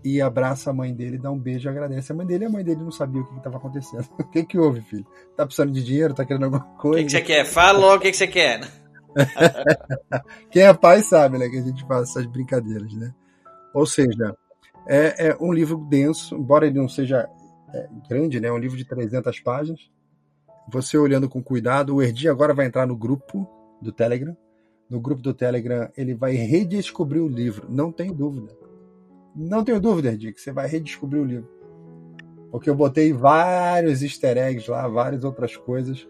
e 0.02 0.20
abraça 0.20 0.70
a 0.70 0.72
mãe 0.72 0.94
dele, 0.94 1.18
dá 1.18 1.30
um 1.30 1.38
beijo 1.38 1.68
e 1.68 1.70
agradece 1.70 2.12
a 2.12 2.14
mãe 2.14 2.26
dele. 2.26 2.44
E 2.44 2.46
a 2.46 2.50
mãe 2.50 2.64
dele 2.64 2.82
não 2.82 2.90
sabia 2.90 3.20
o 3.20 3.26
que 3.26 3.36
estava 3.36 3.58
acontecendo. 3.58 4.08
O 4.18 4.24
que 4.24 4.44
que 4.44 4.58
houve, 4.58 4.80
filho? 4.80 5.06
Tá 5.36 5.44
precisando 5.44 5.72
de 5.72 5.84
dinheiro? 5.84 6.14
Tá 6.14 6.24
querendo 6.24 6.44
alguma 6.44 6.64
coisa? 6.76 7.00
O 7.00 7.04
que, 7.04 7.10
você 7.10 7.20
quer? 7.20 7.44
Fala 7.44 7.78
logo 7.78 7.96
o 7.96 8.00
que, 8.00 8.10
que 8.10 8.16
você 8.16 8.26
quer. 8.26 8.60
Quem 10.50 10.62
é 10.62 10.72
pai 10.72 11.02
sabe, 11.02 11.38
né? 11.38 11.48
Que 11.48 11.58
a 11.58 11.62
gente 11.62 11.84
faz 11.86 12.10
essas 12.10 12.26
brincadeiras, 12.26 12.92
né? 12.94 13.12
Ou 13.74 13.84
seja, 13.84 14.34
é, 14.86 15.28
é 15.28 15.36
um 15.40 15.52
livro 15.52 15.84
denso, 15.88 16.36
embora 16.36 16.66
ele 16.66 16.78
não 16.78 16.88
seja 16.88 17.28
é, 17.74 17.88
grande, 18.08 18.40
né? 18.40 18.48
É 18.48 18.52
um 18.52 18.58
livro 18.58 18.76
de 18.76 18.84
300 18.84 19.40
páginas. 19.40 19.90
Você 20.72 20.96
olhando 20.96 21.28
com 21.28 21.42
cuidado, 21.42 21.96
o 21.96 22.02
Erdi 22.02 22.28
agora 22.28 22.54
vai 22.54 22.66
entrar 22.66 22.86
no 22.86 22.96
grupo 22.96 23.48
do 23.82 23.90
Telegram. 23.90 24.36
No 24.88 25.00
grupo 25.00 25.20
do 25.20 25.34
Telegram, 25.34 25.88
ele 25.96 26.14
vai 26.14 26.32
redescobrir 26.34 27.22
o 27.22 27.28
livro, 27.28 27.66
não 27.68 27.92
tem 27.92 28.12
dúvida 28.12 28.60
não 29.34 29.64
tenho 29.64 29.80
dúvida, 29.80 30.16
Dick, 30.16 30.34
que 30.34 30.40
você 30.40 30.52
vai 30.52 30.68
redescobrir 30.68 31.20
o 31.20 31.24
livro. 31.24 31.48
Porque 32.50 32.68
eu 32.68 32.74
botei 32.74 33.12
vários 33.12 34.02
easter 34.02 34.36
eggs 34.36 34.68
lá, 34.70 34.88
várias 34.88 35.22
outras 35.24 35.56
coisas 35.56 36.06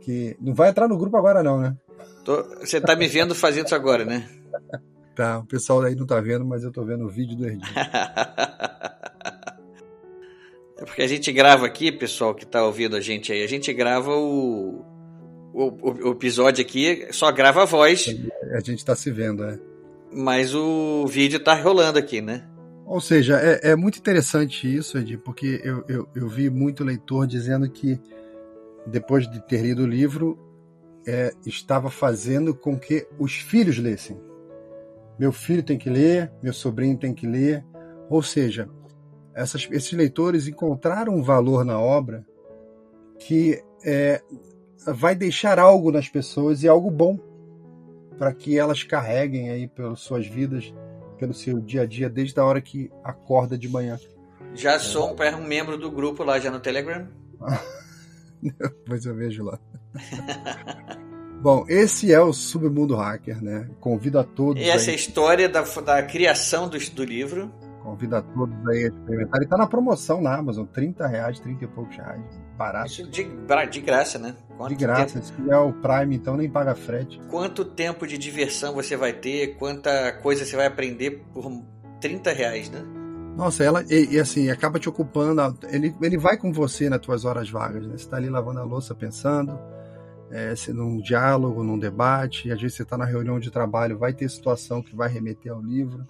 que. 0.00 0.36
Não 0.40 0.52
vai 0.54 0.70
entrar 0.70 0.88
no 0.88 0.98
grupo 0.98 1.16
agora, 1.16 1.42
não, 1.42 1.60
né? 1.60 1.76
Tô... 2.24 2.42
Você 2.60 2.80
tá 2.80 2.96
me 2.96 3.06
vendo 3.06 3.34
fazendo 3.34 3.66
isso 3.66 3.74
agora, 3.74 4.04
né? 4.04 4.28
tá, 5.14 5.38
o 5.38 5.46
pessoal 5.46 5.82
aí 5.82 5.94
não 5.94 6.06
tá 6.06 6.20
vendo, 6.20 6.44
mas 6.44 6.64
eu 6.64 6.72
tô 6.72 6.84
vendo 6.84 7.04
o 7.04 7.08
vídeo 7.08 7.36
do 7.36 7.46
Erdinho. 7.46 7.62
é 10.78 10.84
porque 10.84 11.02
a 11.02 11.06
gente 11.06 11.30
grava 11.32 11.66
aqui, 11.66 11.92
pessoal 11.92 12.34
que 12.34 12.44
tá 12.44 12.64
ouvindo 12.64 12.96
a 12.96 13.00
gente 13.00 13.32
aí, 13.32 13.44
a 13.44 13.48
gente 13.48 13.72
grava 13.72 14.10
o, 14.10 14.84
o, 15.54 16.08
o 16.08 16.12
episódio 16.12 16.64
aqui, 16.64 17.06
só 17.12 17.30
grava 17.30 17.62
a 17.62 17.66
voz. 17.66 18.06
A 18.52 18.60
gente 18.60 18.84
tá 18.84 18.96
se 18.96 19.10
vendo, 19.12 19.44
é. 19.44 19.58
Mas 20.12 20.54
o 20.54 21.06
vídeo 21.06 21.38
tá 21.38 21.54
rolando 21.54 21.98
aqui, 21.98 22.20
né? 22.20 22.44
Ou 22.86 23.00
seja, 23.00 23.40
é, 23.40 23.72
é 23.72 23.76
muito 23.76 23.98
interessante 23.98 24.72
isso, 24.72 24.96
Ed, 24.96 25.18
porque 25.18 25.60
eu, 25.64 25.84
eu, 25.88 26.08
eu, 26.14 26.28
vi 26.28 26.48
muito 26.48 26.84
leitor 26.84 27.26
dizendo 27.26 27.68
que, 27.68 28.00
depois 28.86 29.28
de 29.28 29.44
ter 29.44 29.60
lido 29.60 29.82
o 29.82 29.86
livro, 29.86 30.38
é, 31.04 31.32
estava 31.44 31.90
fazendo 31.90 32.54
com 32.54 32.78
que 32.78 33.04
os 33.18 33.34
filhos 33.34 33.76
lessem. 33.76 34.16
Meu 35.18 35.32
filho 35.32 35.64
tem 35.64 35.76
que 35.76 35.90
ler, 35.90 36.30
meu 36.40 36.52
sobrinho 36.52 36.96
tem 36.96 37.12
que 37.12 37.26
ler. 37.26 37.64
Ou 38.08 38.22
seja, 38.22 38.68
essas, 39.34 39.66
esses 39.72 39.92
leitores 39.92 40.46
encontraram 40.46 41.12
um 41.12 41.22
valor 41.22 41.64
na 41.64 41.80
obra 41.80 42.24
que 43.18 43.60
é, 43.84 44.22
vai 44.86 45.16
deixar 45.16 45.58
algo 45.58 45.90
nas 45.90 46.08
pessoas 46.08 46.62
e 46.62 46.68
algo 46.68 46.90
bom. 46.90 47.18
para 48.16 48.32
que 48.32 48.56
elas 48.56 48.82
carreguem 48.82 49.50
aí 49.50 49.68
pelas 49.68 50.00
suas 50.00 50.26
vidas, 50.26 50.72
pelo 51.16 51.34
seu 51.34 51.60
dia 51.60 51.82
a 51.82 51.86
dia, 51.86 52.08
desde 52.08 52.38
a 52.38 52.44
hora 52.44 52.60
que 52.60 52.90
acorda 53.02 53.56
de 53.56 53.68
manhã. 53.68 53.98
Já 54.54 54.78
sou 54.78 55.14
um, 55.14 55.36
um 55.36 55.46
membro 55.46 55.76
do 55.76 55.90
grupo 55.90 56.24
lá 56.24 56.38
já 56.38 56.50
no 56.50 56.60
Telegram. 56.60 57.08
Depois 58.40 59.04
eu 59.04 59.14
vejo 59.14 59.44
lá. 59.44 59.58
Bom, 61.40 61.64
esse 61.68 62.12
é 62.12 62.20
o 62.20 62.32
Submundo 62.32 62.96
Hacker, 62.96 63.42
né? 63.42 63.68
Convido 63.78 64.18
a 64.18 64.24
todos. 64.24 64.62
E 64.62 64.68
essa 64.68 64.86
aí... 64.86 64.90
é 64.90 64.92
a 64.92 64.96
história 64.96 65.48
da, 65.48 65.62
da 65.62 66.02
criação 66.02 66.68
do, 66.68 66.78
do 66.78 67.04
livro. 67.04 67.52
Convido 67.86 68.16
a 68.16 68.22
todos 68.22 68.66
aí 68.66 68.84
a 68.84 68.88
experimentar. 68.88 69.40
Ele 69.40 69.48
tá 69.48 69.56
na 69.56 69.68
promoção 69.68 70.20
na 70.20 70.36
Amazon, 70.36 70.66
30 70.66 71.06
reais, 71.06 71.38
30 71.38 71.64
e 71.64 71.68
poucos 71.68 71.96
reais. 71.96 72.20
Barato. 72.58 72.88
Isso 72.88 73.08
de, 73.08 73.28
de 73.70 73.80
graça, 73.80 74.18
né? 74.18 74.34
Quanto 74.56 74.70
de 74.70 74.74
graça. 74.74 75.20
Tempo... 75.20 75.44
Se 75.44 75.50
é 75.52 75.56
o 75.56 75.72
Prime, 75.72 76.16
então 76.16 76.36
nem 76.36 76.50
paga 76.50 76.74
frete. 76.74 77.20
Quanto 77.30 77.64
tempo 77.64 78.04
de 78.04 78.18
diversão 78.18 78.74
você 78.74 78.96
vai 78.96 79.12
ter? 79.12 79.56
Quanta 79.56 80.12
coisa 80.20 80.44
você 80.44 80.56
vai 80.56 80.66
aprender 80.66 81.22
por 81.32 81.48
30 82.00 82.32
reais, 82.32 82.68
né? 82.68 82.84
Nossa, 83.36 83.62
ela, 83.62 83.84
e, 83.88 84.16
e, 84.16 84.18
assim, 84.18 84.50
acaba 84.50 84.80
te 84.80 84.88
ocupando. 84.88 85.56
Ele, 85.68 85.94
ele 86.02 86.18
vai 86.18 86.36
com 86.36 86.52
você 86.52 86.90
nas 86.90 86.98
tuas 87.00 87.24
horas 87.24 87.48
vagas, 87.48 87.86
né? 87.86 87.96
Você 87.96 88.08
tá 88.08 88.16
ali 88.16 88.28
lavando 88.28 88.58
a 88.58 88.64
louça 88.64 88.96
pensando, 88.96 89.56
é, 90.32 90.54
num 90.72 90.98
diálogo, 91.00 91.62
num 91.62 91.78
debate, 91.78 92.48
e 92.48 92.52
às 92.52 92.60
vezes 92.60 92.78
você 92.78 92.82
está 92.82 92.98
na 92.98 93.04
reunião 93.04 93.38
de 93.38 93.48
trabalho, 93.48 93.96
vai 93.96 94.12
ter 94.12 94.28
situação 94.28 94.82
que 94.82 94.96
vai 94.96 95.08
remeter 95.08 95.52
ao 95.52 95.62
livro. 95.62 96.04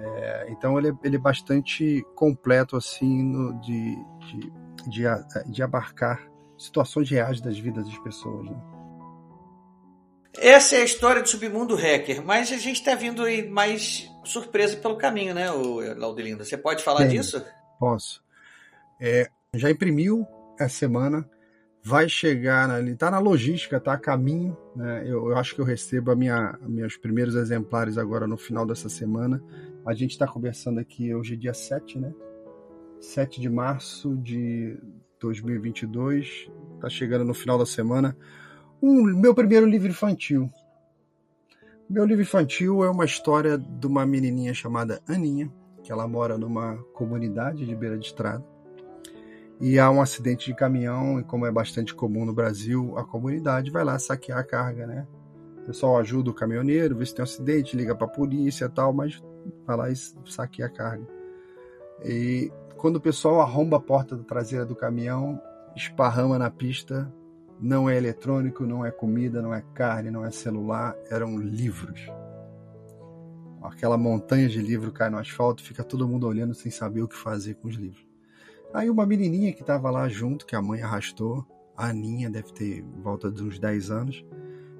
É, 0.00 0.46
então 0.50 0.78
ele, 0.78 0.88
é, 0.88 0.92
ele 1.02 1.16
é 1.16 1.18
bastante 1.18 2.04
completo 2.14 2.76
assim 2.76 3.22
no, 3.22 3.60
de, 3.60 3.96
de, 4.20 4.52
de, 4.88 5.52
de, 5.52 5.62
abarcar 5.62 6.20
situações 6.56 7.10
reais 7.10 7.40
das 7.40 7.58
vidas 7.58 7.86
das 7.86 7.98
pessoas. 7.98 8.46
Né? 8.46 8.56
Essa 10.36 10.76
é 10.76 10.82
a 10.82 10.84
história 10.84 11.20
do 11.20 11.28
submundo 11.28 11.74
hacker, 11.74 12.24
mas 12.24 12.52
a 12.52 12.56
gente 12.56 12.76
está 12.76 12.94
vindo 12.94 13.24
aí 13.24 13.48
mais 13.48 14.08
surpresa 14.24 14.76
pelo 14.76 14.96
caminho, 14.96 15.34
né, 15.34 15.50
Laudelinda? 15.50 16.44
Você 16.44 16.56
pode 16.56 16.84
falar 16.84 17.00
Tem, 17.00 17.08
disso? 17.08 17.44
Posso. 17.78 18.22
É, 19.00 19.28
já 19.54 19.70
imprimiu 19.70 20.26
essa 20.58 20.76
semana, 20.76 21.28
vai 21.82 22.08
chegar 22.08 22.70
ali, 22.70 22.94
tá 22.94 23.10
na 23.10 23.18
logística, 23.18 23.80
tá 23.80 23.94
a 23.94 23.98
caminho, 23.98 24.56
né? 24.76 25.02
Eu, 25.04 25.30
eu 25.30 25.38
acho 25.38 25.54
que 25.54 25.60
eu 25.60 25.64
recebo 25.64 26.10
a 26.10 26.16
minha, 26.16 26.56
meus 26.62 26.96
primeiros 26.96 27.34
exemplares 27.34 27.96
agora 27.96 28.26
no 28.26 28.36
final 28.36 28.66
dessa 28.66 28.88
semana. 28.88 29.42
A 29.84 29.94
gente 29.94 30.10
está 30.10 30.26
conversando 30.26 30.80
aqui 30.80 31.14
hoje 31.14 31.34
é 31.34 31.36
dia 31.36 31.54
7, 31.54 31.98
né? 31.98 32.14
7 33.00 33.40
de 33.40 33.48
março 33.48 34.16
de 34.16 34.76
2022, 35.20 36.50
tá 36.80 36.88
chegando 36.88 37.24
no 37.24 37.34
final 37.34 37.58
da 37.58 37.66
semana. 37.66 38.16
Um, 38.82 39.02
meu 39.04 39.34
primeiro 39.34 39.66
livro 39.66 39.88
infantil. 39.88 40.50
Meu 41.88 42.04
livro 42.04 42.22
infantil 42.22 42.84
é 42.84 42.90
uma 42.90 43.04
história 43.04 43.56
de 43.56 43.86
uma 43.86 44.04
menininha 44.04 44.52
chamada 44.52 45.00
Aninha, 45.08 45.50
que 45.82 45.90
ela 45.90 46.06
mora 46.06 46.36
numa 46.36 46.76
comunidade 46.92 47.64
de 47.64 47.74
beira 47.74 47.96
de 47.96 48.06
estrada 48.06 48.44
e 49.60 49.78
há 49.78 49.90
um 49.90 50.00
acidente 50.00 50.46
de 50.46 50.54
caminhão, 50.54 51.18
e 51.18 51.24
como 51.24 51.44
é 51.44 51.50
bastante 51.50 51.94
comum 51.94 52.24
no 52.24 52.32
Brasil, 52.32 52.96
a 52.96 53.04
comunidade 53.04 53.70
vai 53.70 53.84
lá 53.84 53.98
saquear 53.98 54.38
a 54.38 54.44
carga, 54.44 54.86
né? 54.86 55.06
O 55.62 55.66
pessoal 55.66 55.98
ajuda 55.98 56.30
o 56.30 56.34
caminhoneiro, 56.34 56.96
vê 56.96 57.04
se 57.04 57.14
tem 57.14 57.22
um 57.22 57.24
acidente, 57.24 57.76
liga 57.76 57.94
para 57.94 58.06
a 58.06 58.10
polícia 58.10 58.66
e 58.66 58.68
tal, 58.68 58.92
mas 58.92 59.22
vai 59.66 59.76
lá 59.76 59.90
e 59.90 60.62
a 60.62 60.68
carga. 60.68 61.06
E 62.04 62.52
quando 62.76 62.96
o 62.96 63.00
pessoal 63.00 63.40
arromba 63.40 63.76
a 63.76 63.80
porta 63.80 64.16
traseira 64.24 64.64
do 64.64 64.76
caminhão, 64.76 65.40
esparrama 65.74 66.38
na 66.38 66.50
pista, 66.50 67.12
não 67.60 67.90
é 67.90 67.96
eletrônico, 67.96 68.64
não 68.64 68.84
é 68.84 68.90
comida, 68.90 69.42
não 69.42 69.52
é 69.52 69.62
carne, 69.74 70.10
não 70.10 70.24
é 70.24 70.30
celular, 70.30 70.96
eram 71.10 71.36
livros. 71.38 72.00
Aquela 73.62 73.98
montanha 73.98 74.48
de 74.48 74.62
livro 74.62 74.92
cai 74.92 75.10
no 75.10 75.18
asfalto, 75.18 75.62
fica 75.62 75.82
todo 75.82 76.06
mundo 76.06 76.26
olhando 76.26 76.54
sem 76.54 76.70
saber 76.70 77.02
o 77.02 77.08
que 77.08 77.16
fazer 77.16 77.54
com 77.54 77.68
os 77.68 77.74
livros. 77.74 78.06
Aí 78.72 78.88
uma 78.88 79.06
menininha 79.06 79.52
que 79.52 79.62
estava 79.62 79.90
lá 79.90 80.08
junto, 80.08 80.46
que 80.46 80.54
a 80.54 80.62
mãe 80.62 80.82
arrastou, 80.82 81.44
a 81.76 81.88
Aninha 81.88 82.30
deve 82.30 82.52
ter 82.52 82.84
volta 83.02 83.30
de 83.30 83.42
uns 83.42 83.58
10 83.58 83.90
anos, 83.90 84.24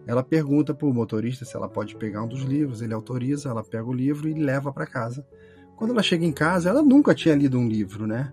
ela 0.08 0.22
pergunta 0.22 0.72
para 0.72 0.88
o 0.88 0.94
motorista 0.94 1.44
se 1.44 1.54
ela 1.54 1.68
pode 1.68 1.94
pegar 1.94 2.22
um 2.22 2.26
dos 2.26 2.40
livros, 2.40 2.80
ele 2.80 2.94
autoriza, 2.94 3.50
ela 3.50 3.62
pega 3.62 3.84
o 3.84 3.92
livro 3.92 4.26
e 4.26 4.32
leva 4.32 4.72
para 4.72 4.86
casa. 4.86 5.22
Quando 5.76 5.90
ela 5.90 6.02
chega 6.02 6.24
em 6.24 6.32
casa, 6.32 6.70
ela 6.70 6.82
nunca 6.82 7.14
tinha 7.14 7.34
lido 7.34 7.58
um 7.58 7.68
livro, 7.68 8.06
né? 8.06 8.32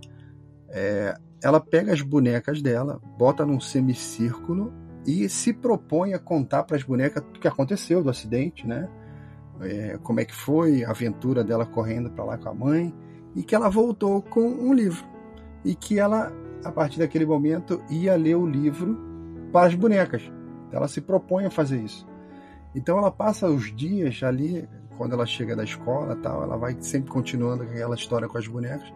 É, 0.69 1.13
ela 1.43 1.59
pega 1.59 1.91
as 1.91 2.01
bonecas 2.01 2.61
dela, 2.61 3.01
bota 3.17 3.45
num 3.45 3.59
semicírculo 3.59 4.71
e 5.05 5.27
se 5.27 5.51
propõe 5.51 6.13
a 6.13 6.19
contar 6.19 6.63
para 6.63 6.77
as 6.77 6.83
bonecas 6.83 7.21
o 7.21 7.39
que 7.41 7.47
aconteceu 7.47 8.01
do 8.01 8.09
acidente, 8.09 8.65
né? 8.65 8.87
É, 9.59 9.99
como 10.01 10.21
é 10.21 10.25
que 10.25 10.33
foi 10.33 10.85
a 10.85 10.91
aventura 10.91 11.43
dela 11.43 11.65
correndo 11.65 12.09
para 12.09 12.23
lá 12.23 12.37
com 12.37 12.47
a 12.47 12.53
mãe 12.53 12.95
e 13.35 13.43
que 13.43 13.53
ela 13.53 13.67
voltou 13.69 14.21
com 14.21 14.47
um 14.47 14.73
livro 14.73 15.05
e 15.65 15.75
que 15.75 15.99
ela, 15.99 16.31
a 16.63 16.71
partir 16.71 16.99
daquele 16.99 17.25
momento, 17.25 17.83
ia 17.89 18.15
ler 18.15 18.35
o 18.35 18.47
livro 18.47 18.97
para 19.51 19.67
as 19.67 19.75
bonecas. 19.75 20.23
Ela 20.71 20.87
se 20.87 21.01
propõe 21.01 21.45
a 21.45 21.51
fazer 21.51 21.81
isso. 21.81 22.07
Então 22.73 22.97
ela 22.97 23.11
passa 23.11 23.47
os 23.47 23.73
dias 23.75 24.21
ali, 24.23 24.67
quando 24.97 25.13
ela 25.13 25.25
chega 25.25 25.55
da 25.55 25.63
escola, 25.63 26.15
tal, 26.17 26.43
ela 26.43 26.57
vai 26.57 26.75
sempre 26.81 27.09
continuando 27.09 27.63
aquela 27.63 27.95
história 27.95 28.27
com 28.27 28.37
as 28.37 28.47
bonecas 28.47 28.93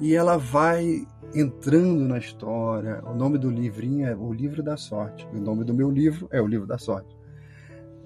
e 0.00 0.14
ela 0.14 0.36
vai 0.36 1.06
entrando 1.34 2.06
na 2.06 2.18
história. 2.18 3.02
O 3.04 3.14
nome 3.14 3.38
do 3.38 3.50
livrinho 3.50 4.06
é 4.06 4.14
O 4.14 4.32
Livro 4.32 4.62
da 4.62 4.76
Sorte. 4.76 5.26
O 5.32 5.38
nome 5.38 5.64
do 5.64 5.74
meu 5.74 5.90
livro 5.90 6.28
é 6.30 6.40
O 6.40 6.46
Livro 6.46 6.66
da 6.66 6.78
Sorte. 6.78 7.16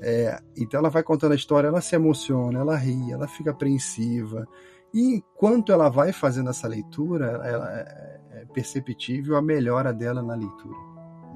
É, 0.01 0.41
então 0.57 0.81
ela 0.81 0.89
vai 0.89 1.03
contando 1.03 1.32
a 1.32 1.37
história, 1.37 1.69
ela 1.69 1.82
se 1.82 1.95
emociona, 1.95 2.61
ela 2.61 2.74
ri, 2.74 3.12
ela 3.12 3.28
fica 3.28 3.51
apreensiva, 3.51 4.49
e 4.95 5.16
enquanto 5.16 5.73
ela 5.73 5.91
vai 5.91 6.11
fazendo 6.11 6.49
essa 6.49 6.66
leitura, 6.66 7.27
ela 7.45 7.70
é, 7.70 8.20
é 8.41 8.45
perceptível 8.47 9.37
a 9.37 9.43
melhora 9.43 9.93
dela 9.93 10.23
na 10.23 10.35
leitura. 10.35 10.77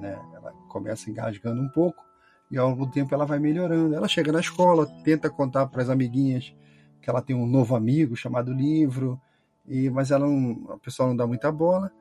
Né? 0.00 0.18
Começa 0.74 1.08
engasgando 1.08 1.62
um 1.62 1.68
pouco 1.68 2.04
e 2.50 2.58
ao 2.58 2.68
longo 2.68 2.84
do 2.84 2.90
tempo 2.90 3.14
ela 3.14 3.24
vai 3.24 3.38
melhorando. 3.38 3.94
Ela 3.94 4.08
chega 4.08 4.32
na 4.32 4.40
escola, 4.40 4.88
tenta 5.04 5.30
contar 5.30 5.68
para 5.68 5.80
as 5.80 5.88
amiguinhas 5.88 6.52
que 7.00 7.08
ela 7.08 7.22
tem 7.22 7.36
um 7.36 7.46
novo 7.46 7.76
amigo 7.76 8.16
chamado 8.16 8.52
livro, 8.52 9.20
e 9.64 9.88
mas 9.88 10.10
ela 10.10 10.26
não, 10.26 10.72
a 10.72 10.78
pessoa 10.78 11.08
não 11.08 11.14
dá 11.14 11.28
muita 11.28 11.52
bola. 11.52 11.92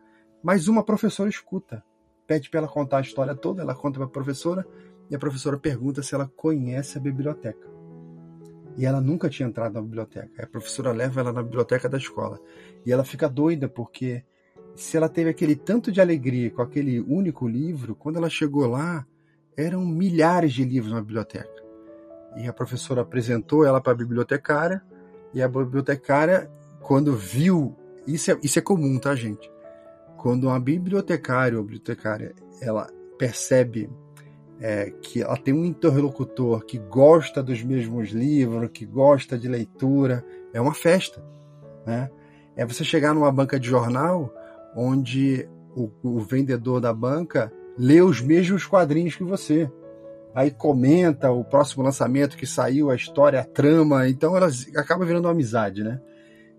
Mas 0.42 0.68
uma 0.68 0.84
professora 0.84 1.30
escuta, 1.30 1.84
pede 2.26 2.50
para 2.50 2.62
ela 2.62 2.68
contar 2.68 2.98
a 2.98 3.02
história 3.02 3.36
toda, 3.36 3.62
ela 3.62 3.76
conta 3.76 4.00
para 4.00 4.08
a 4.08 4.12
professora 4.12 4.66
e 5.08 5.16
a 5.16 5.20
professora 5.20 5.56
pergunta 5.56 6.02
se 6.02 6.16
ela 6.16 6.28
conhece 6.36 6.98
a 6.98 7.02
biblioteca. 7.02 7.70
E 8.76 8.88
ela 8.88 9.00
nunca 9.00 9.30
tinha 9.30 9.48
entrado 9.48 9.74
na 9.74 9.84
biblioteca. 9.84 10.44
A 10.44 10.48
professora 10.48 10.92
leva 10.92 11.22
ela 11.22 11.32
na 11.32 11.44
biblioteca 11.44 11.88
da 11.88 12.00
escola. 12.00 12.40
E 12.84 12.92
ela 12.92 13.04
fica 13.04 13.30
doida 13.30 13.70
porque 13.70 14.24
se 14.76 14.98
ela 14.98 15.10
teve 15.10 15.30
aquele 15.30 15.56
tanto 15.56 15.92
de 15.92 16.02
alegria 16.02 16.50
com 16.52 16.62
aquele 16.62 17.00
único 17.00 17.48
livro, 17.48 17.96
quando 17.96 18.18
ela 18.18 18.30
chegou 18.30 18.66
lá, 18.66 19.06
eram 19.56 19.86
milhares 19.86 20.54
de 20.54 20.64
livros 20.64 20.92
na 20.92 21.02
biblioteca. 21.02 21.64
E 22.36 22.48
a 22.48 22.54
professora 22.54 23.02
apresentou 23.02 23.66
ela 23.66 23.80
para 23.80 23.94
a 23.94 23.96
bibliotecária, 23.96 24.82
e 25.34 25.42
a 25.42 25.48
bibliotecária, 25.48 26.50
quando 26.82 27.16
viu, 27.16 27.76
isso 28.08 28.32
é, 28.32 28.40
isso 28.42 28.60
é 28.60 28.62
comum, 28.62 29.00
tá, 29.00 29.16
gente? 29.16 29.52
Quando 30.18 30.46
uma 30.46 30.60
bibliotecária 30.60 31.58
ou 31.58 31.64
bibliotecária 31.64 32.34
ela 32.62 32.88
percebe 33.18 33.90
é, 34.60 34.92
que 35.02 35.22
ela 35.22 35.38
tem 35.38 35.54
um 35.54 35.66
interlocutor 35.66 36.64
que 36.66 36.78
gosta 36.78 37.44
dos 37.44 37.62
mesmos 37.64 38.10
livros, 38.12 38.70
que 38.74 38.86
gosta 38.86 39.38
de 39.38 39.48
leitura, 39.48 40.26
é 40.54 40.62
uma 40.62 40.74
festa. 40.74 41.24
Né? 41.86 42.10
É 42.56 42.66
você 42.66 42.84
chegar 42.84 43.14
numa 43.14 43.32
banca 43.32 43.60
de 43.60 43.68
jornal 43.68 44.34
onde 44.76 45.48
o, 45.76 45.90
o 46.04 46.20
vendedor 46.20 46.80
da 46.80 46.94
banca 46.94 47.52
lê 47.78 48.02
os 48.02 48.22
mesmos 48.22 48.66
quadrinhos 48.66 49.16
que 49.16 49.24
você. 49.24 49.70
Aí 50.36 50.50
comenta 50.50 51.32
o 51.32 51.44
próximo 51.44 51.84
lançamento 51.84 52.38
que 52.38 52.46
saiu, 52.46 52.90
a 52.90 52.96
história, 52.96 53.40
a 53.40 53.46
trama. 53.46 54.08
Então 54.08 54.36
ela 54.36 54.50
acaba 54.76 55.06
virando 55.06 55.26
uma 55.26 55.32
amizade, 55.32 55.84
né? 55.84 56.02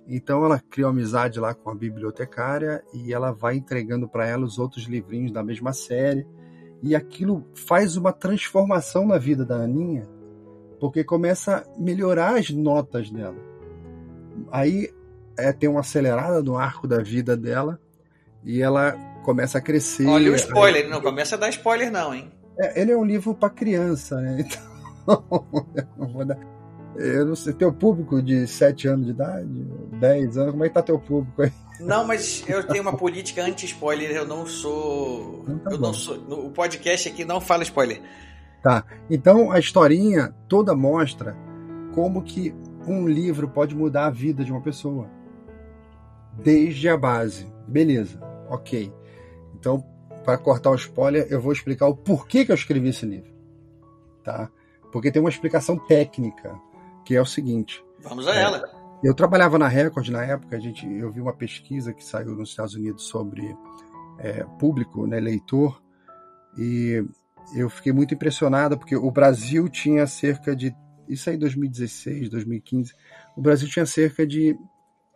Então 0.06 0.44
ela 0.44 0.60
cria 0.60 0.86
uma 0.86 0.92
amizade 0.92 1.40
lá 1.40 1.54
com 1.54 1.70
a 1.70 1.74
bibliotecária 1.74 2.84
e 2.92 3.12
ela 3.12 3.32
vai 3.32 3.56
entregando 3.56 4.08
para 4.08 4.26
ela 4.26 4.44
os 4.44 4.58
outros 4.58 4.84
livrinhos 4.84 5.32
da 5.32 5.42
mesma 5.42 5.72
série 5.72 6.26
e 6.82 6.94
aquilo 6.94 7.46
faz 7.54 7.96
uma 7.96 8.12
transformação 8.12 9.06
na 9.06 9.16
vida 9.16 9.44
da 9.44 9.56
Aninha, 9.56 10.06
porque 10.78 11.02
começa 11.02 11.56
a 11.56 11.80
melhorar 11.80 12.36
as 12.36 12.50
notas 12.50 13.10
dela. 13.10 13.38
Aí 14.52 14.90
é, 15.38 15.50
tem 15.52 15.68
uma 15.68 15.80
acelerada 15.80 16.42
no 16.42 16.58
arco 16.58 16.86
da 16.86 16.98
vida 16.98 17.34
dela 17.34 17.80
e 18.44 18.60
ela 18.60 18.92
começa 19.24 19.58
a 19.58 19.60
crescer. 19.60 20.06
Olha 20.06 20.30
o 20.30 20.34
spoiler, 20.34 20.84
aí... 20.84 20.90
não 20.90 21.00
começa 21.00 21.36
a 21.36 21.38
dar 21.38 21.48
spoiler 21.48 21.90
não, 21.90 22.14
hein? 22.14 22.30
É, 22.58 22.80
ele 22.80 22.92
é 22.92 22.96
um 22.96 23.04
livro 23.04 23.34
para 23.34 23.50
criança, 23.50 24.20
né? 24.20 24.46
Então, 25.06 25.46
eu 25.74 25.84
não 25.98 26.08
vou 26.08 26.24
dar... 26.24 26.38
Eu 26.96 27.26
não 27.26 27.36
sei, 27.36 27.52
teu 27.52 27.70
público 27.70 28.22
de 28.22 28.46
7 28.46 28.88
anos 28.88 29.04
de 29.04 29.10
idade, 29.10 29.66
10 30.00 30.38
anos, 30.38 30.52
como 30.52 30.64
é 30.64 30.68
que 30.68 30.74
tá 30.74 30.80
teu 30.80 30.98
público 30.98 31.42
aí? 31.42 31.52
Não, 31.80 32.06
mas 32.06 32.44
eu 32.48 32.66
tenho 32.66 32.82
uma 32.82 32.96
política 32.96 33.44
anti-spoiler, 33.44 34.12
eu 34.12 34.26
não 34.26 34.46
sou. 34.46 35.42
Então 35.42 35.58
tá 35.58 35.70
eu 35.72 35.78
bom. 35.78 35.86
não 35.88 35.92
sou. 35.92 36.16
O 36.16 36.50
podcast 36.50 37.08
aqui 37.08 37.24
não 37.24 37.40
fala 37.40 37.64
spoiler. 37.64 38.00
Tá. 38.62 38.84
Então 39.10 39.50
a 39.50 39.58
historinha 39.58 40.34
toda 40.48 40.74
mostra 40.74 41.36
como 41.94 42.22
que 42.22 42.54
um 42.86 43.08
livro 43.08 43.48
pode 43.48 43.74
mudar 43.74 44.06
a 44.06 44.10
vida 44.10 44.44
de 44.44 44.52
uma 44.52 44.60
pessoa. 44.60 45.10
Desde 46.32 46.88
a 46.88 46.96
base. 46.96 47.46
Beleza. 47.66 48.20
Ok. 48.54 48.92
Então, 49.54 49.84
para 50.24 50.38
cortar 50.38 50.70
o 50.70 50.74
spoiler, 50.74 51.26
eu 51.28 51.40
vou 51.40 51.52
explicar 51.52 51.86
o 51.86 51.96
porquê 51.96 52.44
que 52.44 52.52
eu 52.52 52.56
escrevi 52.56 52.88
esse 52.88 53.04
livro. 53.04 53.32
Tá? 54.22 54.50
Porque 54.92 55.10
tem 55.10 55.20
uma 55.20 55.28
explicação 55.28 55.76
técnica, 55.76 56.58
que 57.04 57.14
é 57.14 57.20
o 57.20 57.26
seguinte. 57.26 57.84
Vamos 58.02 58.26
a 58.28 58.34
ela. 58.34 58.62
Eu 59.02 59.12
trabalhava 59.12 59.58
na 59.58 59.68
Record 59.68 60.08
na 60.08 60.24
época, 60.24 60.56
a 60.56 60.60
gente, 60.60 60.86
eu 60.86 61.12
vi 61.12 61.20
uma 61.20 61.34
pesquisa 61.34 61.92
que 61.92 62.02
saiu 62.02 62.34
nos 62.34 62.50
Estados 62.50 62.74
Unidos 62.74 63.04
sobre 63.04 63.54
é, 64.18 64.44
público, 64.58 65.06
né, 65.06 65.20
leitor, 65.20 65.82
e 66.56 67.04
eu 67.54 67.68
fiquei 67.68 67.92
muito 67.92 68.14
impressionado 68.14 68.78
porque 68.78 68.96
o 68.96 69.10
Brasil 69.10 69.68
tinha 69.68 70.06
cerca 70.06 70.56
de, 70.56 70.74
isso 71.06 71.28
aí 71.28 71.36
em 71.36 71.38
2016, 71.38 72.30
2015, 72.30 72.94
o 73.36 73.42
Brasil 73.42 73.68
tinha 73.68 73.84
cerca 73.84 74.26
de 74.26 74.56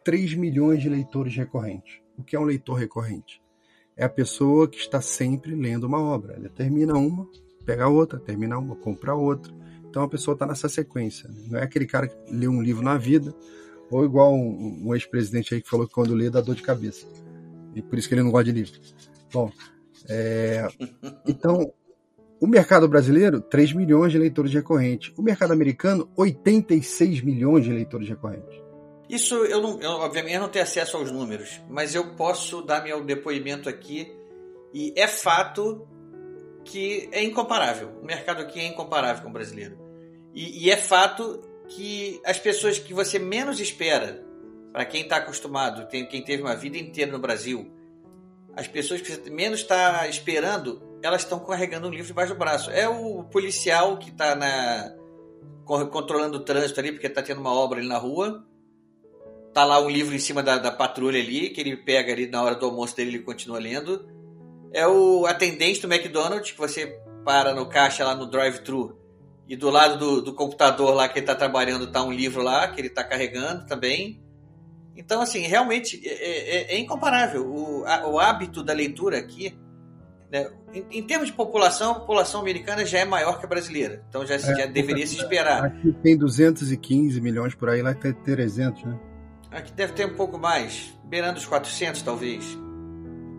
3 0.04 0.34
milhões 0.34 0.82
de 0.82 0.88
leitores 0.88 1.34
recorrentes. 1.34 2.00
O 2.18 2.22
que 2.24 2.34
é 2.36 2.40
um 2.40 2.44
leitor 2.44 2.74
recorrente? 2.74 3.40
É 3.96 4.04
a 4.04 4.08
pessoa 4.08 4.68
que 4.68 4.78
está 4.78 5.00
sempre 5.00 5.54
lendo 5.54 5.84
uma 5.84 6.00
obra. 6.00 6.36
Ele 6.36 6.48
termina 6.48 6.94
uma, 6.94 7.28
pega 7.64 7.88
outra, 7.88 8.18
termina 8.18 8.58
uma, 8.58 8.76
compra 8.76 9.14
outra. 9.14 9.52
Então 9.88 10.02
a 10.02 10.08
pessoa 10.08 10.34
está 10.34 10.46
nessa 10.46 10.68
sequência. 10.68 11.28
Né? 11.28 11.44
Não 11.48 11.58
é 11.58 11.62
aquele 11.62 11.86
cara 11.86 12.08
que 12.08 12.16
lê 12.30 12.48
um 12.48 12.60
livro 12.60 12.82
na 12.82 12.98
vida, 12.98 13.34
ou 13.90 14.04
igual 14.04 14.34
um, 14.34 14.88
um 14.88 14.94
ex-presidente 14.94 15.54
aí 15.54 15.62
que 15.62 15.70
falou 15.70 15.86
que 15.86 15.94
quando 15.94 16.14
lê 16.14 16.28
dá 16.28 16.40
dor 16.40 16.54
de 16.54 16.62
cabeça. 16.62 17.06
E 17.74 17.80
por 17.80 17.98
isso 17.98 18.08
que 18.08 18.14
ele 18.14 18.22
não 18.22 18.30
gosta 18.30 18.52
de 18.52 18.52
livro. 18.52 18.80
Bom, 19.32 19.50
é... 20.08 20.68
então 21.26 21.72
o 22.40 22.46
mercado 22.46 22.86
brasileiro, 22.86 23.40
3 23.40 23.72
milhões 23.72 24.12
de 24.12 24.18
leitores 24.18 24.52
recorrentes. 24.52 25.12
O 25.16 25.22
mercado 25.22 25.52
americano, 25.52 26.08
86 26.16 27.20
milhões 27.22 27.64
de 27.64 27.72
leitores 27.72 28.08
recorrentes. 28.08 28.67
Isso 29.08 29.34
eu 29.46 29.62
não, 29.62 29.80
eu, 29.80 29.90
obviamente 29.92 30.34
eu 30.34 30.40
não 30.42 30.48
tenho 30.48 30.64
acesso 30.64 30.96
aos 30.96 31.10
números, 31.10 31.60
mas 31.68 31.94
eu 31.94 32.14
posso 32.14 32.60
dar 32.60 32.82
meu 32.82 33.02
depoimento 33.02 33.68
aqui 33.68 34.12
e 34.72 34.92
é 34.94 35.08
fato 35.08 35.88
que 36.62 37.08
é 37.10 37.22
incomparável. 37.22 37.98
O 38.02 38.04
mercado 38.04 38.42
aqui 38.42 38.60
é 38.60 38.66
incomparável 38.66 39.22
com 39.22 39.30
o 39.30 39.32
brasileiro. 39.32 39.78
E, 40.34 40.66
e 40.66 40.70
é 40.70 40.76
fato 40.76 41.40
que 41.68 42.20
as 42.24 42.38
pessoas 42.38 42.78
que 42.78 42.92
você 42.92 43.18
menos 43.18 43.60
espera, 43.60 44.22
para 44.72 44.84
quem 44.84 45.02
está 45.02 45.16
acostumado, 45.16 45.88
tem, 45.88 46.06
quem 46.06 46.22
teve 46.22 46.42
uma 46.42 46.54
vida 46.54 46.76
inteira 46.76 47.10
no 47.10 47.18
Brasil, 47.18 47.72
as 48.54 48.68
pessoas 48.68 49.00
que 49.00 49.10
você 49.10 49.30
menos 49.30 49.60
está 49.60 50.06
esperando, 50.06 50.82
elas 51.02 51.22
estão 51.22 51.38
carregando 51.40 51.88
um 51.88 51.90
livro 51.90 52.08
debaixo 52.08 52.34
do 52.34 52.38
braço. 52.38 52.70
É 52.70 52.86
o 52.86 53.24
policial 53.24 53.96
que 53.96 54.10
está 54.10 54.94
controlando 55.64 56.38
o 56.38 56.44
trânsito 56.44 56.78
ali, 56.80 56.92
porque 56.92 57.06
está 57.06 57.22
tendo 57.22 57.40
uma 57.40 57.54
obra 57.54 57.78
ali 57.78 57.88
na 57.88 57.96
rua 57.96 58.46
tá 59.58 59.64
lá 59.64 59.80
um 59.80 59.90
livro 59.90 60.14
em 60.14 60.20
cima 60.20 60.40
da, 60.40 60.56
da 60.56 60.70
patrulha 60.70 61.20
ali, 61.20 61.50
que 61.50 61.60
ele 61.60 61.76
pega 61.76 62.12
ali 62.12 62.28
na 62.28 62.40
hora 62.40 62.54
do 62.54 62.66
almoço 62.66 62.94
dele 62.94 63.10
ele 63.10 63.24
continua 63.24 63.58
lendo. 63.58 64.08
É 64.72 64.86
o 64.86 65.26
atendente 65.26 65.80
do 65.80 65.92
McDonald's, 65.92 66.52
que 66.52 66.58
você 66.58 67.00
para 67.24 67.52
no 67.52 67.66
caixa 67.66 68.04
lá 68.04 68.14
no 68.14 68.30
drive-thru 68.30 68.96
e 69.48 69.56
do 69.56 69.68
lado 69.68 69.98
do, 69.98 70.22
do, 70.22 70.32
computador 70.32 70.94
lá 70.94 71.08
que 71.08 71.18
ele 71.18 71.24
está 71.24 71.34
trabalhando 71.34 71.90
tá 71.90 72.04
um 72.04 72.12
livro 72.12 72.40
lá 72.40 72.68
que 72.68 72.80
ele 72.80 72.86
está 72.86 73.02
carregando 73.02 73.66
também. 73.66 74.22
Então, 74.94 75.20
assim, 75.20 75.40
realmente 75.40 76.00
é, 76.04 76.12
é, 76.12 76.74
é, 76.74 76.76
é 76.76 76.78
incomparável. 76.78 77.44
O, 77.44 77.84
a, 77.84 78.06
o, 78.06 78.18
hábito 78.20 78.62
da 78.62 78.72
leitura 78.72 79.18
aqui, 79.18 79.58
né, 80.30 80.52
em, 80.72 80.98
em, 80.98 81.02
termos 81.02 81.26
de 81.26 81.32
população, 81.32 81.92
a 81.92 81.94
população 81.96 82.40
americana 82.40 82.86
já 82.86 83.00
é 83.00 83.04
maior 83.04 83.40
que 83.40 83.44
a 83.44 83.48
brasileira. 83.48 84.04
Então 84.08 84.24
já, 84.24 84.36
é, 84.36 84.38
já 84.38 84.66
deveria 84.66 85.06
se 85.06 85.16
esperar. 85.16 85.64
Aqui 85.64 85.92
tem 86.00 86.16
215 86.16 87.20
milhões 87.20 87.56
por 87.56 87.68
aí, 87.68 87.82
lá 87.82 87.92
tem 87.92 88.12
300, 88.12 88.84
né? 88.84 89.07
Aqui 89.58 89.72
deve 89.72 89.92
ter 89.92 90.06
um 90.06 90.14
pouco 90.14 90.38
mais, 90.38 90.96
beirando 91.02 91.36
os 91.36 91.44
400 91.44 92.02
talvez. 92.02 92.56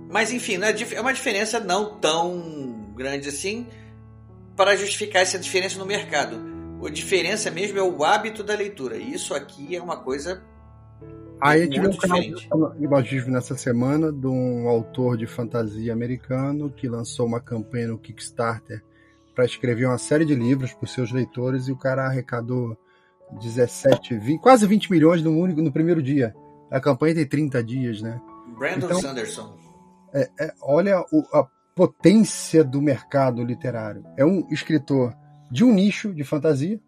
Mas 0.10 0.34
enfim, 0.34 0.60
é, 0.62 0.96
é 0.96 1.00
uma 1.00 1.14
diferença 1.14 1.62
não 1.62 1.98
tão 1.98 2.92
grande 2.94 3.30
assim 3.30 3.66
para 4.54 4.76
justificar 4.76 5.22
essa 5.22 5.40
diferença 5.40 5.80
no 5.80 5.86
mercado. 5.86 6.38
A 6.86 6.90
diferença 6.90 7.50
mesmo 7.50 7.80
é 7.80 7.82
o 7.82 8.04
hábito 8.04 8.44
da 8.44 8.54
leitura. 8.54 8.98
E 8.98 9.14
isso 9.14 9.34
aqui 9.34 9.74
é 9.78 9.82
uma 9.82 9.96
coisa. 9.96 10.44
Aí 11.40 11.62
eu 11.62 11.70
tive 11.70 11.88
um 11.88 11.96
canal 11.96 12.20
de 12.74 12.86
logismo 12.86 13.32
nessa 13.32 13.56
semana 13.56 14.12
de 14.12 14.28
um 14.28 14.68
autor 14.68 15.16
de 15.16 15.26
fantasia 15.26 15.94
americano 15.94 16.70
que 16.70 16.90
lançou 16.90 17.26
uma 17.26 17.40
campanha 17.40 17.88
no 17.88 17.98
Kickstarter 17.98 18.84
para 19.34 19.46
escrever 19.46 19.86
uma 19.86 19.98
série 19.98 20.26
de 20.26 20.36
livros 20.36 20.74
para 20.74 20.84
os 20.84 20.92
seus 20.92 21.14
leitores 21.14 21.70
e 21.70 21.72
o 21.72 21.78
cara 21.78 22.08
arrecadou 22.08 22.78
17, 23.32 24.18
20, 24.18 24.42
quase 24.42 24.66
20 24.66 24.92
milhões 24.92 25.22
no, 25.22 25.38
único, 25.38 25.62
no 25.62 25.72
primeiro 25.72 26.02
dia. 26.02 26.36
A 26.72 26.80
campanha 26.80 27.16
tem 27.16 27.28
30 27.28 27.64
dias, 27.64 28.02
né? 28.02 28.20
Brandon 28.58 28.88
então, 28.88 29.02
Sanderson. 29.02 29.58
É, 30.14 30.30
é, 30.40 30.54
olha 30.62 31.00
o, 31.12 31.24
a 31.34 31.48
potência 31.76 32.64
do 32.64 32.82
mercado 32.82 33.44
literário. 33.44 34.04
É 34.18 34.26
um 34.26 34.48
escritor 34.52 35.16
de 35.52 35.64
um 35.64 35.74
nicho 35.74 36.14
de 36.14 36.24
fantasia, 36.24 36.80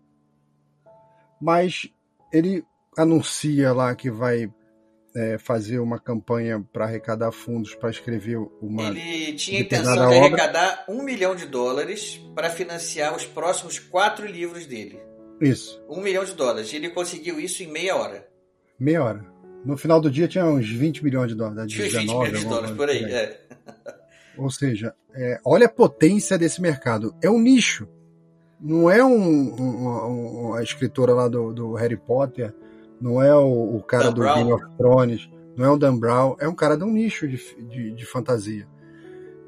mas 1.40 1.90
ele 2.32 2.64
anuncia 2.98 3.74
lá 3.74 3.96
que 3.96 4.12
vai 4.12 4.52
é, 5.16 5.38
fazer 5.38 5.80
uma 5.80 6.00
campanha 6.00 6.64
para 6.72 6.86
arrecadar 6.86 7.32
fundos 7.32 7.76
para 7.76 7.90
escrever 7.90 8.38
uma. 8.62 8.84
Ele 8.88 9.34
tinha 9.34 9.60
a 9.60 9.62
intenção 9.62 10.10
de 10.10 10.18
arrecadar 10.18 10.86
um 10.88 11.04
milhão 11.04 11.36
de 11.36 11.46
dólares 11.46 12.22
para 12.36 12.50
financiar 12.50 13.16
os 13.16 13.26
próximos 13.26 13.80
quatro 13.80 14.26
livros 14.26 14.66
dele. 14.66 15.00
Isso. 15.42 15.82
Um 15.90 16.02
milhão 16.02 16.24
de 16.24 16.34
dólares. 16.34 16.72
E 16.72 16.76
ele 16.76 16.90
conseguiu 16.90 17.40
isso 17.40 17.64
em 17.64 17.68
meia 17.68 17.96
hora. 17.96 18.28
Meia 18.80 19.04
hora. 19.04 19.26
No 19.66 19.76
final 19.76 20.00
do 20.00 20.10
dia 20.10 20.28
tinha 20.28 20.46
uns 20.46 20.70
20 20.70 21.04
milhões 21.04 21.30
de 21.30 21.36
dólares. 21.36 21.72
19, 21.74 22.00
20 22.00 22.08
milhões 22.08 22.40
de 22.40 22.46
dólares 22.46 22.76
por 22.76 22.90
aí, 22.90 23.04
é. 23.04 23.42
Ou 24.38 24.50
seja, 24.50 24.94
é, 25.14 25.40
olha 25.46 25.66
a 25.66 25.70
potência 25.70 26.38
desse 26.38 26.62
mercado. 26.62 27.14
É 27.22 27.30
um 27.30 27.40
nicho. 27.40 27.88
Não 28.60 28.90
é 28.90 29.04
um, 29.04 29.12
um, 29.12 30.50
um 30.50 30.54
a 30.54 30.62
escritora 30.62 31.14
lá 31.14 31.28
do, 31.28 31.52
do, 31.52 31.74
Harry 31.74 31.98
Potter, 31.98 32.54
não 33.00 33.22
é 33.22 33.36
o, 33.36 33.76
o 33.76 33.84
cara 33.84 34.06
Dan 34.06 34.14
do 34.14 34.22
Brown. 34.22 34.36
Game 34.36 34.54
of 34.54 34.66
Thrones, 34.78 35.30
não 35.58 35.66
é 35.66 35.70
o 35.72 35.78
Dan 35.78 35.98
Brown, 35.98 36.36
é 36.40 36.48
um 36.48 36.54
cara 36.54 36.78
de 36.78 36.84
um 36.84 36.92
nicho 36.92 37.28
de, 37.28 37.38
de, 37.68 37.92
de 37.92 38.06
fantasia. 38.06 38.68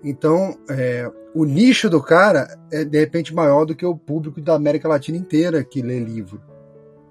Então, 0.04 0.58
é, 0.70 1.10
o 1.34 1.46
nicho 1.46 1.90
do 1.90 2.02
cara 2.02 2.60
é 2.72 2.84
de 2.84 3.00
repente 3.00 3.34
maior 3.34 3.66
do 3.66 3.76
que 3.76 3.86
o 3.86 3.98
público 3.98 4.42
da 4.42 4.54
América 4.56 4.88
Latina 4.88 5.18
inteira 5.18 5.64
que 5.64 5.82
lê 5.82 6.00
livro. 6.00 6.42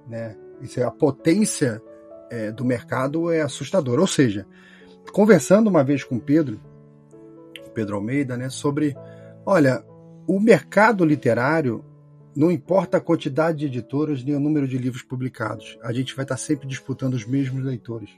Né? 0.08 0.36
Isso 0.60 0.78
é, 0.78 0.84
a 0.84 0.90
potência 0.90 1.82
é, 2.30 2.52
do 2.52 2.64
mercado 2.64 3.30
é 3.30 3.40
assustadora. 3.40 4.00
Ou 4.00 4.06
seja, 4.06 4.46
conversando 5.12 5.68
uma 5.68 5.82
vez 5.82 6.04
com 6.04 6.16
o 6.16 6.20
Pedro, 6.20 6.60
Pedro 7.74 7.96
Almeida, 7.96 8.36
né, 8.36 8.50
sobre, 8.50 8.94
olha, 9.46 9.82
o 10.26 10.38
mercado 10.38 11.04
literário 11.04 11.84
não 12.34 12.50
importa 12.50 12.96
a 12.96 13.00
quantidade 13.00 13.58
de 13.58 13.66
editoras 13.66 14.24
nem 14.24 14.34
o 14.34 14.40
número 14.40 14.66
de 14.66 14.78
livros 14.78 15.02
publicados, 15.02 15.78
a 15.82 15.92
gente 15.92 16.14
vai 16.14 16.24
estar 16.24 16.36
sempre 16.36 16.66
disputando 16.66 17.14
os 17.14 17.26
mesmos 17.26 17.62
leitores. 17.62 18.10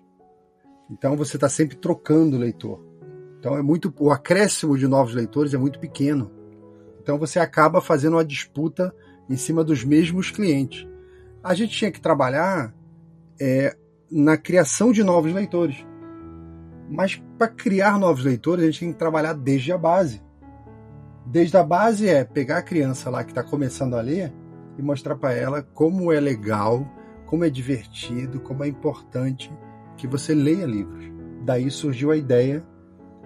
Então 0.90 1.16
você 1.16 1.36
está 1.36 1.48
sempre 1.48 1.76
trocando 1.76 2.36
leitor. 2.36 2.80
Então 3.44 3.58
é 3.58 3.62
muito 3.62 3.92
o 4.00 4.10
acréscimo 4.10 4.78
de 4.78 4.88
novos 4.88 5.14
leitores 5.14 5.52
é 5.52 5.58
muito 5.58 5.78
pequeno. 5.78 6.30
Então 7.02 7.18
você 7.18 7.38
acaba 7.38 7.78
fazendo 7.78 8.14
uma 8.14 8.24
disputa 8.24 8.90
em 9.28 9.36
cima 9.36 9.62
dos 9.62 9.84
mesmos 9.84 10.30
clientes. 10.30 10.88
A 11.42 11.52
gente 11.52 11.76
tinha 11.76 11.92
que 11.92 12.00
trabalhar 12.00 12.74
é, 13.38 13.76
na 14.10 14.38
criação 14.38 14.92
de 14.92 15.04
novos 15.04 15.30
leitores. 15.30 15.84
Mas 16.88 17.22
para 17.36 17.48
criar 17.48 17.98
novos 17.98 18.24
leitores, 18.24 18.62
a 18.62 18.66
gente 18.66 18.80
tem 18.80 18.92
que 18.94 18.98
trabalhar 18.98 19.34
desde 19.34 19.72
a 19.72 19.76
base. 19.76 20.22
Desde 21.26 21.58
a 21.58 21.62
base 21.62 22.08
é 22.08 22.24
pegar 22.24 22.56
a 22.56 22.62
criança 22.62 23.10
lá 23.10 23.22
que 23.22 23.32
está 23.32 23.42
começando 23.42 23.92
a 23.92 24.00
ler 24.00 24.32
e 24.78 24.82
mostrar 24.82 25.16
para 25.16 25.34
ela 25.34 25.62
como 25.62 26.10
é 26.10 26.18
legal, 26.18 26.90
como 27.26 27.44
é 27.44 27.50
divertido, 27.50 28.40
como 28.40 28.64
é 28.64 28.68
importante 28.68 29.52
que 29.98 30.06
você 30.06 30.34
leia 30.34 30.64
livros. 30.64 31.12
Daí 31.44 31.70
surgiu 31.70 32.10
a 32.10 32.16
ideia 32.16 32.64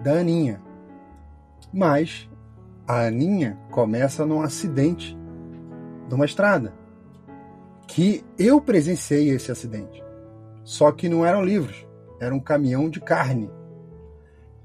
da 0.01 0.19
Aninha. 0.19 0.61
Mas 1.73 2.29
a 2.87 3.07
Aninha 3.07 3.57
começa 3.71 4.25
num 4.25 4.41
acidente 4.41 5.17
de 6.07 6.15
uma 6.15 6.25
estrada. 6.25 6.73
Que 7.87 8.23
eu 8.37 8.61
presenciei 8.61 9.29
esse 9.29 9.51
acidente. 9.51 10.03
Só 10.63 10.91
que 10.91 11.09
não 11.09 11.25
eram 11.25 11.43
livros, 11.43 11.87
era 12.19 12.33
um 12.33 12.39
caminhão 12.39 12.89
de 12.89 12.99
carne. 12.99 13.49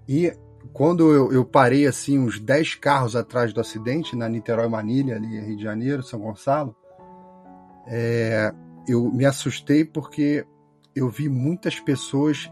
E 0.06 0.32
quando 0.72 1.10
eu, 1.12 1.32
eu 1.32 1.44
parei 1.44 1.86
assim 1.86 2.18
uns 2.18 2.38
10 2.38 2.74
carros 2.76 3.16
atrás 3.16 3.52
do 3.52 3.60
acidente, 3.60 4.16
na 4.16 4.28
Niterói 4.28 4.68
Manilha, 4.68 5.16
ali 5.16 5.40
Rio 5.40 5.56
de 5.56 5.62
Janeiro, 5.62 6.02
São 6.02 6.20
Gonçalo, 6.20 6.76
é, 7.86 8.52
eu 8.88 9.10
me 9.10 9.24
assustei 9.24 9.84
porque 9.84 10.46
eu 10.94 11.08
vi 11.08 11.28
muitas 11.28 11.80
pessoas 11.80 12.50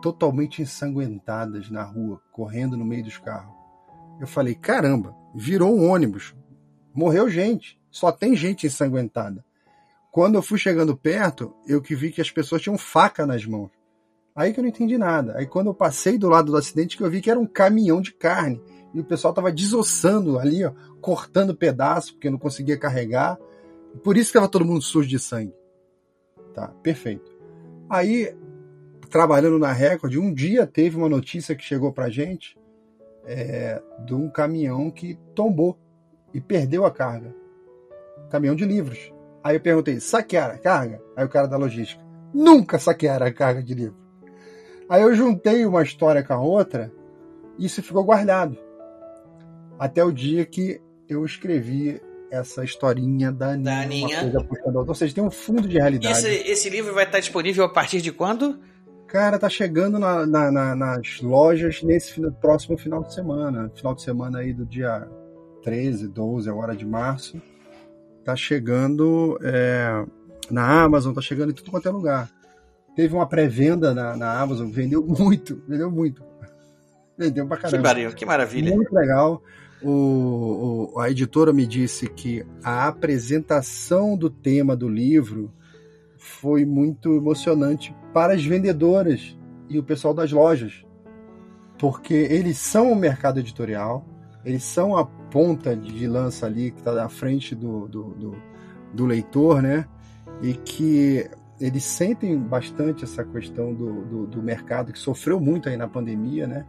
totalmente 0.00 0.62
ensanguentadas 0.62 1.70
na 1.70 1.82
rua, 1.82 2.20
correndo 2.32 2.76
no 2.76 2.84
meio 2.84 3.04
dos 3.04 3.18
carros. 3.18 3.54
Eu 4.20 4.26
falei, 4.26 4.54
caramba, 4.54 5.14
virou 5.34 5.74
um 5.74 5.90
ônibus. 5.90 6.34
Morreu 6.94 7.28
gente. 7.30 7.80
Só 7.90 8.12
tem 8.12 8.36
gente 8.36 8.66
ensanguentada. 8.66 9.44
Quando 10.12 10.34
eu 10.34 10.42
fui 10.42 10.58
chegando 10.58 10.96
perto, 10.96 11.54
eu 11.66 11.80
que 11.80 11.94
vi 11.94 12.10
que 12.10 12.20
as 12.20 12.30
pessoas 12.30 12.62
tinham 12.62 12.76
faca 12.76 13.26
nas 13.26 13.44
mãos. 13.46 13.70
Aí 14.34 14.52
que 14.52 14.60
eu 14.60 14.62
não 14.62 14.68
entendi 14.68 14.98
nada. 14.98 15.36
Aí 15.36 15.46
quando 15.46 15.68
eu 15.68 15.74
passei 15.74 16.18
do 16.18 16.28
lado 16.28 16.52
do 16.52 16.56
acidente, 16.56 16.96
que 16.96 17.02
eu 17.02 17.10
vi 17.10 17.20
que 17.20 17.30
era 17.30 17.38
um 17.38 17.46
caminhão 17.46 18.00
de 18.00 18.12
carne. 18.12 18.60
E 18.92 19.00
o 19.00 19.04
pessoal 19.04 19.32
tava 19.32 19.52
desossando 19.52 20.38
ali, 20.38 20.64
ó, 20.64 20.72
cortando 21.00 21.54
pedaço, 21.54 22.14
porque 22.14 22.30
não 22.30 22.38
conseguia 22.38 22.78
carregar. 22.78 23.38
Por 24.02 24.16
isso 24.16 24.32
que 24.32 24.38
estava 24.38 24.50
todo 24.50 24.64
mundo 24.64 24.82
sujo 24.82 25.08
de 25.08 25.18
sangue. 25.18 25.54
Tá, 26.54 26.68
perfeito. 26.82 27.30
Aí, 27.88 28.34
trabalhando 29.10 29.58
na 29.58 29.72
Record, 29.72 30.14
um 30.16 30.32
dia 30.32 30.66
teve 30.66 30.96
uma 30.96 31.08
notícia 31.08 31.54
que 31.54 31.64
chegou 31.64 31.92
pra 31.92 32.08
gente 32.08 32.56
é, 33.26 33.82
de 34.04 34.14
um 34.14 34.30
caminhão 34.30 34.90
que 34.90 35.18
tombou 35.34 35.78
e 36.32 36.40
perdeu 36.40 36.86
a 36.86 36.90
carga. 36.90 37.34
Caminhão 38.30 38.54
de 38.54 38.64
livros. 38.64 39.12
Aí 39.42 39.56
eu 39.56 39.60
perguntei, 39.60 39.98
saquearam 40.00 40.54
a 40.54 40.58
carga? 40.58 41.02
Aí 41.16 41.24
o 41.24 41.28
cara 41.28 41.48
da 41.48 41.56
logística, 41.56 42.02
nunca 42.32 42.78
saquearam 42.78 43.26
a 43.26 43.32
carga 43.32 43.62
de 43.62 43.74
livro. 43.74 43.96
Aí 44.88 45.02
eu 45.02 45.14
juntei 45.14 45.66
uma 45.66 45.82
história 45.82 46.22
com 46.22 46.32
a 46.32 46.40
outra 46.40 46.92
e 47.58 47.66
isso 47.66 47.82
ficou 47.82 48.04
guardado. 48.04 48.56
Até 49.78 50.04
o 50.04 50.12
dia 50.12 50.44
que 50.44 50.80
eu 51.08 51.24
escrevi 51.24 52.00
essa 52.30 52.62
historinha 52.62 53.32
da 53.32 53.50
Aninha. 53.50 53.64
Da 53.64 53.80
Aninha. 53.82 54.32
Ou 54.74 54.94
seja, 54.94 55.14
tem 55.14 55.24
um 55.24 55.30
fundo 55.30 55.66
de 55.66 55.78
realidade. 55.78 56.16
Esse, 56.16 56.50
esse, 56.50 56.70
livro 56.70 56.94
vai 56.94 57.04
estar 57.04 57.18
disponível 57.18 57.64
a 57.64 57.68
partir 57.68 58.00
de 58.00 58.12
quando? 58.12 58.60
Cara, 59.10 59.38
tá 59.38 59.48
chegando 59.48 59.98
na, 59.98 60.24
na, 60.24 60.52
na, 60.52 60.76
nas 60.76 61.20
lojas 61.20 61.82
nesse 61.82 62.20
próximo 62.40 62.78
final 62.78 63.02
de 63.02 63.12
semana. 63.12 63.70
Final 63.74 63.94
de 63.94 64.02
semana 64.02 64.38
aí 64.38 64.52
do 64.52 64.64
dia 64.64 65.08
13, 65.62 66.08
12, 66.08 66.48
agora 66.48 66.76
de 66.76 66.86
março. 66.86 67.40
Tá 68.24 68.36
chegando 68.36 69.38
é, 69.42 70.04
na 70.50 70.82
Amazon, 70.82 71.12
tá 71.12 71.20
chegando 71.20 71.50
em 71.50 71.54
tudo 71.54 71.70
quanto 71.70 71.88
é 71.88 71.90
lugar. 71.90 72.30
Teve 72.94 73.14
uma 73.14 73.26
pré-venda 73.26 73.92
na, 73.92 74.40
Amazon, 74.40 74.70
vendeu 74.70 75.04
muito, 75.04 75.62
vendeu 75.66 75.90
muito. 75.90 76.22
Vendeu 77.18 77.46
pra 77.46 77.56
caramba. 77.56 77.94
Que, 77.94 78.14
que 78.14 78.26
maravilha. 78.26 78.74
Muito 78.74 78.94
legal 78.94 79.42
o, 79.82 80.92
o, 80.94 81.00
a 81.00 81.10
editora 81.10 81.52
me 81.52 81.66
disse 81.66 82.06
que 82.06 82.44
a 82.62 82.88
apresentação 82.88 84.16
do 84.16 84.28
tema 84.28 84.76
do 84.76 84.88
livro 84.88 85.52
foi 86.40 86.64
muito 86.64 87.14
emocionante 87.14 87.94
para 88.14 88.32
as 88.32 88.42
vendedoras 88.42 89.36
e 89.68 89.78
o 89.78 89.82
pessoal 89.82 90.14
das 90.14 90.32
lojas, 90.32 90.84
porque 91.78 92.14
eles 92.14 92.56
são 92.56 92.90
o 92.90 92.96
mercado 92.96 93.38
editorial, 93.38 94.04
eles 94.44 94.64
são 94.64 94.96
a 94.96 95.04
ponta 95.04 95.76
de 95.76 96.06
lança 96.06 96.46
ali 96.46 96.70
que 96.70 96.78
está 96.78 96.92
na 96.92 97.10
frente 97.10 97.54
do, 97.54 97.86
do, 97.86 98.04
do, 98.14 98.36
do, 98.94 99.06
leitor, 99.06 99.60
né? 99.60 99.86
E 100.40 100.54
que 100.54 101.28
eles 101.60 101.84
sentem 101.84 102.38
bastante 102.38 103.04
essa 103.04 103.22
questão 103.22 103.74
do, 103.74 104.04
do, 104.04 104.26
do 104.26 104.42
mercado 104.42 104.92
que 104.92 104.98
sofreu 104.98 105.38
muito 105.38 105.68
aí 105.68 105.76
na 105.76 105.86
pandemia, 105.86 106.46
né? 106.46 106.64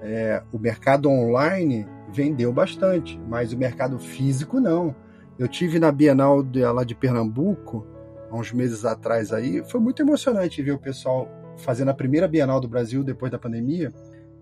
É, 0.00 0.42
o 0.52 0.58
mercado 0.58 1.08
online 1.08 1.86
vendeu 2.12 2.52
bastante, 2.52 3.18
mas 3.26 3.54
o 3.54 3.58
mercado 3.58 3.98
físico 3.98 4.60
não. 4.60 4.94
Eu 5.38 5.48
tive 5.48 5.78
na 5.78 5.90
Bienal 5.90 6.42
de, 6.42 6.60
lá 6.60 6.84
de 6.84 6.94
Pernambuco, 6.94 7.86
há 8.30 8.36
uns 8.36 8.52
meses 8.52 8.84
atrás 8.84 9.32
aí, 9.32 9.62
foi 9.64 9.80
muito 9.80 10.02
emocionante 10.02 10.62
ver 10.62 10.72
o 10.72 10.78
pessoal 10.78 11.28
fazendo 11.58 11.90
a 11.90 11.94
primeira 11.94 12.28
Bienal 12.28 12.60
do 12.60 12.68
Brasil 12.68 13.02
depois 13.02 13.30
da 13.30 13.38
pandemia, 13.38 13.92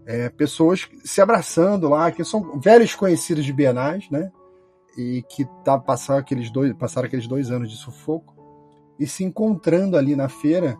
é, 0.05 0.29
pessoas 0.29 0.89
se 1.05 1.21
abraçando 1.21 1.89
lá, 1.89 2.11
que 2.11 2.25
são 2.25 2.61
velhos 2.61 2.95
conhecidos 2.95 3.45
de 3.45 3.53
bienais, 3.53 4.09
né? 4.11 4.31
E 4.97 5.23
que 5.29 5.45
tá, 5.65 5.79
passaram, 5.79 6.21
aqueles 6.21 6.51
dois, 6.51 6.73
passaram 6.75 7.07
aqueles 7.07 7.27
dois 7.27 7.51
anos 7.51 7.71
de 7.71 7.77
sufoco 7.77 8.35
e 8.99 9.07
se 9.07 9.25
encontrando 9.25 9.97
ali 9.97 10.15
na 10.15 10.29
feira 10.29 10.79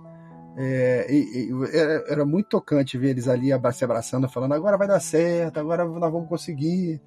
é, 0.59 1.07
e, 1.11 1.51
e, 1.51 1.77
era, 2.11 2.25
muito 2.25 2.49
tocante 2.49 2.97
ver 2.97 3.11
eles 3.11 3.29
ali 3.29 3.49
se 3.75 3.85
abraçando, 3.85 4.27
falando 4.27 4.55
agora 4.55 4.79
vai 4.79 4.89
dar 4.89 5.01
certo, 5.01 5.61
agora 5.61 5.85
nós 5.85 6.11
vamos 6.11 6.29
conseguir. 6.29 7.01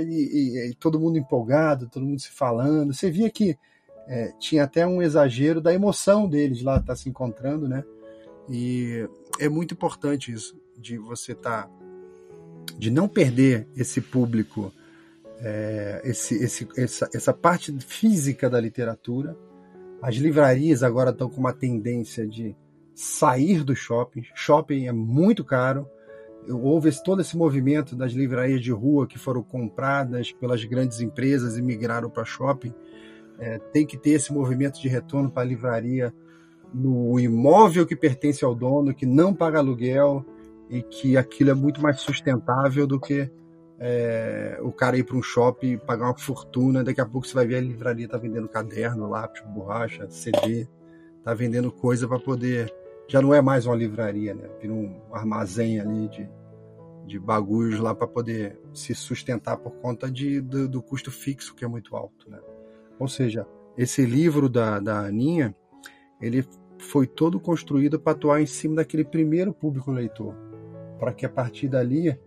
E, 0.00 0.70
e, 0.70 0.74
todo 0.74 1.00
mundo 1.00 1.18
empolgado, 1.18 1.88
todo 1.88 2.04
mundo 2.04 2.20
se 2.20 2.30
falando. 2.30 2.94
Você 2.94 3.10
via 3.10 3.30
que 3.30 3.58
é, 4.08 4.32
tinha 4.38 4.64
até 4.64 4.86
um 4.86 5.02
exagero 5.02 5.60
da 5.60 5.74
emoção 5.74 6.28
deles 6.28 6.62
lá 6.62 6.76
estar 6.76 6.86
tá 6.86 6.96
se 6.96 7.08
encontrando, 7.08 7.68
né? 7.68 7.84
E 8.48 9.08
é 9.40 9.48
muito 9.48 9.74
importante 9.74 10.32
isso, 10.32 10.56
de 10.78 10.96
você. 10.98 11.34
Tá, 11.34 11.68
de 12.78 12.90
não 12.90 13.08
perder 13.08 13.66
esse 13.76 14.00
público, 14.00 14.72
é, 15.40 16.00
esse, 16.04 16.34
esse, 16.42 16.68
essa, 16.76 17.08
essa 17.14 17.32
parte 17.32 17.72
física 17.80 18.48
da 18.50 18.60
literatura. 18.60 19.36
As 20.02 20.14
livrarias 20.16 20.82
agora 20.82 21.10
estão 21.10 21.28
com 21.28 21.40
uma 21.40 21.52
tendência 21.52 22.26
de 22.26 22.54
sair 22.94 23.64
do 23.64 23.74
shopping. 23.74 24.24
Shopping 24.34 24.86
é 24.86 24.92
muito 24.92 25.44
caro. 25.44 25.88
Houve 26.48 26.90
todo 27.02 27.22
esse 27.22 27.36
movimento 27.36 27.96
das 27.96 28.12
livrarias 28.12 28.60
de 28.60 28.70
rua 28.70 29.06
que 29.06 29.18
foram 29.18 29.42
compradas 29.42 30.32
pelas 30.32 30.64
grandes 30.64 31.00
empresas 31.00 31.56
e 31.56 31.62
migraram 31.62 32.08
para 32.08 32.24
shopping. 32.24 32.72
É, 33.38 33.58
tem 33.58 33.86
que 33.86 33.96
ter 33.96 34.10
esse 34.10 34.32
movimento 34.32 34.80
de 34.80 34.88
retorno 34.88 35.30
para 35.30 35.42
a 35.42 35.46
livraria 35.46 36.12
no 36.72 37.18
imóvel 37.18 37.86
que 37.86 37.94
pertence 37.94 38.44
ao 38.44 38.54
dono, 38.54 38.94
que 38.94 39.06
não 39.06 39.34
paga 39.34 39.58
aluguel 39.58 40.24
e 40.68 40.82
que 40.82 41.16
aquilo 41.16 41.50
é 41.50 41.54
muito 41.54 41.80
mais 41.80 42.00
sustentável 42.00 42.86
do 42.86 42.98
que 42.98 43.30
é, 43.78 44.58
o 44.62 44.72
cara 44.72 44.96
ir 44.96 45.04
para 45.04 45.16
um 45.16 45.22
shopping 45.22 45.72
e 45.72 45.78
pagar 45.78 46.06
uma 46.06 46.18
fortuna. 46.18 46.82
Daqui 46.82 47.00
a 47.00 47.06
pouco 47.06 47.26
você 47.26 47.34
vai 47.34 47.46
ver 47.46 47.56
a 47.56 47.60
livraria 47.60 48.08
tá 48.08 48.18
vendendo 48.18 48.48
caderno, 48.48 49.08
lápis, 49.08 49.42
borracha, 49.42 50.08
CD, 50.10 50.66
tá 51.22 51.34
vendendo 51.34 51.70
coisa 51.70 52.08
para 52.08 52.18
poder 52.18 52.72
já 53.08 53.22
não 53.22 53.32
é 53.32 53.40
mais 53.40 53.66
uma 53.66 53.76
livraria, 53.76 54.34
né? 54.34 54.48
Vira 54.60 54.72
um 54.72 55.00
armazém 55.12 55.80
ali 55.80 56.08
de, 56.08 56.28
de 57.06 57.18
bagulhos 57.18 57.78
lá 57.78 57.94
para 57.94 58.06
poder 58.06 58.58
se 58.74 58.94
sustentar 58.94 59.56
por 59.56 59.72
conta 59.76 60.10
de, 60.10 60.40
do, 60.40 60.68
do, 60.68 60.82
custo 60.82 61.10
fixo 61.10 61.54
que 61.54 61.64
é 61.64 61.68
muito 61.68 61.94
alto, 61.96 62.28
né? 62.28 62.38
Ou 62.98 63.08
seja, 63.08 63.46
esse 63.76 64.04
livro 64.04 64.48
da, 64.48 64.80
da 64.80 65.00
Aninha, 65.00 65.54
ele 66.20 66.46
foi 66.78 67.06
todo 67.06 67.40
construído 67.40 67.98
para 67.98 68.12
atuar 68.12 68.40
em 68.40 68.46
cima 68.46 68.76
daquele 68.76 69.04
primeiro 69.04 69.52
público 69.52 69.90
leitor, 69.90 70.34
para 70.98 71.12
que 71.12 71.26
a 71.26 71.28
partir 71.28 71.68
dali, 71.68 72.18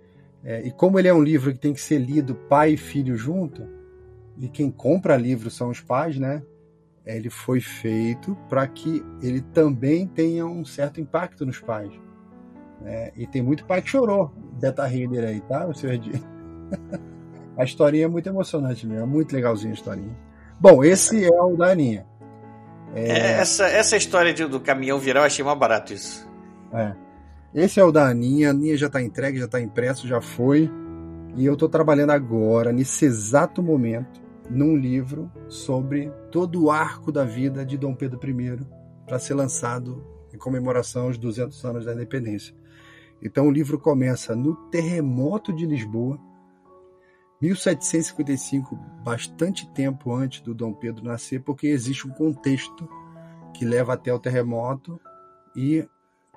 é, 0.44 0.68
e 0.68 0.72
como 0.72 1.00
ele 1.00 1.08
é 1.08 1.14
um 1.14 1.24
livro 1.24 1.52
que 1.52 1.60
tem 1.60 1.74
que 1.74 1.82
ser 1.82 2.00
lido 2.00 2.36
pai 2.36 2.74
e 2.74 2.78
filho 2.78 3.16
junto, 3.16 3.68
e 4.38 4.48
quem 4.48 4.72
compra 4.72 5.18
livro 5.18 5.50
são 5.50 5.70
os 5.70 5.82
pais, 5.82 6.18
né? 6.18 6.42
ele 7.16 7.30
foi 7.30 7.60
feito 7.60 8.36
para 8.48 8.68
que 8.68 9.04
ele 9.22 9.42
também 9.42 10.08
tenha 10.08 10.46
um 10.46 10.64
certo 10.64 11.02
impacto 11.02 11.46
nos 11.46 11.60
pais. 11.60 11.92
Né? 12.82 13.12
E 13.16 13.26
tem 13.26 13.42
muito 13.42 13.66
pai 13.66 13.82
que 13.82 13.90
chorou, 13.90 14.32
Beta 14.60 14.86
Reader 14.86 15.28
aí, 15.28 15.42
tá? 15.42 15.72
Senhor 15.74 16.00
A 17.58 17.64
historinha 17.64 18.06
é 18.06 18.08
muito 18.08 18.30
emocionante 18.30 18.88
mesmo, 18.88 19.04
é 19.04 19.06
muito 19.06 19.34
legalzinha 19.34 19.72
a 19.72 19.76
historinha. 19.76 20.16
Bom, 20.60 20.84
esse 20.84 21.24
é 21.24 21.42
o 21.42 21.56
da 21.56 21.72
Aninha. 21.72 22.06
É... 22.94 23.10
É, 23.10 23.32
essa, 23.40 23.66
essa 23.66 23.96
história 23.96 24.34
de, 24.34 24.46
do 24.46 24.60
caminhão 24.60 25.00
viral, 25.00 25.24
achei 25.24 25.44
mais 25.44 25.58
barato 25.58 25.94
isso. 25.94 26.30
É. 26.74 26.94
Esse 27.54 27.80
é 27.80 27.84
o 27.84 27.92
da 27.92 28.08
Aninha, 28.08 28.50
a 28.50 28.52
Aninha 28.52 28.78
já 28.78 28.88
está 28.88 29.02
entregue, 29.02 29.40
já 29.40 29.46
está 29.46 29.60
impresso, 29.60 30.08
já 30.08 30.22
foi. 30.22 30.70
E 31.36 31.46
eu 31.46 31.54
estou 31.54 31.70
trabalhando 31.70 32.12
agora, 32.12 32.72
nesse 32.72 33.06
exato 33.06 33.64
momento, 33.64 34.22
num 34.50 34.76
livro 34.76 35.32
sobre 35.48 36.12
todo 36.32 36.64
o 36.64 36.72
arco 36.72 37.12
da 37.12 37.24
vida 37.24 37.66
de 37.66 37.78
Dom 37.78 37.96
Pedro 37.96 38.20
I 38.28 38.60
para 39.06 39.20
ser 39.20 39.36
lançado 39.36 40.04
em 40.34 40.38
comemoração 40.38 41.04
aos 41.04 41.18
200 41.18 41.64
anos 41.66 41.86
da 41.86 41.94
independência. 41.94 42.54
Então 43.22 43.48
o 43.48 43.52
livro 43.52 43.80
começa 43.80 44.36
no 44.36 44.56
terremoto 44.70 45.54
de 45.54 45.66
Lisboa, 45.66 46.20
1755, 47.42 48.76
bastante 49.04 49.68
tempo 49.72 50.14
antes 50.14 50.42
do 50.42 50.54
Dom 50.54 50.74
Pedro 50.74 51.06
nascer, 51.06 51.42
porque 51.42 51.68
existe 51.68 52.08
um 52.08 52.12
contexto 52.12 52.88
que 53.54 53.64
leva 53.64 53.94
até 53.94 54.14
o 54.14 54.20
terremoto 54.20 55.00
e 55.56 55.88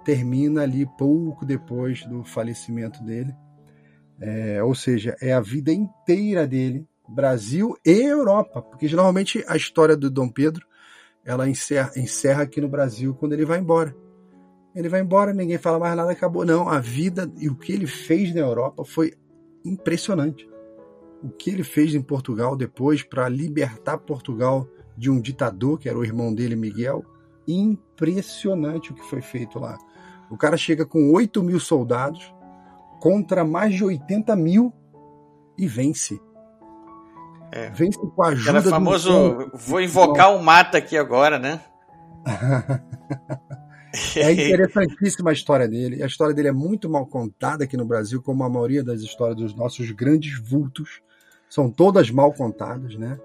termina 0.04 0.62
ali 0.62 0.86
pouco 0.98 1.44
depois 1.44 2.04
do 2.06 2.22
falecimento 2.24 3.02
dele. 3.02 3.34
É, 4.20 4.62
ou 4.62 4.74
seja, 4.74 5.16
é 5.20 5.32
a 5.32 5.40
vida 5.40 5.72
inteira 5.72 6.46
dele 6.46 6.86
Brasil 7.08 7.76
e 7.84 8.02
Europa, 8.02 8.62
porque 8.62 8.88
geralmente 8.88 9.44
a 9.48 9.56
história 9.56 9.96
do 9.96 10.10
Dom 10.10 10.28
Pedro 10.28 10.64
ela 11.24 11.48
encerra, 11.48 11.92
encerra 11.96 12.42
aqui 12.42 12.60
no 12.60 12.68
Brasil 12.68 13.14
quando 13.14 13.32
ele 13.32 13.44
vai 13.44 13.58
embora. 13.58 13.94
Ele 14.74 14.88
vai 14.88 15.00
embora, 15.00 15.34
ninguém 15.34 15.58
fala 15.58 15.78
mais 15.78 15.94
nada, 15.94 16.10
acabou. 16.10 16.44
Não, 16.44 16.68
a 16.68 16.78
vida 16.78 17.30
e 17.38 17.48
o 17.48 17.54
que 17.54 17.72
ele 17.72 17.86
fez 17.86 18.34
na 18.34 18.40
Europa 18.40 18.84
foi 18.84 19.12
impressionante. 19.64 20.48
O 21.22 21.28
que 21.28 21.50
ele 21.50 21.62
fez 21.62 21.94
em 21.94 22.02
Portugal 22.02 22.56
depois 22.56 23.02
para 23.02 23.28
libertar 23.28 23.98
Portugal 23.98 24.66
de 24.96 25.10
um 25.10 25.20
ditador, 25.20 25.78
que 25.78 25.88
era 25.88 25.98
o 25.98 26.04
irmão 26.04 26.34
dele, 26.34 26.56
Miguel, 26.56 27.04
impressionante 27.46 28.90
o 28.90 28.94
que 28.94 29.02
foi 29.02 29.20
feito 29.20 29.58
lá. 29.58 29.78
O 30.30 30.36
cara 30.36 30.56
chega 30.56 30.84
com 30.84 31.12
8 31.12 31.42
mil 31.42 31.60
soldados 31.60 32.34
contra 33.00 33.44
mais 33.44 33.74
de 33.74 33.84
80 33.84 34.34
mil 34.36 34.72
e 35.56 35.66
vence. 35.66 36.20
É. 37.52 37.70
Vence 37.70 37.98
com 37.98 38.22
a 38.22 38.28
ajuda 38.28 38.50
Era 38.50 38.62
do 38.62 38.70
famoso, 38.70 39.50
vou 39.54 39.80
invocar 39.80 40.34
o 40.34 40.42
mata 40.42 40.78
aqui 40.78 40.96
agora, 40.96 41.38
né? 41.38 41.60
É 44.16 44.32
interessantíssima 44.48 45.30
a 45.30 45.32
história 45.32 45.68
dele. 45.68 46.02
A 46.02 46.06
história 46.06 46.34
dele 46.34 46.48
é 46.48 46.52
muito 46.52 46.88
mal 46.88 47.06
contada 47.06 47.64
aqui 47.64 47.76
no 47.76 47.84
Brasil, 47.84 48.22
como 48.22 48.42
a 48.42 48.48
maioria 48.48 48.82
das 48.82 49.02
histórias 49.02 49.36
dos 49.36 49.54
nossos 49.54 49.90
grandes 49.90 50.38
vultos. 50.38 51.02
São 51.52 51.70
todas 51.70 52.10
mal 52.10 52.32
contadas, 52.32 52.96
né? 52.96 53.20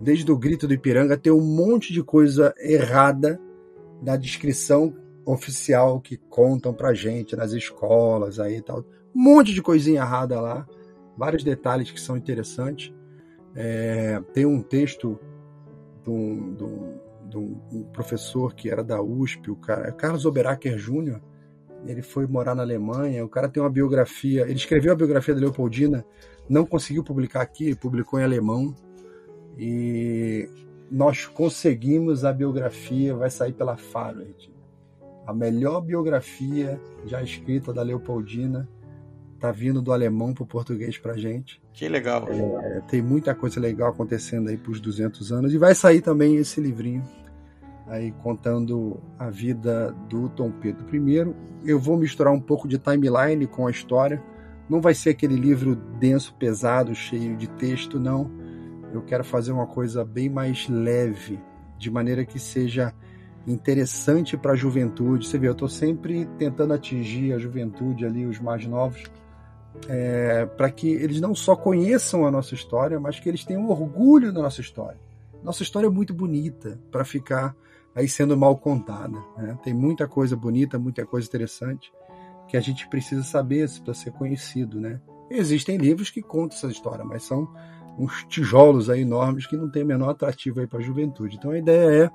Desde 0.00 0.30
o 0.30 0.38
grito 0.38 0.68
do 0.68 0.74
Ipiranga 0.74 1.18
tem 1.18 1.32
um 1.32 1.40
monte 1.40 1.92
de 1.92 2.00
coisa 2.00 2.54
errada 2.56 3.40
na 4.00 4.16
descrição 4.16 4.94
oficial 5.26 6.00
que 6.00 6.16
contam 6.16 6.72
pra 6.72 6.94
gente 6.94 7.34
nas 7.34 7.50
escolas 7.50 8.38
aí 8.38 8.62
tal. 8.62 8.84
Um 9.12 9.20
monte 9.20 9.52
de 9.52 9.60
coisinha 9.60 10.00
errada 10.00 10.40
lá. 10.40 10.64
Vários 11.18 11.42
detalhes 11.42 11.90
que 11.90 12.00
são 12.00 12.16
interessantes. 12.16 12.94
É, 13.52 14.22
tem 14.32 14.46
um 14.46 14.62
texto 14.62 15.18
de 16.04 16.10
um, 16.10 16.54
de 16.54 16.62
um 16.62 17.00
de 17.28 17.36
um, 17.38 17.82
professor 17.92 18.54
que 18.54 18.70
era 18.70 18.84
da 18.84 19.02
USP, 19.02 19.50
o 19.50 19.56
cara, 19.56 19.90
Carlos 19.90 20.24
Oberacker 20.24 20.76
Jr. 20.76 21.20
Ele 21.86 22.02
foi 22.02 22.26
morar 22.26 22.54
na 22.54 22.62
Alemanha. 22.62 23.24
O 23.24 23.28
cara 23.28 23.48
tem 23.48 23.62
uma 23.62 23.70
biografia. 23.70 24.42
Ele 24.42 24.54
escreveu 24.54 24.92
a 24.92 24.96
biografia 24.96 25.34
da 25.34 25.40
Leopoldina, 25.40 26.04
não 26.48 26.64
conseguiu 26.64 27.02
publicar 27.02 27.42
aqui, 27.42 27.74
publicou 27.74 28.20
em 28.20 28.24
alemão. 28.24 28.74
E 29.58 30.48
nós 30.90 31.26
conseguimos 31.26 32.24
a 32.24 32.32
biografia, 32.32 33.14
vai 33.14 33.30
sair 33.30 33.52
pela 33.52 33.76
Faro. 33.76 34.24
A 35.26 35.32
melhor 35.32 35.80
biografia 35.80 36.80
já 37.06 37.22
escrita 37.22 37.72
da 37.72 37.82
Leopoldina 37.82 38.68
tá 39.38 39.50
vindo 39.50 39.82
do 39.82 39.92
alemão 39.92 40.32
para 40.32 40.44
o 40.44 40.46
português 40.46 40.96
para 40.98 41.16
gente. 41.16 41.60
Que 41.72 41.88
legal. 41.88 42.28
É, 42.28 42.80
tem 42.88 43.02
muita 43.02 43.34
coisa 43.34 43.58
legal 43.58 43.90
acontecendo 43.90 44.48
aí 44.48 44.56
para 44.56 44.70
os 44.70 44.80
200 44.80 45.32
anos. 45.32 45.52
E 45.52 45.58
vai 45.58 45.74
sair 45.74 46.00
também 46.00 46.36
esse 46.36 46.60
livrinho 46.60 47.02
aí 47.86 48.12
contando 48.22 49.00
a 49.18 49.28
vida 49.30 49.94
do 50.08 50.28
Dom 50.28 50.50
Pedro 50.50 50.84
I. 50.94 51.34
Eu 51.64 51.78
vou 51.78 51.96
misturar 51.96 52.32
um 52.32 52.40
pouco 52.40 52.68
de 52.68 52.78
timeline 52.78 53.46
com 53.46 53.66
a 53.66 53.70
história. 53.70 54.22
Não 54.68 54.80
vai 54.80 54.94
ser 54.94 55.10
aquele 55.10 55.36
livro 55.36 55.74
denso, 55.74 56.34
pesado, 56.34 56.94
cheio 56.94 57.36
de 57.36 57.48
texto, 57.48 57.98
não. 57.98 58.30
Eu 58.92 59.02
quero 59.02 59.24
fazer 59.24 59.52
uma 59.52 59.66
coisa 59.66 60.04
bem 60.04 60.28
mais 60.28 60.68
leve, 60.68 61.40
de 61.78 61.90
maneira 61.90 62.24
que 62.24 62.38
seja 62.38 62.94
interessante 63.46 64.36
para 64.36 64.52
a 64.52 64.56
juventude. 64.56 65.26
Você 65.26 65.38
vê, 65.38 65.48
eu 65.48 65.52
estou 65.52 65.68
sempre 65.68 66.26
tentando 66.38 66.72
atingir 66.72 67.32
a 67.32 67.38
juventude 67.38 68.04
ali, 68.04 68.24
os 68.24 68.38
mais 68.38 68.66
novos, 68.66 69.02
é, 69.88 70.46
para 70.46 70.70
que 70.70 70.88
eles 70.88 71.20
não 71.20 71.34
só 71.34 71.56
conheçam 71.56 72.26
a 72.26 72.30
nossa 72.30 72.54
história, 72.54 73.00
mas 73.00 73.18
que 73.18 73.28
eles 73.28 73.44
tenham 73.44 73.68
orgulho 73.68 74.32
da 74.32 74.42
nossa 74.42 74.60
história. 74.60 74.98
Nossa 75.42 75.62
história 75.62 75.86
é 75.86 75.90
muito 75.90 76.14
bonita 76.14 76.78
para 76.90 77.04
ficar 77.04 77.56
aí 77.94 78.08
sendo 78.08 78.36
mal 78.36 78.56
contada. 78.56 79.18
Né? 79.36 79.58
Tem 79.62 79.74
muita 79.74 80.06
coisa 80.06 80.36
bonita, 80.36 80.78
muita 80.78 81.04
coisa 81.04 81.26
interessante 81.26 81.92
que 82.48 82.56
a 82.56 82.60
gente 82.60 82.88
precisa 82.88 83.22
saber 83.22 83.68
para 83.84 83.94
ser 83.94 84.12
conhecido. 84.12 84.80
Né? 84.80 85.00
Existem 85.30 85.76
livros 85.76 86.10
que 86.10 86.22
contam 86.22 86.56
essa 86.56 86.66
história, 86.68 87.04
mas 87.04 87.24
são 87.24 87.48
uns 87.98 88.24
tijolos 88.24 88.88
aí 88.88 89.02
enormes 89.02 89.46
que 89.46 89.56
não 89.56 89.70
tem 89.70 89.82
o 89.82 89.86
menor 89.86 90.10
atrativo 90.10 90.66
para 90.66 90.78
a 90.78 90.82
juventude. 90.82 91.36
Então 91.36 91.50
a 91.50 91.58
ideia 91.58 92.04
é 92.04 92.10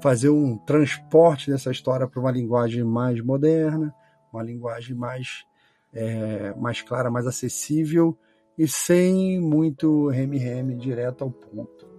fazer 0.00 0.28
um 0.28 0.56
transporte 0.58 1.50
dessa 1.50 1.70
história 1.70 2.06
para 2.06 2.20
uma 2.20 2.30
linguagem 2.30 2.84
mais 2.84 3.20
moderna, 3.20 3.94
uma 4.32 4.42
linguagem 4.42 4.94
mais, 4.94 5.44
é, 5.92 6.52
mais 6.56 6.82
clara, 6.82 7.10
mais 7.10 7.26
acessível 7.26 8.18
e 8.58 8.68
sem 8.68 9.40
muito 9.40 10.08
reme-reme, 10.08 10.74
direto 10.74 11.24
ao 11.24 11.30
ponto. 11.30 11.93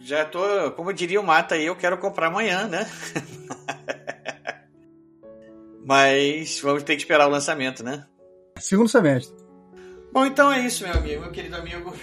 Já 0.00 0.24
tô, 0.24 0.72
como 0.72 0.94
diria 0.94 1.20
o 1.20 1.24
Mata 1.24 1.54
aí, 1.54 1.66
eu 1.66 1.76
quero 1.76 1.98
comprar 1.98 2.28
amanhã, 2.28 2.66
né? 2.66 2.90
Mas 5.84 6.58
vamos 6.60 6.82
ter 6.82 6.96
que 6.96 7.02
esperar 7.02 7.28
o 7.28 7.30
lançamento, 7.30 7.84
né? 7.84 8.06
Segundo 8.58 8.88
semestre. 8.88 9.36
Bom, 10.10 10.24
então 10.24 10.50
é 10.50 10.60
isso, 10.60 10.84
meu 10.84 10.94
amigo, 10.94 11.20
meu 11.20 11.30
querido 11.30 11.56
amigo. 11.56 11.94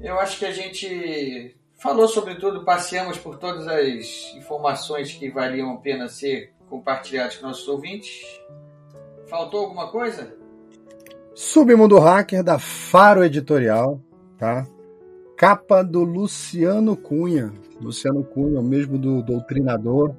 Eu 0.00 0.18
acho 0.20 0.38
que 0.38 0.46
a 0.46 0.52
gente 0.52 1.56
falou 1.76 2.06
sobre 2.06 2.36
tudo, 2.36 2.64
passeamos 2.64 3.18
por 3.18 3.36
todas 3.36 3.66
as 3.66 4.32
informações 4.36 5.12
que 5.12 5.28
valiam 5.28 5.72
a 5.72 5.76
pena 5.78 6.08
ser 6.08 6.52
compartilhadas 6.68 7.36
com 7.36 7.48
nossos 7.48 7.66
ouvintes. 7.66 8.22
Faltou 9.28 9.60
alguma 9.60 9.90
coisa? 9.90 10.36
Submundo 11.34 11.98
Hacker 11.98 12.44
da 12.44 12.58
Faro 12.58 13.24
Editorial, 13.24 14.00
tá? 14.38 14.66
Capa 15.40 15.82
do 15.82 16.04
Luciano 16.04 16.94
Cunha. 16.94 17.50
Luciano 17.80 18.22
Cunha, 18.22 18.60
o 18.60 18.62
mesmo 18.62 18.98
do 18.98 19.22
Doutrinador. 19.22 20.14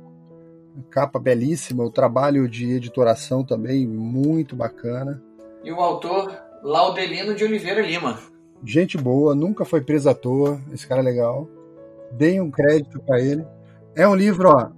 Capa 0.90 1.20
belíssima, 1.20 1.84
o 1.84 1.92
trabalho 1.92 2.50
de 2.50 2.72
editoração 2.72 3.44
também 3.44 3.86
muito 3.86 4.56
bacana. 4.56 5.22
E 5.64 5.72
o 5.72 5.80
autor 5.80 6.36
Laudelino 6.64 7.36
de 7.36 7.44
Oliveira 7.44 7.84
Lima. 7.84 8.18
Gente 8.66 8.98
boa, 8.98 9.36
nunca 9.36 9.64
foi 9.64 9.82
preso 9.82 10.10
à 10.10 10.16
toa, 10.16 10.60
esse 10.74 10.88
cara 10.88 11.02
é 11.02 11.06
legal. 11.06 11.48
Deem 12.14 12.42
um 12.42 12.50
crédito 12.50 13.00
para 13.00 13.22
ele. 13.22 13.46
É 13.96 14.08
um 14.08 14.16
livro, 14.16 14.50
ó, 14.50 14.72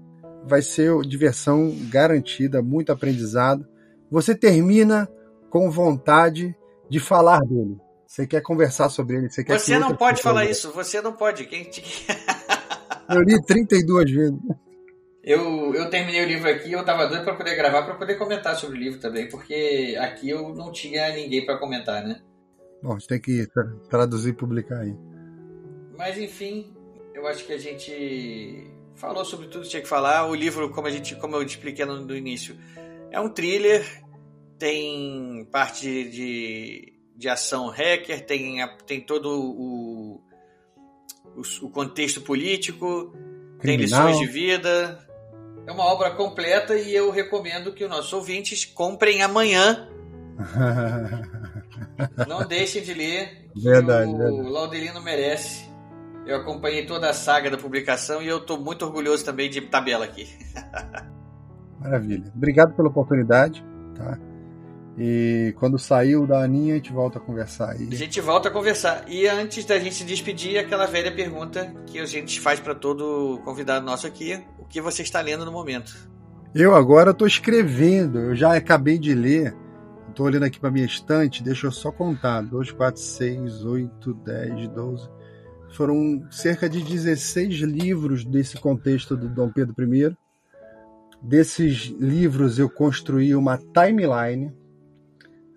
vai 0.45 0.61
ser 0.61 0.93
diversão 1.03 1.73
garantida, 1.89 2.61
muito 2.61 2.91
aprendizado. 2.91 3.65
Você 4.11 4.35
termina 4.35 5.07
com 5.49 5.71
vontade 5.71 6.53
de 6.89 6.99
falar 6.99 7.39
dele. 7.45 7.77
Você 8.13 8.27
quer 8.27 8.41
conversar 8.41 8.89
sobre 8.89 9.17
ele. 9.17 9.27
Você, 9.27 9.43
quer 9.43 9.57
você 9.57 9.79
não 9.79 9.95
pode 9.95 10.21
falar 10.21 10.45
isso. 10.45 10.71
Você 10.71 11.01
não 11.01 11.13
pode. 11.13 11.47
Quem 11.47 11.63
te... 11.63 11.81
eu 13.09 13.21
li 13.23 13.43
32 13.43 14.11
vezes. 14.11 14.39
Eu, 15.23 15.73
eu 15.73 15.89
terminei 15.89 16.23
o 16.23 16.27
livro 16.27 16.47
aqui 16.47 16.73
eu 16.73 16.85
tava 16.85 17.07
doido 17.07 17.23
para 17.23 17.33
poder 17.33 17.55
gravar, 17.55 17.81
para 17.81 17.95
poder 17.95 18.15
comentar 18.19 18.55
sobre 18.55 18.77
o 18.77 18.79
livro 18.79 18.99
também, 18.99 19.27
porque 19.29 19.97
aqui 19.99 20.29
eu 20.29 20.53
não 20.53 20.71
tinha 20.71 21.11
ninguém 21.15 21.43
para 21.43 21.57
comentar, 21.57 22.05
né? 22.05 22.21
Bom, 22.83 22.99
você 22.99 23.07
tem 23.07 23.19
que 23.19 23.47
traduzir 23.89 24.29
e 24.29 24.33
publicar 24.33 24.81
aí. 24.81 24.95
Mas 25.97 26.15
enfim, 26.19 26.71
eu 27.15 27.25
acho 27.25 27.43
que 27.47 27.53
a 27.53 27.57
gente 27.57 28.69
falou 28.93 29.25
sobre 29.25 29.47
tudo 29.47 29.63
que 29.63 29.69
tinha 29.69 29.81
que 29.81 29.89
falar. 29.89 30.27
O 30.27 30.35
livro, 30.35 30.69
como 30.69 30.85
a 30.85 30.91
gente, 30.91 31.15
como 31.15 31.35
eu 31.35 31.41
expliquei 31.41 31.83
no, 31.83 32.05
no 32.05 32.15
início, 32.15 32.55
é 33.09 33.19
um 33.19 33.29
thriller, 33.29 33.83
tem 34.59 35.47
parte 35.51 36.03
de 36.11 36.92
de 36.92 36.92
ação 37.29 37.69
hacker, 37.69 38.25
tem, 38.25 38.57
tem 38.85 39.01
todo 39.01 39.29
o, 39.29 40.21
o, 41.35 41.41
o 41.61 41.69
contexto 41.69 42.21
político, 42.21 43.11
Criminal. 43.59 43.61
tem 43.61 43.77
lições 43.77 44.19
de 44.19 44.25
vida. 44.25 44.99
É 45.65 45.71
uma 45.71 45.85
obra 45.85 46.11
completa 46.11 46.75
e 46.75 46.93
eu 46.93 47.09
recomendo 47.09 47.71
que 47.71 47.83
os 47.83 47.89
nossos 47.89 48.11
ouvintes 48.11 48.65
comprem 48.65 49.21
amanhã. 49.21 49.87
Não 52.27 52.45
deixem 52.45 52.81
de 52.81 52.93
ler. 52.93 53.49
Verdade, 53.55 54.11
o 54.11 54.17
verdade. 54.17 54.49
Laudelino 54.49 55.01
merece. 55.01 55.71
Eu 56.25 56.37
acompanhei 56.37 56.85
toda 56.85 57.09
a 57.09 57.13
saga 57.13 57.51
da 57.51 57.57
publicação 57.57 58.21
e 58.21 58.27
eu 58.27 58.37
estou 58.37 58.59
muito 58.59 58.85
orgulhoso 58.85 59.23
também 59.23 59.49
de 59.49 59.61
tabela 59.61 60.05
aqui. 60.05 60.27
Maravilha. 61.79 62.31
Obrigado 62.35 62.73
pela 62.75 62.87
oportunidade. 62.87 63.63
Tá? 63.95 64.17
E 64.97 65.55
quando 65.57 65.79
saiu 65.79 66.27
da 66.27 66.43
Aninha, 66.43 66.73
a 66.73 66.77
gente 66.77 66.91
volta 66.91 67.17
a 67.17 67.21
conversar 67.21 67.71
aí. 67.71 67.89
A 67.91 67.95
gente 67.95 68.21
volta 68.21 68.49
a 68.49 68.51
conversar. 68.51 69.05
E 69.07 69.27
antes 69.27 69.65
da 69.65 69.79
gente 69.79 69.95
se 69.95 70.03
despedir, 70.03 70.57
aquela 70.57 70.85
velha 70.85 71.11
pergunta 71.11 71.73
que 71.87 71.99
a 71.99 72.05
gente 72.05 72.39
faz 72.39 72.59
para 72.59 72.75
todo 72.75 73.41
convidado 73.43 73.85
nosso 73.85 74.05
aqui: 74.05 74.43
o 74.59 74.65
que 74.65 74.79
você 74.79 75.01
está 75.01 75.19
lendo 75.19 75.45
no 75.45 75.51
momento? 75.51 76.11
Eu 76.53 76.75
agora 76.75 77.09
estou 77.09 77.27
escrevendo, 77.27 78.19
eu 78.19 78.35
já 78.35 78.55
acabei 78.55 78.99
de 78.99 79.15
ler. 79.15 79.55
Estou 80.09 80.27
olhando 80.27 80.43
aqui 80.43 80.59
para 80.59 80.69
minha 80.69 80.85
estante, 80.85 81.41
deixa 81.41 81.65
eu 81.65 81.71
só 81.71 81.91
contar: 81.91 82.41
2, 82.41 82.71
4, 82.71 83.01
6, 83.01 83.65
8, 83.65 84.13
10, 84.13 84.67
12. 84.69 85.09
Foram 85.71 86.23
cerca 86.29 86.69
de 86.69 86.83
16 86.83 87.55
livros 87.61 88.23
desse 88.23 88.57
contexto 88.57 89.17
do 89.17 89.27
Dom 89.27 89.49
Pedro 89.49 89.73
I. 89.95 90.15
Desses 91.19 91.85
livros 91.99 92.59
eu 92.59 92.69
construí 92.69 93.33
uma 93.33 93.57
timeline 93.57 94.53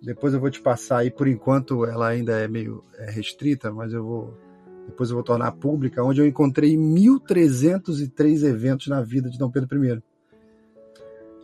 depois 0.07 0.33
eu 0.33 0.39
vou 0.39 0.49
te 0.49 0.61
passar 0.61 0.99
aí, 0.99 1.11
por 1.11 1.27
enquanto 1.27 1.85
ela 1.85 2.07
ainda 2.07 2.39
é 2.39 2.47
meio 2.47 2.85
é 2.97 3.11
restrita, 3.11 3.73
mas 3.73 3.93
eu 3.93 4.05
vou 4.05 4.39
depois 4.87 5.11
eu 5.11 5.17
vou 5.17 5.25
tornar 5.25 5.51
pública, 5.51 6.01
onde 6.05 6.21
eu 6.21 6.27
encontrei 6.27 6.77
1.303 6.77 8.45
eventos 8.45 8.87
na 8.87 9.03
vida 9.03 9.29
de 9.29 9.37
Dom 9.37 9.51
Pedro 9.51 9.85
I. 9.85 10.01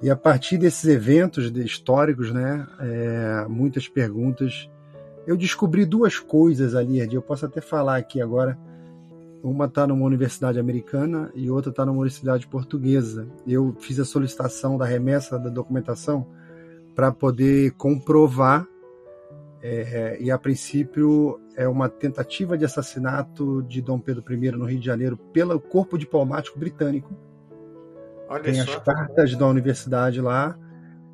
E 0.00 0.08
a 0.08 0.14
partir 0.14 0.58
desses 0.58 0.84
eventos 0.84 1.50
históricos, 1.56 2.32
né, 2.32 2.64
é, 2.78 3.46
muitas 3.48 3.88
perguntas, 3.88 4.70
eu 5.26 5.36
descobri 5.36 5.84
duas 5.84 6.20
coisas 6.20 6.76
ali. 6.76 7.00
Eu 7.12 7.20
posso 7.20 7.44
até 7.44 7.60
falar 7.60 7.96
aqui 7.96 8.22
agora. 8.22 8.56
Uma 9.42 9.64
está 9.64 9.88
numa 9.88 10.06
universidade 10.06 10.60
americana 10.60 11.32
e 11.34 11.50
outra 11.50 11.70
está 11.70 11.84
numa 11.84 11.98
universidade 11.98 12.46
portuguesa. 12.46 13.26
Eu 13.44 13.74
fiz 13.80 13.98
a 13.98 14.04
solicitação 14.04 14.78
da 14.78 14.84
remessa 14.84 15.36
da 15.36 15.50
documentação 15.50 16.28
para 16.94 17.10
poder 17.12 17.72
comprovar 17.72 18.66
É, 19.64 20.16
e 20.20 20.28
a 20.28 20.36
princípio 20.36 21.38
é 21.56 21.68
uma 21.68 21.88
tentativa 21.88 22.58
de 22.58 22.64
assassinato 22.64 23.62
de 23.62 23.80
Dom 23.80 24.00
Pedro 24.00 24.24
I 24.34 24.50
no 24.50 24.64
Rio 24.64 24.80
de 24.80 24.86
Janeiro 24.86 25.16
pelo 25.16 25.60
corpo 25.60 25.96
diplomático 25.96 26.58
britânico. 26.58 27.14
Olha 28.28 28.42
Tem 28.42 28.54
só. 28.54 28.62
as 28.62 28.82
cartas 28.82 29.36
da 29.36 29.46
universidade 29.46 30.20
lá. 30.20 30.58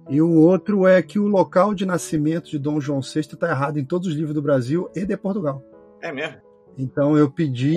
E 0.09 0.23
o 0.23 0.31
outro 0.33 0.87
é 0.87 1.03
que 1.03 1.19
o 1.19 1.27
local 1.29 1.75
de 1.75 1.85
nascimento 1.85 2.49
de 2.51 2.59
Dom 2.59 2.81
João 2.81 3.03
VI 3.03 3.21
está 3.21 3.51
errado 3.51 3.79
em 3.79 3.85
todos 3.85 4.09
os 4.09 4.15
livros 4.15 4.33
do 4.35 4.41
Brasil 4.41 4.89
e 4.97 5.05
de 5.05 5.15
Portugal. 5.19 5.63
É 6.01 6.11
mesmo? 6.11 6.39
Então 6.79 7.19
eu 7.19 7.31
pedi, 7.31 7.77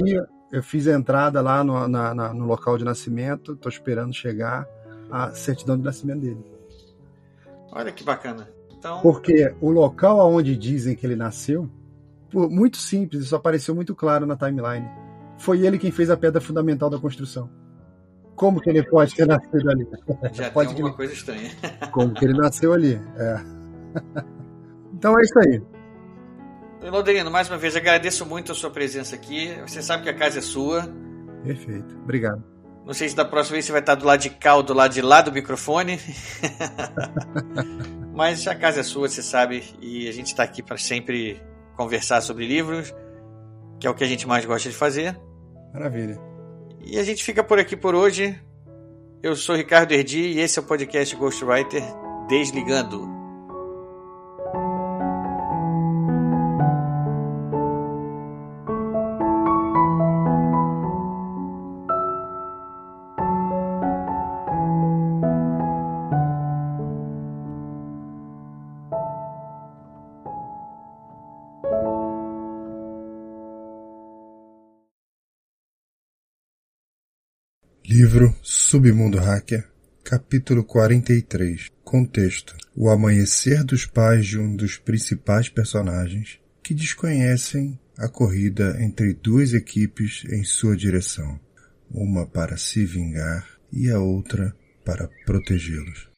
eu 0.53 0.63
fiz 0.63 0.87
a 0.87 0.93
entrada 0.93 1.41
lá 1.41 1.65
no, 1.65 1.85
na- 1.89 2.13
na- 2.15 2.33
no 2.33 2.45
local 2.45 2.77
de 2.77 2.85
nascimento, 2.85 3.51
estou 3.55 3.69
esperando 3.69 4.13
chegar 4.13 4.65
a 5.11 5.31
certidão 5.31 5.75
de 5.77 5.83
nascimento 5.83 6.21
dele. 6.21 6.45
Olha 7.71 7.91
que 7.91 8.03
bacana. 8.03 8.49
Então, 8.77 9.01
Porque 9.01 9.53
o 9.61 9.69
local 9.69 10.19
aonde 10.19 10.57
dizem 10.57 10.95
que 10.95 11.05
ele 11.05 11.15
nasceu, 11.15 11.69
muito 12.33 12.77
simples, 12.77 13.23
isso 13.23 13.35
apareceu 13.35 13.75
muito 13.75 13.93
claro 13.95 14.25
na 14.25 14.35
timeline. 14.35 14.87
Foi 15.37 15.65
ele 15.65 15.77
quem 15.77 15.91
fez 15.91 16.09
a 16.09 16.17
pedra 16.17 16.41
fundamental 16.41 16.89
da 16.89 16.97
construção. 16.99 17.49
Como 18.35 18.59
que 18.59 18.69
ele 18.69 18.81
pode 18.83 19.13
ter 19.13 19.27
nascido 19.27 19.69
ali? 19.69 19.87
já 20.33 20.45
tem 20.45 20.51
pode 20.53 20.69
alguma 20.69 20.89
que- 20.91 20.95
coisa 20.97 21.13
estranha. 21.13 21.51
Como 21.91 22.13
que 22.13 22.25
ele 22.25 22.33
nasceu 22.33 22.73
ali? 22.73 22.99
É. 23.17 23.35
Então 24.93 25.17
é 25.19 25.21
isso 25.21 25.39
aí. 25.39 25.61
Loderino, 26.89 27.29
mais 27.29 27.47
uma 27.49 27.57
vez, 27.57 27.75
agradeço 27.75 28.25
muito 28.25 28.51
a 28.51 28.55
sua 28.55 28.71
presença 28.71 29.15
aqui. 29.15 29.53
Você 29.67 29.81
sabe 29.81 30.03
que 30.03 30.09
a 30.09 30.13
casa 30.15 30.39
é 30.39 30.41
sua. 30.41 30.87
Perfeito. 31.43 31.95
Obrigado. 32.03 32.43
Não 32.85 32.93
sei 32.93 33.09
se 33.09 33.15
da 33.15 33.23
próxima 33.23 33.53
vez 33.53 33.65
você 33.65 33.71
vai 33.71 33.81
estar 33.81 33.95
do 33.95 34.05
lado 34.05 34.19
de 34.19 34.29
cá 34.29 34.55
ou 34.55 34.63
do 34.63 34.73
lado 34.73 34.93
de 34.93 35.01
lá 35.01 35.21
do 35.21 35.31
microfone. 35.31 35.99
Mas 38.13 38.45
a 38.47 38.55
casa 38.55 38.81
é 38.81 38.83
sua, 38.83 39.07
você 39.07 39.21
sabe, 39.21 39.63
e 39.81 40.07
a 40.07 40.11
gente 40.11 40.27
está 40.27 40.43
aqui 40.43 40.61
para 40.61 40.77
sempre 40.77 41.41
conversar 41.75 42.21
sobre 42.21 42.45
livros, 42.45 42.93
que 43.79 43.87
é 43.87 43.89
o 43.89 43.95
que 43.95 44.03
a 44.03 44.07
gente 44.07 44.27
mais 44.27 44.45
gosta 44.45 44.69
de 44.69 44.75
fazer. 44.75 45.19
Maravilha. 45.73 46.19
E 46.83 46.99
a 46.99 47.03
gente 47.03 47.23
fica 47.23 47.43
por 47.43 47.59
aqui 47.59 47.77
por 47.77 47.95
hoje. 47.95 48.39
Eu 49.23 49.35
sou 49.35 49.55
Ricardo 49.55 49.91
Erdi 49.91 50.19
e 50.19 50.39
esse 50.39 50.57
é 50.57 50.61
o 50.61 50.65
podcast 50.65 51.15
Ghostwriter 51.15 51.83
Desligando. 52.27 53.10
Livro 78.01 78.35
Submundo 78.41 79.19
Hacker, 79.19 79.63
capítulo 80.03 80.63
43. 80.63 81.69
Contexto: 81.83 82.57
O 82.75 82.89
amanhecer 82.89 83.63
dos 83.63 83.85
pais 83.85 84.25
de 84.25 84.39
um 84.39 84.55
dos 84.55 84.75
principais 84.75 85.49
personagens 85.49 86.39
que 86.63 86.73
desconhecem 86.73 87.79
a 87.99 88.09
corrida 88.09 88.75
entre 88.81 89.13
duas 89.13 89.53
equipes 89.53 90.23
em 90.31 90.43
sua 90.43 90.75
direção, 90.75 91.39
uma 91.91 92.25
para 92.25 92.57
se 92.57 92.83
vingar 92.85 93.47
e 93.71 93.91
a 93.91 93.99
outra 93.99 94.51
para 94.83 95.07
protegê-los. 95.23 96.09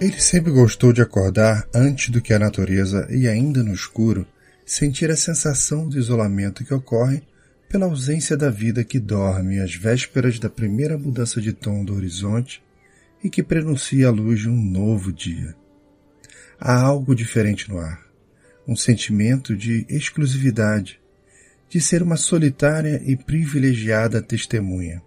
Ele 0.00 0.20
sempre 0.20 0.52
gostou 0.52 0.92
de 0.92 1.02
acordar 1.02 1.68
antes 1.74 2.10
do 2.10 2.20
que 2.20 2.32
a 2.32 2.38
natureza 2.38 3.08
e 3.10 3.26
ainda 3.26 3.64
no 3.64 3.74
escuro 3.74 4.24
sentir 4.64 5.10
a 5.10 5.16
sensação 5.16 5.88
de 5.88 5.98
isolamento 5.98 6.64
que 6.64 6.72
ocorre 6.72 7.20
pela 7.68 7.86
ausência 7.86 8.36
da 8.36 8.48
vida 8.48 8.84
que 8.84 9.00
dorme 9.00 9.58
às 9.58 9.74
vésperas 9.74 10.38
da 10.38 10.48
primeira 10.48 10.96
mudança 10.96 11.40
de 11.40 11.52
tom 11.52 11.84
do 11.84 11.96
horizonte 11.96 12.62
e 13.24 13.28
que 13.28 13.42
prenuncia 13.42 14.06
a 14.06 14.12
luz 14.12 14.38
de 14.38 14.48
um 14.48 14.54
novo 14.54 15.12
dia. 15.12 15.56
Há 16.60 16.80
algo 16.80 17.12
diferente 17.12 17.68
no 17.68 17.78
ar, 17.78 18.00
um 18.68 18.76
sentimento 18.76 19.56
de 19.56 19.84
exclusividade, 19.88 21.00
de 21.68 21.80
ser 21.80 22.04
uma 22.04 22.16
solitária 22.16 23.02
e 23.04 23.16
privilegiada 23.16 24.22
testemunha. 24.22 25.02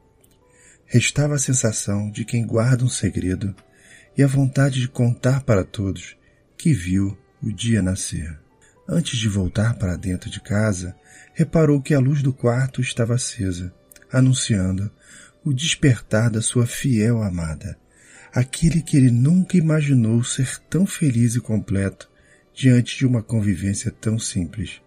Restava 0.85 1.35
a 1.35 1.39
sensação 1.39 2.11
de 2.11 2.25
quem 2.25 2.45
guarda 2.45 2.83
um 2.83 2.89
segredo 2.89 3.55
e 4.17 4.23
a 4.23 4.27
vontade 4.27 4.79
de 4.79 4.87
contar 4.87 5.41
para 5.41 5.63
todos 5.63 6.15
que 6.57 6.73
viu 6.73 7.17
o 7.41 7.51
dia 7.51 7.81
nascer. 7.81 8.37
Antes 8.87 9.17
de 9.17 9.29
voltar 9.29 9.75
para 9.75 9.95
dentro 9.95 10.29
de 10.29 10.41
casa, 10.41 10.95
reparou 11.33 11.81
que 11.81 11.93
a 11.93 11.99
luz 11.99 12.21
do 12.21 12.33
quarto 12.33 12.81
estava 12.81 13.15
acesa, 13.15 13.73
anunciando 14.11 14.91
o 15.43 15.53
despertar 15.53 16.29
da 16.29 16.41
sua 16.41 16.67
fiel 16.67 17.23
amada, 17.23 17.77
aquele 18.33 18.81
que 18.81 18.97
ele 18.97 19.09
nunca 19.09 19.57
imaginou 19.57 20.23
ser 20.23 20.59
tão 20.69 20.85
feliz 20.85 21.35
e 21.35 21.39
completo 21.39 22.09
diante 22.53 22.97
de 22.97 23.05
uma 23.05 23.23
convivência 23.23 23.91
tão 23.91 24.19
simples. 24.19 24.81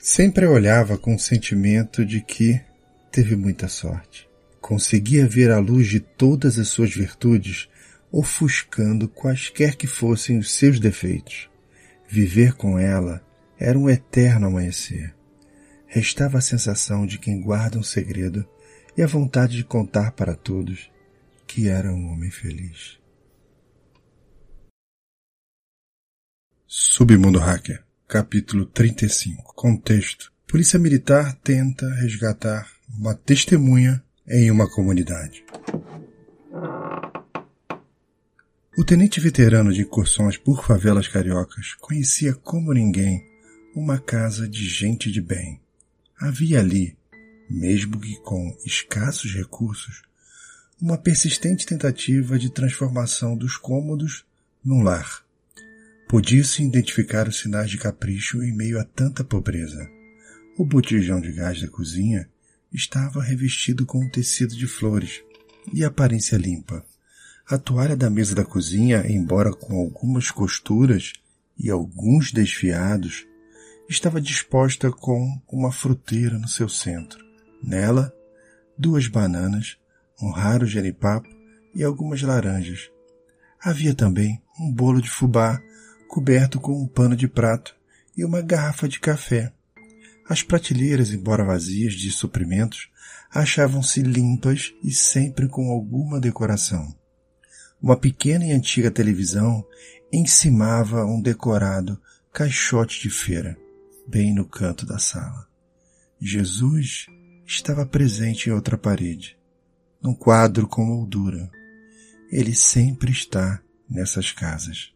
Sempre 0.00 0.46
olhava 0.46 0.98
com 0.98 1.14
o 1.14 1.18
sentimento 1.18 2.04
de 2.04 2.20
que 2.20 2.60
teve 3.12 3.36
muita 3.36 3.68
sorte. 3.68 4.28
Conseguia 4.60 5.26
ver 5.26 5.50
a 5.50 5.58
luz 5.58 5.88
de 5.88 6.00
todas 6.00 6.58
as 6.58 6.68
suas 6.68 6.92
virtudes 6.92 7.68
ofuscando 8.12 9.08
quaisquer 9.08 9.74
que 9.74 9.86
fossem 9.86 10.38
os 10.38 10.52
seus 10.52 10.78
defeitos. 10.78 11.48
Viver 12.06 12.52
com 12.52 12.78
ela 12.78 13.24
era 13.58 13.78
um 13.78 13.88
eterno 13.88 14.48
amanhecer. 14.48 15.14
Restava 15.86 16.38
a 16.38 16.42
sensação 16.42 17.06
de 17.06 17.18
quem 17.18 17.40
guarda 17.40 17.78
um 17.78 17.82
segredo 17.82 18.46
e 18.96 19.02
a 19.02 19.06
vontade 19.06 19.56
de 19.56 19.64
contar 19.64 20.12
para 20.12 20.34
todos 20.34 20.90
que 21.46 21.68
era 21.68 21.90
um 21.90 22.12
homem 22.12 22.30
feliz. 22.30 22.98
Submundo 26.66 27.38
Hacker, 27.38 27.82
capítulo 28.08 28.66
35. 28.66 29.54
Contexto. 29.54 30.32
Polícia 30.46 30.78
Militar 30.78 31.34
tenta 31.42 31.88
resgatar 31.94 32.70
uma 32.88 33.14
testemunha 33.14 34.02
em 34.26 34.50
uma 34.50 34.70
comunidade. 34.70 35.44
O 38.74 38.82
tenente 38.82 39.20
veterano 39.20 39.70
de 39.70 39.82
incursões 39.82 40.38
por 40.38 40.64
favelas 40.64 41.06
cariocas 41.06 41.74
conhecia 41.74 42.32
como 42.32 42.72
ninguém 42.72 43.22
uma 43.74 43.98
casa 43.98 44.48
de 44.48 44.66
gente 44.66 45.12
de 45.12 45.20
bem. 45.20 45.60
Havia 46.18 46.60
ali, 46.60 46.96
mesmo 47.50 48.00
que 48.00 48.16
com 48.22 48.56
escassos 48.64 49.34
recursos, 49.34 50.00
uma 50.80 50.96
persistente 50.96 51.66
tentativa 51.66 52.38
de 52.38 52.48
transformação 52.48 53.36
dos 53.36 53.58
cômodos 53.58 54.24
num 54.64 54.82
lar. 54.82 55.22
Podia-se 56.08 56.62
identificar 56.62 57.28
os 57.28 57.40
sinais 57.40 57.68
de 57.68 57.76
capricho 57.76 58.42
em 58.42 58.56
meio 58.56 58.80
a 58.80 58.84
tanta 58.84 59.22
pobreza. 59.22 59.86
O 60.56 60.64
botijão 60.64 61.20
de 61.20 61.30
gás 61.30 61.60
da 61.60 61.68
cozinha 61.68 62.26
estava 62.72 63.22
revestido 63.22 63.84
com 63.84 64.02
um 64.02 64.08
tecido 64.08 64.56
de 64.56 64.66
flores 64.66 65.22
e 65.74 65.84
aparência 65.84 66.38
limpa. 66.38 66.82
A 67.52 67.58
toalha 67.58 67.94
da 67.94 68.08
mesa 68.08 68.34
da 68.34 68.46
cozinha, 68.46 69.04
embora 69.06 69.52
com 69.52 69.78
algumas 69.78 70.30
costuras 70.30 71.12
e 71.58 71.68
alguns 71.68 72.32
desfiados, 72.32 73.26
estava 73.86 74.22
disposta 74.22 74.90
com 74.90 75.38
uma 75.52 75.70
fruteira 75.70 76.38
no 76.38 76.48
seu 76.48 76.66
centro. 76.66 77.22
Nela, 77.62 78.10
duas 78.78 79.06
bananas, 79.06 79.76
um 80.18 80.30
raro 80.30 80.64
genipapo 80.64 81.28
e 81.74 81.84
algumas 81.84 82.22
laranjas. 82.22 82.90
Havia 83.60 83.94
também 83.94 84.42
um 84.58 84.72
bolo 84.72 85.02
de 85.02 85.10
fubá 85.10 85.60
coberto 86.08 86.58
com 86.58 86.82
um 86.82 86.88
pano 86.88 87.14
de 87.14 87.28
prato 87.28 87.76
e 88.16 88.24
uma 88.24 88.40
garrafa 88.40 88.88
de 88.88 88.98
café. 88.98 89.52
As 90.26 90.42
prateleiras, 90.42 91.10
embora 91.10 91.44
vazias 91.44 91.92
de 91.92 92.10
suprimentos, 92.12 92.88
achavam-se 93.30 94.00
limpas 94.00 94.72
e 94.82 94.90
sempre 94.90 95.48
com 95.48 95.70
alguma 95.70 96.18
decoração. 96.18 97.01
Uma 97.82 97.96
pequena 97.96 98.46
e 98.46 98.52
antiga 98.52 98.92
televisão 98.92 99.66
encimava 100.12 101.04
um 101.04 101.20
decorado 101.20 102.00
caixote 102.32 103.00
de 103.00 103.10
feira, 103.10 103.58
bem 104.06 104.32
no 104.32 104.44
canto 104.44 104.86
da 104.86 105.00
sala. 105.00 105.48
Jesus 106.20 107.06
estava 107.44 107.84
presente 107.84 108.48
em 108.48 108.52
outra 108.52 108.78
parede, 108.78 109.36
num 110.00 110.14
quadro 110.14 110.68
com 110.68 110.84
moldura. 110.84 111.50
Ele 112.30 112.54
sempre 112.54 113.10
está 113.10 113.60
nessas 113.90 114.30
casas. 114.30 114.94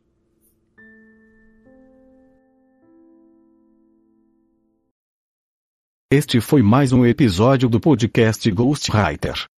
Este 6.08 6.40
foi 6.40 6.62
mais 6.62 6.92
um 6.92 7.04
episódio 7.04 7.68
do 7.68 7.80
podcast 7.80 8.48
Ghostwriter. 8.48 9.48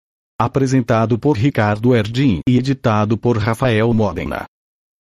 Apresentado 0.41 1.19
por 1.19 1.37
Ricardo 1.37 1.97
Erdim 1.97 2.43
e 2.49 2.57
editado 2.57 3.19
por 3.19 3.39
Rafael 3.39 3.93
Modena. 3.93 4.45